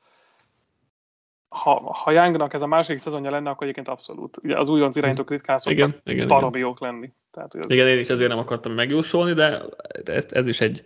Ha, 1.48 1.93
ha 2.02 2.10
Youngnak 2.10 2.55
ez 2.55 2.62
a 2.62 2.66
második 2.66 3.01
szezonja 3.01 3.31
lenne, 3.31 3.51
akkor 3.51 3.62
egyébként 3.62 3.89
abszolút. 3.89 4.36
Ugye 4.43 4.59
az 4.59 4.68
újonc 4.68 4.97
irányítók 4.97 5.31
ritkán 5.31 5.59
szoktak 5.59 6.26
baromi 6.26 6.59
jók 6.59 6.81
lenni. 6.81 7.12
Tehát, 7.31 7.55
az... 7.55 7.70
Igen, 7.70 7.89
én 7.89 7.98
is 7.98 8.09
ezért 8.09 8.28
nem 8.28 8.39
akartam 8.39 8.72
megjósolni, 8.72 9.32
de 9.32 9.62
ez, 10.05 10.26
ez 10.31 10.47
is 10.47 10.60
egy 10.60 10.85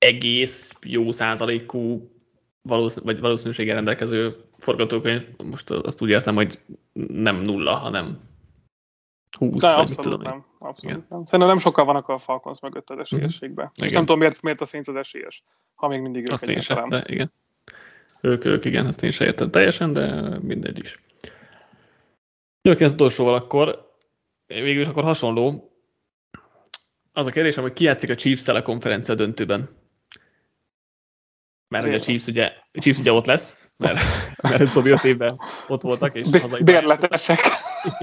egész 0.00 0.74
jó 0.82 1.10
százalékú 1.10 2.10
valószínű, 2.62 3.04
vagy 3.04 3.20
valószínűséggel 3.20 3.74
rendelkező 3.74 4.44
forgatókönyv, 4.58 5.26
most 5.36 5.70
azt 5.70 6.02
úgy 6.02 6.08
értem, 6.08 6.34
hogy 6.34 6.58
nem 7.08 7.36
nulla, 7.36 7.74
hanem 7.74 8.20
20, 9.38 9.56
De 9.56 9.74
vagy 9.74 9.80
abszolút 9.80 10.10
tudom 10.10 10.22
nem. 10.22 10.44
Abszolút 10.58 11.08
nem. 11.08 11.24
Szerintem 11.24 11.48
nem 11.48 11.58
sokkal 11.58 11.84
vannak 11.84 12.08
a 12.08 12.18
Falcons 12.18 12.60
mögött 12.60 12.90
az 12.90 12.98
esélyességben. 12.98 13.70
És 13.74 13.80
Igen. 13.82 13.92
nem 13.92 14.02
tudom, 14.02 14.18
miért, 14.18 14.42
miért 14.42 14.60
a 14.60 14.64
Saints 14.64 14.88
az 14.88 14.94
esélyes, 14.94 15.42
ha 15.74 15.88
még 15.88 16.00
mindig 16.00 16.22
ők 16.22 16.32
Azt 16.32 16.48
én 16.48 16.60
sem, 16.60 16.88
de 16.88 17.04
igen. 17.06 17.32
Ők, 18.22 18.44
ők, 18.44 18.64
igen, 18.64 18.86
azt 18.86 19.02
én 19.02 19.10
sem 19.10 19.26
értem 19.26 19.50
teljesen, 19.50 19.92
de 19.92 20.38
mindegy 20.38 20.78
is. 20.78 21.02
Jó, 22.62 22.72
az 22.72 22.92
utolsóval 22.92 23.34
akkor, 23.34 23.94
végül 24.46 24.80
is 24.80 24.86
akkor 24.86 25.02
hasonló. 25.02 25.72
Az 27.12 27.26
a 27.26 27.30
kérdésem, 27.30 27.62
hogy 27.62 27.72
ki 27.72 27.84
játszik 27.84 28.10
a 28.10 28.14
Chiefs-el 28.14 28.56
a 28.56 28.62
konferencia 28.62 29.14
döntőben? 29.14 29.79
Mert 31.70 31.86
ugye 31.86 31.96
a. 31.96 32.00
Chiefs 32.00 32.26
ugye, 32.26 32.52
Chiefs 32.72 32.98
ugye 32.98 33.12
ott 33.12 33.26
lesz, 33.26 33.70
mert, 33.76 33.98
mert 34.42 34.62
utóbbi 34.62 34.90
öt 34.90 35.04
évben 35.04 35.38
ott 35.68 35.82
voltak, 35.82 36.14
és 36.14 36.40
hazai 36.40 36.62
Bérletesek. 36.62 37.38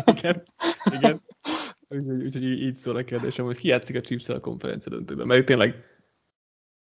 igen, 0.06 0.44
igen. 0.92 1.22
Úgyhogy, 1.90 2.24
úgyhogy 2.24 2.44
így 2.44 2.62
így 2.62 2.76
szól 2.76 2.96
a 2.96 3.04
kérdésem, 3.04 3.46
hogy 3.46 3.58
ki 3.58 3.68
játszik 3.68 3.96
a 3.96 4.02
chiefs 4.02 4.30
a 4.30 4.40
konferencia 4.40 4.92
döntőben, 4.92 5.28
mert 5.28 5.46
tényleg 5.46 5.84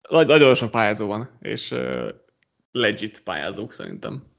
nagy, 0.09 0.27
nagyon 0.27 0.55
sok 0.55 0.71
pályázó 0.71 1.07
van, 1.07 1.37
és 1.41 1.71
uh, 1.71 2.09
legit 2.71 3.23
pályázók 3.23 3.73
szerintem. 3.73 4.33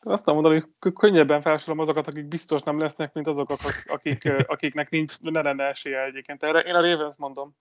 Azt 0.00 0.24
tudom 0.24 0.40
mondani, 0.40 0.60
hogy 0.60 0.70
kö- 0.78 0.98
könnyebben 0.98 1.40
felsorolom 1.40 1.82
azokat, 1.82 2.06
akik 2.06 2.28
biztos 2.28 2.62
nem 2.62 2.78
lesznek, 2.78 3.12
mint 3.12 3.26
azok, 3.26 3.50
akik, 3.86 4.32
akiknek 4.46 4.90
nincs, 4.90 5.20
ne 5.20 5.42
lenne 5.42 5.64
esélye 5.64 6.04
egyébként. 6.04 6.42
Erre 6.42 6.60
én 6.60 6.74
a 6.74 6.80
Ravens 6.80 7.16
mondom, 7.16 7.56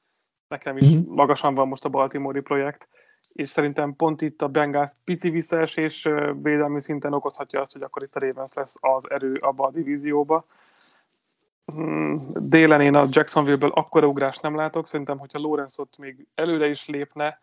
nekem 0.50 0.78
is 0.78 0.96
Mhm. 0.96 1.14
magasan 1.14 1.54
van 1.56 1.68
most 1.68 1.86
a 1.86 1.90
Baltimore 1.90 2.42
projekt, 2.42 2.88
és 3.34 3.50
szerintem 3.50 3.96
pont 3.96 4.22
itt 4.22 4.42
a 4.42 4.48
Bengals 4.48 4.92
pici 5.04 5.30
visszaesés 5.30 6.08
védelmi 6.42 6.82
szinten 6.82 7.14
okozhatja 7.14 7.62
azt, 7.62 7.74
hogy 7.74 7.82
akkor 7.82 8.04
itt 8.04 8.16
a 8.16 8.20
Ravens 8.20 8.54
lesz 8.54 8.76
az 8.80 9.10
erő 9.10 9.34
abba 9.34 9.66
a 9.66 9.72
divízióba. 9.72 10.44
Hmm, 11.66 12.18
Délen 12.34 12.82
én 12.82 12.96
a 12.96 13.06
Jacksonville-ből 13.10 13.70
akkora 13.74 14.08
ugrást 14.08 14.42
nem 14.42 14.56
látok, 14.56 14.88
szerintem, 14.88 15.18
hogyha 15.18 15.40
Lawrence 15.40 15.82
ott 15.82 15.98
még 15.98 16.28
előre 16.36 16.68
is 16.68 16.88
lépne, 16.88 17.40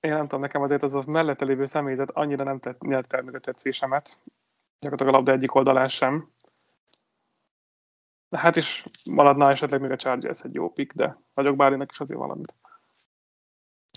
én 0.00 0.10
nem 0.10 0.22
tudom, 0.22 0.40
nekem 0.40 0.62
azért 0.62 0.82
az 0.82 0.94
a 0.94 1.02
mellette 1.06 1.44
lévő 1.44 1.64
személyzet 1.64 2.10
annyira 2.10 2.44
nem 2.44 2.58
tett, 2.58 2.80
nyerte 2.80 3.22
meg 3.22 3.34
a 3.34 3.38
tetszésemet. 3.38 4.18
Gyakorlatilag 4.80 5.14
a 5.14 5.16
labda 5.16 5.32
egyik 5.32 5.54
oldalán 5.54 5.88
sem. 5.88 6.28
Hát 8.36 8.56
is 8.56 8.84
maradna 9.04 9.50
esetleg 9.50 9.80
még 9.80 9.90
a 9.90 9.96
Chargers 9.96 10.40
egy 10.40 10.54
jó 10.54 10.70
pick, 10.72 10.92
de 10.94 11.18
nagyok 11.34 11.56
Bálinak 11.56 11.90
is 11.90 12.00
azért 12.00 12.18
valamit. 12.20 12.54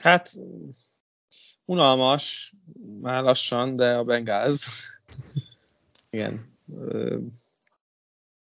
Hát 0.01 0.31
unalmas, 1.65 2.53
már 3.01 3.23
lassan, 3.23 3.75
de 3.75 3.97
a 3.97 4.03
Bengals. 4.03 4.67
Igen. 6.09 6.57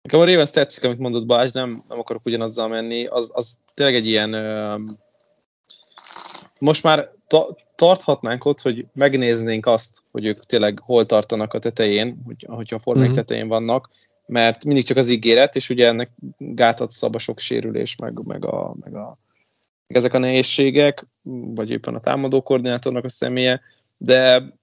Nekem 0.02 0.20
a 0.20 0.26
Ravens 0.26 0.52
tetszik, 0.52 0.84
amit 0.84 1.00
mondott 1.00 1.26
Balázs, 1.26 1.52
nem, 1.52 1.84
nem 1.88 2.00
akarok 2.00 2.26
ugyanazzal 2.26 2.68
menni. 2.68 3.06
Az, 3.06 3.32
az 3.34 3.60
tényleg 3.74 3.96
egy 3.96 4.06
ilyen... 4.08 4.34
Ö, 4.34 4.80
most 6.60 6.84
már 6.84 7.12
ta, 7.28 7.56
tarthatnánk 7.76 8.46
ott, 8.46 8.62
hogy 8.62 8.86
megnéznénk 8.94 9.66
azt, 9.66 10.04
hogy 10.12 10.26
ők 10.26 10.40
tényleg 10.40 10.80
hol 10.80 11.06
tartanak 11.06 11.54
a 11.54 11.60
tetején, 11.60 12.22
hogy, 12.26 12.46
hogyha 12.50 12.76
a 12.76 12.80
formák 12.80 13.08
Mhm. 13.08 13.16
tetején 13.16 13.48
vannak, 13.48 13.90
mert 14.26 14.66
mindig 14.66 14.84
csak 14.84 14.98
az 14.98 15.10
ígéret, 15.10 15.56
és 15.56 15.70
ugye 15.70 15.88
ennek 15.88 16.10
gátat 16.38 16.92
szab 16.92 17.16
a 17.16 17.20
sok 17.20 17.40
sérülés, 17.40 17.96
meg, 17.96 18.26
meg, 18.26 18.46
a, 18.46 18.76
meg, 18.80 18.96
a, 18.96 19.16
meg 19.88 19.98
ezek 19.98 20.14
a 20.14 20.18
nehézségek, 20.18 21.00
vagy 21.56 21.70
éppen 21.70 21.96
a 21.96 22.00
támadó 22.00 22.42
koordinátornak 22.42 23.04
a 23.04 23.10
személye, 23.10 23.62
de 23.98 24.54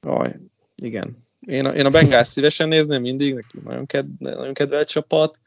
Aj, 0.00 0.36
igen. 0.82 1.16
Én 1.40 1.66
a, 1.66 1.74
én 1.74 1.86
a 1.86 1.90
Bengals 1.90 2.26
szívesen 2.34 2.68
nézném 2.68 3.00
mindig, 3.00 3.34
neki 3.34 3.58
nagyon, 3.64 3.86
ked, 3.86 4.06
nagyon 4.18 4.54
kedvelt 4.54 4.88
csapat, 4.88 5.40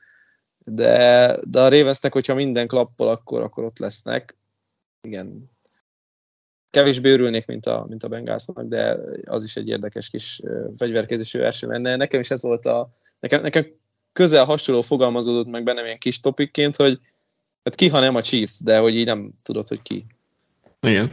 de, 0.66 1.38
de 1.44 1.62
a 1.62 1.70
Ravensnek, 1.70 2.14
hogyha 2.14 2.34
minden 2.34 2.68
klappol, 2.68 3.08
akkor, 3.08 3.42
akkor 3.42 3.64
ott 3.64 3.78
lesznek. 3.78 4.38
Igen. 5.02 5.52
Kevésbé 6.74 7.12
örülnék, 7.12 7.46
mint 7.46 7.66
a, 7.66 7.86
mint 7.90 8.04
a 8.04 8.08
Bengalsnak, 8.08 8.62
de 8.62 8.98
az 9.26 9.44
is 9.44 9.56
egy 9.56 9.68
érdekes 9.68 10.10
kis 10.10 10.40
ö, 10.44 10.68
fegyverkezési 10.76 11.38
verseny 11.38 11.70
lenne. 11.70 11.96
Nekem 11.96 12.20
is 12.20 12.32
ez 12.32 12.42
volt 12.42 12.66
a... 12.66 12.90
Nekem, 13.20 13.42
nekem 13.42 13.66
közel 14.14 14.46
hasonló 14.46 14.82
fogalmazódott 14.82 15.48
meg 15.48 15.64
bennem 15.64 15.86
ilyen 15.86 15.98
kis 15.98 16.20
topikként, 16.20 16.76
hogy 16.76 17.00
hát 17.64 17.76
ki, 17.76 17.88
ha 17.88 18.00
nem 18.00 18.16
a 18.16 18.22
Chiefs, 18.22 18.64
de 18.64 18.78
hogy 18.78 18.96
így 18.96 19.06
nem 19.06 19.32
tudod, 19.44 19.68
hogy 19.68 19.82
ki. 19.82 20.06
Igen. 20.82 21.08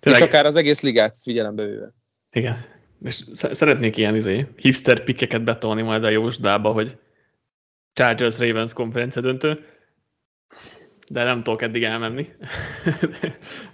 Tényleg... 0.00 0.22
És 0.22 0.26
akár 0.28 0.46
az 0.46 0.56
egész 0.56 0.82
ligát 0.82 1.16
figyelembe 1.22 1.64
véve. 1.64 1.92
Igen. 2.30 2.64
És 3.02 3.14
sz- 3.14 3.54
szeretnék 3.54 3.96
ilyen 3.96 4.16
izé, 4.16 4.46
hipster 4.56 5.04
pikkeket 5.04 5.44
betolni 5.44 5.82
majd 5.82 6.04
a 6.04 6.08
jósdába, 6.08 6.72
hogy 6.72 6.98
Chargers 7.92 8.38
Ravens 8.38 8.72
konferencia 8.72 9.22
döntő, 9.22 9.64
de 11.08 11.24
nem 11.24 11.42
tudok 11.42 11.62
eddig 11.62 11.82
elmenni. 11.84 12.30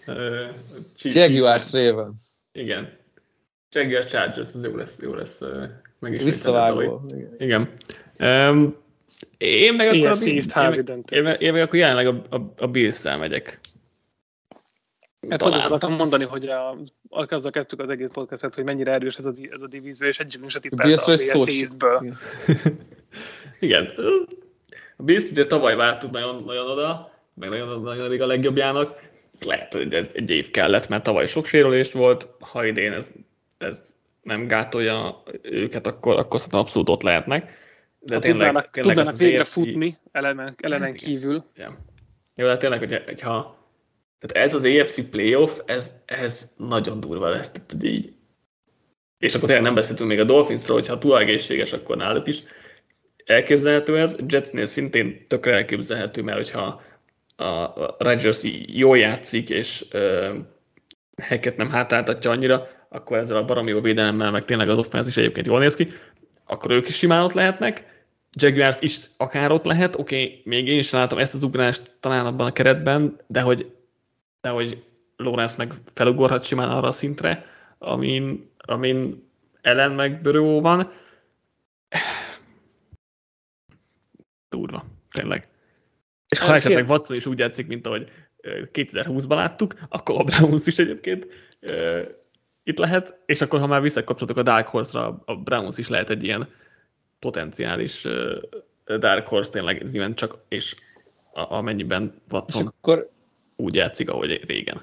Jaguars 1.02 1.72
Ravens. 1.72 2.22
Igen. 2.52 3.00
Jaguars 3.70 4.06
Chargers, 4.06 4.54
az 4.54 4.64
jó 4.64 4.76
lesz, 4.76 5.00
jó 5.02 5.14
lesz 5.14 5.40
ö, 5.40 5.64
megismételni 5.98 6.24
Visszavágó. 6.24 7.04
Igen. 7.38 7.70
Um, 8.18 8.76
én 9.38 9.74
meg 9.74 9.86
akkor 9.88 10.10
a, 10.10 10.24
én, 10.24 10.42
én, 11.08 11.22
meg- 11.22 11.40
én 11.40 11.52
meg 11.52 11.62
akkor 11.62 11.78
jelenleg 11.78 12.06
a, 12.06 12.36
a, 12.36 12.52
a 12.56 12.66
Bills-szel 12.66 13.18
megyek. 13.18 13.60
Hát 15.28 15.42
pont 15.42 15.54
ezt 15.54 15.64
akartam 15.64 15.92
mondani, 15.92 16.24
hogy 16.24 16.46
a, 16.46 16.76
azzal 17.08 17.50
kezdtük 17.50 17.80
az 17.80 17.88
egész 17.88 18.10
podcastet, 18.10 18.54
hogy 18.54 18.64
mennyire 18.64 18.92
erős 18.92 19.16
ez 19.18 19.26
a, 19.26 19.32
ez 19.50 19.62
a 19.62 19.66
divízió, 19.66 20.08
és 20.08 20.16
tippelt 20.16 20.82
Billsről 20.82 21.14
az 21.14 21.20
szó 21.20 21.40
AFC 21.40 21.50
sem. 21.50 21.60
East-ből. 21.60 22.16
Igen. 23.60 23.88
A 24.96 25.02
Bills 25.02 25.30
ugye 25.30 25.46
tavaly 25.46 25.76
vártuk 25.76 26.10
nagyon, 26.10 26.42
nagyon 26.44 26.70
oda, 26.70 27.11
meg 27.34 27.48
nagyon, 27.48 27.82
nagyon 27.82 28.20
a 28.20 28.26
legjobbjának. 28.26 29.10
Lehet, 29.46 29.72
hogy 29.72 29.94
ez 29.94 30.10
egy 30.14 30.30
év 30.30 30.50
kellett, 30.50 30.88
mert 30.88 31.02
tavaly 31.02 31.26
sok 31.26 31.46
sérülés 31.46 31.92
volt. 31.92 32.28
Ha 32.40 32.66
idén 32.66 32.92
ez, 32.92 33.10
ez 33.58 33.94
nem 34.22 34.46
gátolja 34.46 35.22
őket, 35.42 35.86
akkor, 35.86 36.18
akkor 36.18 36.38
szerintem 36.38 36.60
abszolút 36.60 36.88
ott 36.88 37.02
lehetnek. 37.02 37.60
De 37.98 38.14
Ha 38.14 38.20
tudnának, 38.20 38.70
tudnának 38.70 39.06
ez 39.06 39.12
az 39.12 39.18
végre 39.18 39.44
futni 39.44 39.98
elemen, 40.12 40.54
elenen 40.62 40.86
Hát 40.86 40.94
igen. 40.94 41.14
kívül. 41.14 41.44
Ja. 41.56 41.78
Jó, 42.34 42.46
de 42.46 42.56
tényleg, 42.56 42.78
hogyha, 42.78 42.98
hogyha 43.04 43.60
tehát 44.18 44.46
ez 44.46 44.54
az 44.54 44.64
AFC 44.64 45.10
playoff, 45.10 45.58
ez, 45.64 45.92
ez 46.04 46.52
nagyon 46.56 47.00
durva 47.00 47.28
lesz, 47.28 47.50
tehát 47.50 47.84
így. 47.84 48.12
És 49.18 49.34
akkor 49.34 49.46
tényleg 49.46 49.64
nem 49.64 49.74
beszéltünk 49.74 50.08
még 50.08 50.20
a 50.20 50.24
Dolphinsról, 50.24 50.76
hogyha 50.76 50.98
túl 50.98 51.18
egészséges, 51.18 51.72
akkor 51.72 51.96
náluk 51.96 52.26
is 52.26 52.42
elképzelhető 53.24 53.98
ez. 53.98 54.16
Jetsnél 54.26 54.66
szintén 54.66 55.26
tökre 55.28 55.52
elképzelhető, 55.52 56.22
mert 56.22 56.36
hogyha 56.36 56.82
a, 57.36 57.72
Rodgers 57.98 58.40
jól 58.66 58.98
játszik, 58.98 59.50
és 59.50 59.84
heket 61.16 61.56
nem 61.56 61.70
hátráltatja 61.70 62.30
annyira, 62.30 62.68
akkor 62.88 63.16
ezzel 63.16 63.36
a 63.36 63.44
baromi 63.44 63.70
jó 63.70 63.80
védelemmel, 63.80 64.30
meg 64.30 64.44
tényleg 64.44 64.68
az 64.68 64.78
offense 64.78 65.08
is 65.08 65.16
egyébként 65.16 65.46
jól 65.46 65.58
néz 65.58 65.74
ki, 65.74 65.88
akkor 66.46 66.70
ők 66.70 66.88
is 66.88 66.96
simán 66.96 67.22
ott 67.22 67.32
lehetnek. 67.32 67.90
Jaguars 68.38 68.80
is 68.80 69.04
akár 69.16 69.50
ott 69.50 69.64
lehet, 69.64 69.98
oké, 69.98 70.22
okay, 70.22 70.42
még 70.44 70.68
én 70.68 70.78
is 70.78 70.90
látom 70.90 71.18
ezt 71.18 71.34
az 71.34 71.42
ugrást 71.42 71.96
talán 72.00 72.26
abban 72.26 72.46
a 72.46 72.52
keretben, 72.52 73.16
de 73.26 73.40
hogy, 73.40 73.72
de 74.40 74.48
hogy 74.48 74.84
Lawrence 75.16 75.54
meg 75.58 75.72
felugorhat 75.94 76.44
simán 76.44 76.68
arra 76.68 76.88
a 76.88 76.92
szintre, 76.92 77.46
amin, 77.78 78.50
amin 78.58 79.28
ellen 79.60 79.92
meg 79.92 80.20
Börő 80.20 80.60
van. 80.60 80.92
Durva, 84.48 84.84
tényleg. 85.10 85.51
És 86.32 86.38
ha 86.38 86.54
esetleg 86.54 86.88
Watson 86.88 87.16
is 87.16 87.26
úgy 87.26 87.38
játszik, 87.38 87.66
mint 87.66 87.86
ahogy 87.86 88.10
ö, 88.40 88.62
2020-ban 88.72 89.34
láttuk, 89.34 89.74
akkor 89.88 90.20
a 90.20 90.24
Browns 90.24 90.66
is 90.66 90.78
egyébként 90.78 91.26
itt 92.62 92.78
lehet, 92.78 93.18
és 93.26 93.40
akkor 93.40 93.60
ha 93.60 93.66
már 93.66 93.82
visszakapcsolatok 93.82 94.36
a 94.36 94.42
Dark 94.42 94.66
Horse-ra, 94.66 95.22
a 95.24 95.36
Browns 95.36 95.78
is 95.78 95.88
lehet 95.88 96.10
egy 96.10 96.22
ilyen 96.22 96.48
potenciális 97.18 98.06
Dark 98.98 99.26
Horse 99.26 99.50
tényleg 99.50 99.82
ez 99.82 99.92
csak, 100.14 100.38
és 100.48 100.74
amennyiben 101.32 102.14
És 102.26 102.32
Watson 102.32 102.66
akkor 102.66 103.10
úgy 103.56 103.74
játszik, 103.74 104.10
ahogy 104.10 104.44
régen. 104.46 104.82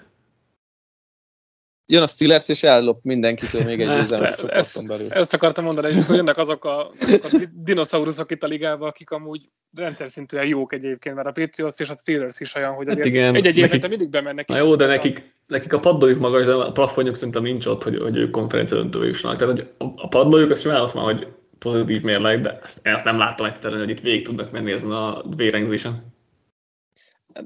Jön 1.92 2.02
a 2.04 2.08
Steelers, 2.08 2.50
és 2.50 2.64
ellop 2.64 3.00
mindenkitől 3.04 3.64
még 3.64 3.80
egy 3.82 3.88
győzelmet 3.96 4.40
csoporton 4.40 4.88
belül. 4.88 5.12
Ezt 5.12 5.34
akartam 5.34 5.64
mondani, 5.64 5.94
hogy 5.94 6.16
jönnek 6.16 6.38
azok 6.38 6.66
a, 6.66 6.88
azok 7.00 7.24
a 7.24 7.38
di- 7.38 7.48
dinoszauruszok 7.64 8.32
itt 8.32 8.44
a 8.44 8.48
ligába, 8.48 8.88
akik 8.88 9.12
amúgy 9.12 9.42
rendszer 9.76 10.10
szintűen 10.10 10.46
jók 10.48 10.74
egyébként, 10.74 11.16
mert 11.16 11.28
a 11.28 11.32
Patriots 11.32 11.80
és 11.80 11.90
a 11.90 11.96
Steelers 11.96 12.40
is 12.40 12.56
olyan, 12.56 12.74
hogy 12.74 12.88
Hát 12.88 13.06
igen, 13.06 13.36
egy-egy 13.36 13.44
nekik- 13.44 13.64
évente 13.64 13.88
mindig 13.88 14.10
bemennek. 14.10 14.48
Na 14.48 14.58
jó, 14.58 14.76
de 14.76 14.84
a- 14.84 14.88
nekik, 14.88 15.34
nekik 15.48 15.74
a 15.74 15.80
padlójuk 15.80 16.20
magas, 16.20 16.46
de 16.46 16.54
a 16.54 16.72
plafonjuk 16.72 17.16
szerintem 17.16 17.44
nincs 17.44 17.66
ott, 17.66 17.84
hogy, 17.84 17.98
hogy 17.98 18.18
ők 18.18 18.32
konferencia 18.32 18.78
döntőbe 18.78 19.06
jussanak. 19.06 19.38
Tehát 19.38 19.54
hogy 19.54 19.68
a, 19.78 19.84
a 19.96 20.08
padlójuk, 20.08 20.52
azt 20.52 20.62
simán 20.62 20.82
azt 20.82 20.94
mondom, 20.94 21.16
hogy 21.16 21.28
pozitív 21.60 22.02
mérleg, 22.02 22.42
de 22.42 22.60
ezt, 22.64 22.80
ezt 22.82 23.04
nem 23.06 23.18
látom 23.18 23.48
egyszerűen, 23.48 23.80
hogy 23.82 23.90
itt 23.90 24.00
végig 24.02 24.24
tudnak 24.26 24.52
menni 24.52 24.72
ezen 24.72 24.92
a 24.92 25.24
vérengzésen. 25.36 26.18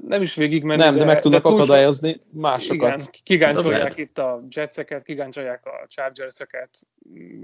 Nem 0.06 0.22
is 0.22 0.34
végigmenni. 0.34 0.82
Nem, 0.82 0.92
de, 0.92 0.98
de 0.98 1.04
meg 1.04 1.20
tudnak 1.20 1.42
túl 1.42 1.50
sok- 1.50 1.60
akadályozni 1.60 2.20
másokat. 2.30 2.98
Igen, 2.98 3.10
kigáncsolják 3.22 3.82
lehet. 3.82 3.98
itt 3.98 4.18
a 4.18 4.42
Jetseket, 4.48 5.02
kigáncsolják 5.02 5.66
a 5.66 5.86
Chargerseket, 5.88 6.86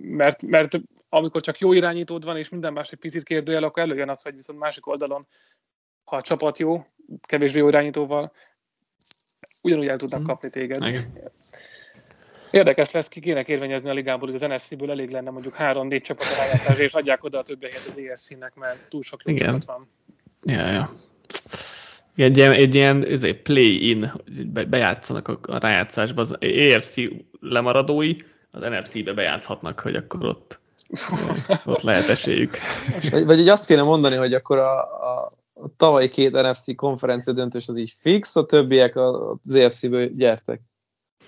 mert, 0.02 0.42
mert 0.42 0.80
amikor 1.08 1.40
csak 1.40 1.58
jó 1.58 1.72
irányítód 1.72 2.24
van, 2.24 2.36
és 2.36 2.48
minden 2.48 2.72
más 2.72 2.90
egy 2.90 2.98
picit 2.98 3.22
kérdőjel, 3.22 3.62
akkor 3.62 3.82
előjön 3.82 4.08
az, 4.08 4.22
hogy 4.22 4.34
viszont 4.34 4.58
másik 4.58 4.86
oldalon, 4.86 5.26
ha 6.04 6.16
a 6.16 6.22
csapat 6.22 6.58
jó, 6.58 6.86
kevésbé 7.22 7.58
jó 7.58 7.68
irányítóval, 7.68 8.32
ugyanúgy 9.62 9.86
el 9.86 9.96
tudnak 9.96 10.22
kapni 10.22 10.50
téged. 10.50 10.86
Igen. 10.86 11.12
Érdekes 12.50 12.90
lesz, 12.90 13.08
ki 13.08 13.20
kéne 13.20 13.44
érvényezni 13.46 13.88
a 13.88 13.92
ligából, 13.92 14.30
hogy 14.30 14.42
az 14.42 14.50
NFC-ből 14.50 14.90
elég 14.90 15.10
lenne 15.10 15.30
mondjuk 15.30 15.54
három-négy 15.54 16.02
csapat 16.02 16.26
a 16.26 16.36
rájátszásra, 16.36 16.82
és 16.82 16.92
adják 16.92 17.24
oda 17.24 17.38
a 17.38 17.42
többi 17.42 17.66
helyet 17.66 17.86
az 17.86 17.98
ESC-nek, 17.98 18.54
mert 18.54 18.88
túl 18.88 19.02
sok 19.02 19.22
jó 19.24 19.32
Igen. 19.32 19.46
csapat 19.46 19.64
van. 19.64 19.88
Ja, 20.42 20.70
ja. 20.70 20.92
Egy 22.20 22.36
ilyen, 22.36 22.52
egy 22.52 22.74
ilyen 22.74 23.06
play-in, 23.42 24.12
bejátszanak 24.68 25.28
a, 25.28 25.38
a 25.42 25.58
rájátszásba, 25.58 26.20
az 26.20 26.36
AFC 26.40 26.96
lemaradói 27.40 28.16
az 28.50 28.60
NFC-be 28.60 29.12
bejátszhatnak, 29.12 29.80
hogy 29.80 29.94
akkor 29.94 30.24
ott, 30.24 30.60
ott 31.64 31.82
lehet 31.82 32.08
esélyük. 32.08 32.56
Vagy, 33.10 33.24
vagy 33.24 33.38
így 33.38 33.48
azt 33.48 33.66
kéne 33.66 33.82
mondani, 33.82 34.16
hogy 34.16 34.32
akkor 34.32 34.58
a, 34.58 34.80
a, 34.82 35.30
a 35.54 35.76
tavalyi 35.76 36.08
két 36.08 36.32
NFC 36.32 36.74
konferencia 36.76 37.32
döntős 37.32 37.68
az 37.68 37.76
így 37.76 37.92
fix, 38.00 38.36
a 38.36 38.46
többiek 38.46 38.96
az 38.96 39.54
EFC-ből 39.54 40.08
gyertek. 40.08 40.60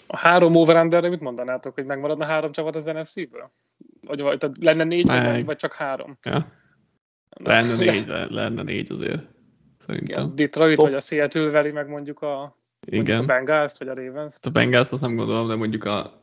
A 0.06 0.16
három 0.16 0.55
over 0.55 1.02
mit 1.02 1.20
mondanátok, 1.20 1.74
hogy 1.74 1.85
megmaradna 1.85 2.24
három 2.24 2.52
csapat 2.52 2.77
az 2.77 2.85
NFC-ből? 2.85 3.52
Vagy, 4.06 4.20
vagy 4.20 4.39
tehát 4.39 4.56
lenne 4.60 4.85
négy, 4.85 5.06
vagy, 5.06 5.23
Meg. 5.23 5.44
vagy 5.44 5.56
csak 5.56 5.73
három? 5.73 6.19
Ja? 6.23 6.47
Lenne 7.31 7.77
négy, 7.77 8.06
le- 8.09 8.27
lenne 8.31 8.62
négy 8.62 8.93
azért. 8.93 9.23
Igen, 9.89 10.01
Szerintem. 10.07 10.33
Detroit, 10.37 10.77
Top. 10.77 10.85
vagy 10.85 10.95
a 10.95 11.01
Seattle 11.01 11.51
veri 11.51 11.71
meg 11.71 11.89
mondjuk 11.89 12.21
a, 12.23 12.57
mondjuk 12.91 13.09
a 13.09 13.13
Igen. 13.13 13.27
Bengals-t, 13.27 13.79
vagy 13.79 13.89
a 13.89 13.95
Ravens. 13.95 14.37
A 14.43 14.51
Bengals 14.51 14.91
azt 14.91 15.03
nem 15.03 15.17
gondolom, 15.17 15.49
de 15.49 15.55
mondjuk 15.55 15.85
a 15.85 16.21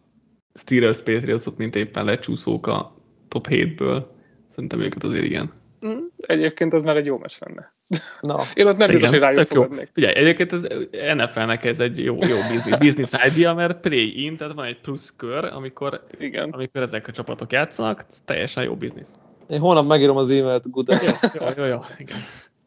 Steelers 0.54 0.98
patriots 0.98 1.44
mint 1.58 1.76
éppen 1.76 2.06
lecsúszók 2.06 2.68
a 2.68 2.96
top 3.28 3.48
7-ből. 3.50 4.04
Szerintem 4.48 4.82
őket 4.82 5.04
azért 5.04 5.24
igen. 5.26 5.54
Mm, 5.86 5.98
Egyébként 6.18 6.74
az 6.74 6.84
már 6.84 6.96
egy 6.98 7.06
jó 7.06 7.18
meccs 7.18 7.34
lenne. 7.40 7.74
Na, 8.22 8.44
Én 8.54 8.68
ott 8.68 8.78
nem 8.78 8.90
biztos, 8.90 9.10
hogy 9.10 9.20
rájuk 9.20 9.46
fogadnék. 9.46 9.90
Figyelj, 9.94 10.16
egyébként 10.16 10.52
az 10.52 10.68
NFL-nek 11.16 11.66
ez 11.66 11.80
egy 11.80 11.98
jó, 12.04 12.14
jó 12.14 12.36
business, 12.36 12.78
business 12.86 13.12
idea, 13.36 13.54
mert 13.54 13.80
play-in, 13.80 14.38
tehát 14.38 14.54
van 14.54 14.66
egy 14.66 14.80
plusz 14.82 15.14
kör, 15.18 15.44
amikor, 15.46 16.04
Igen. 16.20 16.50
amikor 16.50 16.82
ezek 16.82 17.08
a 17.08 17.12
csapatok 17.12 17.52
játszanak, 17.52 18.06
teljesen 18.26 18.64
jó 18.64 18.76
biznisz. 18.76 19.12
én 19.50 19.60
holnap 19.60 19.88
megírom 19.88 20.18
az 20.18 20.30
e-mailt, 20.30 20.70
good 20.72 20.88
Jó, 20.90 21.46
jó, 21.46 21.64
jó, 21.64 21.66
jó, 21.66 21.80
igen. 21.98 22.18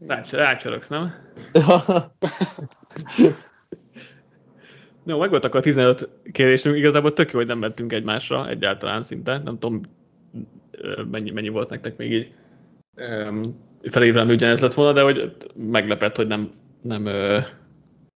Rács, 0.07 0.33
rácsöröksz, 0.33 0.89
nem? 0.89 1.15
No, 5.05 5.19
meg 5.19 5.31
voltak 5.31 5.55
a 5.55 5.61
15 5.61 6.09
kérdésünk, 6.33 6.77
igazából 6.77 7.13
tök 7.13 7.33
jó, 7.33 7.39
hogy 7.39 7.47
nem 7.47 7.59
mentünk 7.59 7.93
egymásra 7.93 8.49
egyáltalán 8.49 9.03
szinte. 9.03 9.39
Nem 9.39 9.59
tudom, 9.59 9.81
mennyi, 11.11 11.31
mennyi 11.31 11.49
volt 11.49 11.71
nektek 11.71 11.97
még 11.97 12.13
így 12.13 12.33
felévrem 13.83 14.29
ugyanez 14.29 14.61
lett 14.61 14.75
volna, 14.75 14.93
de 14.93 15.03
hogy 15.03 15.37
meglepett, 15.55 16.17
hogy 16.17 16.27
nem, 16.27 16.51
nem 16.83 17.09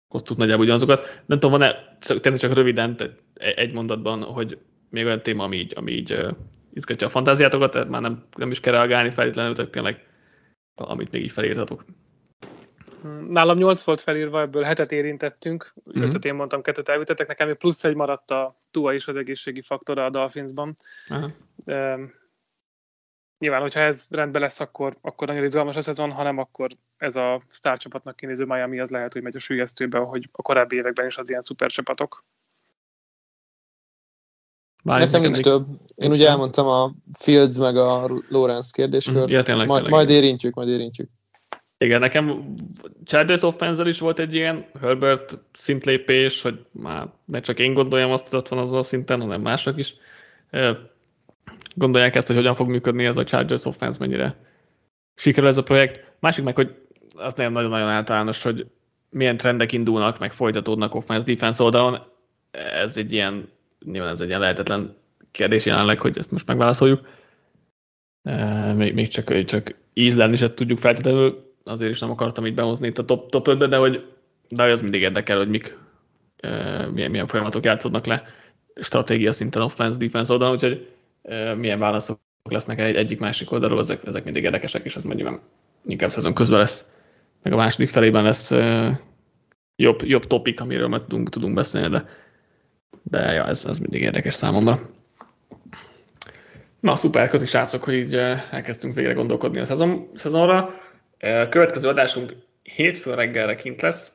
hoztuk 0.08 0.38
nagyjából 0.38 0.64
ugyanazokat. 0.64 1.22
Nem 1.26 1.40
tudom, 1.40 1.60
van-e, 1.60 1.98
csak- 2.02 2.20
tényleg 2.20 2.42
csak 2.42 2.54
röviden, 2.54 2.96
e- 3.34 3.54
egy 3.56 3.74
mondatban, 3.74 4.24
hogy 4.24 4.58
még 4.90 5.06
olyan 5.06 5.22
téma, 5.22 5.44
ami 5.44 5.58
így, 5.58 5.74
ami 5.76 5.92
így 5.92 6.26
izgatja 6.74 7.08
a 7.08 7.10
fantáziátokat, 7.10 7.72
tehát 7.72 7.90
már 7.90 8.02
nem, 8.02 8.24
nem 8.38 8.52
is 8.52 8.60
kell 8.60 8.74
reagálni 8.74 9.10
feltétlenül, 9.10 9.56
tehát 9.56 9.72
tényleg 9.72 10.06
amit 10.76 11.12
még 11.12 11.24
így 11.24 11.32
felírtatok. 11.32 11.86
Nálam 13.28 13.58
8 13.58 13.84
volt 13.84 14.02
felírva, 14.02 14.42
ebből 14.42 14.64
hetet 14.64 14.92
érintettünk, 14.92 15.74
Mhm. 15.84 16.02
ötöt 16.02 16.26
én 16.26 16.34
mondtam, 16.34 16.62
kettőt 16.62 16.90
elvitetek, 16.90 17.28
nekem 17.28 17.48
még 17.48 17.56
plusz 17.58 17.84
egy 17.84 17.96
maradt 17.96 18.32
a 18.32 18.58
Tua 18.72 18.94
is 18.94 19.08
az 19.08 19.16
egészségi 19.16 19.62
faktora 19.62 20.06
a 20.06 20.10
Dolphinsban. 20.10 20.78
Aha. 21.08 21.32
Um, 21.66 22.14
nyilván, 23.38 23.62
hogyha 23.62 23.80
ez 23.80 24.08
rendben 24.10 24.42
lesz, 24.42 24.60
akkor, 24.60 24.98
akkor 25.02 25.28
nagyon 25.28 25.44
izgalmas 25.44 25.76
a 25.76 25.82
szezon, 25.82 26.12
ha 26.12 26.24
nem, 26.24 26.38
akkor 26.38 26.70
ez 26.98 27.16
a 27.16 27.42
sztárcsapatnak 27.48 28.16
kinéző 28.16 28.46
Miami 28.46 28.80
az 28.80 28.90
lehet, 28.90 29.14
hogy 29.14 29.22
megy 29.22 29.36
a 29.36 29.40
sülyeztőbe, 29.40 29.98
hogy 29.98 30.30
a 30.32 30.42
korábbi 30.42 30.76
években 30.76 31.06
is 31.06 31.18
az 31.18 31.30
ilyen 31.30 31.42
szupercsapatok. 31.42 32.26
Bálint, 34.84 35.12
Nekem 35.12 35.22
nincs 35.32 35.36
még- 35.36 35.46
több. 35.46 35.66
Én 35.96 36.12
ugye 36.12 36.28
elmondtam 36.30 36.68
a 36.68 36.94
Fields 37.12 37.58
meg 37.58 37.78
a 37.78 38.10
Lawrence 38.30 38.72
kérdéskört. 38.74 39.30
Ja, 39.30 39.44
tényleg, 39.44 39.68
majd, 39.68 39.84
tényleg. 39.84 40.00
majd 40.00 40.10
érintjük, 40.24 40.54
majd 40.54 40.68
érintjük. 40.70 41.10
Igen, 41.78 42.00
nekem 42.00 42.54
Chargers 43.06 43.42
offense 43.44 43.88
is 43.88 44.00
volt 44.00 44.20
egy 44.20 44.34
ilyen 44.34 44.66
Herbert 44.82 45.38
szintlépés, 45.52 46.42
hogy 46.42 46.66
már 46.72 47.08
ne 47.26 47.40
csak 47.40 47.60
én 47.60 47.74
gondoljam 47.74 48.12
azt, 48.12 48.30
hogy 48.30 48.40
ott 48.40 48.48
van 48.48 48.60
azon 48.60 48.78
a 48.78 48.82
szinten, 48.82 49.22
hanem 49.22 49.42
mások 49.42 49.78
is. 49.78 49.96
Gondolják 51.76 52.16
ezt, 52.16 52.28
hogy 52.28 52.36
hogyan 52.36 52.56
fog 52.56 52.68
működni 52.70 53.06
ez 53.06 53.18
a 53.18 53.24
Chargers 53.24 53.66
offense, 53.66 54.00
mennyire 54.00 54.36
sikerül 55.16 55.50
ez 55.50 55.58
a 55.58 55.64
projekt. 55.64 56.12
Másik 56.20 56.44
meg, 56.44 56.56
hogy 56.56 56.76
az 57.16 57.34
nem 57.34 57.52
nagyon-nagyon 57.52 57.90
általános, 57.90 58.42
hogy 58.44 58.66
milyen 59.10 59.38
trendek 59.38 59.72
indulnak, 59.72 60.20
meg 60.20 60.34
folytatódnak 60.34 60.96
offense-defense 60.96 61.64
oldalon. 61.64 62.00
Ez 62.52 62.98
egy 62.98 63.12
ilyen, 63.12 63.50
nyilván 63.86 64.12
ez 64.12 64.22
egy 64.22 64.30
lehetetlen 64.30 64.96
kérdés 65.32 65.66
jelenleg, 65.66 66.00
hogy 66.00 66.18
ezt 66.18 66.32
most 66.32 66.48
megválaszoljuk. 66.48 67.08
Még, 68.76 68.94
még 68.94 69.08
csak, 69.08 69.44
csak 69.46 69.76
ízlelni 69.94 70.36
se 70.36 70.54
tudjuk 70.54 70.80
feltétlenül, 70.80 71.54
azért 71.64 71.92
is 71.92 72.00
nem 72.00 72.10
akartam 72.10 72.46
így 72.46 72.54
behozni 72.54 72.88
itt 72.88 72.98
a 72.98 73.06
top, 73.06 73.30
top 73.30 73.48
5-be, 73.50 73.68
de 73.68 73.78
hogy 73.78 74.06
de 74.50 74.64
az 74.64 74.82
mindig 74.82 75.02
érdekel, 75.02 75.38
hogy 75.38 75.50
mik, 75.50 75.78
milyen, 76.94 77.12
milyen 77.12 77.28
folyamatok 77.28 77.66
játszódnak 77.66 78.06
le 78.06 78.24
stratégia 78.76 79.32
szinten 79.32 79.62
offense, 79.62 79.98
defense 79.98 80.32
oldalon, 80.32 80.54
úgyhogy 80.54 80.88
milyen 81.58 81.80
válaszok 81.80 82.20
lesznek 82.50 82.80
egy, 82.80 82.96
egyik 82.96 83.20
másik 83.20 83.52
oldalról, 83.52 83.80
ezek, 83.80 84.06
ezek 84.06 84.24
mindig 84.24 84.44
érdekesek, 84.44 84.86
és 84.86 84.96
ez 84.96 85.04
mondjuk 85.04 85.40
inkább 85.86 86.10
szezon 86.10 86.34
közben 86.34 86.60
lesz, 86.60 86.86
meg 87.42 87.54
a 87.54 87.56
második 87.56 87.90
felében 87.90 88.24
lesz 88.24 88.52
jobb, 89.76 90.04
jobb 90.04 90.24
topik, 90.24 90.62
amiről 90.62 90.88
majd 90.88 91.02
tudunk, 91.02 91.30
tudunk 91.30 91.54
beszélni, 91.54 91.90
de, 91.90 92.06
de 93.04 93.32
ja, 93.32 93.48
ez, 93.48 93.66
ez 93.66 93.80
mindig 93.80 94.02
érdekes 94.02 94.34
számomra. 94.34 94.90
Na, 96.80 96.96
szuper, 96.96 97.30
köszi 97.30 97.46
srácok, 97.46 97.84
hogy 97.84 97.94
így 97.94 98.16
uh, 98.16 98.38
elkezdtünk 98.52 98.94
végre 98.94 99.14
gondolkodni 99.14 99.60
a 99.60 99.66
szezon, 99.66 100.10
szezonra. 100.14 100.70
Uh, 101.22 101.50
Következő 101.50 101.88
adásunk 101.88 102.36
hétfőn 102.64 103.16
reggelre 103.16 103.56
kint 103.56 103.82
lesz. 103.82 104.12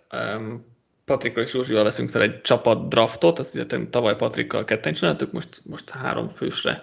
Patrikkal 1.04 1.42
és 1.42 1.54
Józsival 1.54 1.84
veszünk 1.84 2.10
fel 2.10 2.22
egy 2.22 2.40
csapat 2.40 2.88
draftot, 2.88 3.38
ezt 3.38 3.54
ugye 3.54 3.86
tavaly 3.90 4.16
Patrikkal 4.16 4.64
ketten 4.64 4.92
csináltuk, 4.92 5.32
most, 5.32 5.60
most 5.64 5.90
három 5.90 6.28
fősre 6.28 6.82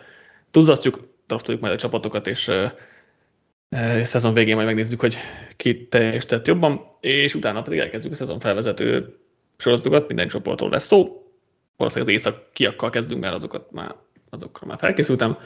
tuzzasztjuk, 0.52 1.08
draftoljuk 1.28 1.62
majd 1.62 1.74
a 1.74 1.78
csapatokat, 1.78 2.28
és 2.28 2.48
uh, 2.48 2.72
szezon 4.04 4.34
végén 4.34 4.56
majd 4.56 4.68
megnézzük, 4.68 5.00
hogy 5.00 5.18
ki 5.56 5.88
teljesített 5.88 6.48
jobban, 6.48 6.82
és 7.00 7.36
utána 7.36 7.62
pedig 7.62 7.80
elkezdjük 7.80 8.14
a 8.14 8.16
szezon 8.16 8.40
felvezető 8.40 9.18
sorozatokat, 9.58 10.08
minden 10.08 10.28
csoportról 10.28 10.70
lesz 10.70 10.86
szó. 10.86 11.25
Valószínűleg 11.78 12.16
az 12.16 12.22
északiakkal 12.22 12.90
kezdünk, 12.90 13.22
mert 13.22 13.34
azokat 13.34 13.72
már, 13.72 13.96
azokra 14.30 14.68
már 14.68 14.78
felkészültem, 14.78 15.38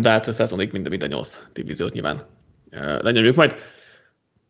de 0.00 0.10
hát 0.10 0.26
a 0.26 0.32
szezonig 0.32 0.72
minden, 0.72 0.90
minden 0.90 1.08
nyolc 1.08 1.42
divíziót 1.52 1.92
nyilván 1.92 2.26
uh, 2.70 3.02
lenyomjuk 3.02 3.36
majd. 3.36 3.54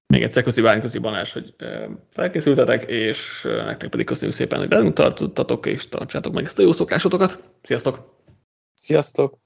Még 0.06 0.22
egyszer 0.22 0.42
köszi 0.42 0.60
Bálint, 0.60 0.82
köszi 0.82 0.98
Balázs, 0.98 1.32
hogy 1.32 1.54
uh, 1.60 1.90
felkészültetek, 2.10 2.84
és 2.84 3.44
uh, 3.44 3.64
nektek 3.64 3.90
pedig 3.90 4.06
köszönjük 4.06 4.36
szépen, 4.36 4.58
hogy 4.58 4.68
velünk 4.68 4.94
tartottatok, 4.94 5.66
és 5.66 5.88
tartsátok 5.88 6.32
meg 6.32 6.44
ezt 6.44 6.58
a 6.58 6.62
jó 6.62 6.72
szokásotokat. 6.72 7.42
Sziasztok! 7.62 8.22
Sziasztok! 8.74 9.45